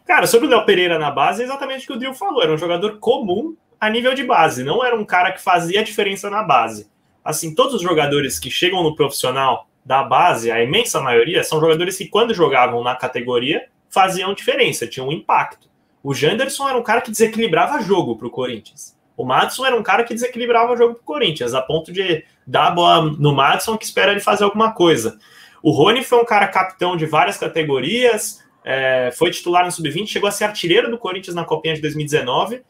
Cara, 0.07 0.27
sobre 0.27 0.47
o 0.47 0.51
Léo 0.51 0.65
Pereira 0.65 0.99
na 0.99 1.11
base, 1.11 1.43
é 1.43 1.45
exatamente 1.45 1.85
o 1.85 1.87
que 1.89 1.93
o 1.95 1.99
Drio 1.99 2.15
falou. 2.15 2.43
Era 2.43 2.53
um 2.53 2.59
jogador 2.59 2.99
comum 2.99 3.57
a 3.81 3.91
nível 3.91 4.15
de 4.15 4.25
base, 4.25 4.65
não 4.65 4.85
era 4.85 4.97
um 4.97 5.05
cara 5.05 5.33
que 5.33 5.43
fazia 5.43 5.85
diferença 5.85 6.31
na 6.31 6.43
base. 6.43 6.89
Assim, 7.25 7.55
todos 7.55 7.75
os 7.75 7.83
jogadores 7.83 8.39
que 8.39 8.51
chegam 8.51 8.83
no 8.83 8.95
profissional 8.95 9.69
da 9.85 10.03
base, 10.03 10.51
a 10.51 10.63
imensa 10.63 11.01
maioria, 11.01 11.45
são 11.45 11.61
jogadores 11.61 11.97
que, 11.97 12.07
quando 12.07 12.35
jogavam 12.35 12.83
na 12.83 12.97
categoria, 12.97 13.67
faziam 13.89 14.35
diferença, 14.35 14.87
tinham 14.87 15.09
um 15.09 15.13
impacto. 15.13 15.69
O 16.03 16.15
Janderson 16.15 16.69
era 16.69 16.79
um 16.79 16.83
cara 16.83 17.01
que 17.01 17.11
desequilibrava 17.11 17.83
jogo 17.83 18.17
para 18.17 18.27
o 18.27 18.31
Corinthians. 18.31 18.97
O 19.17 19.25
Madison 19.25 19.65
era 19.65 19.75
um 19.75 19.83
cara 19.83 20.05
que 20.05 20.15
desequilibrava 20.15 20.77
jogo 20.77 20.95
para 20.95 21.03
o 21.03 21.05
Corinthians, 21.05 21.55
a 21.55 21.63
ponto 21.63 21.91
de 21.91 22.25
dar 22.47 22.69
a 22.69 22.71
bola 22.71 23.11
no 23.19 23.35
Madison 23.35 23.77
que 23.77 23.85
espera 23.85 24.13
ele 24.13 24.21
fazer 24.21 24.45
alguma 24.45 24.73
coisa. 24.73 25.19
O 25.63 25.71
Rony 25.71 26.05
foi 26.05 26.21
um 26.21 26.25
cara 26.25 26.47
capitão 26.47 26.97
de 26.97 27.07
várias 27.07 27.39
categorias, 27.39 28.45
é, 28.65 29.11
foi 29.17 29.31
titular 29.31 29.65
no 29.65 29.73
Sub-20, 29.73 30.07
chegou 30.07 30.29
a 30.29 30.33
ser 30.33 30.45
artilheiro 30.45 30.91
do 30.91 30.99
Corinthians 30.99 31.35
na 31.35 31.45
Copinha 31.45 31.75
de 31.75 31.81
2019, 31.81 32.63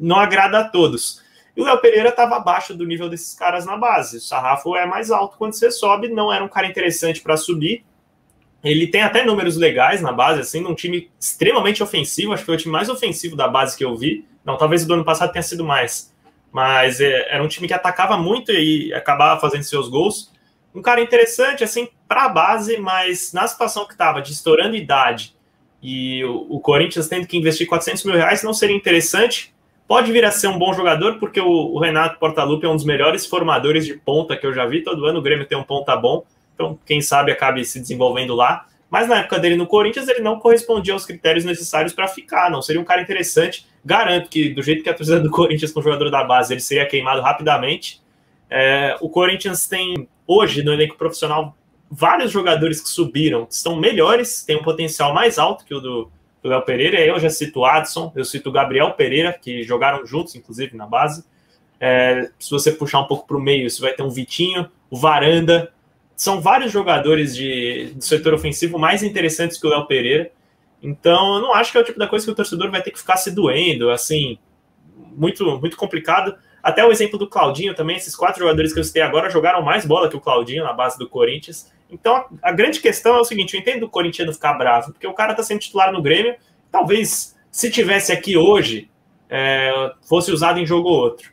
não 0.00 0.16
agrada 0.16 0.60
a 0.60 0.64
todos. 0.64 1.22
E 1.56 1.60
o 1.60 1.64
Léo 1.64 1.78
Pereira 1.78 2.08
estava 2.08 2.36
abaixo 2.36 2.74
do 2.74 2.86
nível 2.86 3.08
desses 3.08 3.34
caras 3.34 3.66
na 3.66 3.76
base. 3.76 4.16
O 4.16 4.20
sarrafo 4.20 4.74
é 4.74 4.86
mais 4.86 5.10
alto 5.10 5.36
quando 5.36 5.52
você 5.52 5.70
sobe, 5.70 6.08
não 6.08 6.32
era 6.32 6.42
um 6.44 6.48
cara 6.48 6.66
interessante 6.66 7.20
para 7.20 7.36
subir. 7.36 7.84
Ele 8.62 8.86
tem 8.86 9.02
até 9.02 9.24
números 9.24 9.56
legais 9.56 10.00
na 10.02 10.12
base, 10.12 10.40
assim, 10.40 10.60
num 10.60 10.74
time 10.74 11.10
extremamente 11.18 11.82
ofensivo. 11.82 12.32
Acho 12.32 12.42
que 12.42 12.46
foi 12.46 12.54
o 12.54 12.58
time 12.58 12.72
mais 12.72 12.88
ofensivo 12.88 13.36
da 13.36 13.48
base 13.48 13.76
que 13.76 13.84
eu 13.84 13.96
vi. 13.96 14.24
Não, 14.44 14.56
talvez 14.56 14.84
o 14.84 14.88
do 14.88 14.94
ano 14.94 15.04
passado 15.04 15.32
tenha 15.32 15.42
sido 15.42 15.64
mais. 15.64 16.14
Mas 16.52 17.00
é, 17.00 17.34
era 17.34 17.42
um 17.42 17.48
time 17.48 17.66
que 17.68 17.74
atacava 17.74 18.16
muito 18.16 18.52
e 18.52 18.92
acabava 18.92 19.40
fazendo 19.40 19.62
seus 19.62 19.88
gols 19.88 20.30
um 20.74 20.82
cara 20.82 21.00
interessante, 21.00 21.64
assim, 21.64 21.88
para 22.06 22.24
a 22.24 22.28
base, 22.28 22.76
mas 22.78 23.32
na 23.32 23.46
situação 23.46 23.86
que 23.86 23.92
estava, 23.92 24.22
de 24.22 24.32
estourando 24.32 24.76
idade, 24.76 25.34
e 25.82 26.24
o, 26.24 26.56
o, 26.56 26.60
Corinthians 26.60 27.08
tendo 27.08 27.26
que 27.26 27.36
investir 27.36 27.66
400 27.66 28.04
mil 28.04 28.14
reais, 28.14 28.42
não 28.42 28.52
seria 28.52 28.76
interessante. 28.76 29.54
Pode 29.90 30.12
vir 30.12 30.24
a 30.24 30.30
ser 30.30 30.46
um 30.46 30.56
bom 30.56 30.72
jogador, 30.72 31.18
porque 31.18 31.40
o, 31.40 31.48
o 31.48 31.80
Renato 31.80 32.16
Portaluppi 32.20 32.64
é 32.64 32.68
um 32.68 32.76
dos 32.76 32.84
melhores 32.84 33.26
formadores 33.26 33.84
de 33.84 33.94
ponta 33.94 34.36
que 34.36 34.46
eu 34.46 34.52
já 34.54 34.64
vi. 34.64 34.84
Todo 34.84 35.04
ano 35.04 35.18
o 35.18 35.20
Grêmio 35.20 35.44
tem 35.44 35.58
um 35.58 35.64
ponta 35.64 35.96
bom, 35.96 36.24
então 36.54 36.78
quem 36.86 37.00
sabe 37.00 37.32
acabe 37.32 37.64
se 37.64 37.80
desenvolvendo 37.80 38.32
lá. 38.36 38.66
Mas 38.88 39.08
na 39.08 39.18
época 39.18 39.40
dele 39.40 39.56
no 39.56 39.66
Corinthians, 39.66 40.06
ele 40.06 40.20
não 40.20 40.38
correspondia 40.38 40.94
aos 40.94 41.04
critérios 41.04 41.44
necessários 41.44 41.92
para 41.92 42.06
ficar. 42.06 42.48
Não 42.52 42.62
seria 42.62 42.80
um 42.80 42.84
cara 42.84 43.02
interessante. 43.02 43.66
Garanto 43.84 44.28
que, 44.30 44.50
do 44.50 44.62
jeito 44.62 44.84
que 44.84 44.88
a 44.88 44.94
torcida 44.94 45.18
do 45.18 45.28
Corinthians 45.28 45.72
com 45.72 45.80
o 45.80 45.82
jogador 45.82 46.08
da 46.08 46.22
base, 46.22 46.54
ele 46.54 46.60
seria 46.60 46.86
queimado 46.86 47.20
rapidamente. 47.20 48.00
É, 48.48 48.96
o 49.00 49.08
Corinthians 49.08 49.66
tem 49.66 50.08
hoje 50.24 50.62
no 50.62 50.72
elenco 50.72 50.96
profissional 50.96 51.56
vários 51.90 52.30
jogadores 52.30 52.80
que 52.80 52.88
subiram, 52.88 53.44
que 53.44 53.54
estão 53.54 53.74
melhores, 53.74 54.44
têm 54.44 54.54
um 54.54 54.62
potencial 54.62 55.12
mais 55.12 55.36
alto 55.36 55.64
que 55.64 55.74
o 55.74 55.80
do 55.80 56.08
Léo 56.48 56.62
Pereira. 56.62 57.00
Eu 57.00 57.18
já 57.18 57.28
cito 57.28 57.60
o 57.60 57.64
Adson, 57.64 58.12
eu 58.14 58.24
cito 58.24 58.48
o 58.48 58.52
Gabriel 58.52 58.92
Pereira, 58.92 59.32
que 59.32 59.62
jogaram 59.62 60.04
juntos, 60.06 60.34
inclusive, 60.34 60.76
na 60.76 60.86
base. 60.86 61.24
É, 61.78 62.30
se 62.38 62.50
você 62.50 62.72
puxar 62.72 63.00
um 63.00 63.06
pouco 63.06 63.26
para 63.26 63.36
o 63.36 63.40
meio, 63.40 63.68
você 63.68 63.80
vai 63.80 63.92
ter 63.92 64.02
um 64.02 64.10
Vitinho, 64.10 64.70
o 64.90 64.96
Varanda. 64.96 65.72
São 66.14 66.40
vários 66.40 66.70
jogadores 66.70 67.34
de, 67.34 67.92
do 67.94 68.04
setor 68.04 68.34
ofensivo 68.34 68.78
mais 68.78 69.02
interessantes 69.02 69.58
que 69.58 69.66
o 69.66 69.70
Léo 69.70 69.86
Pereira. 69.86 70.30
Então, 70.82 71.36
eu 71.36 71.42
não 71.42 71.54
acho 71.54 71.72
que 71.72 71.78
é 71.78 71.80
o 71.80 71.84
tipo 71.84 71.98
da 71.98 72.06
coisa 72.06 72.24
que 72.24 72.32
o 72.32 72.34
torcedor 72.34 72.70
vai 72.70 72.82
ter 72.82 72.90
que 72.90 72.98
ficar 72.98 73.16
se 73.16 73.30
doendo, 73.30 73.90
assim, 73.90 74.38
muito, 75.16 75.58
muito 75.58 75.76
complicado. 75.76 76.34
Até 76.62 76.84
o 76.84 76.90
exemplo 76.90 77.18
do 77.18 77.26
Claudinho 77.26 77.74
também, 77.74 77.96
esses 77.96 78.14
quatro 78.14 78.40
jogadores 78.40 78.72
que 78.72 78.78
eu 78.78 78.84
citei 78.84 79.02
agora 79.02 79.30
jogaram 79.30 79.62
mais 79.62 79.86
bola 79.86 80.08
que 80.08 80.16
o 80.16 80.20
Claudinho 80.20 80.64
na 80.64 80.72
base 80.72 80.98
do 80.98 81.08
Corinthians. 81.08 81.72
Então 81.90 82.24
a, 82.42 82.52
grande 82.52 82.80
questão 82.80 83.16
é 83.16 83.20
o 83.20 83.24
seguinte: 83.24 83.54
eu 83.54 83.60
entendo 83.60 83.84
o 83.84 83.90
corintiano 83.90 84.32
ficar 84.32 84.54
bravo, 84.54 84.92
porque 84.92 85.06
o 85.06 85.14
cara 85.14 85.34
tá 85.34 85.42
sendo 85.42 85.60
titular 85.60 85.92
no 85.92 86.02
Grêmio. 86.02 86.36
Talvez 86.70 87.36
se 87.50 87.70
tivesse 87.70 88.12
aqui 88.12 88.36
hoje, 88.36 88.90
é, 89.28 89.92
fosse 90.08 90.30
usado 90.30 90.58
em 90.58 90.66
jogo 90.66 90.88
ou 90.88 90.96
outro. 90.96 91.32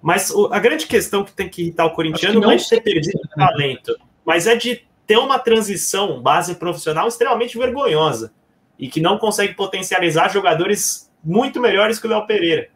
Mas 0.00 0.30
o, 0.30 0.52
a 0.52 0.58
grande 0.58 0.86
questão 0.86 1.24
que 1.24 1.32
tem 1.32 1.48
que 1.48 1.62
irritar 1.62 1.86
o 1.86 1.92
corintiano 1.92 2.34
não, 2.34 2.48
não 2.48 2.50
é 2.50 2.56
de 2.56 2.68
ter 2.68 2.80
perdido 2.80 3.20
né? 3.36 3.46
talento, 3.46 3.96
mas 4.24 4.46
é 4.46 4.56
de 4.56 4.84
ter 5.06 5.16
uma 5.16 5.38
transição 5.38 6.20
base 6.20 6.56
profissional 6.56 7.06
extremamente 7.06 7.56
vergonhosa 7.56 8.32
e 8.78 8.88
que 8.88 9.00
não 9.00 9.18
consegue 9.18 9.54
potencializar 9.54 10.28
jogadores 10.28 11.10
muito 11.22 11.60
melhores 11.60 12.00
que 12.00 12.06
o 12.06 12.10
Léo 12.10 12.26
Pereira. 12.26 12.68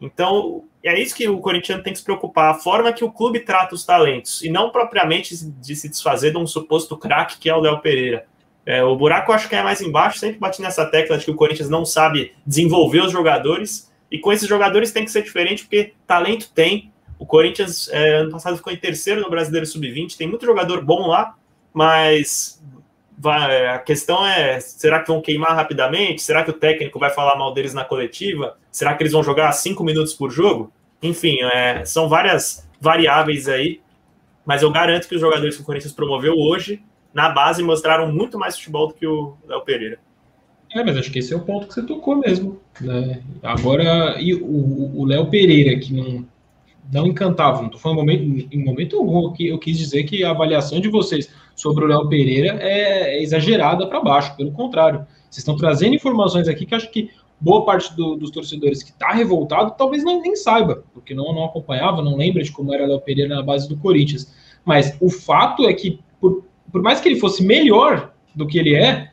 Então, 0.00 0.64
é 0.88 1.00
isso 1.00 1.14
que 1.14 1.28
o 1.28 1.38
corintiano 1.38 1.82
tem 1.82 1.92
que 1.92 1.98
se 1.98 2.04
preocupar, 2.04 2.50
a 2.50 2.54
forma 2.54 2.92
que 2.92 3.04
o 3.04 3.10
clube 3.10 3.40
trata 3.40 3.74
os 3.74 3.84
talentos, 3.84 4.42
e 4.42 4.50
não 4.50 4.70
propriamente 4.70 5.34
de 5.34 5.76
se 5.76 5.88
desfazer 5.88 6.32
de 6.32 6.38
um 6.38 6.46
suposto 6.46 6.96
craque 6.96 7.38
que 7.38 7.48
é 7.48 7.54
o 7.54 7.60
Léo 7.60 7.80
Pereira. 7.80 8.26
É, 8.66 8.82
o 8.82 8.96
buraco 8.96 9.32
acho 9.32 9.48
que 9.48 9.54
é 9.54 9.62
mais 9.62 9.80
embaixo, 9.80 10.18
sempre 10.18 10.38
bati 10.38 10.62
nessa 10.62 10.86
tecla 10.86 11.18
de 11.18 11.24
que 11.24 11.30
o 11.30 11.34
Corinthians 11.34 11.68
não 11.68 11.84
sabe 11.84 12.32
desenvolver 12.46 13.00
os 13.00 13.12
jogadores, 13.12 13.92
e 14.10 14.18
com 14.18 14.32
esses 14.32 14.48
jogadores 14.48 14.92
tem 14.92 15.04
que 15.04 15.10
ser 15.10 15.22
diferente, 15.22 15.64
porque 15.64 15.92
talento 16.06 16.50
tem. 16.54 16.92
O 17.18 17.26
Corinthians, 17.26 17.88
é, 17.90 18.16
ano 18.16 18.30
passado, 18.30 18.56
ficou 18.56 18.72
em 18.72 18.76
terceiro 18.76 19.20
no 19.20 19.30
Brasileiro 19.30 19.66
Sub-20, 19.66 20.16
tem 20.16 20.28
muito 20.28 20.46
jogador 20.46 20.84
bom 20.84 21.08
lá, 21.08 21.34
mas 21.72 22.62
vai, 23.16 23.66
a 23.68 23.78
questão 23.78 24.26
é: 24.26 24.60
será 24.60 25.00
que 25.00 25.08
vão 25.08 25.20
queimar 25.20 25.54
rapidamente? 25.54 26.22
Será 26.22 26.44
que 26.44 26.50
o 26.50 26.54
técnico 26.54 26.98
vai 26.98 27.10
falar 27.10 27.36
mal 27.36 27.52
deles 27.52 27.74
na 27.74 27.84
coletiva? 27.84 28.56
Será 28.70 28.94
que 28.94 29.02
eles 29.02 29.12
vão 29.12 29.22
jogar 29.22 29.52
cinco 29.52 29.84
minutos 29.84 30.14
por 30.14 30.30
jogo? 30.30 30.72
Enfim, 31.02 31.38
é, 31.42 31.84
são 31.84 32.08
várias 32.08 32.68
variáveis 32.80 33.48
aí, 33.48 33.80
mas 34.44 34.62
eu 34.62 34.70
garanto 34.70 35.08
que 35.08 35.14
os 35.14 35.20
jogadores 35.20 35.56
que 35.56 35.62
o 35.62 35.64
Corinthians 35.64 35.92
promoveu 35.92 36.34
hoje, 36.34 36.82
na 37.12 37.28
base, 37.28 37.62
mostraram 37.62 38.12
muito 38.12 38.38
mais 38.38 38.56
futebol 38.56 38.88
do 38.88 38.94
que 38.94 39.06
o 39.06 39.36
Léo 39.46 39.62
Pereira. 39.62 39.98
É, 40.74 40.82
mas 40.82 40.96
acho 40.96 41.10
que 41.10 41.20
esse 41.20 41.32
é 41.32 41.36
o 41.36 41.40
ponto 41.40 41.68
que 41.68 41.74
você 41.74 41.82
tocou 41.82 42.16
mesmo. 42.16 42.60
Né? 42.80 43.22
Agora, 43.42 44.16
e 44.20 44.34
o 44.34 45.04
Léo 45.04 45.30
Pereira, 45.30 45.78
que 45.78 45.92
não, 45.92 46.26
não 46.92 47.06
encantava, 47.06 47.58
não 47.58 47.66
estou 47.66 47.80
falando 47.80 48.10
em 48.10 48.64
momento 48.64 48.96
algum 48.96 49.32
que 49.32 49.48
eu 49.48 49.58
quis 49.58 49.78
dizer 49.78 50.04
que 50.04 50.22
a 50.22 50.30
avaliação 50.30 50.80
de 50.80 50.88
vocês 50.88 51.30
sobre 51.56 51.84
o 51.84 51.88
Léo 51.88 52.08
Pereira 52.08 52.58
é, 52.60 53.16
é 53.16 53.22
exagerada 53.22 53.86
para 53.86 54.00
baixo, 54.00 54.36
pelo 54.36 54.52
contrário. 54.52 55.06
Vocês 55.30 55.38
estão 55.38 55.56
trazendo 55.56 55.94
informações 55.94 56.48
aqui 56.48 56.66
que 56.66 56.74
acho 56.74 56.90
que 56.90 57.10
boa 57.40 57.64
parte 57.64 57.94
do, 57.96 58.16
dos 58.16 58.30
torcedores 58.30 58.82
que 58.82 58.90
está 58.90 59.12
revoltado 59.12 59.74
talvez 59.76 60.04
nem, 60.04 60.20
nem 60.20 60.36
saiba, 60.36 60.84
porque 60.92 61.14
não, 61.14 61.34
não 61.34 61.44
acompanhava, 61.44 62.02
não 62.02 62.16
lembra 62.16 62.42
de 62.42 62.52
como 62.52 62.72
era 62.72 62.86
Léo 62.86 63.00
Pereira 63.00 63.34
na 63.34 63.42
base 63.42 63.68
do 63.68 63.76
Corinthians. 63.76 64.32
Mas 64.64 64.96
o 65.00 65.10
fato 65.10 65.66
é 65.66 65.72
que, 65.72 66.00
por, 66.20 66.44
por 66.70 66.82
mais 66.82 67.00
que 67.00 67.08
ele 67.08 67.20
fosse 67.20 67.44
melhor 67.44 68.12
do 68.34 68.46
que 68.46 68.58
ele 68.58 68.74
é, 68.74 69.10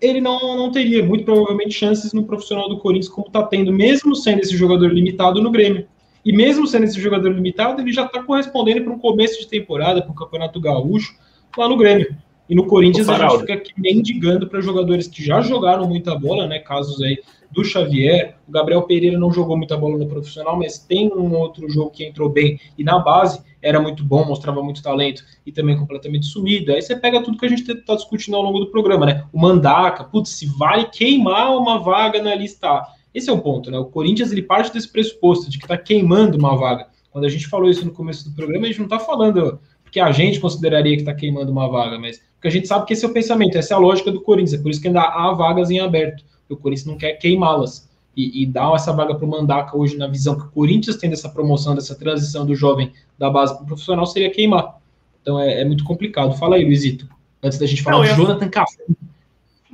ele 0.00 0.20
não, 0.20 0.56
não 0.56 0.70
teria, 0.70 1.04
muito 1.04 1.24
provavelmente, 1.24 1.74
chances 1.74 2.12
no 2.12 2.24
profissional 2.24 2.68
do 2.68 2.78
Corinthians, 2.78 3.08
como 3.08 3.26
está 3.26 3.42
tendo, 3.42 3.72
mesmo 3.72 4.14
sendo 4.14 4.40
esse 4.40 4.56
jogador 4.56 4.92
limitado 4.92 5.40
no 5.40 5.50
Grêmio. 5.50 5.86
E 6.24 6.32
mesmo 6.32 6.66
sendo 6.66 6.84
esse 6.84 7.00
jogador 7.00 7.28
limitado, 7.30 7.80
ele 7.80 7.92
já 7.92 8.06
está 8.06 8.22
correspondendo 8.22 8.84
para 8.84 8.92
um 8.92 8.98
começo 8.98 9.40
de 9.40 9.46
temporada, 9.46 10.02
para 10.02 10.10
o 10.10 10.14
Campeonato 10.14 10.60
Gaúcho, 10.60 11.14
lá 11.56 11.68
no 11.68 11.76
Grêmio. 11.76 12.16
E 12.48 12.54
no 12.54 12.66
Corinthians 12.66 13.08
a 13.08 13.16
gente 13.16 13.40
fica 13.40 13.54
aqui 13.54 13.72
mendigando 13.76 14.46
para 14.46 14.60
jogadores 14.60 15.08
que 15.08 15.24
já 15.24 15.40
jogaram 15.40 15.88
muita 15.88 16.14
bola, 16.14 16.46
né? 16.46 16.58
Casos 16.58 17.00
aí 17.00 17.18
do 17.50 17.64
Xavier. 17.64 18.36
O 18.46 18.52
Gabriel 18.52 18.82
Pereira 18.82 19.18
não 19.18 19.32
jogou 19.32 19.56
muita 19.56 19.76
bola 19.76 19.96
no 19.96 20.06
profissional, 20.06 20.58
mas 20.58 20.78
tem 20.78 21.10
um 21.10 21.34
outro 21.34 21.68
jogo 21.70 21.90
que 21.90 22.04
entrou 22.04 22.28
bem 22.28 22.60
e 22.76 22.84
na 22.84 22.98
base 22.98 23.40
era 23.62 23.80
muito 23.80 24.04
bom, 24.04 24.26
mostrava 24.26 24.62
muito 24.62 24.82
talento 24.82 25.24
e 25.46 25.52
também 25.52 25.78
completamente 25.78 26.26
sumido. 26.26 26.72
Aí 26.72 26.82
você 26.82 26.94
pega 26.94 27.22
tudo 27.22 27.38
que 27.38 27.46
a 27.46 27.48
gente 27.48 27.70
está 27.70 27.94
discutindo 27.94 28.36
ao 28.36 28.42
longo 28.42 28.58
do 28.58 28.70
programa, 28.70 29.06
né? 29.06 29.24
O 29.32 29.40
Mandaca, 29.40 30.04
putz, 30.04 30.30
se 30.30 30.44
vai 30.46 30.90
queimar 30.90 31.56
uma 31.56 31.78
vaga 31.78 32.22
na 32.22 32.34
lista 32.34 32.68
A. 32.68 32.88
Esse 33.14 33.30
é 33.30 33.32
o 33.32 33.38
ponto, 33.38 33.70
né? 33.70 33.78
O 33.78 33.84
Corinthians 33.86 34.32
ele 34.32 34.42
parte 34.42 34.72
desse 34.72 34.88
pressuposto 34.88 35.48
de 35.48 35.58
que 35.58 35.64
está 35.64 35.78
queimando 35.78 36.36
uma 36.36 36.56
vaga. 36.56 36.88
Quando 37.10 37.24
a 37.24 37.28
gente 37.28 37.46
falou 37.46 37.70
isso 37.70 37.84
no 37.84 37.92
começo 37.92 38.28
do 38.28 38.34
programa, 38.34 38.64
a 38.64 38.68
gente 38.68 38.78
não 38.78 38.86
está 38.86 38.98
falando 38.98 39.60
que 39.94 40.00
a 40.00 40.10
gente 40.10 40.40
consideraria 40.40 40.96
que 40.96 41.02
está 41.02 41.14
queimando 41.14 41.52
uma 41.52 41.68
vaga, 41.68 41.96
mas 41.96 42.20
porque 42.34 42.48
a 42.48 42.50
gente 42.50 42.66
sabe 42.66 42.84
que 42.84 42.92
esse 42.92 43.04
é 43.04 43.08
o 43.08 43.12
pensamento, 43.12 43.56
essa 43.56 43.72
é 43.72 43.76
a 43.76 43.78
lógica 43.78 44.10
do 44.10 44.20
Corinthians, 44.20 44.54
é 44.54 44.60
por 44.60 44.68
isso 44.68 44.80
que 44.80 44.88
ainda 44.88 45.02
há 45.02 45.32
vagas 45.32 45.70
em 45.70 45.78
aberto. 45.78 46.24
O 46.48 46.56
Corinthians 46.56 46.86
não 46.86 46.98
quer 46.98 47.12
queimá-las. 47.12 47.88
E, 48.16 48.42
e 48.42 48.46
dar 48.46 48.72
essa 48.74 48.92
vaga 48.92 49.14
para 49.14 49.24
o 49.24 49.28
Mandaca 49.28 49.76
hoje, 49.76 49.96
na 49.96 50.06
visão 50.06 50.36
que 50.36 50.44
o 50.44 50.50
Corinthians 50.50 50.96
tem 50.96 51.10
dessa 51.10 51.28
promoção, 51.28 51.74
dessa 51.74 51.96
transição 51.96 52.44
do 52.44 52.54
jovem 52.54 52.92
da 53.18 53.30
base 53.30 53.54
para 53.54 53.62
o 53.62 53.66
profissional, 53.66 54.06
seria 54.06 54.30
queimar. 54.30 54.78
Então 55.22 55.38
é, 55.40 55.62
é, 55.62 55.64
muito 55.64 55.84
complicado. 55.84 56.36
Fala 56.36 56.56
aí, 56.56 56.64
Luizito, 56.64 57.08
antes 57.42 57.58
da 57.58 57.66
gente 57.66 57.82
falar 57.82 58.04
não, 58.04 58.04
de 58.04 58.14
Jonathan 58.14 58.48
Cafu. 58.48 58.96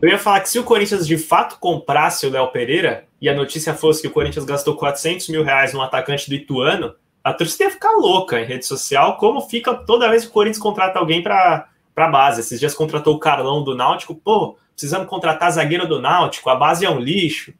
Eu 0.02 0.08
ia 0.08 0.18
falar 0.18 0.40
que 0.40 0.48
se 0.48 0.58
o 0.58 0.64
Corinthians 0.64 1.06
de 1.06 1.18
fato 1.18 1.58
comprasse 1.58 2.26
o 2.26 2.30
Léo 2.30 2.48
Pereira 2.48 3.06
e 3.20 3.28
a 3.28 3.34
notícia 3.34 3.74
fosse 3.74 4.00
que 4.00 4.08
o 4.08 4.10
Corinthians 4.10 4.46
gastou 4.46 4.74
400 4.74 5.28
mil 5.28 5.44
reais 5.44 5.74
no 5.74 5.82
atacante 5.82 6.28
do 6.28 6.34
Ituano, 6.34 6.94
a 7.22 7.34
torcida 7.34 7.64
ia 7.64 7.70
ficar 7.70 7.92
louca 7.92 8.40
em 8.40 8.46
rede 8.46 8.64
social, 8.64 9.18
como 9.18 9.42
fica 9.42 9.74
toda 9.74 10.08
vez 10.08 10.24
que 10.24 10.30
o 10.30 10.32
Corinthians 10.32 10.62
contrata 10.62 10.98
alguém 10.98 11.22
para 11.22 11.68
a 11.94 12.08
base. 12.08 12.40
Esses 12.40 12.58
dias 12.58 12.74
contratou 12.74 13.14
o 13.14 13.18
Carlão 13.18 13.62
do 13.62 13.74
Náutico, 13.74 14.14
pô, 14.14 14.56
precisamos 14.72 15.06
contratar 15.06 15.52
zagueiro 15.52 15.86
do 15.86 16.00
Náutico, 16.00 16.48
a 16.48 16.56
base 16.56 16.86
é 16.86 16.90
um 16.90 16.98
lixo. 16.98 17.52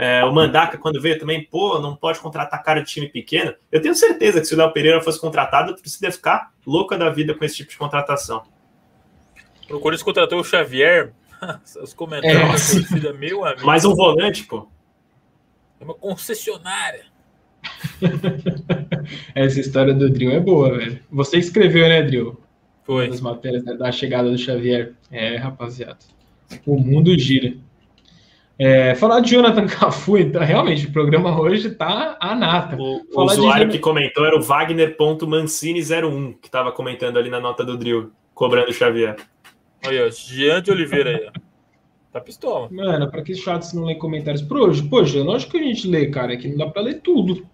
É, 0.00 0.24
o 0.24 0.32
Mandaca, 0.32 0.78
quando 0.78 1.00
veio 1.00 1.18
também, 1.18 1.42
pô, 1.42 1.80
não 1.80 1.96
pode 1.96 2.20
contratar 2.20 2.62
cara 2.62 2.80
de 2.80 2.88
time 2.88 3.08
pequeno. 3.08 3.52
Eu 3.72 3.82
tenho 3.82 3.96
certeza 3.96 4.40
que 4.40 4.46
se 4.46 4.54
o 4.54 4.56
Léo 4.56 4.72
Pereira 4.72 5.02
fosse 5.02 5.20
contratado, 5.20 5.72
a 5.72 5.74
torcida 5.74 6.06
ia 6.06 6.12
ficar 6.12 6.52
louca 6.64 6.96
da 6.96 7.10
vida 7.10 7.34
com 7.34 7.44
esse 7.44 7.56
tipo 7.56 7.70
de 7.72 7.76
contratação. 7.76 8.44
O 9.68 9.80
Corinthians 9.80 10.04
contratou 10.04 10.38
o 10.38 10.44
Xavier, 10.44 11.12
os 11.82 11.94
comentários 11.94 12.40
é, 12.40 12.42
da 12.42 12.48
torcida, 12.48 13.12
meu 13.12 13.44
amigo. 13.44 13.66
Mais 13.66 13.84
um 13.84 13.94
volante, 13.94 14.44
pô. 14.44 14.68
É 15.80 15.84
uma 15.84 15.94
concessionária. 15.94 17.04
Essa 19.34 19.60
história 19.60 19.94
do 19.94 20.10
Drill 20.10 20.32
é 20.32 20.40
boa, 20.40 20.76
velho. 20.76 21.00
Você 21.10 21.38
escreveu, 21.38 21.88
né, 21.88 22.02
Drill? 22.02 22.40
Foi. 22.84 23.08
As 23.08 23.20
matérias 23.20 23.64
da 23.64 23.92
chegada 23.92 24.30
do 24.30 24.38
Xavier. 24.38 24.94
É, 25.10 25.36
rapaziada. 25.36 25.98
O 26.66 26.78
mundo 26.78 27.16
gira. 27.18 27.54
É, 28.58 28.94
falar 28.96 29.20
de 29.20 29.30
Jonathan 29.30 29.66
Cafu, 29.68 30.18
então, 30.18 30.42
realmente, 30.42 30.86
o 30.86 30.92
programa 30.92 31.40
hoje 31.40 31.70
tá 31.70 32.16
a 32.18 32.34
nata. 32.34 32.76
O, 32.76 33.02
o 33.14 33.22
usuário 33.22 33.66
de... 33.66 33.72
que 33.72 33.78
comentou 33.78 34.26
era 34.26 34.36
o 34.36 34.42
Wagner.mancini01, 34.42 36.38
que 36.40 36.48
estava 36.48 36.72
comentando 36.72 37.18
ali 37.18 37.30
na 37.30 37.38
nota 37.38 37.64
do 37.64 37.76
Drill, 37.76 38.10
cobrando 38.34 38.70
o 38.70 38.74
Xavier. 38.74 39.16
Olha, 39.86 40.10
Jean 40.10 40.62
de 40.62 40.70
Oliveira 40.70 41.10
aí, 41.10 41.42
Tá 42.12 42.20
pistola. 42.20 42.68
Mano, 42.70 43.10
pra 43.10 43.22
que 43.22 43.34
chato 43.34 43.62
se 43.62 43.76
não 43.76 43.84
lê 43.84 43.94
comentários 43.94 44.42
por 44.42 44.56
hoje? 44.56 44.82
Poxa, 44.82 45.22
lógico 45.22 45.52
que 45.52 45.58
a 45.58 45.62
gente 45.62 45.86
lê, 45.86 46.06
cara, 46.06 46.32
é 46.32 46.36
que 46.36 46.48
não 46.48 46.56
dá 46.56 46.66
pra 46.66 46.82
ler 46.82 47.00
tudo. 47.00 47.46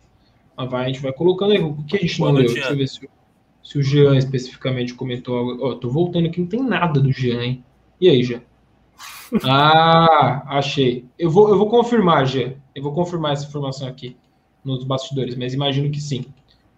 Mas 0.57 0.71
vai, 0.71 0.85
a 0.85 0.87
gente 0.87 1.03
vai 1.03 1.13
colocando 1.13 1.53
aí. 1.53 1.59
O 1.59 1.83
que 1.85 1.97
a 1.97 2.01
gente 2.01 2.19
Boa 2.19 2.33
não 2.33 2.39
leu? 2.39 2.53
Deixa 2.53 2.71
eu 2.71 2.77
ver 2.77 2.89
se, 2.89 3.09
se, 3.63 3.79
o 3.79 3.83
Jean 3.83 4.17
especificamente 4.17 4.95
comentou 4.95 5.37
algo. 5.37 5.67
Ó, 5.67 5.75
tô 5.75 5.91
voltando 5.91 6.29
aqui, 6.29 6.41
não 6.41 6.47
tem 6.47 6.63
nada 6.63 7.01
do 7.01 7.13
Jean, 7.13 7.43
hein? 7.43 7.65
E 8.01 8.09
aí, 8.09 8.23
Jean? 8.23 8.43
Ah, 9.43 10.45
achei. 10.59 11.07
Eu 11.19 11.29
vou, 11.29 11.49
eu 11.49 11.59
vou 11.59 11.69
confirmar, 11.69 12.25
Jean. 12.25 12.55
Eu 12.73 12.83
vou 12.83 12.93
confirmar 12.93 13.33
essa 13.33 13.47
informação 13.47 13.89
aqui 13.89 14.17
nos 14.65 14.85
bastidores, 14.85 15.35
mas 15.35 15.53
imagino 15.53 15.91
que 15.91 16.01
sim. 16.01 16.25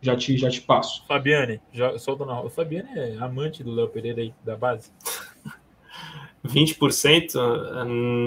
Já 0.06 0.14
te, 0.14 0.36
já 0.36 0.48
te 0.48 0.60
passo. 0.60 1.04
Fabiane, 1.08 1.60
já, 1.72 1.98
solta 1.98 2.24
na 2.24 2.40
O 2.40 2.48
Fabiane 2.48 2.88
é 2.94 3.16
amante 3.18 3.64
do 3.64 3.74
Léo 3.74 3.88
Pereira 3.88 4.22
aí, 4.22 4.32
da 4.44 4.56
base. 4.56 4.92
20%? 6.46 7.34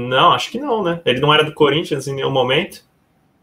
Não, 0.09 0.33
acho 0.33 0.51
que 0.51 0.59
não, 0.59 0.83
né? 0.83 1.01
Ele 1.05 1.21
não 1.21 1.33
era 1.33 1.41
do 1.41 1.53
Corinthians 1.53 2.05
em 2.05 2.15
nenhum 2.15 2.31
momento. 2.31 2.83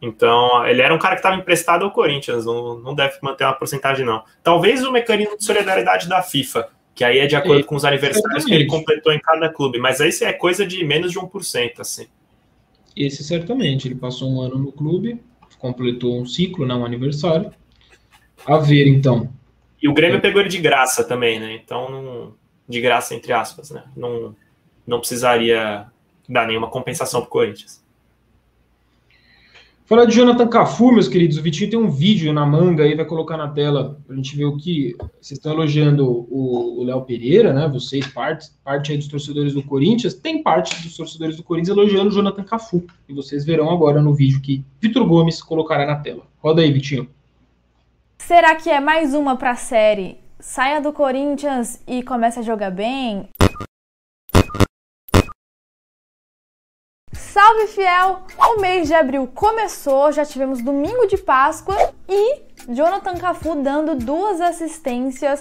Então, 0.03 0.67
ele 0.67 0.83
era 0.83 0.95
um 0.95 0.99
cara 0.99 1.15
que 1.15 1.21
estava 1.21 1.37
emprestado 1.37 1.83
ao 1.83 1.91
Corinthians, 1.91 2.45
não, 2.45 2.79
não 2.79 2.95
deve 2.95 3.17
manter 3.23 3.45
uma 3.45 3.55
porcentagem, 3.55 4.05
não. 4.05 4.23
Talvez 4.43 4.85
o 4.85 4.93
mecanismo 4.93 5.39
de 5.39 5.45
solidariedade 5.47 6.07
da 6.07 6.23
FIFA, 6.23 6.69
que 6.95 7.03
aí 7.03 7.19
é 7.19 7.27
de 7.27 7.37
acordo 7.37 7.61
é, 7.61 7.63
com 7.63 7.75
os 7.75 7.87
aniversários 7.87 8.45
que 8.45 8.53
ele 8.53 8.67
completou 8.67 9.15
em 9.15 9.19
cada 9.19 9.49
clube, 9.49 9.79
mas 9.79 9.99
aí 9.99 10.11
é 10.21 10.33
coisa 10.35 10.67
de 10.67 10.85
menos 10.85 11.11
de 11.11 11.19
1%, 11.19 11.81
assim. 11.81 12.07
Esse 12.95 13.25
certamente, 13.25 13.89
ele 13.89 13.95
passou 13.95 14.31
um 14.31 14.43
ano 14.43 14.59
no 14.59 14.71
clube, 14.71 15.19
completou 15.59 16.21
um 16.21 16.27
ciclo, 16.27 16.67
não 16.67 16.83
um 16.83 16.85
aniversário. 16.85 17.51
A 18.47 18.59
ver, 18.59 18.87
então. 18.87 19.29
E 19.83 19.89
o 19.89 19.95
Grêmio 19.95 20.21
pegou 20.21 20.41
ele 20.41 20.49
de 20.49 20.59
graça 20.59 21.03
também, 21.05 21.41
né? 21.41 21.55
Então, 21.55 21.91
não, 21.91 22.35
de 22.69 22.81
graça, 22.81 23.15
entre 23.15 23.33
aspas, 23.33 23.71
né? 23.71 23.85
Não, 23.97 24.35
não 24.87 25.01
precisaria 25.01 25.87
dar 26.29 26.47
nenhuma 26.47 26.69
compensação 26.69 27.21
para 27.21 27.29
o 27.29 27.31
Corinthians. 27.31 27.85
Falar 29.85 30.05
de 30.05 30.17
Jonathan 30.17 30.49
Cafu, 30.49 30.91
meus 30.91 31.07
queridos, 31.07 31.39
o 31.39 31.43
Vitinho 31.43 31.71
tem 31.71 31.79
um 31.79 31.89
vídeo 31.89 32.33
na 32.33 32.45
manga 32.45 32.83
aí, 32.83 32.97
vai 32.97 33.05
colocar 33.05 33.37
na 33.37 33.47
tela 33.47 34.01
para 34.05 34.15
a 34.15 34.17
gente 34.17 34.37
ver 34.37 34.45
o 34.45 34.57
que 34.57 34.97
vocês 35.21 35.39
estão 35.39 35.53
elogiando 35.53 36.27
o 36.29 36.83
Léo 36.83 37.03
Pereira, 37.03 37.53
né? 37.53 37.69
Vocês, 37.69 38.05
parte, 38.09 38.49
parte 38.65 38.91
aí 38.91 38.99
dos 38.99 39.07
torcedores 39.07 39.55
do 39.55 39.63
Corinthians, 39.63 40.15
tem 40.15 40.43
parte 40.43 40.83
dos 40.83 40.97
torcedores 40.97 41.37
do 41.37 41.45
Corinthians 41.45 41.77
elogiando 41.77 42.09
o 42.09 42.13
Jonathan 42.13 42.43
Cafu. 42.43 42.85
E 43.09 43.15
vocês 43.15 43.45
verão 43.45 43.71
agora 43.71 44.03
no 44.03 44.13
vídeo 44.13 44.41
que 44.41 44.65
Vitor 44.81 45.07
Gomes 45.07 45.41
colocará 45.41 45.87
na 45.87 45.97
tela. 45.97 46.27
Roda 46.39 46.63
aí, 46.63 46.73
Vitinho. 46.73 47.09
Será 48.27 48.57
que 48.57 48.69
é 48.69 48.81
mais 48.81 49.15
uma 49.15 49.37
para 49.37 49.53
a 49.53 49.55
série? 49.55 50.21
Saia 50.41 50.81
do 50.81 50.93
Corinthians 50.93 51.81
e 51.87 52.03
comece 52.03 52.41
a 52.41 52.43
jogar 52.43 52.73
bem? 52.73 53.29
Salve 57.13 57.69
fiel! 57.69 58.25
O 58.37 58.61
mês 58.61 58.89
de 58.89 58.95
abril 58.95 59.29
começou, 59.33 60.11
já 60.11 60.25
tivemos 60.25 60.61
domingo 60.61 61.07
de 61.07 61.17
Páscoa 61.17 61.77
e 62.09 62.43
Jonathan 62.69 63.15
Cafu 63.15 63.63
dando 63.63 63.95
duas 63.95 64.41
assistências 64.41 65.41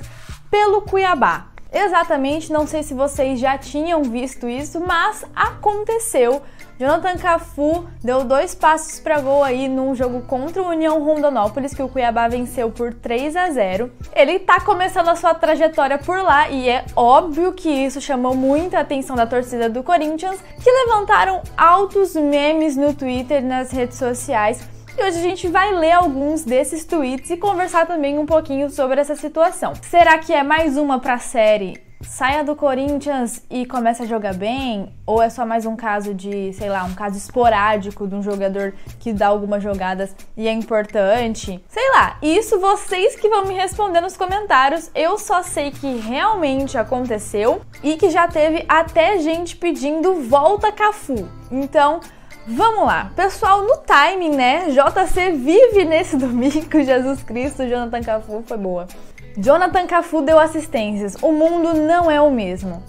pelo 0.51 0.83
Cuiabá. 0.83 1.47
Exatamente, 1.73 2.53
não 2.53 2.67
sei 2.67 2.83
se 2.83 2.93
vocês 2.93 3.39
já 3.39 3.57
tinham 3.57 4.03
visto 4.03 4.47
isso, 4.47 4.79
mas 4.79 5.25
aconteceu. 5.35 6.39
Jonathan 6.77 7.15
Cafu 7.17 7.87
deu 8.03 8.25
dois 8.25 8.53
passos 8.53 8.99
para 8.99 9.21
gol 9.21 9.41
aí 9.45 9.69
num 9.69 9.95
jogo 9.95 10.21
contra 10.23 10.61
o 10.61 10.67
União 10.67 11.01
Rondonópolis, 11.01 11.73
que 11.73 11.81
o 11.81 11.87
Cuiabá 11.87 12.27
venceu 12.27 12.69
por 12.69 12.93
3 12.93 13.33
a 13.33 13.49
0. 13.49 13.89
Ele 14.13 14.39
tá 14.39 14.59
começando 14.59 15.07
a 15.07 15.15
sua 15.15 15.33
trajetória 15.33 15.97
por 15.97 16.21
lá 16.21 16.49
e 16.49 16.67
é 16.67 16.83
óbvio 16.93 17.53
que 17.53 17.69
isso 17.69 18.01
chamou 18.01 18.35
muita 18.35 18.79
atenção 18.79 19.15
da 19.15 19.25
torcida 19.25 19.69
do 19.69 19.83
Corinthians, 19.83 20.37
que 20.61 20.69
levantaram 20.69 21.41
altos 21.55 22.13
memes 22.13 22.75
no 22.75 22.93
Twitter 22.93 23.41
e 23.41 23.45
nas 23.45 23.71
redes 23.71 23.97
sociais. 23.97 24.67
E 24.97 25.01
hoje 25.01 25.19
a 25.19 25.21
gente 25.21 25.47
vai 25.47 25.73
ler 25.73 25.93
alguns 25.93 26.43
desses 26.43 26.83
tweets 26.83 27.29
e 27.29 27.37
conversar 27.37 27.85
também 27.85 28.19
um 28.19 28.25
pouquinho 28.25 28.69
sobre 28.69 28.99
essa 28.99 29.15
situação. 29.15 29.73
Será 29.81 30.17
que 30.17 30.33
é 30.33 30.43
mais 30.43 30.75
uma 30.75 30.99
para 30.99 31.13
a 31.13 31.19
série 31.19 31.84
saia 32.01 32.43
do 32.43 32.55
Corinthians 32.55 33.43
e 33.49 33.65
comece 33.65 34.03
a 34.03 34.05
jogar 34.05 34.33
bem? 34.33 34.93
Ou 35.05 35.21
é 35.21 35.29
só 35.29 35.45
mais 35.45 35.65
um 35.65 35.75
caso 35.75 36.13
de, 36.13 36.53
sei 36.53 36.69
lá, 36.69 36.83
um 36.83 36.93
caso 36.93 37.17
esporádico 37.17 38.07
de 38.07 38.15
um 38.15 38.21
jogador 38.21 38.73
que 38.99 39.13
dá 39.13 39.27
algumas 39.27 39.63
jogadas 39.63 40.15
e 40.35 40.47
é 40.47 40.51
importante? 40.51 41.63
Sei 41.67 41.91
lá, 41.91 42.17
isso 42.21 42.59
vocês 42.59 43.15
que 43.15 43.29
vão 43.29 43.45
me 43.45 43.53
responder 43.53 44.01
nos 44.01 44.17
comentários. 44.17 44.89
Eu 44.93 45.17
só 45.17 45.43
sei 45.43 45.71
que 45.71 45.97
realmente 45.97 46.77
aconteceu 46.77 47.61
e 47.83 47.95
que 47.95 48.09
já 48.09 48.27
teve 48.27 48.65
até 48.67 49.19
gente 49.19 49.55
pedindo 49.55 50.21
volta 50.21 50.71
Cafu. 50.71 51.27
Então, 51.51 51.99
Vamos 52.47 52.85
lá, 52.85 53.11
pessoal, 53.15 53.63
no 53.63 53.77
timing, 53.77 54.35
né? 54.35 54.67
JC 54.69 55.31
vive 55.31 55.83
nesse 55.83 56.15
domingo, 56.15 56.83
Jesus 56.83 57.23
Cristo, 57.23 57.67
Jonathan 57.67 58.03
Cafu 58.03 58.43
foi 58.45 58.57
boa. 58.57 58.87
Jonathan 59.37 59.85
Cafu 59.85 60.21
deu 60.21 60.39
assistências. 60.39 61.17
O 61.21 61.31
mundo 61.31 61.73
não 61.73 62.09
é 62.09 62.21
o 62.21 62.31
mesmo. 62.31 62.81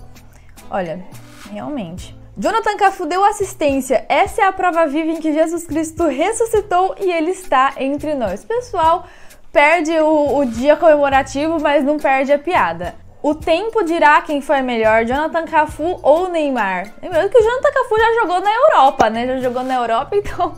Olha, 0.70 1.05
realmente. 1.51 2.16
Jonathan 2.36 2.77
Cafu 2.77 3.06
deu 3.06 3.24
assistência. 3.24 4.06
Essa 4.09 4.43
é 4.43 4.44
a 4.44 4.52
prova 4.52 4.86
viva 4.86 5.10
em 5.10 5.20
que 5.20 5.32
Jesus 5.32 5.66
Cristo 5.66 6.06
ressuscitou 6.06 6.94
e 7.01 7.10
ele 7.10 7.32
está 7.32 7.73
entre 7.78 8.14
nós. 8.14 8.44
Pessoal, 8.44 9.06
perde 9.52 9.90
o, 9.98 10.39
o 10.39 10.44
dia 10.44 10.77
comemorativo, 10.77 11.59
mas 11.60 11.85
não 11.85 11.98
perde 11.98 12.32
a 12.32 12.39
piada. 12.39 12.94
O 13.20 13.35
tempo 13.35 13.82
dirá 13.82 14.20
quem 14.20 14.40
foi 14.40 14.62
melhor, 14.62 15.05
Jonathan 15.05 15.47
Cafu 15.47 15.98
ou 16.01 16.28
Neymar. 16.28 16.93
Lembrando 17.02 17.28
que 17.28 17.39
o 17.39 17.43
Jonathan 17.43 17.73
Cafu 17.73 17.98
já 17.98 18.14
jogou 18.20 18.40
na 18.40 18.55
Europa, 18.55 19.10
né? 19.10 19.27
Já 19.27 19.39
jogou 19.39 19.64
na 19.64 19.74
Europa, 19.74 20.14
então 20.14 20.55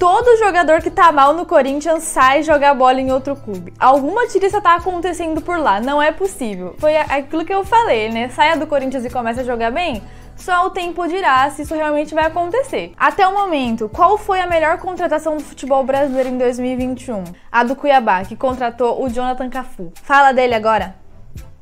todo 0.00 0.38
jogador 0.38 0.80
que 0.80 0.90
tá 0.90 1.12
mal 1.12 1.34
no 1.34 1.44
Corinthians 1.44 2.04
sai 2.04 2.42
jogar 2.42 2.72
bola 2.72 2.98
em 2.98 3.12
outro 3.12 3.36
clube. 3.36 3.74
Alguma 3.78 4.26
tirista 4.26 4.58
tá 4.58 4.76
acontecendo 4.76 5.42
por 5.42 5.58
lá, 5.58 5.78
não 5.78 6.00
é 6.00 6.10
possível. 6.10 6.74
Foi 6.78 6.96
aquilo 6.96 7.44
que 7.44 7.52
eu 7.52 7.62
falei, 7.66 8.10
né? 8.10 8.30
Saia 8.30 8.56
do 8.56 8.66
Corinthians 8.66 9.04
e 9.04 9.10
comece 9.10 9.40
a 9.40 9.44
jogar 9.44 9.70
bem. 9.70 10.02
Só 10.36 10.66
o 10.66 10.70
tempo 10.70 11.06
dirá 11.06 11.50
se 11.50 11.62
isso 11.62 11.74
realmente 11.74 12.14
vai 12.14 12.24
acontecer. 12.24 12.94
Até 12.96 13.28
o 13.28 13.34
momento, 13.34 13.90
qual 13.90 14.16
foi 14.16 14.40
a 14.40 14.46
melhor 14.46 14.78
contratação 14.78 15.36
do 15.36 15.44
futebol 15.44 15.84
brasileiro 15.84 16.30
em 16.30 16.38
2021? 16.38 17.22
A 17.52 17.62
do 17.62 17.76
Cuiabá, 17.76 18.24
que 18.24 18.34
contratou 18.34 19.04
o 19.04 19.10
Jonathan 19.10 19.50
Cafu. 19.50 19.92
Fala 20.02 20.32
dele 20.32 20.54
agora. 20.54 20.94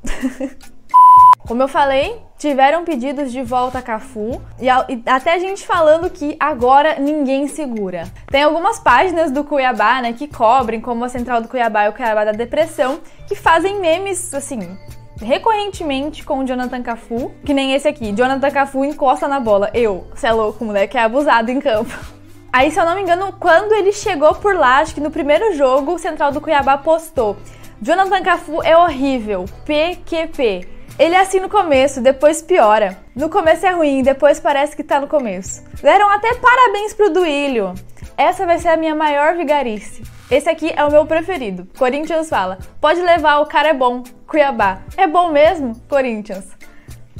Como 1.49 1.63
eu 1.63 1.67
falei, 1.67 2.21
tiveram 2.37 2.85
pedidos 2.85 3.33
de 3.33 3.43
volta 3.43 3.79
a 3.79 3.83
Cafu 3.83 4.39
e, 4.61 4.69
até 4.69 5.41
gente 5.41 5.67
falando 5.67 6.11
que 6.11 6.37
agora 6.39 6.99
ninguém 6.99 7.49
segura. 7.49 8.07
Tem 8.31 8.43
algumas 8.43 8.79
páginas 8.79 9.31
do 9.31 9.43
Cuiabá, 9.43 10.03
né, 10.03 10.13
que 10.13 10.29
cobrem 10.29 10.79
como 10.79 11.07
a 11.07 11.09
central 11.09 11.41
do 11.41 11.49
Cuiabá 11.49 11.87
e 11.87 11.89
o 11.89 11.95
Cuiabá 11.95 12.27
da 12.27 12.33
depressão, 12.33 13.01
que 13.27 13.35
fazem 13.35 13.81
memes 13.81 14.35
assim, 14.35 14.77
recorrentemente 15.23 16.23
com 16.23 16.41
o 16.41 16.45
Jonathan 16.45 16.83
Cafu, 16.83 17.33
que 17.43 17.55
nem 17.55 17.73
esse 17.73 17.89
aqui. 17.89 18.13
Jonathan 18.13 18.51
Cafu 18.51 18.85
encosta 18.85 19.27
na 19.27 19.41
bola. 19.41 19.71
Eu, 19.73 20.07
você 20.15 20.27
é 20.27 20.33
louco, 20.33 20.63
moleque, 20.63 20.99
é 20.99 21.03
abusado 21.03 21.51
em 21.51 21.61
campo. 21.61 21.99
Aí, 22.53 22.71
se 22.71 22.79
eu 22.79 22.85
não 22.85 22.95
me 22.95 23.01
engano, 23.01 23.33
quando 23.41 23.73
ele 23.73 23.93
chegou 23.93 24.35
por 24.35 24.55
lá, 24.55 24.81
acho 24.81 24.95
que 24.95 25.01
no 25.01 25.11
primeiro 25.11 25.55
jogo, 25.57 25.95
o 25.95 25.99
central 25.99 26.31
do 26.31 26.43
Cuiabá 26.43 26.77
postou: 26.77 27.39
Jonathan 27.81 28.23
Cafu 28.23 28.63
é 28.63 28.77
horrível, 28.77 29.47
PQP. 29.65 30.77
Ele 30.99 31.15
é 31.15 31.21
assim 31.21 31.39
no 31.39 31.49
começo, 31.49 32.01
depois 32.01 32.43
piora. 32.43 32.99
No 33.15 33.31
começo 33.31 33.65
é 33.65 33.71
ruim, 33.71 34.03
depois 34.03 34.41
parece 34.41 34.75
que 34.75 34.83
tá 34.83 35.01
no 35.01 35.07
começo. 35.07 35.63
Deram 35.81 36.11
até 36.11 36.35
parabéns 36.35 36.93
pro 36.93 37.13
Duílio. 37.13 37.73
Essa 38.17 38.45
vai 38.45 38.59
ser 38.59 38.71
a 38.71 38.77
minha 38.77 38.97
maior 38.97 39.37
vigarice. 39.37 40.03
Esse 40.29 40.51
aqui 40.51 40.73
é 40.75 40.85
o 40.85 40.91
meu 40.91 41.07
preferido. 41.07 41.69
Corinthians 41.79 42.29
fala: 42.29 42.59
pode 42.81 43.01
levar, 43.01 43.39
o 43.39 43.47
cara 43.47 43.69
é 43.69 43.75
bom. 43.75 44.03
Cuiabá. 44.27 44.81
É 44.97 45.07
bom 45.07 45.31
mesmo? 45.31 45.81
Corinthians. 45.89 46.47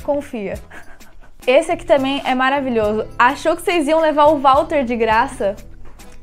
Confia. 0.03 0.55
Esse 1.47 1.71
aqui 1.71 1.87
também 1.87 2.21
é 2.25 2.35
maravilhoso. 2.35 3.07
Achou 3.17 3.55
que 3.55 3.63
vocês 3.63 3.87
iam 3.87 4.01
levar 4.01 4.27
o 4.27 4.41
Walter 4.41 4.83
de 4.83 4.97
graça? 4.97 5.55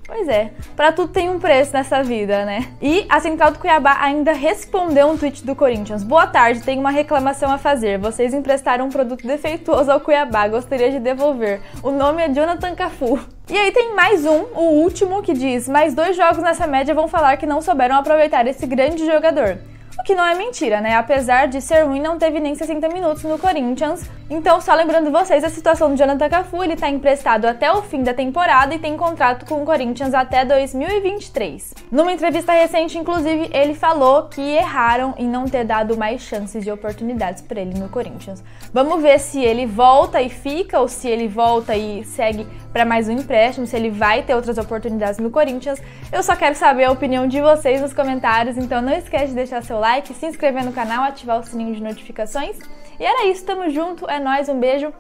Pois 0.08 0.28
é, 0.28 0.52
para 0.76 0.92
tudo 0.92 1.12
tem 1.12 1.30
um 1.30 1.40
preço 1.40 1.74
nessa 1.74 2.04
vida, 2.04 2.46
né? 2.46 2.68
E 2.80 3.08
a 3.10 3.20
Central 3.20 3.52
do 3.52 3.58
Cuiabá 3.58 3.98
ainda 4.00 4.34
respondeu 4.34 5.08
um 5.08 5.18
tweet 5.18 5.44
do 5.44 5.56
Corinthians. 5.56 6.04
Boa 6.04 6.28
tarde, 6.28 6.62
tenho 6.62 6.80
uma 6.80 6.92
reclamação 6.92 7.52
a 7.52 7.58
fazer. 7.58 7.98
Vocês 7.98 8.32
emprestaram 8.32 8.86
um 8.86 8.90
produto 8.90 9.26
defeituoso 9.26 9.92
ao 9.92 10.00
Cuiabá, 10.00 10.48
gostaria 10.48 10.92
de 10.92 11.00
devolver. 11.00 11.60
O 11.82 11.90
nome 11.90 12.22
é 12.22 12.30
Jonathan 12.30 12.76
Cafu. 12.76 13.20
E 13.50 13.58
aí 13.58 13.72
tem 13.72 13.96
mais 13.96 14.26
um, 14.26 14.46
o 14.54 14.82
último, 14.84 15.24
que 15.24 15.34
diz: 15.34 15.68
mais 15.68 15.96
dois 15.96 16.16
jogos 16.16 16.44
nessa 16.44 16.68
média 16.68 16.94
vão 16.94 17.08
falar 17.08 17.38
que 17.38 17.48
não 17.48 17.60
souberam 17.60 17.96
aproveitar 17.96 18.46
esse 18.46 18.68
grande 18.68 19.06
jogador. 19.08 19.58
O 19.98 20.04
que 20.04 20.14
não 20.14 20.26
é 20.26 20.36
mentira, 20.36 20.82
né? 20.82 20.96
Apesar 20.96 21.48
de 21.48 21.62
ser 21.62 21.84
ruim, 21.84 22.02
não 22.02 22.18
teve 22.18 22.40
nem 22.40 22.54
60 22.54 22.90
minutos 22.90 23.24
no 23.24 23.40
Corinthians. 23.40 24.04
Então, 24.30 24.60
só 24.60 24.74
lembrando 24.74 25.10
vocês 25.10 25.44
a 25.44 25.50
situação 25.50 25.90
do 25.90 25.96
Jonathan 25.96 26.28
Cafu, 26.28 26.64
ele 26.64 26.76
tá 26.76 26.90
emprestado 26.90 27.46
até 27.46 27.72
o 27.72 27.82
fim 27.82 28.04
da 28.04 28.14
temporada 28.14 28.76
e 28.76 28.80
tem 28.80 28.98
contrato 28.98 29.46
com 29.46 29.62
o 29.62 29.66
Corinthians 29.66 30.14
até 30.14 30.44
2023. 30.44 31.74
Numa 31.92 32.12
entrevista 32.12 32.52
recente, 32.52 32.98
inclusive, 32.98 33.50
ele 33.54 33.74
falou 33.74 34.24
que 34.24 34.42
erraram 34.42 35.14
em 35.18 35.28
não 35.28 35.46
ter 35.46 35.64
dado 35.64 35.96
mais 35.96 36.22
chances 36.22 36.64
de 36.64 36.72
oportunidades 36.72 37.42
para 37.42 37.62
ele 37.62 37.80
no 37.80 37.88
Corinthians. 37.88 38.44
Vamos 38.74 39.02
ver 39.02 39.20
se 39.20 39.40
ele 39.40 39.66
volta 39.66 40.22
e 40.22 40.30
fica 40.30 40.80
ou 40.80 40.88
se 40.88 41.08
ele 41.08 41.28
volta 41.28 41.76
e 41.76 42.04
segue 42.04 42.46
para 42.74 42.84
mais 42.84 43.08
um 43.08 43.14
empréstimo, 43.14 43.66
se 43.66 43.76
ele 43.76 43.90
vai 43.90 44.24
ter 44.24 44.36
outras 44.36 44.58
oportunidades 44.58 45.20
no 45.20 45.30
Corinthians. 45.30 45.82
Eu 46.12 46.22
só 46.22 46.36
quero 46.36 46.56
saber 46.56 46.86
a 46.86 46.92
opinião 46.92 47.28
de 47.28 47.40
vocês 47.40 47.80
nos 47.80 47.94
comentários, 47.94 48.58
então 48.58 48.82
não 48.82 48.92
esquece 48.92 49.28
de 49.28 49.36
deixar 49.36 49.64
seu 49.64 49.80
like, 49.80 49.85
se 50.16 50.26
inscrever 50.26 50.66
no 50.66 50.74
canal, 50.74 51.04
ativar 51.04 51.40
o 51.40 51.44
sininho 51.44 51.76
de 51.76 51.84
notificações. 51.84 52.58
E 53.00 53.04
era 53.04 53.28
isso, 53.28 53.46
tamo 53.46 53.70
junto, 53.70 54.10
é 54.10 54.20
nós, 54.20 54.50
um 54.50 54.60
beijo 54.60 54.92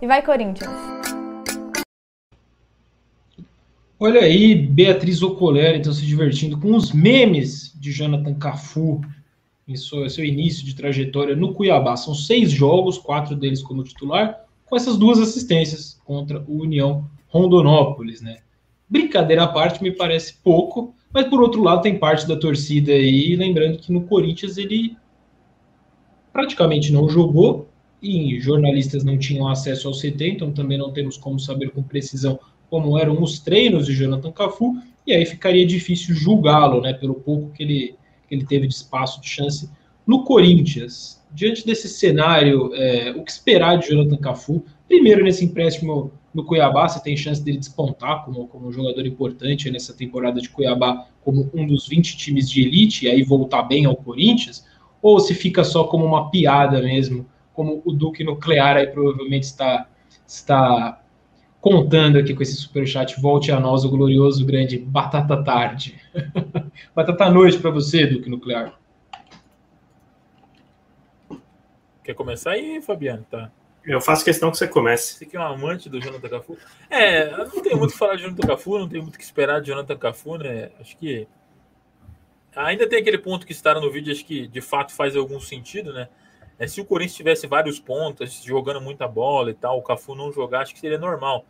e 0.00 0.06
vai 0.06 0.20
Corinthians! 0.20 0.68
Olha 4.00 4.22
aí, 4.22 4.56
Beatriz 4.56 5.22
Ocoler, 5.22 5.76
então 5.76 5.92
se 5.92 6.04
divertindo 6.04 6.58
com 6.58 6.74
os 6.74 6.90
memes 6.90 7.72
de 7.78 7.92
Jonathan 7.92 8.34
Cafu 8.34 9.00
em 9.68 9.76
seu, 9.76 10.10
seu 10.10 10.24
início 10.24 10.64
de 10.64 10.74
trajetória 10.74 11.36
no 11.36 11.54
Cuiabá. 11.54 11.96
São 11.96 12.12
seis 12.12 12.50
jogos, 12.50 12.98
quatro 12.98 13.36
deles 13.36 13.62
como 13.62 13.84
titular, 13.84 14.44
com 14.66 14.74
essas 14.74 14.96
duas 14.96 15.20
assistências 15.20 16.00
contra 16.04 16.42
o 16.48 16.62
União 16.62 17.08
Rondonópolis, 17.28 18.20
né? 18.20 18.38
Brincadeira 18.88 19.44
à 19.44 19.46
parte, 19.46 19.80
me 19.80 19.92
parece 19.92 20.34
pouco, 20.42 20.96
mas 21.12 21.26
por 21.26 21.40
outro 21.40 21.62
lado 21.62 21.82
tem 21.82 21.98
parte 21.98 22.26
da 22.26 22.36
torcida 22.36 22.92
aí, 22.92 23.36
lembrando 23.36 23.78
que 23.78 23.92
no 23.92 24.02
Corinthians 24.02 24.56
ele 24.56 24.96
praticamente 26.32 26.92
não 26.92 27.08
jogou 27.08 27.68
e 28.02 28.40
jornalistas 28.40 29.04
não 29.04 29.18
tinham 29.18 29.46
acesso 29.46 29.86
ao 29.86 29.94
CT, 29.94 30.30
então 30.30 30.50
também 30.50 30.78
não 30.78 30.90
temos 30.90 31.16
como 31.16 31.38
saber 31.38 31.70
com 31.70 31.82
precisão 31.82 32.38
como 32.68 32.98
eram 32.98 33.22
os 33.22 33.38
treinos 33.38 33.84
de 33.84 33.92
Jonathan 33.92 34.32
Cafu, 34.32 34.78
e 35.06 35.12
aí 35.12 35.26
ficaria 35.26 35.66
difícil 35.66 36.14
julgá-lo, 36.14 36.80
né, 36.80 36.94
pelo 36.94 37.14
pouco 37.14 37.50
que 37.50 37.62
ele, 37.62 37.94
que 38.26 38.34
ele 38.34 38.46
teve 38.46 38.66
de 38.66 38.72
espaço, 38.72 39.20
de 39.20 39.28
chance 39.28 39.68
no 40.06 40.24
Corinthians. 40.24 41.22
Diante 41.30 41.66
desse 41.66 41.86
cenário, 41.88 42.74
é, 42.74 43.10
o 43.10 43.22
que 43.22 43.30
esperar 43.30 43.78
de 43.78 43.88
Jonathan 43.88 44.16
Cafu? 44.16 44.64
Primeiro, 44.88 45.22
nesse 45.22 45.44
empréstimo 45.44 46.12
no 46.34 46.44
Cuiabá, 46.44 46.88
você 46.88 47.02
tem 47.02 47.16
chance 47.16 47.42
dele 47.42 47.58
despontar 47.58 48.24
como, 48.24 48.46
como 48.48 48.68
um 48.68 48.72
jogador 48.72 49.06
importante 49.06 49.70
nessa 49.70 49.94
temporada 49.94 50.40
de 50.40 50.48
Cuiabá, 50.48 51.06
como 51.22 51.50
um 51.54 51.66
dos 51.66 51.86
20 51.86 52.16
times 52.16 52.50
de 52.50 52.62
elite, 52.62 53.06
e 53.06 53.10
aí 53.10 53.22
voltar 53.22 53.62
bem 53.62 53.84
ao 53.84 53.96
Corinthians, 53.96 54.66
ou 55.00 55.20
se 55.20 55.34
fica 55.34 55.62
só 55.62 55.84
como 55.84 56.04
uma 56.04 56.30
piada 56.30 56.80
mesmo, 56.80 57.26
como 57.52 57.82
o 57.84 57.92
Duque 57.92 58.24
Nuclear 58.24 58.76
aí 58.76 58.86
provavelmente 58.86 59.44
está, 59.44 59.88
está 60.26 61.02
contando 61.60 62.18
aqui 62.18 62.34
com 62.34 62.42
esse 62.42 62.56
superchat, 62.56 63.20
volte 63.20 63.52
a 63.52 63.60
nós 63.60 63.84
o 63.84 63.90
glorioso 63.90 64.44
grande 64.44 64.78
Batata 64.78 65.42
Tarde. 65.44 66.00
batata 66.94 67.30
Noite 67.30 67.58
para 67.58 67.70
você, 67.70 68.06
Duque 68.06 68.30
Nuclear. 68.30 68.78
Quer 72.02 72.14
começar 72.14 72.52
aí, 72.52 72.80
Fabiano? 72.82 73.24
Tá. 73.30 73.50
Eu 73.84 74.00
faço 74.00 74.24
questão 74.24 74.50
que 74.50 74.58
você 74.58 74.68
comece. 74.68 75.14
Você 75.14 75.26
que 75.26 75.36
é 75.36 75.40
um 75.40 75.44
amante 75.44 75.88
do 75.88 76.00
Jonathan 76.00 76.28
Cafu. 76.28 76.56
É, 76.88 77.36
não 77.36 77.62
tem 77.62 77.74
muito 77.74 77.90
o 77.90 77.92
que 77.92 77.98
falar 77.98 78.14
de 78.14 78.22
Jonathan 78.22 78.46
Cafu, 78.46 78.78
não 78.78 78.88
tem 78.88 79.00
muito 79.00 79.16
o 79.16 79.18
que 79.18 79.24
esperar 79.24 79.60
de 79.60 79.68
Jonathan 79.68 79.96
Cafu, 79.96 80.36
né? 80.38 80.70
Acho 80.80 80.96
que 80.96 81.26
ainda 82.54 82.88
tem 82.88 83.00
aquele 83.00 83.18
ponto 83.18 83.46
que 83.46 83.52
está 83.52 83.74
no 83.80 83.90
vídeo, 83.90 84.12
acho 84.12 84.24
que 84.24 84.46
de 84.46 84.60
fato 84.60 84.92
faz 84.92 85.16
algum 85.16 85.40
sentido, 85.40 85.92
né? 85.92 86.08
É, 86.58 86.66
se 86.66 86.80
o 86.80 86.84
Corinthians 86.84 87.16
tivesse 87.16 87.46
vários 87.46 87.80
pontos, 87.80 88.42
jogando 88.44 88.80
muita 88.80 89.08
bola 89.08 89.50
e 89.50 89.54
tal, 89.54 89.78
o 89.78 89.82
Cafu 89.82 90.14
não 90.14 90.32
jogar, 90.32 90.60
acho 90.60 90.74
que 90.74 90.80
seria 90.80 90.98
normal. 90.98 91.44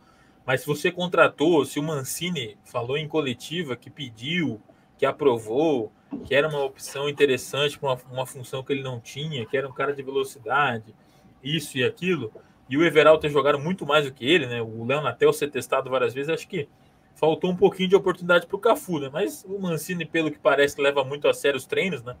Mas 0.45 0.61
se 0.61 0.67
você 0.67 0.91
contratou, 0.91 1.63
se 1.65 1.79
o 1.79 1.83
Mancini 1.83 2.57
falou 2.63 2.97
em 2.97 3.07
coletiva 3.07 3.75
que 3.75 3.89
pediu, 3.89 4.59
que 4.97 5.05
aprovou, 5.05 5.91
que 6.25 6.33
era 6.33 6.47
uma 6.47 6.63
opção 6.63 7.07
interessante 7.07 7.77
para 7.77 7.89
uma, 7.89 8.01
uma 8.11 8.25
função 8.25 8.63
que 8.63 8.73
ele 8.73 8.83
não 8.83 8.99
tinha, 8.99 9.45
que 9.45 9.55
era 9.55 9.67
um 9.67 9.73
cara 9.73 9.93
de 9.93 10.01
velocidade, 10.01 10.95
isso 11.43 11.77
e 11.77 11.83
aquilo, 11.83 12.31
e 12.69 12.77
o 12.77 12.83
Everal 12.83 13.17
ter 13.17 13.29
jogado 13.29 13.59
muito 13.59 13.85
mais 13.85 14.05
do 14.05 14.13
que 14.13 14.25
ele, 14.25 14.47
né? 14.47 14.61
O 14.61 14.85
Léo 14.85 15.01
Natel 15.01 15.33
ser 15.33 15.49
testado 15.49 15.89
várias 15.89 16.13
vezes, 16.13 16.29
acho 16.29 16.47
que 16.47 16.67
faltou 17.15 17.51
um 17.51 17.55
pouquinho 17.55 17.89
de 17.89 17.95
oportunidade 17.95 18.47
para 18.47 18.55
o 18.55 18.59
Cafu, 18.59 18.99
né? 18.99 19.09
Mas 19.11 19.43
o 19.47 19.59
Mancini, 19.59 20.05
pelo 20.05 20.31
que 20.31 20.39
parece, 20.39 20.81
leva 20.81 21.03
muito 21.03 21.27
a 21.27 21.33
sério 21.33 21.57
os 21.57 21.65
treinos, 21.65 22.03
né? 22.03 22.15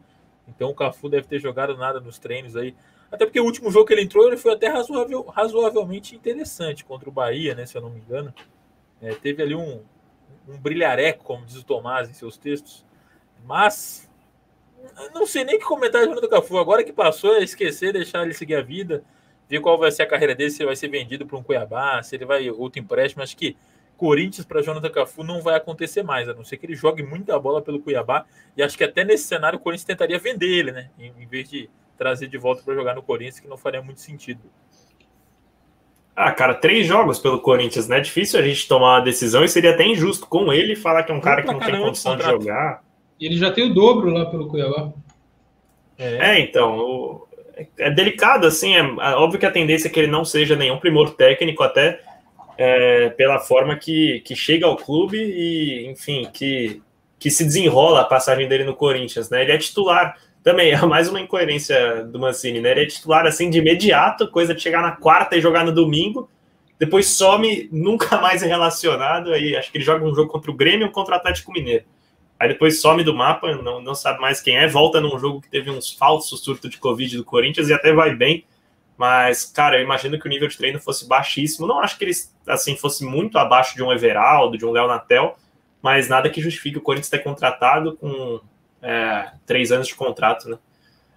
Então 0.47 0.69
o 0.69 0.75
Cafu 0.75 1.09
deve 1.09 1.27
ter 1.27 1.39
jogado 1.39 1.77
nada 1.77 1.99
nos 1.99 2.19
treinos 2.19 2.55
aí. 2.55 2.75
Até 3.11 3.25
porque 3.25 3.39
o 3.39 3.45
último 3.45 3.71
jogo 3.71 3.85
que 3.85 3.93
ele 3.93 4.03
entrou, 4.03 4.27
ele 4.27 4.37
foi 4.37 4.53
até 4.53 4.67
razoável, 4.67 5.23
razoavelmente 5.23 6.15
interessante 6.15 6.83
contra 6.83 7.09
o 7.09 7.11
Bahia, 7.11 7.55
né? 7.55 7.65
Se 7.65 7.77
eu 7.77 7.81
não 7.81 7.89
me 7.89 7.99
engano. 7.99 8.33
É, 9.01 9.13
teve 9.13 9.41
ali 9.41 9.55
um, 9.55 9.81
um 10.47 10.57
brilhareco, 10.57 11.23
como 11.23 11.45
diz 11.45 11.55
o 11.55 11.63
Tomás 11.63 12.09
em 12.09 12.13
seus 12.13 12.37
textos. 12.37 12.85
Mas 13.45 14.09
não 15.13 15.25
sei 15.25 15.43
nem 15.43 15.57
que 15.57 15.65
comentar 15.65 16.05
do 16.07 16.29
Cafu. 16.29 16.57
Agora 16.57 16.83
que 16.83 16.93
passou, 16.93 17.35
é 17.35 17.43
esquecer, 17.43 17.93
deixar 17.93 18.23
ele 18.23 18.33
seguir 18.33 18.55
a 18.55 18.61
vida, 18.61 19.03
ver 19.53 19.61
qual 19.61 19.77
vai 19.77 19.91
ser 19.91 20.03
a 20.03 20.07
carreira 20.07 20.33
dele, 20.33 20.49
se 20.49 20.61
ele 20.61 20.67
vai 20.67 20.75
ser 20.75 20.87
vendido 20.87 21.27
para 21.27 21.37
um 21.37 21.43
Cuiabá, 21.43 22.01
se 22.01 22.15
ele 22.15 22.25
vai 22.25 22.49
outro 22.49 22.79
empréstimo. 22.81 23.21
Acho 23.21 23.37
que 23.37 23.55
Corinthians 23.95 24.45
para 24.45 24.63
Jonathan 24.63 24.89
Cafu 24.89 25.23
não 25.23 25.41
vai 25.41 25.55
acontecer 25.55 26.01
mais, 26.01 26.27
a 26.27 26.33
não 26.33 26.43
ser 26.43 26.57
que 26.57 26.65
ele 26.65 26.75
jogue 26.75 27.03
muita 27.03 27.37
bola 27.39 27.61
pelo 27.61 27.79
Cuiabá. 27.79 28.25
E 28.57 28.63
acho 28.63 28.75
que 28.75 28.83
até 28.83 29.03
nesse 29.03 29.25
cenário 29.25 29.59
o 29.59 29.61
Corinthians 29.61 29.85
tentaria 29.85 30.17
vender 30.17 30.47
ele, 30.47 30.71
né? 30.71 30.89
Em, 30.97 31.13
em 31.19 31.27
vez 31.27 31.47
de 31.49 31.69
trazer 31.95 32.27
de 32.27 32.37
volta 32.37 32.63
para 32.63 32.73
jogar 32.73 32.95
no 32.95 33.03
Corinthians, 33.03 33.39
que 33.39 33.47
não 33.47 33.57
faria 33.57 33.81
muito 33.81 34.01
sentido. 34.01 34.41
Ah, 36.15 36.31
cara, 36.31 36.55
três 36.55 36.87
jogos 36.87 37.19
pelo 37.19 37.39
Corinthians, 37.39 37.87
né? 37.87 37.97
É 37.97 38.01
difícil 38.01 38.39
a 38.39 38.43
gente 38.43 38.67
tomar 38.67 38.97
uma 38.97 39.01
decisão 39.01 39.43
e 39.43 39.49
seria 39.49 39.71
até 39.71 39.85
injusto 39.85 40.25
com 40.27 40.51
ele 40.51 40.75
falar 40.75 41.03
que 41.03 41.11
é 41.11 41.15
um 41.15 41.21
cara 41.21 41.43
que 41.43 41.51
não 41.51 41.59
tem 41.59 41.79
condição 41.79 42.17
de 42.17 42.23
jogar. 42.23 42.83
Ele 43.19 43.37
já 43.37 43.51
tem 43.51 43.69
o 43.69 43.73
dobro 43.73 44.09
lá 44.09 44.25
pelo 44.25 44.47
Cuiabá. 44.47 44.91
É, 45.97 46.37
é 46.37 46.39
então, 46.39 46.77
o... 46.77 47.22
é 47.77 47.91
delicado, 47.91 48.47
assim, 48.47 48.75
é... 48.75 48.79
é 48.79 49.15
óbvio 49.15 49.39
que 49.39 49.45
a 49.45 49.51
tendência 49.51 49.87
é 49.87 49.91
que 49.91 49.99
ele 49.99 50.11
não 50.11 50.25
seja 50.25 50.55
nenhum 50.55 50.77
primor 50.77 51.11
técnico, 51.11 51.63
até 51.63 51.99
é, 52.57 53.09
pela 53.09 53.39
forma 53.39 53.75
que, 53.75 54.21
que 54.21 54.35
chega 54.35 54.65
ao 54.65 54.77
clube 54.77 55.17
e, 55.17 55.87
enfim, 55.87 56.27
que, 56.31 56.81
que 57.19 57.31
se 57.31 57.43
desenrola 57.43 58.01
a 58.01 58.05
passagem 58.05 58.47
dele 58.47 58.63
no 58.63 58.75
Corinthians, 58.75 59.29
né? 59.29 59.41
Ele 59.41 59.51
é 59.51 59.57
titular 59.57 60.17
também, 60.43 60.71
é 60.73 60.85
mais 60.85 61.09
uma 61.09 61.19
incoerência 61.19 62.03
do 62.03 62.19
Mancini, 62.19 62.61
né? 62.61 62.71
Ele 62.71 62.83
é 62.83 62.85
titular 62.85 63.25
assim 63.25 63.49
de 63.49 63.59
imediato, 63.59 64.29
coisa 64.29 64.53
de 64.53 64.61
chegar 64.61 64.81
na 64.81 64.91
quarta 64.91 65.35
e 65.35 65.41
jogar 65.41 65.65
no 65.65 65.71
domingo, 65.71 66.29
depois 66.79 67.07
some, 67.07 67.69
nunca 67.71 68.17
mais 68.17 68.43
é 68.43 68.47
relacionado, 68.47 69.33
aí 69.33 69.55
acho 69.55 69.71
que 69.71 69.77
ele 69.77 69.85
joga 69.85 70.05
um 70.05 70.13
jogo 70.13 70.31
contra 70.31 70.51
o 70.51 70.55
Grêmio 70.55 70.87
ou 70.87 70.91
contra 70.91 71.15
o 71.15 71.17
Atlético 71.17 71.51
Mineiro. 71.51 71.85
Aí 72.43 72.49
depois 72.49 72.81
some 72.81 73.05
do 73.05 73.15
mapa, 73.15 73.55
não, 73.55 73.79
não 73.79 73.95
sabe 73.95 74.19
mais 74.19 74.41
quem 74.41 74.57
é, 74.57 74.67
volta 74.67 74.99
num 74.99 75.17
jogo 75.17 75.39
que 75.39 75.49
teve 75.49 75.71
uns 75.71 75.93
falsos 75.93 76.43
surtos 76.43 76.69
de 76.69 76.77
Covid 76.77 77.15
do 77.15 77.23
Corinthians 77.23 77.69
e 77.69 77.73
até 77.73 77.93
vai 77.93 78.13
bem. 78.13 78.43
Mas, 78.97 79.45
cara, 79.45 79.77
eu 79.77 79.81
imagino 79.81 80.19
que 80.19 80.25
o 80.25 80.29
nível 80.29 80.49
de 80.49 80.57
treino 80.57 80.77
fosse 80.77 81.07
baixíssimo. 81.07 81.65
Não 81.65 81.79
acho 81.79 81.97
que 81.97 82.03
ele 82.03 82.11
assim 82.45 82.75
fosse 82.75 83.05
muito 83.05 83.37
abaixo 83.37 83.77
de 83.77 83.81
um 83.81 83.93
Everaldo, 83.93 84.57
de 84.57 84.65
um 84.65 84.71
Léo 84.71 84.87
Natel, 84.87 85.37
mas 85.81 86.09
nada 86.09 86.29
que 86.29 86.41
justifique 86.41 86.77
o 86.77 86.81
Corinthians 86.81 87.09
ter 87.09 87.19
contratado 87.19 87.95
com 87.95 88.41
é, 88.81 89.31
três 89.45 89.71
anos 89.71 89.87
de 89.87 89.95
contrato, 89.95 90.49
né? 90.49 90.57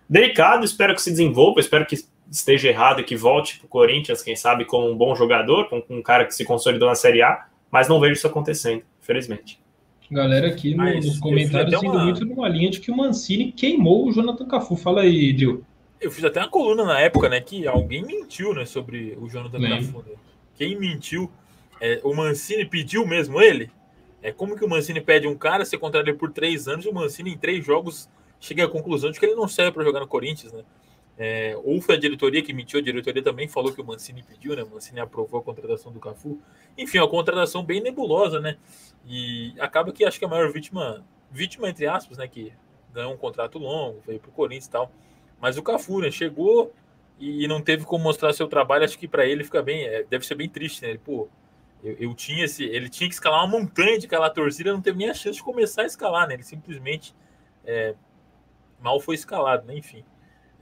Delicado, 0.08 0.64
espero 0.64 0.94
que 0.94 1.02
se 1.02 1.10
desenvolva, 1.10 1.58
espero 1.58 1.84
que 1.84 1.96
esteja 2.30 2.68
errado 2.68 3.00
e 3.00 3.04
que 3.04 3.16
volte 3.16 3.58
para 3.58 3.66
o 3.66 3.68
Corinthians, 3.68 4.22
quem 4.22 4.36
sabe, 4.36 4.64
como 4.64 4.88
um 4.88 4.96
bom 4.96 5.16
jogador, 5.16 5.68
com 5.68 5.82
um 5.90 6.02
cara 6.02 6.24
que 6.24 6.36
se 6.36 6.44
consolidou 6.44 6.88
na 6.88 6.94
Série 6.94 7.20
A, 7.20 7.46
mas 7.68 7.88
não 7.88 7.98
vejo 7.98 8.12
isso 8.12 8.28
acontecendo, 8.28 8.84
infelizmente. 9.02 9.65
Galera 10.10 10.48
aqui 10.48 10.74
no, 10.74 10.84
nos 10.84 11.18
comentários 11.18 11.82
indo 11.82 11.92
uma... 11.92 12.04
muito 12.04 12.24
numa 12.24 12.48
linha 12.48 12.70
de 12.70 12.80
que 12.80 12.90
o 12.90 12.96
Mancini 12.96 13.50
queimou 13.52 14.06
o 14.06 14.12
Jonathan 14.12 14.46
Cafu. 14.46 14.76
Fala 14.76 15.02
aí, 15.02 15.32
Dil. 15.32 15.64
Eu 16.00 16.10
fiz 16.10 16.24
até 16.24 16.40
uma 16.40 16.48
coluna 16.48 16.84
na 16.84 17.00
época, 17.00 17.28
né, 17.28 17.40
que 17.40 17.66
alguém 17.66 18.04
mentiu, 18.04 18.54
né, 18.54 18.64
sobre 18.64 19.16
o 19.20 19.28
Jonathan 19.28 19.60
Cafu. 19.60 19.98
Né? 19.98 20.14
Quem 20.54 20.78
mentiu? 20.78 21.30
É, 21.80 22.00
o 22.04 22.14
Mancini 22.14 22.64
pediu 22.64 23.06
mesmo 23.06 23.40
ele? 23.40 23.70
É 24.22 24.32
como 24.32 24.56
que 24.56 24.64
o 24.64 24.68
Mancini 24.68 25.00
pede 25.00 25.26
um 25.26 25.36
cara, 25.36 25.64
você 25.64 25.76
contrata 25.76 26.08
ele 26.08 26.18
por 26.18 26.32
três 26.32 26.68
anos 26.68 26.84
e 26.84 26.88
o 26.88 26.94
Mancini 26.94 27.32
em 27.32 27.38
três 27.38 27.64
jogos 27.64 28.08
chega 28.40 28.64
à 28.64 28.68
conclusão 28.68 29.10
de 29.10 29.18
que 29.18 29.26
ele 29.26 29.34
não 29.34 29.48
serve 29.48 29.72
para 29.72 29.84
jogar 29.84 30.00
no 30.00 30.06
Corinthians, 30.06 30.52
né? 30.52 30.62
É, 31.18 31.56
ou 31.64 31.80
foi 31.80 31.94
a 31.94 31.98
diretoria 31.98 32.42
que 32.42 32.52
mentiu, 32.52 32.78
a 32.78 32.82
diretoria 32.82 33.22
também 33.22 33.48
falou 33.48 33.72
que 33.72 33.80
o 33.80 33.84
Mancini 33.84 34.22
pediu, 34.22 34.54
né? 34.54 34.62
O 34.62 34.68
Mancini 34.68 35.00
aprovou 35.00 35.40
a 35.40 35.42
contratação 35.42 35.90
do 35.90 35.98
Cafu. 35.98 36.38
Enfim, 36.76 36.98
uma 36.98 37.08
contratação 37.08 37.64
bem 37.64 37.80
nebulosa, 37.80 38.38
né? 38.38 38.58
E 39.06 39.54
acaba 39.58 39.92
que 39.92 40.04
acho 40.04 40.18
que 40.18 40.24
a 40.24 40.28
maior 40.28 40.52
vítima, 40.52 41.04
vítima 41.30 41.68
entre 41.68 41.86
aspas, 41.86 42.18
né? 42.18 42.28
Que 42.28 42.52
ganhou 42.92 43.14
um 43.14 43.16
contrato 43.16 43.58
longo, 43.58 44.02
veio 44.06 44.20
para 44.20 44.28
o 44.28 44.32
Corinthians 44.32 44.66
e 44.66 44.70
tal. 44.70 44.92
Mas 45.40 45.56
o 45.56 45.62
Cafu, 45.62 46.00
né? 46.00 46.10
Chegou 46.10 46.72
e 47.18 47.48
não 47.48 47.62
teve 47.62 47.84
como 47.84 48.04
mostrar 48.04 48.32
seu 48.34 48.46
trabalho. 48.46 48.84
Acho 48.84 48.98
que 48.98 49.08
para 49.08 49.24
ele 49.26 49.42
fica 49.42 49.62
bem, 49.62 49.86
é, 49.86 50.04
deve 50.04 50.26
ser 50.26 50.34
bem 50.34 50.48
triste, 50.48 50.82
né? 50.82 50.90
Ele, 50.90 50.98
pô, 50.98 51.28
eu, 51.82 51.96
eu, 51.98 52.14
tinha 52.14 52.44
esse, 52.44 52.64
ele 52.64 52.90
tinha 52.90 53.08
que 53.08 53.14
escalar 53.14 53.42
uma 53.44 53.58
montanha 53.58 53.98
de 53.98 54.06
aquela 54.06 54.28
torcida, 54.28 54.72
não 54.72 54.82
teve 54.82 54.98
nem 54.98 55.08
a 55.08 55.14
chance 55.14 55.36
de 55.36 55.42
começar 55.42 55.82
a 55.82 55.86
escalar, 55.86 56.28
né? 56.28 56.34
Ele 56.34 56.42
simplesmente 56.42 57.14
é, 57.64 57.94
mal 58.80 59.00
foi 59.00 59.14
escalado, 59.14 59.66
né? 59.66 59.76
Enfim. 59.76 60.04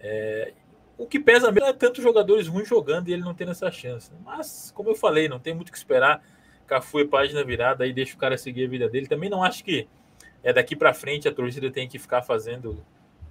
É, 0.07 0.53
o 0.99 1.07
que 1.07 1.19
pesa 1.19 1.51
mesmo 1.51 1.67
é 1.67 1.73
tanto 1.73 2.03
jogadores 2.03 2.47
ruins 2.47 2.69
jogando 2.69 3.09
e 3.09 3.13
ele 3.15 3.23
não 3.23 3.35
tendo 3.35 3.53
essa 3.53 3.71
chance. 3.71 4.13
Mas, 4.23 4.71
como 4.75 4.91
eu 4.91 4.95
falei, 4.95 5.29
não 5.29 5.41
tem 5.41 5.55
muito 5.55 5.71
o 5.71 5.73
que 5.73 5.79
esperar. 5.79 6.23
Cafu 6.67 7.01
é 7.01 7.07
página 7.07 7.43
virada, 7.43 7.85
aí 7.85 7.93
deixa 7.93 8.15
o 8.15 8.19
cara 8.19 8.37
seguir 8.37 8.67
a 8.67 8.69
vida 8.69 8.89
dele. 8.89 9.07
Também 9.07 9.31
não 9.31 9.43
acho 9.43 9.65
que 9.65 9.89
é 10.43 10.53
daqui 10.53 10.77
para 10.77 10.93
frente 10.93 11.27
a 11.27 11.33
torcida 11.33 11.71
tem 11.71 11.89
que 11.89 11.99
ficar 11.99 12.23
fazendo 12.23 12.85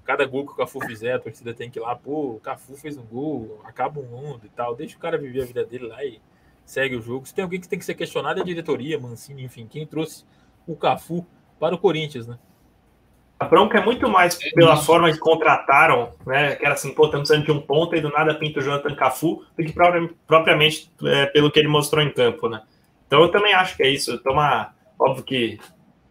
cada 0.04 0.26
gol 0.26 0.46
que 0.46 0.52
o 0.52 0.56
Cafu 0.56 0.82
fizer, 0.82 1.14
a 1.14 1.20
torcida 1.20 1.54
tem 1.54 1.70
que 1.70 1.80
ir 1.80 1.82
lá, 1.82 1.96
pô, 1.96 2.32
o 2.36 2.40
Cafu 2.40 2.76
fez 2.76 2.98
um 2.98 3.06
gol, 3.06 3.62
acaba 3.64 4.02
um 4.02 4.04
mundo 4.04 4.42
e 4.46 4.50
tal. 4.50 4.76
Deixa 4.76 4.98
o 4.98 5.00
cara 5.00 5.18
viver 5.18 5.44
a 5.44 5.46
vida 5.46 5.64
dele 5.64 5.88
lá 5.88 6.04
e 6.04 6.20
segue 6.66 6.96
o 6.96 7.02
jogo. 7.02 7.26
Se 7.26 7.34
tem 7.34 7.44
alguém 7.44 7.62
que 7.62 7.70
tem 7.70 7.80
que 7.80 7.86
ser 7.86 7.94
questionado, 7.94 8.40
é 8.40 8.42
a 8.42 8.46
diretoria, 8.46 9.00
Mancini, 9.00 9.44
enfim, 9.44 9.68
quem 9.68 9.86
trouxe 9.86 10.26
o 10.68 10.76
Cafu 10.76 11.26
para 11.60 11.76
o 11.76 11.78
Corinthians, 11.78 12.28
né? 12.28 12.38
A 13.40 13.46
bronca 13.46 13.78
é 13.78 13.84
muito 13.84 14.08
mais 14.10 14.36
pela 14.54 14.78
forma 14.78 15.12
que 15.12 15.18
contrataram, 15.18 16.12
né? 16.26 16.56
Que 16.56 16.66
era 16.66 16.76
assim, 16.76 16.94
pô, 16.94 17.06
estamos 17.06 17.28
precisando 17.28 17.46
de 17.46 17.52
um 17.52 17.62
ponto 17.62 17.96
e 17.96 18.02
do 18.02 18.10
nada 18.10 18.36
pinta 18.36 18.60
o 18.60 18.64
Jonathan 18.64 18.96
Cafu, 18.96 19.44
do 19.58 19.64
que 19.64 19.74
propriamente 20.26 20.90
é, 21.04 21.26
pelo 21.26 21.52
que 21.52 21.60
ele 21.60 21.68
mostrou 21.68 22.02
em 22.02 22.12
campo, 22.12 22.48
né? 22.48 22.62
Então 23.08 23.22
eu 23.22 23.30
também 23.30 23.54
acho 23.54 23.76
que 23.76 23.84
é 23.84 23.90
isso. 23.90 24.18
Toma, 24.20 24.74
óbvio 24.98 25.24
que 25.24 25.60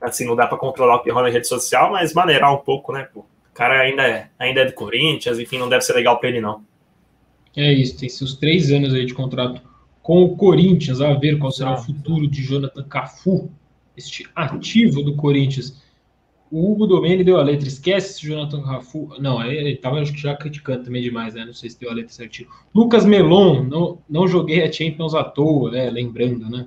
assim, 0.00 0.26
não 0.26 0.34
dá 0.34 0.46
para 0.46 0.58
controlar 0.58 0.96
o 0.96 1.02
que 1.02 1.10
rola 1.10 1.28
na 1.28 1.32
rede 1.32 1.46
social, 1.46 1.92
mas 1.92 2.12
maneirar 2.12 2.52
um 2.52 2.58
pouco, 2.58 2.92
né? 2.92 3.08
Pô, 3.14 3.20
o 3.20 3.54
cara 3.54 3.80
ainda 3.80 4.02
é, 4.02 4.28
ainda 4.38 4.60
é 4.62 4.64
do 4.64 4.72
Corinthians, 4.72 5.38
enfim, 5.38 5.58
não 5.58 5.68
deve 5.68 5.82
ser 5.82 5.94
legal 5.94 6.18
para 6.18 6.28
ele, 6.28 6.40
não. 6.40 6.64
É 7.56 7.72
isso, 7.72 7.98
tem 7.98 8.08
seus 8.08 8.34
três 8.34 8.72
anos 8.72 8.94
aí 8.94 9.06
de 9.06 9.14
contrato 9.14 9.62
com 10.02 10.24
o 10.24 10.36
Corinthians, 10.36 11.00
a 11.00 11.14
ver 11.14 11.38
qual 11.38 11.52
será 11.52 11.74
o 11.74 11.78
futuro 11.78 12.26
de 12.26 12.42
Jonathan 12.42 12.82
Cafu, 12.84 13.50
este 13.96 14.26
ativo 14.34 15.02
do 15.02 15.14
Corinthians. 15.14 15.80
O 16.52 16.70
Hugo 16.70 16.86
Domene 16.86 17.24
deu 17.24 17.38
a 17.38 17.42
letra, 17.42 17.66
esquece 17.66 18.10
esse 18.10 18.26
Jonathan 18.26 18.60
Cafu. 18.60 19.08
Não, 19.18 19.42
ele 19.42 19.70
estava 19.70 19.98
acho 19.98 20.12
que 20.12 20.20
já 20.20 20.36
criticando 20.36 20.84
também 20.84 21.00
demais, 21.00 21.32
né? 21.32 21.46
Não 21.46 21.54
sei 21.54 21.70
se 21.70 21.80
deu 21.80 21.90
a 21.90 21.94
letra 21.94 22.12
certinho. 22.12 22.46
Lucas 22.74 23.06
Melon, 23.06 23.62
não, 23.62 23.98
não 24.06 24.28
joguei 24.28 24.62
a 24.62 24.70
Champions 24.70 25.14
à 25.14 25.24
toa, 25.24 25.70
né? 25.70 25.88
Lembrando, 25.88 26.50
né? 26.50 26.66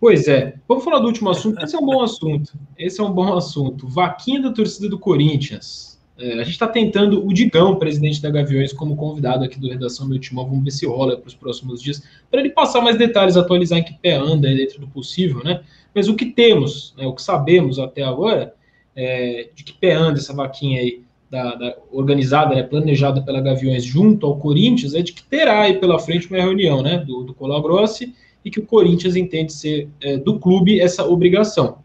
Pois 0.00 0.26
é, 0.26 0.56
vamos 0.66 0.82
falar 0.82 0.98
do 0.98 1.06
último 1.06 1.30
assunto. 1.30 1.62
Esse 1.62 1.76
é 1.76 1.78
um 1.78 1.86
bom 1.86 2.02
assunto. 2.02 2.52
Esse 2.76 3.00
é 3.00 3.04
um 3.04 3.12
bom 3.12 3.36
assunto. 3.36 3.86
Vaquinha 3.86 4.42
da 4.42 4.50
torcida 4.50 4.88
do 4.88 4.98
Corinthians. 4.98 5.96
É, 6.18 6.32
a 6.32 6.38
gente 6.38 6.54
está 6.54 6.66
tentando 6.66 7.24
o 7.24 7.32
Digão, 7.32 7.76
presidente 7.76 8.20
da 8.20 8.30
Gaviões, 8.30 8.72
como 8.72 8.96
convidado 8.96 9.44
aqui 9.44 9.60
do 9.60 9.68
Redação 9.68 10.08
Meu 10.08 10.18
Timão. 10.18 10.44
Vamos 10.44 10.64
ver 10.64 10.72
se 10.72 10.86
rola 10.86 11.16
para 11.16 11.28
os 11.28 11.36
próximos 11.36 11.80
dias, 11.80 12.02
para 12.28 12.40
ele 12.40 12.50
passar 12.50 12.80
mais 12.80 12.98
detalhes, 12.98 13.36
atualizar 13.36 13.78
em 13.78 13.84
que 13.84 13.94
pé 13.94 14.16
anda 14.16 14.52
dentro 14.52 14.80
do 14.80 14.88
possível, 14.88 15.44
né? 15.44 15.60
Mas 15.94 16.08
o 16.08 16.16
que 16.16 16.26
temos, 16.26 16.94
né, 16.98 17.06
o 17.06 17.14
que 17.14 17.22
sabemos 17.22 17.78
até 17.78 18.02
agora, 18.02 18.57
é, 18.98 19.50
de 19.54 19.62
que 19.62 19.72
pé 19.72 19.92
anda 19.92 20.18
essa 20.18 20.34
vaquinha 20.34 20.80
aí, 20.80 21.02
da, 21.30 21.54
da, 21.54 21.76
organizada, 21.92 22.54
né, 22.54 22.64
planejada 22.64 23.22
pela 23.22 23.40
Gaviões 23.40 23.84
junto 23.84 24.26
ao 24.26 24.38
Corinthians, 24.38 24.92
é 24.92 25.02
de 25.02 25.12
que 25.12 25.22
terá 25.22 25.60
aí 25.60 25.78
pela 25.78 26.00
frente 26.00 26.26
uma 26.26 26.38
reunião 26.38 26.82
né, 26.82 26.98
do, 26.98 27.22
do 27.22 27.32
Colagrossi 27.32 28.12
e 28.44 28.50
que 28.50 28.58
o 28.58 28.66
Corinthians 28.66 29.14
entende 29.14 29.52
ser 29.52 29.88
é, 30.00 30.16
do 30.16 30.40
clube 30.40 30.80
essa 30.80 31.06
obrigação. 31.06 31.78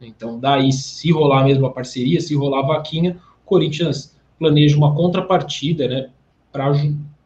Então, 0.00 0.38
daí, 0.38 0.72
se 0.72 1.12
rolar 1.12 1.44
mesmo 1.44 1.66
a 1.66 1.70
parceria, 1.70 2.20
se 2.20 2.34
rolar 2.34 2.60
a 2.60 2.66
vaquinha, 2.66 3.18
Corinthians 3.44 4.16
planeja 4.38 4.76
uma 4.76 4.94
contrapartida, 4.94 5.86
né, 5.86 6.08
para 6.50 6.72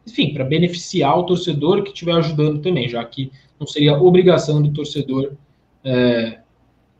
enfim, 0.05 0.33
para 0.33 0.43
beneficiar 0.43 1.17
o 1.17 1.23
torcedor 1.23 1.83
que 1.83 1.91
estiver 1.91 2.13
ajudando 2.13 2.59
também, 2.59 2.89
já 2.89 3.03
que 3.05 3.31
não 3.59 3.67
seria 3.67 3.97
obrigação 3.97 4.61
do 4.61 4.71
torcedor 4.73 5.33
é, 5.83 6.39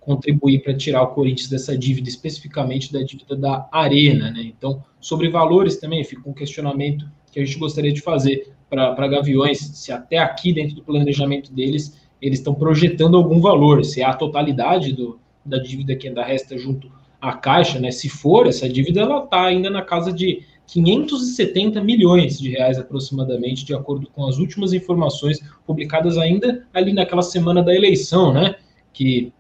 contribuir 0.10 0.64
para 0.64 0.74
tirar 0.74 1.04
o 1.04 1.10
Corinthians 1.10 1.48
dessa 1.48 1.78
dívida, 1.78 2.10
especificamente 2.10 2.92
da 2.92 3.04
dívida 3.04 3.36
da 3.36 3.70
Arena, 3.72 4.32
né? 4.32 4.42
Então, 4.42 4.84
sobre 5.00 5.30
valores 5.30 5.78
também, 5.78 6.04
fica 6.04 6.28
um 6.28 6.34
questionamento 6.34 7.06
que 7.32 7.40
a 7.40 7.46
gente 7.46 7.60
gostaria 7.60 7.94
de 7.94 8.02
fazer 8.02 8.52
para 8.68 9.08
Gaviões, 9.08 9.60
se 9.60 9.92
até 9.92 10.18
aqui 10.18 10.52
dentro 10.52 10.76
do 10.76 10.82
planejamento 10.82 11.54
deles, 11.54 11.96
eles 12.20 12.40
estão 12.40 12.56
projetando 12.56 13.18
algum 13.18 13.40
valor, 13.40 13.86
se 13.86 14.02
é 14.02 14.06
a 14.06 14.16
totalidade 14.16 14.94
do, 14.94 15.20
da 15.46 15.60
dívida 15.60 15.96
que 15.96 16.08
ainda 16.08 16.24
resta 16.24 16.58
junto 16.58 16.92
a 17.22 17.34
Caixa, 17.34 17.80
né, 17.80 17.92
se 17.92 18.10
for 18.10 18.48
essa 18.48 18.68
dívida, 18.68 19.02
ela 19.02 19.24
está 19.24 19.46
ainda 19.46 19.70
na 19.70 19.84
casa 19.84 20.12
de 20.12 20.42
570 20.66 21.84
milhões 21.84 22.40
de 22.40 22.50
reais 22.50 22.80
aproximadamente, 22.80 23.64
de 23.64 23.76
acordo 23.76 24.08
com 24.08 24.26
as 24.26 24.40
últimas 24.40 24.74
informações 24.74 25.40
publicadas 25.68 26.18
ainda 26.18 26.66
ali 26.74 26.94
naquela 26.94 27.22
semana 27.22 27.62
da 27.62 27.76
eleição, 27.76 28.34
né, 28.34 28.56
que 28.92 29.32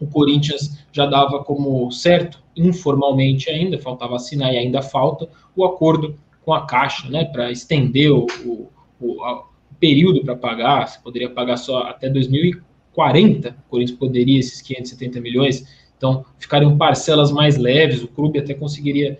o 0.00 0.06
Corinthians 0.06 0.78
já 0.90 1.06
dava 1.06 1.44
como 1.44 1.90
certo, 1.92 2.42
informalmente 2.56 3.50
ainda, 3.50 3.78
faltava 3.78 4.16
assinar 4.16 4.52
e 4.52 4.58
ainda 4.58 4.82
falta, 4.82 5.28
o 5.54 5.64
acordo 5.64 6.16
com 6.42 6.52
a 6.52 6.66
Caixa, 6.66 7.08
né, 7.08 7.24
para 7.26 7.52
estender 7.52 8.10
o, 8.10 8.26
o, 8.44 8.70
o, 9.00 9.44
período 9.78 10.22
para 10.22 10.36
pagar, 10.36 10.88
você 10.88 10.98
poderia 11.02 11.30
pagar 11.30 11.56
só 11.56 11.84
até 11.84 12.08
2040, 12.08 13.50
o 13.50 13.70
Corinthians 13.70 13.98
poderia 13.98 14.38
esses 14.38 14.60
570 14.60 15.20
milhões, 15.20 15.66
então 15.96 16.24
ficariam 16.38 16.76
parcelas 16.76 17.30
mais 17.30 17.56
leves, 17.56 18.02
o 18.02 18.08
clube 18.08 18.38
até 18.38 18.52
conseguiria 18.52 19.18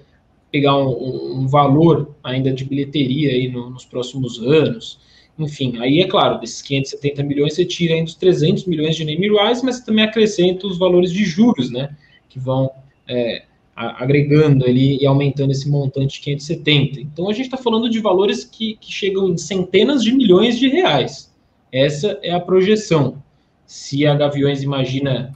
pegar 0.51 0.77
um, 0.77 1.41
um 1.41 1.47
valor 1.47 2.15
ainda 2.23 2.53
de 2.53 2.65
bilheteria 2.65 3.31
aí 3.31 3.49
no, 3.49 3.71
nos 3.71 3.85
próximos 3.85 4.39
anos, 4.41 4.99
enfim, 5.41 5.79
aí 5.79 6.01
é 6.01 6.07
claro, 6.07 6.39
desses 6.39 6.63
570 6.63 7.23
milhões 7.23 7.55
você 7.55 7.65
tira 7.65 7.95
ainda 7.95 8.09
os 8.09 8.15
300 8.15 8.67
milhões 8.67 8.97
de 8.97 9.05
rights, 9.05 9.63
mas 9.63 9.81
também 9.81 10.05
acrescenta 10.05 10.67
os 10.67 10.79
valores 10.79 11.13
de 11.13 11.25
juros, 11.25 11.71
né, 11.71 11.97
que 12.29 12.39
vão 12.39 12.71
é, 13.09 13.45
agregando 13.75 14.65
ali 14.65 14.99
e 15.01 15.07
aumentando 15.07 15.53
esse 15.53 15.69
montante 15.69 16.15
de 16.15 16.21
570. 16.21 17.01
Então 17.01 17.29
a 17.29 17.33
gente 17.33 17.47
está 17.47 17.57
falando 17.57 17.89
de 17.89 17.99
valores 17.99 18.45
que, 18.45 18.77
que 18.81 18.93
chegam 18.93 19.31
em 19.31 19.37
centenas 19.37 20.03
de 20.05 20.13
milhões 20.13 20.59
de 20.59 20.69
reais. 20.69 21.33
Essa 21.73 22.19
é 22.23 22.31
a 22.31 22.41
projeção. 22.41 23.23
Se 23.67 24.07
a 24.07 24.15
Gaviões 24.15 24.63
imagina 24.63 25.33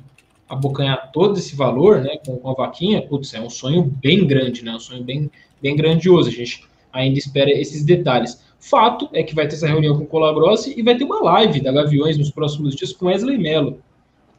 abocanhar 0.49 1.11
todo 1.13 1.39
esse 1.39 1.57
valor, 1.57 2.03
né, 2.03 2.19
com, 2.25 2.37
com 2.37 2.51
a 2.51 2.55
vaquinha, 2.55 3.03
putz, 3.03 3.33
é 3.35 3.41
um 3.41 3.49
sonho 3.51 3.83
bem 3.83 4.27
grande, 4.27 4.65
né, 4.65 4.73
um 4.73 4.81
sonho 4.81 5.03
bem, 5.03 5.31
bem 5.63 5.75
grandioso. 5.77 6.29
A 6.29 6.33
gente 6.33 6.65
ainda 6.93 7.19
espera 7.19 7.51
esses 7.51 7.85
detalhes. 7.85 8.43
Fato 8.65 9.11
é 9.13 9.23
que 9.23 9.35
vai 9.35 9.47
ter 9.47 9.57
essa 9.57 9.67
reunião 9.67 9.95
com 9.95 10.05
o 10.05 10.07
Colagrossi 10.07 10.73
e 10.75 10.83
vai 10.83 10.97
ter 10.97 11.05
uma 11.05 11.23
live 11.23 11.61
da 11.61 11.71
Gaviões 11.71 12.17
nos 12.17 12.31
próximos 12.31 12.75
dias 12.75 12.95
com 12.95 13.07
Wesley 13.07 13.37
Mello, 13.37 13.79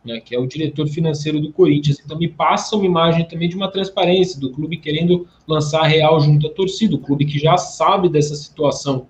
né, 0.04 0.20
que 0.20 0.36
é 0.36 0.40
o 0.40 0.48
diretor 0.48 0.88
financeiro 0.88 1.40
do 1.40 1.52
Corinthians. 1.52 2.02
Então 2.04 2.18
me 2.18 2.28
passa 2.28 2.76
uma 2.76 2.88
imagem 2.88 3.24
também 3.26 3.48
de 3.48 3.56
uma 3.56 3.68
transparência 3.68 4.40
do 4.40 4.50
clube 4.50 4.78
querendo 4.78 5.28
lançar 5.48 5.82
a 5.82 5.88
real 5.88 6.20
junto 6.20 6.48
à 6.48 6.50
torcida, 6.50 6.96
o 6.96 7.00
clube 7.00 7.26
que 7.26 7.38
já 7.38 7.56
sabe 7.56 8.10
dessa 8.10 8.34
situação 8.34 9.06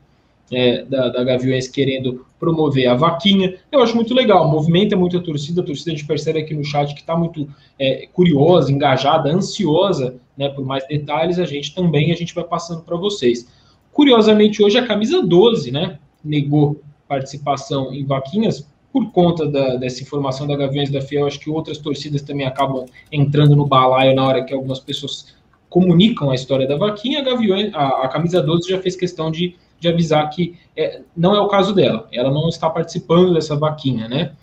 é, 0.51 0.83
da, 0.83 1.07
da, 1.07 1.23
Gaviões 1.23 1.69
querendo 1.69 2.25
promover 2.37 2.85
a 2.87 2.93
vaquinha. 2.93 3.55
Eu 3.71 3.81
acho 3.81 3.95
muito 3.95 4.13
legal, 4.13 4.51
movimenta 4.51 4.97
muito 4.97 5.17
a 5.17 5.21
torcida, 5.21 5.61
a 5.61 5.63
torcida 5.63 5.91
a 5.91 5.95
gente 5.95 6.05
percebe 6.05 6.39
aqui 6.39 6.53
no 6.53 6.63
chat 6.65 6.93
que 6.93 6.99
está 6.99 7.15
muito 7.15 7.47
é, 7.79 8.05
curiosa, 8.11 8.69
engajada, 8.69 9.31
ansiosa 9.31 10.17
né, 10.37 10.49
por 10.49 10.65
mais 10.65 10.85
detalhes, 10.89 11.39
a 11.39 11.45
gente 11.45 11.73
também, 11.73 12.11
a 12.11 12.15
gente 12.15 12.35
vai 12.35 12.43
passando 12.43 12.81
para 12.81 12.97
vocês. 12.97 13.47
Curiosamente, 13.95 14.61
hoje 14.61 14.77
a 14.77 14.85
camisa 14.85 15.21
12 15.21 15.71
né, 15.71 15.97
negou 16.21 16.81
participação 17.07 17.93
em 17.93 18.05
vaquinhas 18.05 18.69
por 18.91 19.09
conta 19.13 19.47
da, 19.47 19.77
dessa 19.77 20.03
informação 20.03 20.45
da 20.45 20.53
Gaviões 20.57 20.91
da 20.91 20.99
Fiel, 20.99 21.25
acho 21.25 21.39
que 21.39 21.49
outras 21.49 21.77
torcidas 21.77 22.21
também 22.21 22.45
acabam 22.45 22.83
entrando 23.09 23.55
no 23.55 23.65
balaio 23.65 24.13
na 24.13 24.27
hora 24.27 24.43
que 24.43 24.53
algumas 24.53 24.81
pessoas 24.81 25.33
comunicam 25.69 26.29
a 26.29 26.35
história 26.35 26.67
da 26.67 26.75
vaquinha, 26.75 27.21
a 27.21 27.23
Gaviões, 27.23 27.73
a, 27.73 28.03
a 28.03 28.09
camisa 28.09 28.41
12 28.41 28.69
já 28.69 28.81
fez 28.81 28.97
questão 28.97 29.31
de, 29.31 29.55
de 29.79 29.87
avisar 29.87 30.29
que 30.29 30.57
é, 30.75 31.01
não 31.15 31.33
é 31.33 31.39
o 31.39 31.47
caso 31.47 31.73
dela, 31.73 32.05
ela 32.11 32.29
não 32.29 32.49
está 32.49 32.69
participando 32.69 33.33
dessa 33.33 33.55
vaquinha, 33.55 34.09
né? 34.09 34.33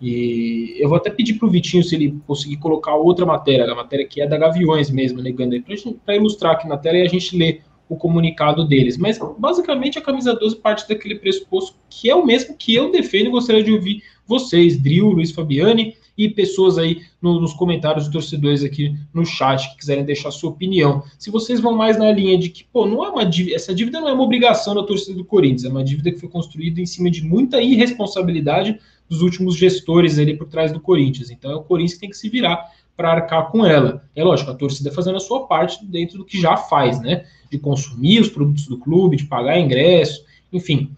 E 0.00 0.76
eu 0.78 0.88
vou 0.88 0.96
até 0.96 1.10
pedir 1.10 1.34
para 1.34 1.48
o 1.48 1.50
Vitinho 1.50 1.82
se 1.82 1.96
ele 1.96 2.16
conseguir 2.28 2.58
colocar 2.58 2.94
outra 2.94 3.26
matéria, 3.26 3.70
a 3.70 3.74
matéria 3.74 4.06
que 4.06 4.20
é 4.20 4.26
da 4.26 4.38
Gaviões 4.38 4.88
mesmo, 4.88 5.20
negando 5.20 5.54
aí, 5.54 5.64
para 6.06 6.14
ilustrar 6.14 6.52
aqui 6.52 6.68
na 6.68 6.78
tela 6.78 6.98
e 6.98 7.02
a 7.02 7.08
gente 7.08 7.36
ler 7.36 7.62
o 7.90 7.96
comunicado 7.96 8.64
deles. 8.64 8.96
Mas, 8.96 9.18
basicamente, 9.36 9.98
a 9.98 10.00
camisa 10.00 10.32
12 10.32 10.56
parte 10.56 10.88
daquele 10.88 11.16
pressuposto 11.16 11.74
que 11.90 12.08
é 12.08 12.14
o 12.14 12.24
mesmo 12.24 12.56
que 12.56 12.72
eu 12.72 12.92
defendo 12.92 13.26
e 13.26 13.30
gostaria 13.30 13.64
de 13.64 13.72
ouvir 13.72 14.02
vocês, 14.24 14.80
Drill, 14.80 15.10
Luiz 15.10 15.32
Fabiani 15.32 15.96
e 16.16 16.28
pessoas 16.28 16.78
aí 16.78 17.02
no, 17.20 17.40
nos 17.40 17.52
comentários, 17.52 18.06
os 18.06 18.12
torcedores 18.12 18.62
aqui 18.62 18.94
no 19.12 19.26
chat 19.26 19.70
que 19.70 19.78
quiserem 19.78 20.04
deixar 20.04 20.30
sua 20.30 20.50
opinião. 20.50 21.02
Se 21.18 21.32
vocês 21.32 21.58
vão 21.58 21.74
mais 21.74 21.98
na 21.98 22.12
linha 22.12 22.38
de 22.38 22.48
que, 22.48 22.62
pô, 22.62 22.86
não 22.86 23.04
é 23.04 23.08
uma 23.08 23.26
dívida, 23.26 23.56
essa 23.56 23.74
dívida 23.74 24.00
não 24.00 24.08
é 24.08 24.12
uma 24.12 24.22
obrigação 24.22 24.72
da 24.72 24.84
torcida 24.84 25.18
do 25.18 25.24
Corinthians, 25.24 25.64
é 25.64 25.68
uma 25.68 25.82
dívida 25.82 26.12
que 26.12 26.20
foi 26.20 26.28
construída 26.28 26.80
em 26.80 26.86
cima 26.86 27.10
de 27.10 27.24
muita 27.24 27.60
irresponsabilidade 27.60 28.78
dos 29.08 29.20
últimos 29.20 29.56
gestores 29.56 30.16
ali 30.16 30.36
por 30.36 30.46
trás 30.46 30.72
do 30.72 30.78
Corinthians. 30.78 31.28
Então 31.28 31.50
é 31.50 31.56
o 31.56 31.62
Corinthians 31.64 31.94
que 31.94 32.00
tem 32.00 32.10
que 32.10 32.16
se 32.16 32.28
virar 32.28 32.70
para 32.96 33.10
arcar 33.12 33.50
com 33.50 33.66
ela. 33.66 34.04
É 34.14 34.22
lógico, 34.22 34.50
a 34.50 34.54
torcida 34.54 34.92
fazendo 34.92 35.16
a 35.16 35.20
sua 35.20 35.46
parte 35.46 35.84
dentro 35.84 36.18
do 36.18 36.24
que 36.24 36.40
já 36.40 36.56
faz, 36.56 37.00
né? 37.00 37.24
De 37.50 37.58
consumir 37.58 38.20
os 38.20 38.28
produtos 38.28 38.66
do 38.66 38.78
clube, 38.78 39.16
de 39.16 39.24
pagar 39.24 39.58
ingresso, 39.58 40.24
enfim, 40.52 40.90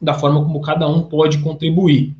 da 0.00 0.14
forma 0.14 0.44
como 0.44 0.60
cada 0.60 0.88
um 0.88 1.02
pode 1.02 1.38
contribuir. 1.38 2.14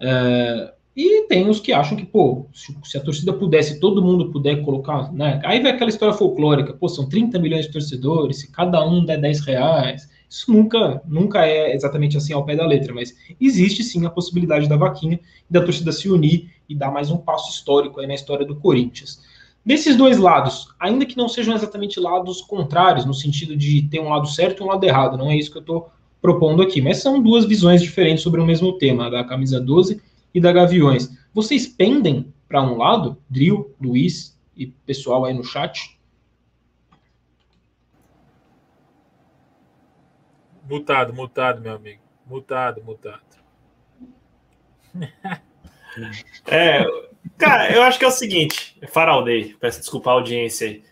É, 0.00 0.72
e 0.96 1.26
tem 1.28 1.48
os 1.48 1.60
que 1.60 1.74
acham 1.74 1.96
que, 1.96 2.06
pô, 2.06 2.46
se, 2.54 2.96
a 2.96 3.00
torcida 3.00 3.32
pudesse, 3.32 3.78
todo 3.78 4.02
mundo 4.02 4.30
puder 4.30 4.62
colocar, 4.62 5.12
né? 5.12 5.40
Aí 5.44 5.60
vem 5.60 5.70
aquela 5.70 5.90
história 5.90 6.14
folclórica, 6.14 6.72
pô, 6.72 6.88
são 6.88 7.06
30 7.06 7.38
milhões 7.38 7.66
de 7.66 7.72
torcedores, 7.72 8.40
se 8.40 8.50
cada 8.50 8.82
um 8.86 9.04
der 9.04 9.20
10 9.20 9.40
reais. 9.40 10.08
Isso 10.28 10.50
nunca, 10.50 11.02
nunca 11.06 11.46
é 11.46 11.74
exatamente 11.74 12.16
assim 12.16 12.32
ao 12.32 12.44
pé 12.44 12.56
da 12.56 12.66
letra, 12.66 12.94
mas 12.94 13.14
existe 13.38 13.84
sim 13.84 14.06
a 14.06 14.10
possibilidade 14.10 14.68
da 14.68 14.76
vaquinha 14.76 15.20
e 15.48 15.52
da 15.52 15.62
torcida 15.62 15.92
se 15.92 16.08
unir 16.08 16.50
e 16.68 16.74
dar 16.74 16.90
mais 16.90 17.10
um 17.10 17.18
passo 17.18 17.50
histórico 17.50 18.00
aí 18.00 18.06
na 18.06 18.14
história 18.14 18.44
do 18.44 18.56
Corinthians. 18.56 19.20
Desses 19.66 19.96
dois 19.96 20.16
lados, 20.16 20.72
ainda 20.78 21.04
que 21.04 21.16
não 21.16 21.28
sejam 21.28 21.52
exatamente 21.52 21.98
lados 21.98 22.40
contrários, 22.40 23.04
no 23.04 23.12
sentido 23.12 23.56
de 23.56 23.82
ter 23.88 23.98
um 23.98 24.10
lado 24.10 24.28
certo 24.28 24.60
e 24.60 24.62
um 24.62 24.68
lado 24.68 24.84
errado, 24.84 25.18
não 25.18 25.28
é 25.28 25.36
isso 25.36 25.50
que 25.50 25.58
eu 25.58 25.60
estou 25.62 25.90
propondo 26.22 26.62
aqui, 26.62 26.80
mas 26.80 26.98
são 26.98 27.20
duas 27.20 27.44
visões 27.44 27.82
diferentes 27.82 28.22
sobre 28.22 28.40
o 28.40 28.46
mesmo 28.46 28.78
tema, 28.78 29.10
da 29.10 29.24
camisa 29.24 29.60
12 29.60 30.00
e 30.32 30.40
da 30.40 30.52
Gaviões. 30.52 31.10
Vocês 31.34 31.66
pendem 31.66 32.32
para 32.48 32.62
um 32.62 32.76
lado, 32.76 33.20
Drill, 33.28 33.74
Luiz 33.80 34.38
e 34.56 34.66
pessoal 34.66 35.24
aí 35.24 35.34
no 35.34 35.42
chat? 35.42 35.98
Mutado, 40.70 41.12
mutado, 41.12 41.60
meu 41.60 41.74
amigo. 41.74 42.02
Mutado, 42.24 42.84
mutado. 42.84 43.20
É, 46.46 46.84
Cara, 47.38 47.72
eu 47.72 47.82
acho 47.82 47.98
que 47.98 48.04
é 48.04 48.08
o 48.08 48.12
seguinte, 48.12 48.76
Faraldei, 48.88 49.54
peço 49.60 49.80
desculpa 49.80 50.10
a 50.10 50.14
audiência 50.14 50.68
aí. 50.68 50.82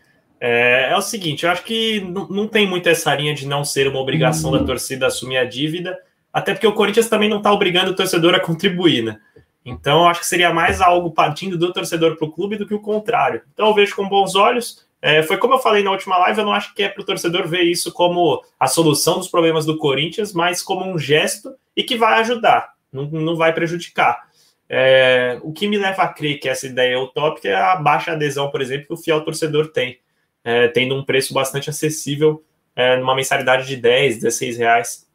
É, 0.40 0.90
é 0.90 0.96
o 0.96 1.00
seguinte, 1.00 1.44
eu 1.44 1.50
acho 1.50 1.64
que 1.64 2.00
não, 2.00 2.46
tem 2.46 2.66
muito 2.66 2.88
essa 2.88 3.14
linha 3.14 3.34
de 3.34 3.46
não 3.46 3.64
ser 3.64 3.88
uma 3.88 4.00
obrigação 4.00 4.50
da 4.52 4.62
torcida 4.62 5.06
assumir 5.06 5.38
a 5.38 5.44
dívida, 5.44 5.98
até 6.32 6.52
porque 6.52 6.66
o 6.66 6.74
Corinthians 6.74 7.08
também 7.08 7.28
não 7.28 7.38
está 7.38 7.52
obrigando 7.52 7.92
o 7.92 7.96
torcedor 7.96 8.34
a 8.34 8.40
contribuir, 8.40 9.02
né? 9.02 9.18
Então, 9.64 10.02
eu 10.02 10.08
acho 10.08 10.20
que 10.20 10.26
seria 10.26 10.52
mais 10.52 10.82
algo 10.82 11.10
partindo 11.10 11.56
do 11.56 11.72
torcedor 11.72 12.16
para 12.16 12.28
o 12.28 12.30
clube 12.30 12.58
do 12.58 12.66
que 12.66 12.74
o 12.74 12.80
contrário. 12.80 13.40
Então, 13.54 13.68
eu 13.68 13.74
vejo 13.74 13.96
com 13.96 14.06
bons 14.06 14.34
olhos. 14.34 14.86
É, 15.00 15.22
foi 15.22 15.38
como 15.38 15.54
eu 15.54 15.58
falei 15.58 15.82
na 15.82 15.90
última 15.90 16.18
live, 16.18 16.40
eu 16.40 16.44
não 16.44 16.52
acho 16.52 16.74
que 16.74 16.82
é 16.82 16.88
para 16.88 17.00
o 17.00 17.06
torcedor 17.06 17.48
ver 17.48 17.62
isso 17.62 17.92
como 17.92 18.42
a 18.60 18.66
solução 18.66 19.18
dos 19.18 19.28
problemas 19.28 19.64
do 19.64 19.78
Corinthians, 19.78 20.34
mas 20.34 20.62
como 20.62 20.84
um 20.84 20.98
gesto 20.98 21.54
e 21.74 21.82
que 21.82 21.96
vai 21.96 22.20
ajudar, 22.20 22.72
não, 22.92 23.04
não 23.04 23.36
vai 23.36 23.52
prejudicar. 23.52 24.28
É, 24.68 25.38
o 25.42 25.52
que 25.52 25.68
me 25.68 25.76
leva 25.76 26.02
a 26.02 26.08
crer 26.08 26.38
que 26.38 26.48
essa 26.48 26.66
ideia 26.66 26.94
é 26.94 26.98
utópica 26.98 27.48
é 27.48 27.54
a 27.54 27.76
baixa 27.76 28.12
adesão, 28.12 28.50
por 28.50 28.60
exemplo, 28.60 28.86
que 28.86 28.92
o 28.92 28.96
fiel 28.96 29.20
torcedor 29.20 29.68
tem, 29.68 29.98
é, 30.42 30.68
tendo 30.68 30.94
um 30.94 31.04
preço 31.04 31.34
bastante 31.34 31.68
acessível 31.68 32.42
é, 32.74 32.96
numa 32.96 33.14
mensalidade 33.14 33.66
de 33.66 33.76
10, 33.76 34.20
16 34.20 34.58
reais, 34.58 35.06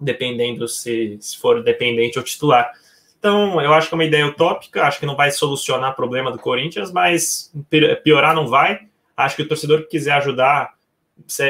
dependendo 0.00 0.68
se, 0.68 1.16
se 1.20 1.38
for 1.38 1.62
dependente 1.62 2.18
ou 2.18 2.24
titular. 2.24 2.72
Então, 3.18 3.60
eu 3.60 3.72
acho 3.72 3.88
que 3.88 3.94
é 3.94 3.96
uma 3.96 4.04
ideia 4.04 4.26
utópica, 4.26 4.84
acho 4.84 5.00
que 5.00 5.06
não 5.06 5.16
vai 5.16 5.30
solucionar 5.32 5.92
o 5.92 5.96
problema 5.96 6.30
do 6.30 6.38
Corinthians, 6.38 6.92
mas 6.92 7.52
piorar 8.04 8.34
não 8.34 8.46
vai. 8.46 8.80
Acho 9.16 9.36
que 9.36 9.42
o 9.42 9.48
torcedor 9.48 9.82
que 9.82 9.88
quiser 9.88 10.12
ajudar 10.12 10.74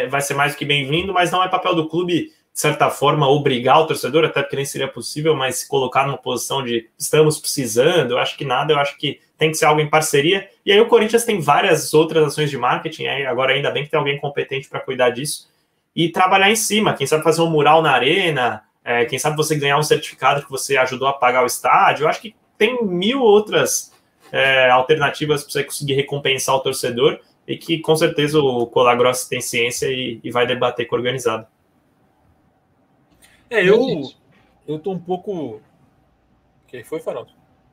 vai 0.09 0.23
ser 0.23 0.35
mais 0.35 0.55
do 0.55 0.59
que 0.59 0.65
bem-vindo, 0.65 1.13
mas 1.13 1.31
não 1.31 1.43
é 1.45 1.49
papel 1.49 1.75
do 1.75 1.89
clube 1.89 2.33
de 2.59 2.63
certa 2.63 2.91
forma, 2.91 3.29
obrigar 3.29 3.79
o 3.79 3.87
torcedor, 3.87 4.25
até 4.25 4.43
porque 4.43 4.57
nem 4.57 4.65
seria 4.65 4.89
possível, 4.89 5.33
mas 5.33 5.59
se 5.59 5.69
colocar 5.69 6.05
numa 6.05 6.19
posição 6.19 6.61
de 6.61 6.91
estamos 6.99 7.39
precisando, 7.39 8.11
eu 8.11 8.19
acho 8.19 8.37
que 8.37 8.45
nada, 8.45 8.73
eu 8.73 8.81
acho 8.81 8.99
que 8.99 9.21
tem 9.39 9.53
que 9.53 9.57
ser 9.57 9.67
algo 9.67 9.81
em 9.81 9.89
parceria. 9.89 10.51
E 10.67 10.73
aí 10.73 10.81
o 10.81 10.89
Corinthians 10.89 11.25
tem 11.25 11.41
várias 11.41 11.95
outras 11.95 12.27
ações 12.27 12.51
de 12.51 12.59
marketing, 12.59 13.07
agora 13.07 13.53
ainda 13.53 13.71
bem 13.71 13.85
que 13.85 13.91
tem 13.91 13.97
alguém 13.97 14.19
competente 14.19 14.69
para 14.69 14.81
cuidar 14.81 15.11
disso, 15.11 15.49
e 15.95 16.09
trabalhar 16.09 16.51
em 16.51 16.57
cima, 16.57 16.95
quem 16.95 17.07
sabe 17.07 17.23
fazer 17.23 17.43
um 17.43 17.49
mural 17.49 17.81
na 17.81 17.93
arena, 17.93 18.65
é, 18.85 19.05
quem 19.05 19.21
sabe 19.21 19.37
você 19.37 19.55
ganhar 19.55 19.79
um 19.79 19.85
certificado 19.85 20.45
que 20.45 20.51
você 20.51 20.77
ajudou 20.79 21.07
a 21.07 21.13
pagar 21.13 21.45
o 21.45 21.47
estádio, 21.47 22.07
eu 22.07 22.09
acho 22.09 22.21
que 22.21 22.35
tem 22.59 22.85
mil 22.85 23.23
outras 23.23 23.93
é, 24.33 24.69
alternativas 24.69 25.45
para 25.45 25.53
você 25.53 25.63
conseguir 25.63 25.95
recompensar 25.95 26.57
o 26.57 26.61
torcedor, 26.61 27.21
e 27.47 27.57
que 27.57 27.79
com 27.79 27.95
certeza 27.95 28.41
o 28.41 28.67
Colagross 28.67 29.29
tem 29.29 29.41
ciência 29.41 29.87
e, 29.87 30.19
e 30.25 30.31
vai 30.33 30.45
debater 30.45 30.89
com 30.89 30.97
o 30.97 30.99
organizado. 30.99 31.47
É, 33.51 33.67
eu, 33.67 34.11
eu 34.67 34.79
tô 34.79 34.93
um 34.93 34.99
pouco. 34.99 35.61
Quem 36.67 36.85
foi, 36.85 37.01
Farol? 37.01 37.27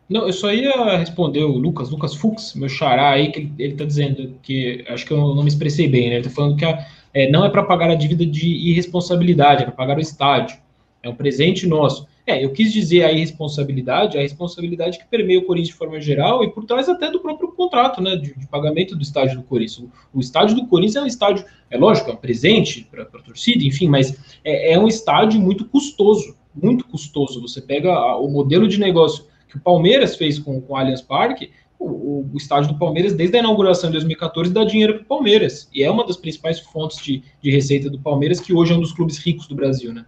Não, 0.08 0.28
eu 0.28 0.34
só 0.34 0.54
ia 0.54 0.98
responder 0.98 1.44
o 1.44 1.58
Lucas, 1.58 1.90
Lucas 1.90 2.14
Fux, 2.14 2.54
meu 2.54 2.70
xará 2.70 3.10
aí, 3.10 3.32
que 3.32 3.40
ele, 3.40 3.54
ele 3.58 3.76
tá 3.76 3.84
dizendo 3.84 4.36
que, 4.42 4.86
acho 4.88 5.06
que 5.06 5.12
eu 5.12 5.18
não 5.18 5.42
me 5.42 5.50
expressei 5.50 5.88
bem, 5.88 6.10
né? 6.10 6.16
Ele 6.18 6.24
tá 6.24 6.30
falando 6.30 6.58
que 6.58 6.64
a, 6.64 6.86
é, 7.14 7.30
não 7.30 7.44
é 7.44 7.50
para 7.50 7.64
pagar 7.64 7.90
a 7.90 7.96
dívida 7.96 8.26
de 8.26 8.48
irresponsabilidade, 8.48 9.64
é 9.64 9.66
para 9.66 9.74
pagar 9.74 9.98
o 9.98 10.02
estádio. 10.02 10.58
É 11.02 11.10
um 11.10 11.16
presente 11.16 11.66
nosso. 11.66 12.08
É, 12.28 12.44
eu 12.44 12.52
quis 12.52 12.74
dizer 12.74 13.04
a 13.04 13.12
irresponsabilidade, 13.12 14.18
a 14.18 14.22
responsabilidade 14.22 14.98
que 14.98 15.06
permeia 15.06 15.40
o 15.40 15.44
Corinthians 15.44 15.70
de 15.70 15.76
forma 15.76 16.02
geral 16.02 16.44
e 16.44 16.50
por 16.50 16.66
trás 16.66 16.90
até 16.90 17.12
do 17.12 17.20
próprio 17.20 17.50
contrato, 17.52 18.02
né, 18.02 18.16
de, 18.16 18.34
de 18.34 18.48
pagamento 18.48 18.96
do 18.96 19.04
estádio 19.04 19.38
do 19.38 19.44
Corinthians. 19.44 19.88
O, 20.14 20.18
o, 20.18 20.20
estádio 20.20 20.56
do 20.56 20.66
Corinthians 20.66 20.96
é 20.96 21.02
um 21.04 21.08
estádio, 21.08 21.46
é 21.70 21.78
lógico, 21.78 22.10
é 22.10 22.14
um 22.14 22.18
presente 22.18 22.88
para 22.90 23.04
a 23.04 23.06
torcida, 23.06 23.64
enfim, 23.64 23.88
mas 23.88 24.18
é, 24.44 24.74
é, 24.74 24.80
um 24.80 24.88
estádio 24.88 25.40
muito 25.40 25.66
custoso, 25.66 26.36
muito 26.56 26.88
custoso. 26.88 27.40
Você 27.42 27.62
pega 27.62 27.94
a, 27.94 28.18
o 28.20 28.28
modelo 28.28 28.68
de 28.68 28.80
negócio 28.80 29.26
que 29.48 29.58
o 29.58 29.62
Palmeiras 29.62 30.16
fez 30.16 30.40
com, 30.40 30.60
com 30.60 30.74
o 30.74 30.76
Allianz 30.76 31.04
Parque, 31.04 31.52
o, 31.78 32.26
o, 32.34 32.38
estádio 32.38 32.74
do 32.74 32.80
Palmeiras, 32.80 33.14
desde 33.14 33.38
a 33.38 33.40
inauguração 33.40 33.90
em 33.90 33.94
2014, 33.94 34.52
dá 34.52 34.64
dinheiro 34.64 34.96
para 34.96 35.04
o 35.04 35.06
Palmeiras. 35.06 35.70
E 35.72 35.84
é 35.84 35.92
uma 35.92 36.06
das 36.06 36.18
principais 36.18 36.60
fontes 36.60 36.98
de, 37.04 37.22
de 37.40 37.52
receita 37.52 37.88
do 37.88 38.00
Palmeiras, 38.00 38.40
que 38.40 38.52
hoje 38.52 38.74
é 38.74 38.76
um 38.76 38.80
dos 38.80 38.94
clubes 38.94 39.20
ricos 39.20 39.48
do 39.48 39.54
Brasil, 39.54 39.94
né? 39.94 40.06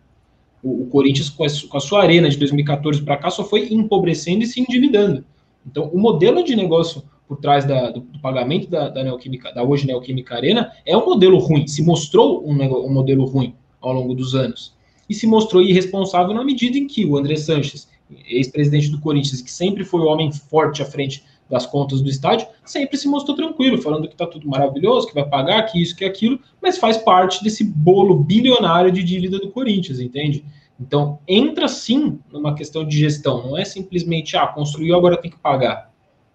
O, 0.64 0.88
Corinthians, 0.88 1.30
com 1.30 1.44
a, 1.44 1.48
com 1.70 1.78
a, 1.78 1.80
sua 1.80 2.02
arena 2.02 2.30
de 2.30 2.38
2014 2.38 3.02
para 3.04 3.18
cá, 3.18 3.30
só 3.30 3.44
foi 3.44 3.72
empobrecendo 3.72 4.44
e 4.44 4.48
se 4.48 4.60
endividando. 4.60 5.24
Então, 5.66 5.90
o 5.94 6.00
modelo 6.00 6.44
de 6.44 6.56
negócio 6.56 7.04
por 7.28 7.38
trás 7.38 7.66
da, 7.66 7.92
do, 7.92 8.00
do, 8.00 8.20
pagamento 8.20 8.70
da, 8.70 8.90
da, 8.90 9.04
Neoquímica, 9.04 9.54
da 9.54 9.64
hoje 9.64 9.86
Neoquímica 9.86 10.36
Arena 10.36 10.72
é 10.86 10.96
um 10.96 11.06
modelo 11.06 11.38
ruim, 11.38 11.68
se 11.68 11.84
mostrou 11.84 12.48
um, 12.48 12.54
um 12.54 12.90
modelo 12.90 13.26
ruim 13.26 13.54
ao 13.82 13.94
longo 13.94 14.16
dos 14.16 14.34
anos. 14.34 14.74
E 15.10 15.14
se 15.14 15.28
mostrou 15.28 15.62
irresponsável 15.62 16.34
na 16.34 16.44
medida 16.44 16.78
em 16.78 16.88
que 16.88 17.06
o 17.06 17.18
André 17.18 17.36
Sanches, 17.36 17.88
ex-presidente 18.28 18.90
do 18.90 19.00
Corinthians, 19.00 19.42
que 19.42 19.52
sempre 19.52 19.84
foi 19.84 20.02
o 20.02 20.06
homem 20.06 20.32
forte 20.32 20.82
à 20.82 20.86
frente 20.86 21.24
das 21.50 21.66
contas 21.66 22.02
do 22.02 22.10
estádio, 22.10 22.48
sempre 22.66 22.98
se 22.98 23.08
mostrou 23.08 23.36
tranquilo, 23.36 23.82
falando 23.82 24.08
que 24.08 24.14
está 24.14 24.26
tudo 24.26 24.48
maravilhoso, 24.48 25.08
que 25.08 25.14
vai 25.14 25.28
pagar, 25.28 25.64
que 25.64 25.82
isso, 25.82 25.96
que 25.96 26.06
aquilo, 26.06 26.40
mas 26.62 26.78
faz 26.78 26.98
parte 26.98 27.44
desse 27.44 27.64
bolo 27.64 28.16
bilionário 28.16 28.92
de 28.92 29.04
dívida 29.04 29.40
do 29.40 29.50
Corinthians, 29.50 30.00
entende? 30.00 30.44
Então, 30.80 31.20
entra 31.28 31.68
sim 31.68 32.20
numa 32.32 32.54
questão 32.54 32.86
de 32.86 32.98
gestão, 32.98 33.48
não 33.48 33.58
é 33.58 33.66
simplesmente, 33.66 34.38
ah, 34.38 34.46
construiu, 34.48 34.96
agora 34.96 35.18
tem 35.18 35.32
que 35.32 35.40
pagar. 35.40 35.92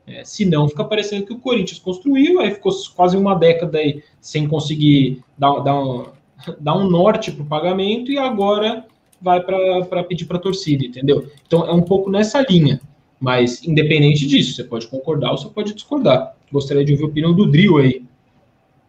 É, 0.06 0.24
se 0.24 0.44
não, 0.44 0.68
fica 0.68 0.84
parecendo 0.84 1.26
que 1.26 1.32
o 1.32 1.38
Corinthians 1.38 1.78
construiu, 1.78 2.40
aí 2.40 2.50
ficou 2.50 2.72
quase 2.94 3.16
uma 3.16 3.34
década 3.34 3.78
aí 3.78 4.02
sem 4.20 4.48
conseguir 4.48 5.22
dar, 5.38 5.60
dar, 5.60 5.80
um, 5.80 6.06
dar 6.58 6.76
um 6.76 6.90
norte 6.90 7.30
para 7.30 7.42
o 7.42 7.46
pagamento 7.46 8.10
e 8.10 8.18
agora 8.18 8.84
vai 9.20 9.40
para 9.40 10.02
pedir 10.02 10.24
para 10.24 10.38
a 10.38 10.40
torcida, 10.40 10.84
entendeu? 10.84 11.30
Então, 11.46 11.64
é 11.64 11.72
um 11.72 11.82
pouco 11.82 12.10
nessa 12.10 12.44
linha. 12.48 12.80
Mas, 13.22 13.62
independente 13.62 14.26
disso, 14.26 14.56
você 14.56 14.64
pode 14.64 14.88
concordar 14.88 15.30
ou 15.30 15.38
você 15.38 15.48
pode 15.48 15.72
discordar. 15.72 16.34
Gostaria 16.50 16.84
de 16.84 16.90
ouvir 16.90 17.04
a 17.04 17.06
opinião 17.06 17.32
do 17.32 17.46
Drill 17.46 17.78
aí. 17.78 18.04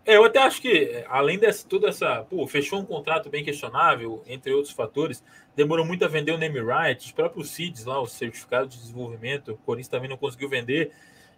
É, 0.04 0.18
eu 0.18 0.24
até 0.24 0.40
acho 0.40 0.60
que, 0.60 1.06
além 1.08 1.38
dessa, 1.38 1.68
toda 1.70 1.88
essa. 1.88 2.26
Pô, 2.28 2.48
fechou 2.48 2.80
um 2.80 2.84
contrato 2.84 3.30
bem 3.30 3.44
questionável, 3.44 4.24
entre 4.26 4.52
outros 4.52 4.74
fatores, 4.74 5.24
demorou 5.56 5.86
muito 5.86 6.04
a 6.04 6.08
vender 6.08 6.32
o 6.32 6.38
name 6.40 6.60
right, 6.60 7.06
os 7.06 7.12
próprios 7.12 7.52
CIDs 7.52 7.86
lá, 7.86 8.02
o 8.02 8.08
certificado 8.08 8.70
de 8.70 8.80
desenvolvimento, 8.80 9.52
o 9.52 9.58
Corinthians 9.58 9.90
também 9.90 10.10
não 10.10 10.18
conseguiu 10.18 10.50
vender. 10.50 10.92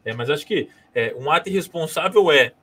É, 0.05 0.13
mas 0.13 0.29
acho 0.29 0.47
que 0.47 0.69
é, 0.93 1.13
um 1.19 1.29
ato 1.29 1.49
irresponsável 1.49 2.31
é. 2.31 2.53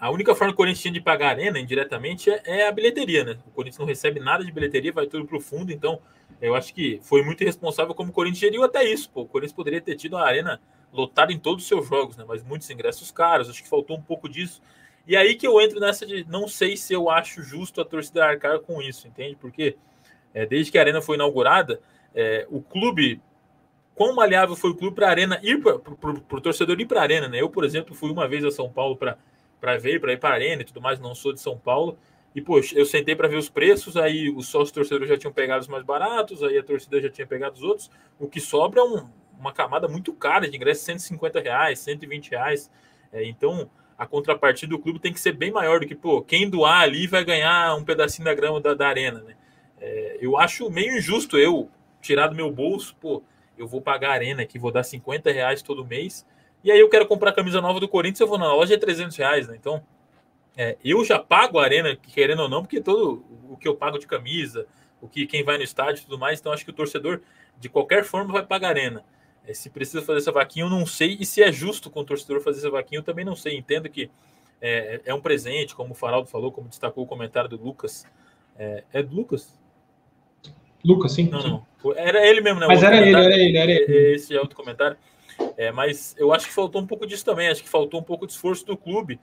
A 0.00 0.10
única 0.10 0.34
forma 0.34 0.54
que 0.54 0.54
o 0.54 0.56
Corinthians 0.56 0.80
tinha 0.80 0.94
de 0.94 1.02
pagar 1.02 1.26
a 1.26 1.30
arena 1.32 1.58
indiretamente 1.58 2.30
é, 2.30 2.40
é 2.46 2.66
a 2.66 2.72
bilheteria, 2.72 3.24
né? 3.24 3.36
O 3.46 3.50
Corinthians 3.50 3.78
não 3.78 3.86
recebe 3.86 4.20
nada 4.20 4.42
de 4.42 4.50
bilheteria, 4.50 4.90
vai 4.90 5.06
tudo 5.06 5.26
para 5.26 5.36
o 5.36 5.40
fundo, 5.40 5.70
então 5.70 6.00
eu 6.40 6.54
acho 6.54 6.72
que 6.72 7.00
foi 7.02 7.22
muito 7.22 7.42
irresponsável 7.42 7.94
como 7.94 8.10
o 8.10 8.12
Corinthians 8.12 8.40
geriu 8.40 8.64
até 8.64 8.84
isso. 8.84 9.10
Pô. 9.10 9.22
O 9.22 9.26
Corinthians 9.26 9.54
poderia 9.54 9.80
ter 9.80 9.96
tido 9.96 10.16
a 10.16 10.26
arena 10.26 10.60
lotada 10.92 11.32
em 11.32 11.38
todos 11.38 11.64
os 11.64 11.68
seus 11.68 11.86
jogos, 11.88 12.16
né? 12.16 12.24
Mas 12.26 12.42
muitos 12.42 12.68
ingressos 12.70 13.10
caros, 13.10 13.48
acho 13.48 13.62
que 13.62 13.68
faltou 13.68 13.96
um 13.96 14.02
pouco 14.02 14.28
disso. 14.28 14.62
E 15.06 15.16
aí 15.16 15.34
que 15.34 15.46
eu 15.46 15.60
entro 15.60 15.80
nessa 15.80 16.06
de 16.06 16.24
não 16.28 16.46
sei 16.46 16.76
se 16.76 16.92
eu 16.92 17.10
acho 17.10 17.42
justo 17.42 17.80
a 17.80 17.84
torcida 17.84 18.24
arcar 18.24 18.60
com 18.60 18.80
isso, 18.80 19.08
entende? 19.08 19.36
Porque 19.36 19.76
é, 20.34 20.46
desde 20.46 20.70
que 20.70 20.78
a 20.78 20.82
arena 20.82 21.00
foi 21.00 21.16
inaugurada, 21.16 21.80
é, 22.14 22.46
o 22.50 22.60
clube, 22.60 23.20
quão 23.94 24.14
maleável 24.14 24.54
foi 24.54 24.70
o 24.70 24.74
clube 24.74 24.94
para 24.94 25.06
a 25.06 25.10
arena 25.10 25.40
ir 25.42 25.60
para 25.62 25.76
o 25.76 26.40
torcedor 26.40 26.80
ir 26.80 26.86
para 26.86 27.00
a 27.00 27.02
arena, 27.02 27.28
né? 27.28 27.40
Eu, 27.40 27.48
por 27.48 27.64
exemplo, 27.64 27.94
fui 27.94 28.10
uma 28.10 28.28
vez 28.28 28.44
a 28.44 28.50
São 28.50 28.70
Paulo 28.70 28.96
para 28.96 29.78
ver, 29.78 30.00
para 30.00 30.12
ir 30.12 30.18
para 30.18 30.30
a 30.30 30.34
arena 30.34 30.62
e 30.62 30.64
tudo 30.64 30.80
mais, 30.80 31.00
não 31.00 31.14
sou 31.14 31.32
de 31.32 31.40
São 31.40 31.58
Paulo. 31.58 31.98
E, 32.38 32.40
poxa, 32.40 32.78
eu 32.78 32.86
sentei 32.86 33.16
para 33.16 33.26
ver 33.26 33.36
os 33.36 33.48
preços, 33.48 33.96
aí 33.96 34.30
os 34.30 34.46
sócios 34.46 34.70
torcedores 34.70 35.08
já 35.08 35.18
tinham 35.18 35.32
pegado 35.32 35.60
os 35.60 35.66
mais 35.66 35.82
baratos, 35.82 36.40
aí 36.40 36.56
a 36.56 36.62
torcida 36.62 37.00
já 37.00 37.10
tinha 37.10 37.26
pegado 37.26 37.56
os 37.56 37.64
outros. 37.64 37.90
O 38.16 38.28
que 38.28 38.40
sobra 38.40 38.78
é 38.78 38.82
um, 38.84 39.10
uma 39.36 39.52
camada 39.52 39.88
muito 39.88 40.12
cara 40.12 40.48
de 40.48 40.56
ingresso, 40.56 40.84
150 40.84 41.40
reais, 41.40 41.80
120 41.80 42.30
reais. 42.30 42.70
É, 43.12 43.24
então, 43.24 43.68
a 43.98 44.06
contrapartida 44.06 44.70
do 44.70 44.78
clube 44.78 45.00
tem 45.00 45.12
que 45.12 45.18
ser 45.18 45.32
bem 45.32 45.50
maior 45.50 45.80
do 45.80 45.86
que, 45.86 45.96
pô, 45.96 46.22
quem 46.22 46.48
doar 46.48 46.82
ali 46.82 47.08
vai 47.08 47.24
ganhar 47.24 47.74
um 47.74 47.82
pedacinho 47.82 48.26
da 48.26 48.34
grama 48.34 48.60
da, 48.60 48.72
da 48.72 48.86
arena, 48.86 49.18
né? 49.18 49.34
É, 49.80 50.18
eu 50.20 50.38
acho 50.38 50.70
meio 50.70 50.96
injusto 50.96 51.36
eu 51.36 51.68
tirar 52.00 52.28
do 52.28 52.36
meu 52.36 52.52
bolso, 52.52 52.94
pô, 53.00 53.20
eu 53.58 53.66
vou 53.66 53.82
pagar 53.82 54.10
a 54.10 54.12
arena 54.12 54.42
aqui, 54.42 54.60
vou 54.60 54.70
dar 54.70 54.84
50 54.84 55.32
reais 55.32 55.60
todo 55.60 55.84
mês, 55.84 56.24
e 56.62 56.70
aí 56.70 56.78
eu 56.78 56.88
quero 56.88 57.04
comprar 57.04 57.30
a 57.30 57.34
camisa 57.34 57.60
nova 57.60 57.80
do 57.80 57.88
Corinthians, 57.88 58.20
eu 58.20 58.28
vou 58.28 58.38
na 58.38 58.54
loja 58.54 58.74
é 58.74 58.78
300 58.78 59.16
reais, 59.16 59.48
né? 59.48 59.56
Então, 59.58 59.82
é, 60.60 60.76
eu 60.84 61.04
já 61.04 61.20
pago 61.20 61.60
a 61.60 61.62
arena, 61.62 61.94
querendo 61.94 62.42
ou 62.42 62.48
não, 62.48 62.62
porque 62.62 62.80
todo 62.80 63.24
o 63.48 63.56
que 63.56 63.68
eu 63.68 63.76
pago 63.76 63.96
de 63.96 64.08
camisa, 64.08 64.66
o 65.00 65.08
que 65.08 65.24
quem 65.24 65.44
vai 65.44 65.56
no 65.56 65.62
estádio 65.62 66.00
e 66.00 66.04
tudo 66.04 66.18
mais, 66.18 66.40
então 66.40 66.50
acho 66.52 66.64
que 66.64 66.70
o 66.72 66.74
torcedor, 66.74 67.20
de 67.60 67.68
qualquer 67.68 68.02
forma, 68.02 68.32
vai 68.32 68.44
pagar 68.44 68.66
a 68.66 68.70
arena. 68.70 69.04
É, 69.46 69.54
se 69.54 69.70
precisa 69.70 70.02
fazer 70.02 70.18
essa 70.18 70.32
vaquinha, 70.32 70.66
eu 70.66 70.70
não 70.70 70.84
sei, 70.84 71.16
e 71.20 71.24
se 71.24 71.40
é 71.44 71.52
justo 71.52 71.88
com 71.88 72.00
o 72.00 72.04
torcedor 72.04 72.40
fazer 72.40 72.58
essa 72.58 72.70
vaquinha, 72.70 72.98
eu 72.98 73.04
também 73.04 73.24
não 73.24 73.36
sei. 73.36 73.56
Entendo 73.56 73.88
que 73.88 74.10
é, 74.60 75.00
é 75.04 75.14
um 75.14 75.20
presente, 75.20 75.76
como 75.76 75.92
o 75.92 75.94
Faraldo 75.94 76.28
falou, 76.28 76.50
como 76.50 76.68
destacou 76.68 77.04
o 77.04 77.06
comentário 77.06 77.48
do 77.48 77.56
Lucas. 77.56 78.04
É, 78.58 78.82
é 78.92 79.00
do 79.00 79.14
Lucas? 79.14 79.56
Lucas, 80.84 81.12
sim. 81.12 81.28
Não, 81.28 81.40
não. 81.84 81.94
Era 81.94 82.26
ele 82.26 82.40
mesmo, 82.40 82.58
né? 82.58 82.66
Mas 82.66 82.82
era 82.82 82.96
ele, 82.96 83.14
era 83.14 83.34
ele, 83.36 83.56
era 83.56 83.70
ele. 83.70 84.14
Esse 84.16 84.34
é 84.34 84.40
outro 84.40 84.56
comentário. 84.56 84.96
É, 85.56 85.70
mas 85.70 86.16
eu 86.18 86.32
acho 86.32 86.48
que 86.48 86.52
faltou 86.52 86.82
um 86.82 86.86
pouco 86.86 87.06
disso 87.06 87.24
também. 87.24 87.48
Acho 87.48 87.62
que 87.62 87.68
faltou 87.68 88.00
um 88.00 88.02
pouco 88.02 88.26
de 88.26 88.32
esforço 88.32 88.66
do 88.66 88.76
clube 88.76 89.20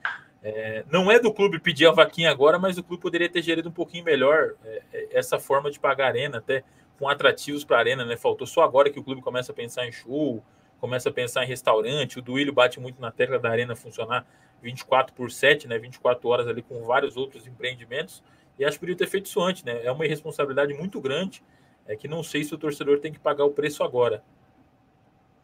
é, 0.48 0.84
não 0.88 1.10
é 1.10 1.18
do 1.18 1.32
clube 1.32 1.58
pedir 1.58 1.88
a 1.88 1.90
vaquinha 1.90 2.30
agora, 2.30 2.56
mas 2.56 2.78
o 2.78 2.82
clube 2.82 3.02
poderia 3.02 3.28
ter 3.28 3.42
gerido 3.42 3.68
um 3.68 3.72
pouquinho 3.72 4.04
melhor 4.04 4.54
é, 4.64 4.82
é 4.92 5.08
essa 5.18 5.40
forma 5.40 5.72
de 5.72 5.80
pagar 5.80 6.04
a 6.04 6.08
arena, 6.08 6.38
até 6.38 6.62
com 6.96 7.08
atrativos 7.08 7.64
para 7.64 7.78
a 7.78 7.80
arena, 7.80 8.04
né? 8.04 8.16
Faltou 8.16 8.46
só 8.46 8.62
agora 8.62 8.88
que 8.88 9.00
o 9.00 9.02
clube 9.02 9.20
começa 9.20 9.50
a 9.50 9.54
pensar 9.54 9.88
em 9.88 9.90
show, 9.90 10.40
começa 10.78 11.08
a 11.08 11.12
pensar 11.12 11.42
em 11.42 11.48
restaurante. 11.48 12.20
O 12.20 12.22
Duílio 12.22 12.52
bate 12.52 12.78
muito 12.78 13.00
na 13.00 13.10
tecla 13.10 13.40
da 13.40 13.50
arena 13.50 13.74
funcionar 13.74 14.24
24 14.62 15.12
por 15.16 15.32
7, 15.32 15.66
né? 15.66 15.80
24 15.80 16.28
horas 16.28 16.46
ali 16.46 16.62
com 16.62 16.80
vários 16.84 17.16
outros 17.16 17.44
empreendimentos. 17.48 18.22
E 18.56 18.64
acho 18.64 18.74
que 18.76 18.80
poderia 18.80 18.98
ter 18.98 19.08
feito 19.08 19.26
isso 19.26 19.42
antes, 19.42 19.64
né? 19.64 19.84
É 19.84 19.90
uma 19.90 20.06
irresponsabilidade 20.06 20.72
muito 20.74 21.00
grande, 21.00 21.42
é 21.88 21.96
que 21.96 22.06
não 22.06 22.22
sei 22.22 22.44
se 22.44 22.54
o 22.54 22.58
torcedor 22.58 23.00
tem 23.00 23.12
que 23.12 23.18
pagar 23.18 23.44
o 23.44 23.50
preço 23.50 23.82
agora. 23.82 24.22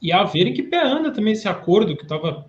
E 0.01 0.12
a 0.12 0.23
ver 0.23 0.47
em 0.47 0.55
que 0.55 0.62
pé 0.62 0.81
anda 0.81 1.11
também 1.11 1.33
esse 1.33 1.49
acordo 1.49 1.97
que 1.97 2.05
estava 2.05 2.49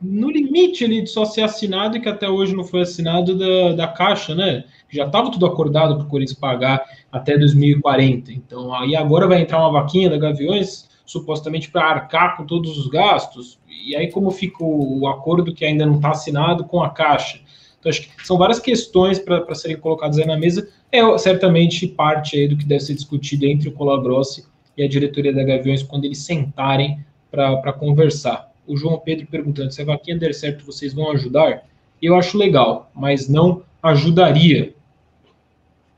no 0.00 0.30
limite 0.30 0.84
ali 0.84 1.02
de 1.02 1.10
só 1.10 1.24
ser 1.24 1.42
assinado 1.42 1.96
e 1.96 2.00
que 2.00 2.08
até 2.08 2.28
hoje 2.28 2.56
não 2.56 2.64
foi 2.64 2.82
assinado 2.82 3.36
da, 3.36 3.72
da 3.72 3.88
Caixa, 3.88 4.34
né? 4.34 4.64
Já 4.88 5.06
estava 5.06 5.30
tudo 5.30 5.46
acordado 5.46 5.96
para 5.96 6.04
o 6.04 6.08
Corinthians 6.08 6.38
pagar 6.38 6.82
até 7.12 7.36
2040. 7.36 8.32
Então, 8.32 8.74
aí 8.74 8.96
agora 8.96 9.26
vai 9.26 9.42
entrar 9.42 9.58
uma 9.58 9.80
vaquinha 9.80 10.08
da 10.08 10.16
Gaviões, 10.16 10.88
supostamente 11.04 11.70
para 11.70 11.84
arcar 11.84 12.36
com 12.36 12.46
todos 12.46 12.78
os 12.78 12.88
gastos. 12.88 13.58
E 13.68 13.94
aí, 13.94 14.10
como 14.10 14.30
fica 14.30 14.64
o, 14.64 15.00
o 15.00 15.08
acordo 15.08 15.52
que 15.52 15.64
ainda 15.64 15.84
não 15.84 15.96
está 15.96 16.10
assinado 16.10 16.64
com 16.64 16.82
a 16.82 16.90
Caixa? 16.90 17.40
Então, 17.78 17.90
acho 17.90 18.02
que 18.02 18.26
são 18.26 18.38
várias 18.38 18.58
questões 18.58 19.18
para 19.18 19.54
serem 19.54 19.76
colocadas 19.76 20.18
aí 20.18 20.26
na 20.26 20.36
mesa. 20.36 20.68
É 20.90 21.18
certamente 21.18 21.86
parte 21.86 22.36
aí 22.36 22.48
do 22.48 22.56
que 22.56 22.64
deve 22.64 22.80
ser 22.80 22.94
discutido 22.94 23.46
entre 23.46 23.68
o 23.68 23.72
Colagrossi 23.72 24.44
e 24.76 24.82
a 24.82 24.88
diretoria 24.88 25.32
da 25.32 25.44
Gaviões 25.44 25.82
quando 25.82 26.04
eles 26.04 26.18
sentarem 26.18 27.04
para 27.30 27.72
conversar 27.72 28.49
o 28.70 28.76
João 28.76 28.98
Pedro 28.98 29.26
perguntando 29.26 29.72
se 29.72 29.82
a 29.82 29.84
vaquinha 29.84 30.16
der 30.16 30.32
certo, 30.32 30.64
vocês 30.64 30.94
vão 30.94 31.10
ajudar? 31.10 31.64
Eu 32.00 32.14
acho 32.14 32.38
legal, 32.38 32.90
mas 32.94 33.28
não 33.28 33.64
ajudaria. 33.82 34.72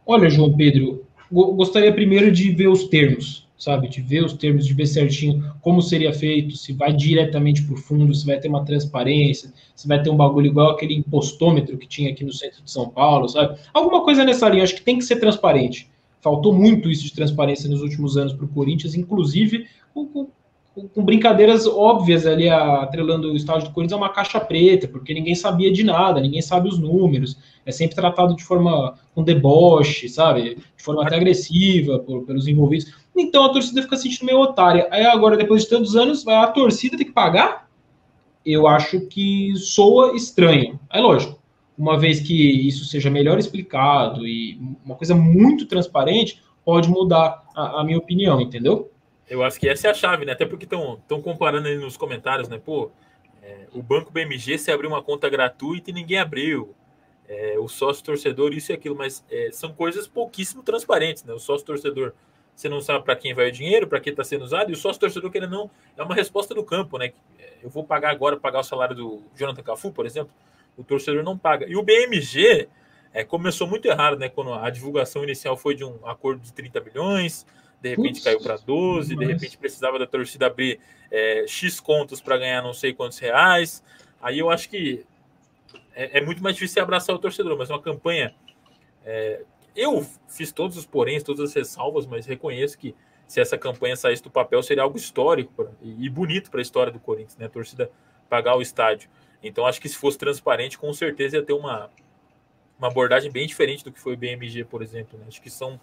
Olha, 0.06 0.30
João 0.30 0.56
Pedro, 0.56 1.04
gostaria 1.30 1.92
primeiro 1.92 2.32
de 2.32 2.50
ver 2.50 2.68
os 2.68 2.84
termos, 2.84 3.46
sabe? 3.58 3.88
De 3.88 4.00
ver 4.00 4.24
os 4.24 4.32
termos, 4.32 4.66
de 4.66 4.72
ver 4.72 4.86
certinho 4.86 5.54
como 5.60 5.82
seria 5.82 6.14
feito, 6.14 6.56
se 6.56 6.72
vai 6.72 6.94
diretamente 6.94 7.62
para 7.62 7.74
o 7.74 7.76
fundo, 7.76 8.14
se 8.14 8.24
vai 8.24 8.40
ter 8.40 8.48
uma 8.48 8.64
transparência, 8.64 9.52
se 9.76 9.86
vai 9.86 10.02
ter 10.02 10.08
um 10.08 10.16
bagulho 10.16 10.46
igual 10.46 10.70
aquele 10.70 10.94
impostômetro 10.94 11.76
que 11.76 11.86
tinha 11.86 12.10
aqui 12.10 12.24
no 12.24 12.32
centro 12.32 12.62
de 12.62 12.70
São 12.70 12.88
Paulo, 12.88 13.28
sabe? 13.28 13.58
Alguma 13.74 14.02
coisa 14.02 14.24
nessa 14.24 14.48
linha, 14.48 14.64
acho 14.64 14.76
que 14.76 14.82
tem 14.82 14.96
que 14.98 15.04
ser 15.04 15.16
transparente. 15.16 15.90
Faltou 16.22 16.54
muito 16.54 16.90
isso 16.90 17.04
de 17.04 17.12
transparência 17.12 17.68
nos 17.68 17.82
últimos 17.82 18.16
anos 18.16 18.32
para 18.32 18.46
o 18.46 18.48
Corinthians, 18.48 18.94
inclusive 18.94 19.66
com, 19.92 20.06
com 20.06 20.28
brincadeiras 20.96 21.66
óbvias 21.66 22.26
ali, 22.26 22.48
atrelando 22.48 23.32
o 23.32 23.36
estádio 23.36 23.68
do 23.68 23.74
Corinthians 23.74 24.00
a 24.00 24.04
uma 24.04 24.12
caixa 24.12 24.40
preta, 24.40 24.88
porque 24.88 25.12
ninguém 25.12 25.34
sabia 25.34 25.70
de 25.70 25.84
nada, 25.84 26.20
ninguém 26.20 26.40
sabe 26.40 26.68
os 26.68 26.78
números, 26.78 27.36
é 27.66 27.70
sempre 27.70 27.94
tratado 27.94 28.34
de 28.34 28.42
forma 28.42 28.94
com 29.14 29.22
deboche, 29.22 30.08
sabe? 30.08 30.56
De 30.76 30.82
forma 30.82 31.04
até 31.04 31.16
agressiva 31.16 31.98
por, 31.98 32.24
pelos 32.24 32.48
envolvidos. 32.48 32.92
Então 33.16 33.44
a 33.44 33.52
torcida 33.52 33.82
fica 33.82 33.96
sentindo 33.96 34.26
meio 34.26 34.40
otária. 34.40 34.88
Aí 34.90 35.04
agora, 35.04 35.36
depois 35.36 35.62
de 35.62 35.68
tantos 35.68 35.94
anos, 35.94 36.26
a 36.26 36.46
torcida 36.46 36.96
tem 36.96 37.06
que 37.06 37.12
pagar? 37.12 37.68
Eu 38.44 38.66
acho 38.66 39.06
que 39.06 39.54
soa 39.56 40.16
estranho. 40.16 40.80
É 40.90 41.00
lógico, 41.00 41.38
uma 41.76 41.98
vez 41.98 42.20
que 42.20 42.66
isso 42.66 42.84
seja 42.84 43.10
melhor 43.10 43.38
explicado 43.38 44.26
e 44.26 44.58
uma 44.84 44.94
coisa 44.94 45.14
muito 45.14 45.66
transparente, 45.66 46.42
pode 46.64 46.88
mudar 46.88 47.42
a, 47.54 47.80
a 47.80 47.84
minha 47.84 47.98
opinião, 47.98 48.40
entendeu? 48.40 48.91
Eu 49.28 49.42
acho 49.42 49.58
que 49.58 49.68
essa 49.68 49.88
é 49.88 49.90
a 49.90 49.94
chave, 49.94 50.24
né? 50.24 50.32
Até 50.32 50.44
porque 50.44 50.64
estão 50.64 51.22
comparando 51.22 51.68
aí 51.68 51.76
nos 51.76 51.96
comentários, 51.96 52.48
né? 52.48 52.60
Pô, 52.62 52.90
é, 53.42 53.66
o 53.72 53.82
Banco 53.82 54.12
BMG 54.12 54.58
se 54.58 54.70
abriu 54.70 54.88
uma 54.88 55.02
conta 55.02 55.28
gratuita 55.28 55.90
e 55.90 55.92
ninguém 55.92 56.18
abriu. 56.18 56.74
É, 57.28 57.58
o 57.58 57.66
sócio 57.66 58.04
torcedor, 58.04 58.52
isso 58.52 58.72
e 58.72 58.74
aquilo, 58.74 58.94
mas 58.94 59.24
é, 59.30 59.48
são 59.52 59.72
coisas 59.72 60.06
pouquíssimo 60.06 60.62
transparentes, 60.62 61.24
né? 61.24 61.32
O 61.32 61.38
sócio 61.38 61.66
torcedor, 61.66 62.12
você 62.54 62.68
não 62.68 62.80
sabe 62.80 63.04
para 63.04 63.16
quem 63.16 63.32
vai 63.32 63.48
o 63.48 63.52
dinheiro, 63.52 63.86
para 63.86 64.00
que 64.00 64.10
está 64.10 64.22
sendo 64.22 64.44
usado, 64.44 64.70
e 64.70 64.74
o 64.74 64.76
sócio 64.76 65.00
torcedor, 65.00 65.30
querendo 65.30 65.50
não, 65.50 65.70
é 65.96 66.02
uma 66.02 66.14
resposta 66.14 66.54
do 66.54 66.62
campo, 66.62 66.98
né? 66.98 67.12
É, 67.38 67.54
eu 67.62 67.70
vou 67.70 67.84
pagar 67.84 68.10
agora, 68.10 68.36
pagar 68.36 68.60
o 68.60 68.64
salário 68.64 68.94
do 68.94 69.22
Jonathan 69.34 69.62
Cafu, 69.62 69.92
por 69.92 70.04
exemplo, 70.04 70.32
o 70.76 70.84
torcedor 70.84 71.22
não 71.22 71.38
paga. 71.38 71.66
E 71.66 71.74
o 71.74 71.82
BMG 71.82 72.68
é, 73.14 73.24
começou 73.24 73.66
muito 73.66 73.86
errado, 73.86 74.18
né? 74.18 74.28
Quando 74.28 74.52
a 74.52 74.68
divulgação 74.68 75.22
inicial 75.22 75.56
foi 75.56 75.74
de 75.74 75.84
um 75.84 76.06
acordo 76.06 76.42
de 76.42 76.52
30 76.52 76.80
milhões, 76.80 77.46
de 77.82 77.88
repente 77.88 78.22
caiu 78.22 78.40
para 78.40 78.56
12, 78.56 79.16
de 79.16 79.24
repente 79.24 79.58
precisava 79.58 79.98
da 79.98 80.06
torcida 80.06 80.46
abrir 80.46 80.78
é, 81.10 81.44
X 81.48 81.80
contas 81.80 82.20
para 82.20 82.38
ganhar 82.38 82.62
não 82.62 82.72
sei 82.72 82.94
quantos 82.94 83.18
reais. 83.18 83.82
Aí 84.22 84.38
eu 84.38 84.48
acho 84.48 84.70
que 84.70 85.04
é, 85.94 86.18
é, 86.18 86.20
muito 86.20 86.40
mais 86.42 86.54
difícil 86.54 86.80
abraçar 86.80 87.14
o 87.14 87.18
torcedor, 87.18 87.58
mas 87.58 87.68
uma 87.68 87.82
campanha. 87.82 88.32
É, 89.04 89.42
eu 89.74 90.06
fiz 90.28 90.52
todos 90.52 90.76
os 90.76 90.86
poréns, 90.86 91.24
todas 91.24 91.50
as 91.50 91.54
ressalvas, 91.54 92.06
mas 92.06 92.24
reconheço 92.24 92.78
que 92.78 92.94
se 93.26 93.40
essa 93.40 93.58
campanha 93.58 93.96
saísse 93.96 94.22
do 94.22 94.30
papel 94.30 94.62
seria 94.62 94.84
algo 94.84 94.96
histórico 94.96 95.52
pra, 95.52 95.66
e, 95.82 96.06
e 96.06 96.08
bonito 96.08 96.50
para 96.50 96.60
a 96.60 96.62
história 96.62 96.92
do 96.92 97.00
Corinthians, 97.00 97.36
né? 97.36 97.46
A 97.46 97.50
torcida 97.50 97.90
pagar 98.28 98.56
o 98.56 98.62
estádio. 98.62 99.10
Então 99.42 99.66
acho 99.66 99.80
que 99.80 99.88
se 99.88 99.96
fosse 99.96 100.16
transparente, 100.16 100.78
com 100.78 100.92
certeza 100.92 101.36
ia 101.36 101.42
ter 101.42 101.52
uma, 101.52 101.90
uma 102.78 102.88
abordagem 102.88 103.32
bem 103.32 103.44
diferente 103.44 103.82
do 103.82 103.90
que 103.90 103.98
foi 103.98 104.14
o 104.14 104.16
BMG, 104.16 104.64
por 104.64 104.82
exemplo. 104.82 105.18
Né? 105.18 105.24
Acho 105.26 105.42
que 105.42 105.50
são 105.50 105.80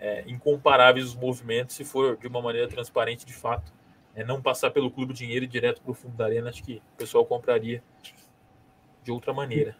é, 0.00 0.24
incomparáveis 0.26 1.06
os 1.06 1.14
movimentos 1.14 1.74
se 1.74 1.84
for 1.84 2.16
de 2.16 2.26
uma 2.26 2.40
maneira 2.42 2.68
transparente 2.68 3.24
de 3.24 3.32
fato. 3.32 3.72
É, 4.14 4.24
não 4.24 4.40
passar 4.40 4.70
pelo 4.70 4.90
clube 4.90 5.12
dinheiro 5.12 5.44
e 5.44 5.48
direto 5.48 5.82
para 5.82 5.90
o 5.90 5.94
fundo 5.94 6.16
da 6.16 6.24
arena, 6.24 6.48
acho 6.48 6.62
que 6.62 6.80
o 6.94 6.96
pessoal 6.96 7.26
compraria 7.26 7.82
de 9.04 9.12
outra 9.12 9.32
maneira. 9.32 9.76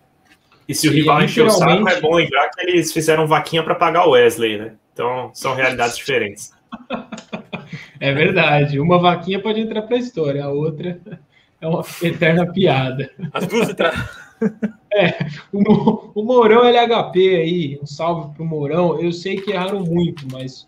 E 0.69 0.75
se 0.75 0.89
o 0.89 0.93
rival 0.93 1.23
encher 1.23 1.47
o 1.47 1.51
saco, 1.51 1.89
é 1.89 2.01
bom 2.01 2.15
lembrar 2.15 2.51
que 2.51 2.61
eles 2.61 2.93
fizeram 2.93 3.27
vaquinha 3.27 3.63
para 3.63 3.75
pagar 3.75 4.07
o 4.07 4.11
Wesley, 4.11 4.59
né? 4.59 4.75
Então 4.93 5.31
são 5.33 5.55
realidades 5.55 5.97
diferentes. 5.97 6.53
É 7.99 8.13
verdade. 8.13 8.79
Uma 8.79 8.99
vaquinha 8.99 9.41
pode 9.41 9.61
entrar 9.61 9.83
para 9.83 9.97
a 9.97 9.99
história, 9.99 10.45
a 10.45 10.51
outra 10.51 11.01
é 11.61 11.67
uma 11.67 11.83
eterna 12.03 12.47
piada. 12.53 13.11
As 13.33 13.47
duas 13.47 13.71
entraram. 13.71 13.99
É, 14.97 15.15
o, 15.53 16.23
Mourão 16.23 16.65
LHP 16.65 17.37
aí, 17.37 17.79
um 17.83 17.87
salve 17.87 18.35
pro 18.35 18.47
Mourão. 18.47 18.99
Eu 18.99 19.13
sei 19.13 19.37
que 19.37 19.51
erraram 19.51 19.85
muito, 19.85 20.27
mas 20.33 20.67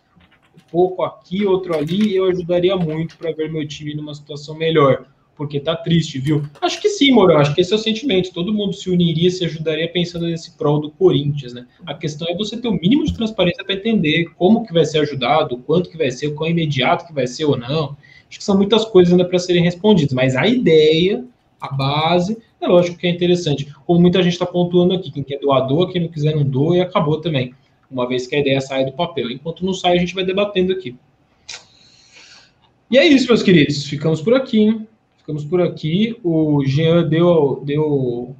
um 0.55 0.71
pouco 0.71 1.03
aqui, 1.03 1.47
outro 1.47 1.75
ali, 1.75 2.15
eu 2.15 2.27
ajudaria 2.27 2.77
muito 2.77 3.17
para 3.17 3.33
ver 3.33 3.51
meu 3.51 3.67
time 3.67 3.95
numa 3.95 4.15
situação 4.15 4.55
melhor, 4.55 5.07
porque 5.35 5.59
tá 5.59 5.75
triste, 5.75 6.19
viu? 6.19 6.43
Acho 6.61 6.79
que 6.79 6.91
sim, 6.91 7.11
Mourão, 7.11 7.39
acho 7.39 7.55
que 7.55 7.63
esse 7.63 7.73
é 7.73 7.77
o 7.77 7.79
sentimento. 7.79 8.31
Todo 8.31 8.53
mundo 8.53 8.75
se 8.75 8.91
uniria, 8.91 9.31
se 9.31 9.47
ajudaria 9.47 9.91
pensando 9.91 10.27
nesse 10.27 10.51
prol 10.59 10.79
do 10.79 10.91
Corinthians, 10.91 11.55
né? 11.55 11.67
A 11.87 11.95
questão 11.95 12.29
é 12.29 12.37
você 12.37 12.55
ter 12.55 12.69
o 12.69 12.73
mínimo 12.73 13.07
de 13.07 13.15
transparência 13.15 13.65
para 13.65 13.77
entender 13.77 14.27
como 14.37 14.67
que 14.67 14.75
vai 14.75 14.85
ser 14.85 14.99
ajudado, 14.99 15.57
quanto 15.57 15.89
que 15.89 15.97
vai 15.97 16.11
ser, 16.11 16.27
o 16.27 16.35
quão 16.35 16.51
imediato 16.51 17.07
que 17.07 17.15
vai 17.15 17.27
ser 17.27 17.47
ou 17.47 17.57
não. 17.57 17.97
Acho 18.29 18.39
que 18.41 18.45
são 18.45 18.59
muitas 18.59 18.85
coisas 18.85 19.11
ainda 19.11 19.25
para 19.25 19.39
serem 19.39 19.63
respondidas, 19.63 20.13
mas 20.13 20.37
a 20.37 20.47
ideia, 20.47 21.25
a 21.61 21.73
base, 21.73 22.39
é 22.61 22.67
lógico 22.67 22.99
que 22.99 23.07
é 23.07 23.11
interessante. 23.11 23.73
Como 23.87 24.01
muita 24.01 24.23
gente 24.23 24.33
está 24.33 24.47
pontuando 24.47 24.95
aqui, 24.95 25.11
quem 25.11 25.23
quer 25.23 25.39
doar, 25.39 25.67
doa, 25.67 25.91
quem 25.91 26.03
não 26.03 26.09
quiser, 26.09 26.35
não 26.35 26.45
doa, 26.45 26.77
e 26.77 26.81
acabou 26.81 27.21
também. 27.21 27.55
Uma 27.91 28.07
vez 28.07 28.27
que 28.27 28.37
a 28.37 28.39
ideia 28.39 28.61
sai 28.61 28.85
do 28.85 28.93
papel. 28.93 29.31
Enquanto 29.31 29.65
não 29.65 29.73
sai, 29.73 29.97
a 29.97 30.01
gente 30.01 30.15
vai 30.15 30.25
debatendo 30.25 30.73
aqui. 30.73 30.97
E 32.91 32.99
é 32.99 33.07
isso, 33.07 33.27
meus 33.29 33.43
queridos. 33.43 33.85
Ficamos 33.85 34.21
por 34.21 34.35
aqui. 34.35 34.61
Hein? 34.61 34.89
Ficamos 35.17 35.45
por 35.45 35.61
aqui. 35.61 36.17
O 36.23 36.65
Jean 36.65 37.09
deu, 37.09 37.63
deu 37.65 38.37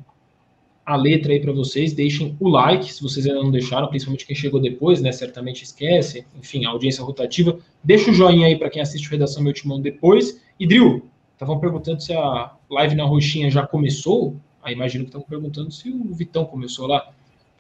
a 0.85 0.97
letra 0.97 1.33
aí 1.33 1.41
para 1.41 1.53
vocês. 1.53 1.93
Deixem 1.93 2.37
o 2.41 2.49
like, 2.49 2.93
se 2.93 3.03
vocês 3.03 3.27
ainda 3.27 3.43
não 3.43 3.51
deixaram, 3.51 3.89
principalmente 3.89 4.27
quem 4.27 4.37
chegou 4.37 4.61
depois, 4.61 5.01
né? 5.01 5.13
Certamente 5.13 5.65
esquece. 5.65 6.27
Enfim, 6.39 6.65
a 6.65 6.71
audiência 6.71 7.05
rotativa. 7.05 7.59
Deixa 7.83 8.11
o 8.11 8.15
joinha 8.15 8.47
aí 8.47 8.57
para 8.57 8.71
quem 8.71 8.83
assiste 8.83 9.07
o 9.07 9.11
Redação 9.11 9.43
Meu 9.43 9.53
Timão 9.53 9.81
depois. 9.81 10.43
E, 10.59 10.67
Drill, 10.67 11.07
estavam 11.39 11.61
perguntando 11.61 12.03
se 12.03 12.13
a 12.13 12.53
live 12.69 12.95
na 12.95 13.05
Roxinha 13.05 13.51
já 13.51 13.67
começou. 13.67 14.37
Aí 14.63 14.75
imagino 14.75 15.05
que 15.05 15.11
estavam 15.11 15.27
perguntando 15.27 15.71
se 15.71 15.89
o 15.89 16.13
Vitão 16.13 16.45
começou 16.45 16.87
lá. 16.87 17.09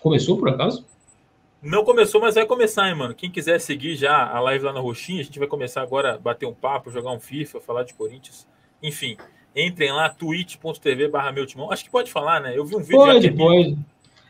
Começou, 0.01 0.37
por 0.37 0.49
acaso? 0.49 0.85
Não 1.63 1.85
começou, 1.85 2.21
mas 2.21 2.35
vai 2.35 2.47
começar, 2.47 2.89
hein, 2.89 2.95
mano. 2.95 3.15
Quem 3.15 3.31
quiser 3.31 3.61
seguir 3.61 3.97
já 3.97 4.31
a 4.31 4.41
live 4.41 4.65
lá 4.65 4.73
na 4.73 4.81
Roxinha, 4.81 5.21
a 5.21 5.25
gente 5.25 5.39
vai 5.39 5.49
começar 5.49 5.83
agora 5.83 6.15
a 6.15 6.19
bater 6.19 6.47
um 6.47 6.55
papo, 6.55 6.91
jogar 6.91 7.13
um 7.13 7.21
FIFA, 7.21 7.61
falar 7.61 7.83
de 7.85 7.95
Corinthians. 7.95 8.47
Enfim, 8.83 9.17
Entrem 9.55 9.93
lá, 9.93 10.09
twitch.tv 10.09 11.09
barra 11.09 11.33
meu 11.33 11.47
timão. 11.47 11.73
Acho 11.73 11.85
que 11.85 11.91
pode 11.91 12.11
falar, 12.11 12.41
né? 12.41 12.57
Eu 12.57 12.65
vi 12.65 12.77
um 12.77 12.81
vídeo. 12.81 12.97
Pode, 12.97 13.31
pode. 13.33 13.79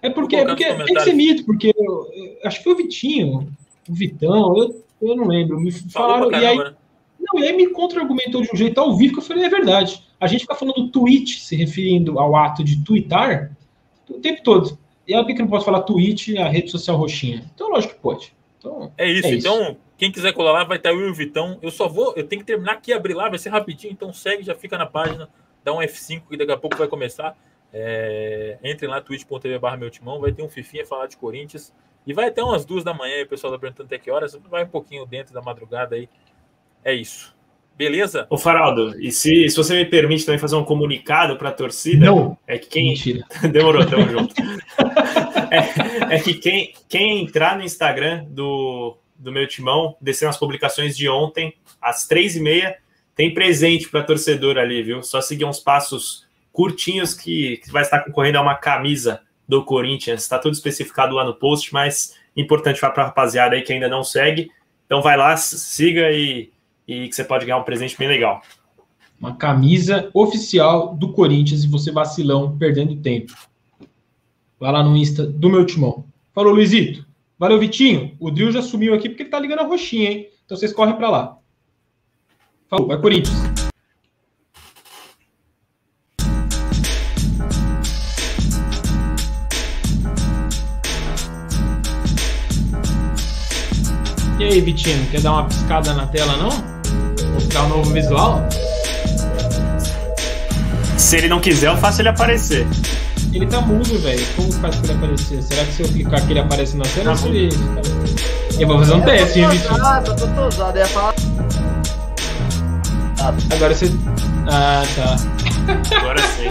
É 0.00 0.08
porque, 0.08 0.36
é 0.36 0.44
porque 0.44 0.64
tem 0.64 0.94
que 0.94 1.00
ser 1.02 1.12
mito, 1.12 1.44
porque 1.44 1.74
eu, 1.76 2.08
eu, 2.14 2.38
acho 2.44 2.58
que 2.58 2.64
foi 2.64 2.72
o 2.72 2.76
Vitinho, 2.76 3.48
o 3.88 3.94
Vitão, 3.94 4.56
eu, 4.56 4.84
eu 5.02 5.16
não 5.16 5.26
lembro. 5.26 5.60
Me 5.60 5.72
falaram. 5.72 6.30
e 6.30 6.46
aí, 6.46 6.56
né? 6.56 6.74
Não, 7.32 7.42
e 7.42 7.48
aí 7.48 7.56
me 7.56 7.68
contra-argumentou 7.68 8.42
de 8.42 8.50
um 8.52 8.56
jeito 8.56 8.78
ao 8.80 8.96
vivo 8.96 9.14
que 9.14 9.18
eu 9.20 9.24
falei, 9.24 9.44
é 9.44 9.48
verdade. 9.48 10.02
A 10.20 10.26
gente 10.26 10.42
fica 10.42 10.54
falando 10.54 10.88
tweet, 10.88 11.40
se 11.40 11.56
referindo 11.56 12.18
ao 12.18 12.34
ato 12.36 12.64
de 12.64 12.82
twittar, 12.84 13.56
o 14.08 14.14
tempo 14.14 14.42
todo. 14.42 14.78
E 15.06 15.14
aí, 15.14 15.24
por 15.24 15.34
que 15.34 15.40
não 15.40 15.48
pode 15.48 15.64
falar 15.64 15.82
tweet, 15.82 16.36
a 16.38 16.48
rede 16.48 16.70
social 16.70 16.96
roxinha? 16.96 17.44
Então, 17.54 17.70
lógico 17.70 17.94
que 17.94 18.00
pode. 18.00 18.34
Então, 18.58 18.92
é 18.98 19.10
isso. 19.10 19.26
É 19.26 19.34
então, 19.34 19.62
isso. 19.62 19.76
Quem 19.96 20.12
quiser 20.12 20.32
colar 20.32 20.52
lá, 20.52 20.64
vai 20.64 20.76
estar 20.76 20.90
eu 20.90 21.06
e 21.06 21.10
o 21.10 21.14
Vitão. 21.14 21.58
Eu 21.62 21.70
só 21.70 21.88
vou, 21.88 22.14
eu 22.14 22.26
tenho 22.26 22.40
que 22.40 22.46
terminar 22.46 22.72
aqui, 22.72 22.92
abrir 22.92 23.14
lá, 23.14 23.28
vai 23.28 23.38
ser 23.38 23.48
rapidinho, 23.48 23.92
então 23.92 24.12
segue, 24.12 24.44
já 24.44 24.54
fica 24.54 24.78
na 24.78 24.86
página, 24.86 25.28
dá 25.64 25.72
um 25.72 25.78
F5 25.78 26.22
que 26.30 26.36
daqui 26.36 26.52
a 26.52 26.56
pouco 26.56 26.76
vai 26.76 26.86
começar. 26.86 27.36
É, 27.72 28.58
entrem 28.62 28.88
lá, 28.88 29.00
twitch.tv 29.00 29.58
barra 29.58 29.76
meu 29.76 29.90
timão, 29.90 30.20
vai 30.20 30.32
ter 30.32 30.42
um 30.42 30.48
fifinha 30.48 30.86
falar 30.86 31.06
de 31.06 31.16
Corinthians. 31.16 31.74
E 32.06 32.12
vai 32.12 32.28
até 32.28 32.42
umas 32.42 32.64
duas 32.64 32.84
da 32.84 32.94
manhã, 32.94 33.22
o 33.22 33.28
pessoal 33.28 33.52
tá 33.52 33.58
perguntando 33.58 33.86
até 33.86 33.98
que 33.98 34.10
horas, 34.10 34.38
vai 34.48 34.64
um 34.64 34.68
pouquinho 34.68 35.04
dentro 35.04 35.34
da 35.34 35.42
madrugada 35.42 35.96
aí. 35.96 36.08
É 36.84 36.94
isso. 36.94 37.36
Beleza? 37.78 38.26
Ô, 38.28 38.36
Faraldo, 38.36 39.00
e 39.00 39.12
se, 39.12 39.48
se 39.48 39.56
você 39.56 39.72
me 39.72 39.84
permite 39.84 40.26
também 40.26 40.38
fazer 40.38 40.56
um 40.56 40.64
comunicado 40.64 41.36
para 41.36 41.50
a 41.50 41.52
torcida, 41.52 42.06
Não. 42.06 42.36
é 42.44 42.58
que 42.58 42.66
quem. 42.66 42.88
Mentira. 42.88 43.24
Demorou, 43.52 43.86
tamo 43.86 44.08
junto. 44.08 44.34
é, 46.10 46.16
é 46.16 46.18
que 46.18 46.34
quem, 46.34 46.74
quem 46.88 47.22
entrar 47.22 47.56
no 47.56 47.62
Instagram 47.62 48.24
do, 48.30 48.98
do 49.16 49.30
meu 49.30 49.46
timão, 49.46 49.96
descendo 50.00 50.30
as 50.30 50.36
publicações 50.36 50.96
de 50.96 51.08
ontem, 51.08 51.54
às 51.80 52.04
três 52.06 52.34
e 52.34 52.40
meia. 52.40 52.76
Tem 53.14 53.32
presente 53.32 53.88
para 53.88 54.02
torcedor 54.02 54.58
ali, 54.58 54.82
viu? 54.82 55.02
Só 55.02 55.20
seguir 55.20 55.44
uns 55.44 55.60
passos 55.60 56.26
curtinhos 56.52 57.14
que, 57.14 57.58
que 57.58 57.70
vai 57.70 57.82
estar 57.82 58.00
concorrendo 58.00 58.38
a 58.38 58.42
uma 58.42 58.56
camisa 58.56 59.20
do 59.46 59.64
Corinthians. 59.64 60.22
Está 60.22 60.38
tudo 60.38 60.54
especificado 60.54 61.14
lá 61.14 61.24
no 61.24 61.34
post, 61.34 61.72
mas 61.72 62.16
importante 62.36 62.80
para 62.80 62.88
a 62.88 63.06
rapaziada 63.06 63.54
aí 63.54 63.62
que 63.62 63.72
ainda 63.72 63.88
não 63.88 64.02
segue. 64.02 64.50
Então 64.86 65.00
vai 65.00 65.16
lá, 65.16 65.36
siga 65.36 66.10
e, 66.10 66.50
e 66.88 67.06
que 67.06 67.14
você 67.14 67.22
pode 67.22 67.44
ganhar 67.44 67.58
um 67.58 67.64
presente 67.64 67.96
bem 67.98 68.08
legal. 68.08 68.40
Uma 69.20 69.36
camisa 69.36 70.10
oficial 70.14 70.96
do 70.96 71.12
Corinthians 71.12 71.62
e 71.62 71.68
você 71.68 71.92
vacilão, 71.92 72.56
perdendo 72.56 72.96
tempo. 72.96 73.34
Vai 74.58 74.72
lá 74.72 74.82
no 74.82 74.96
Insta 74.96 75.26
do 75.26 75.50
meu 75.50 75.66
timão. 75.66 76.06
Falou, 76.32 76.54
Luizito. 76.54 77.06
Valeu, 77.38 77.58
Vitinho. 77.58 78.16
O 78.18 78.30
Drill 78.30 78.50
já 78.50 78.62
sumiu 78.62 78.94
aqui 78.94 79.08
porque 79.08 79.24
ele 79.24 79.30
tá 79.30 79.38
ligando 79.38 79.60
a 79.60 79.66
roxinha, 79.66 80.10
hein? 80.10 80.28
Então 80.44 80.56
vocês 80.56 80.72
correm 80.72 80.96
para 80.96 81.10
lá. 81.10 81.38
Falou, 82.68 82.88
vai 82.88 83.00
Corinthians. 83.00 83.36
E 94.38 94.44
aí, 94.44 94.60
Vitinho, 94.60 95.10
quer 95.10 95.20
dar 95.20 95.32
uma 95.32 95.48
piscada 95.48 95.92
na 95.94 96.06
tela, 96.06 96.36
não? 96.36 96.77
Mostrar 97.38 97.62
o 97.62 97.68
novo 97.68 97.92
visual? 97.92 98.42
Se 100.96 101.16
ele 101.16 101.28
não 101.28 101.38
quiser, 101.38 101.68
eu 101.68 101.76
faço 101.76 102.02
ele 102.02 102.08
aparecer. 102.08 102.66
Ele 103.32 103.46
tá 103.46 103.60
mudo, 103.60 103.96
velho. 104.00 104.26
Como 104.34 104.50
faz 104.54 104.74
pra 104.74 104.92
ele 104.92 105.04
aparecer? 105.04 105.42
Será 105.44 105.64
que 105.64 105.72
se 105.72 105.82
eu 105.82 105.88
clicar 105.88 106.18
aqui 106.18 106.32
ele 106.32 106.40
aparece 106.40 106.76
na 106.76 106.84
tela? 106.84 107.16
Tá 107.16 107.28
ele... 107.28 107.48
Eu 108.58 108.66
vou 108.66 108.80
fazer 108.80 108.94
um 108.94 109.02
teste, 109.02 109.38
hein, 109.38 109.48
bicho? 109.50 109.68
Ah, 109.70 110.02
tô 110.04 110.14
tosado. 110.14 110.78
Eu 110.78 110.82
ia 110.82 110.88
falar. 110.88 111.14
Agora 113.52 113.74
você. 113.74 113.92
Ah, 114.50 114.82
tá. 114.96 115.16
Agora 115.96 116.20
sim. 116.20 116.48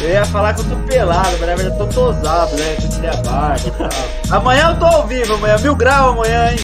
Eu 0.00 0.10
ia 0.10 0.24
falar 0.24 0.54
que 0.54 0.60
eu 0.60 0.64
tô 0.64 0.76
pelado, 0.88 1.36
mas 1.38 1.48
na 1.48 1.54
verdade 1.54 1.78
eu 1.80 1.86
tô 1.86 1.86
tosado, 1.86 2.56
né? 2.56 2.76
Eu 2.82 2.88
tirei 2.88 3.10
a 3.10 3.16
barba 3.16 3.60
e 3.64 3.70
tal. 3.70 3.88
Amanhã 4.38 4.70
eu 4.70 4.78
tô 4.78 4.86
ao 4.86 5.06
vivo, 5.06 5.34
amanhã, 5.34 5.58
mil 5.58 5.76
graus 5.76 6.12
amanhã, 6.14 6.50
hein? 6.50 6.56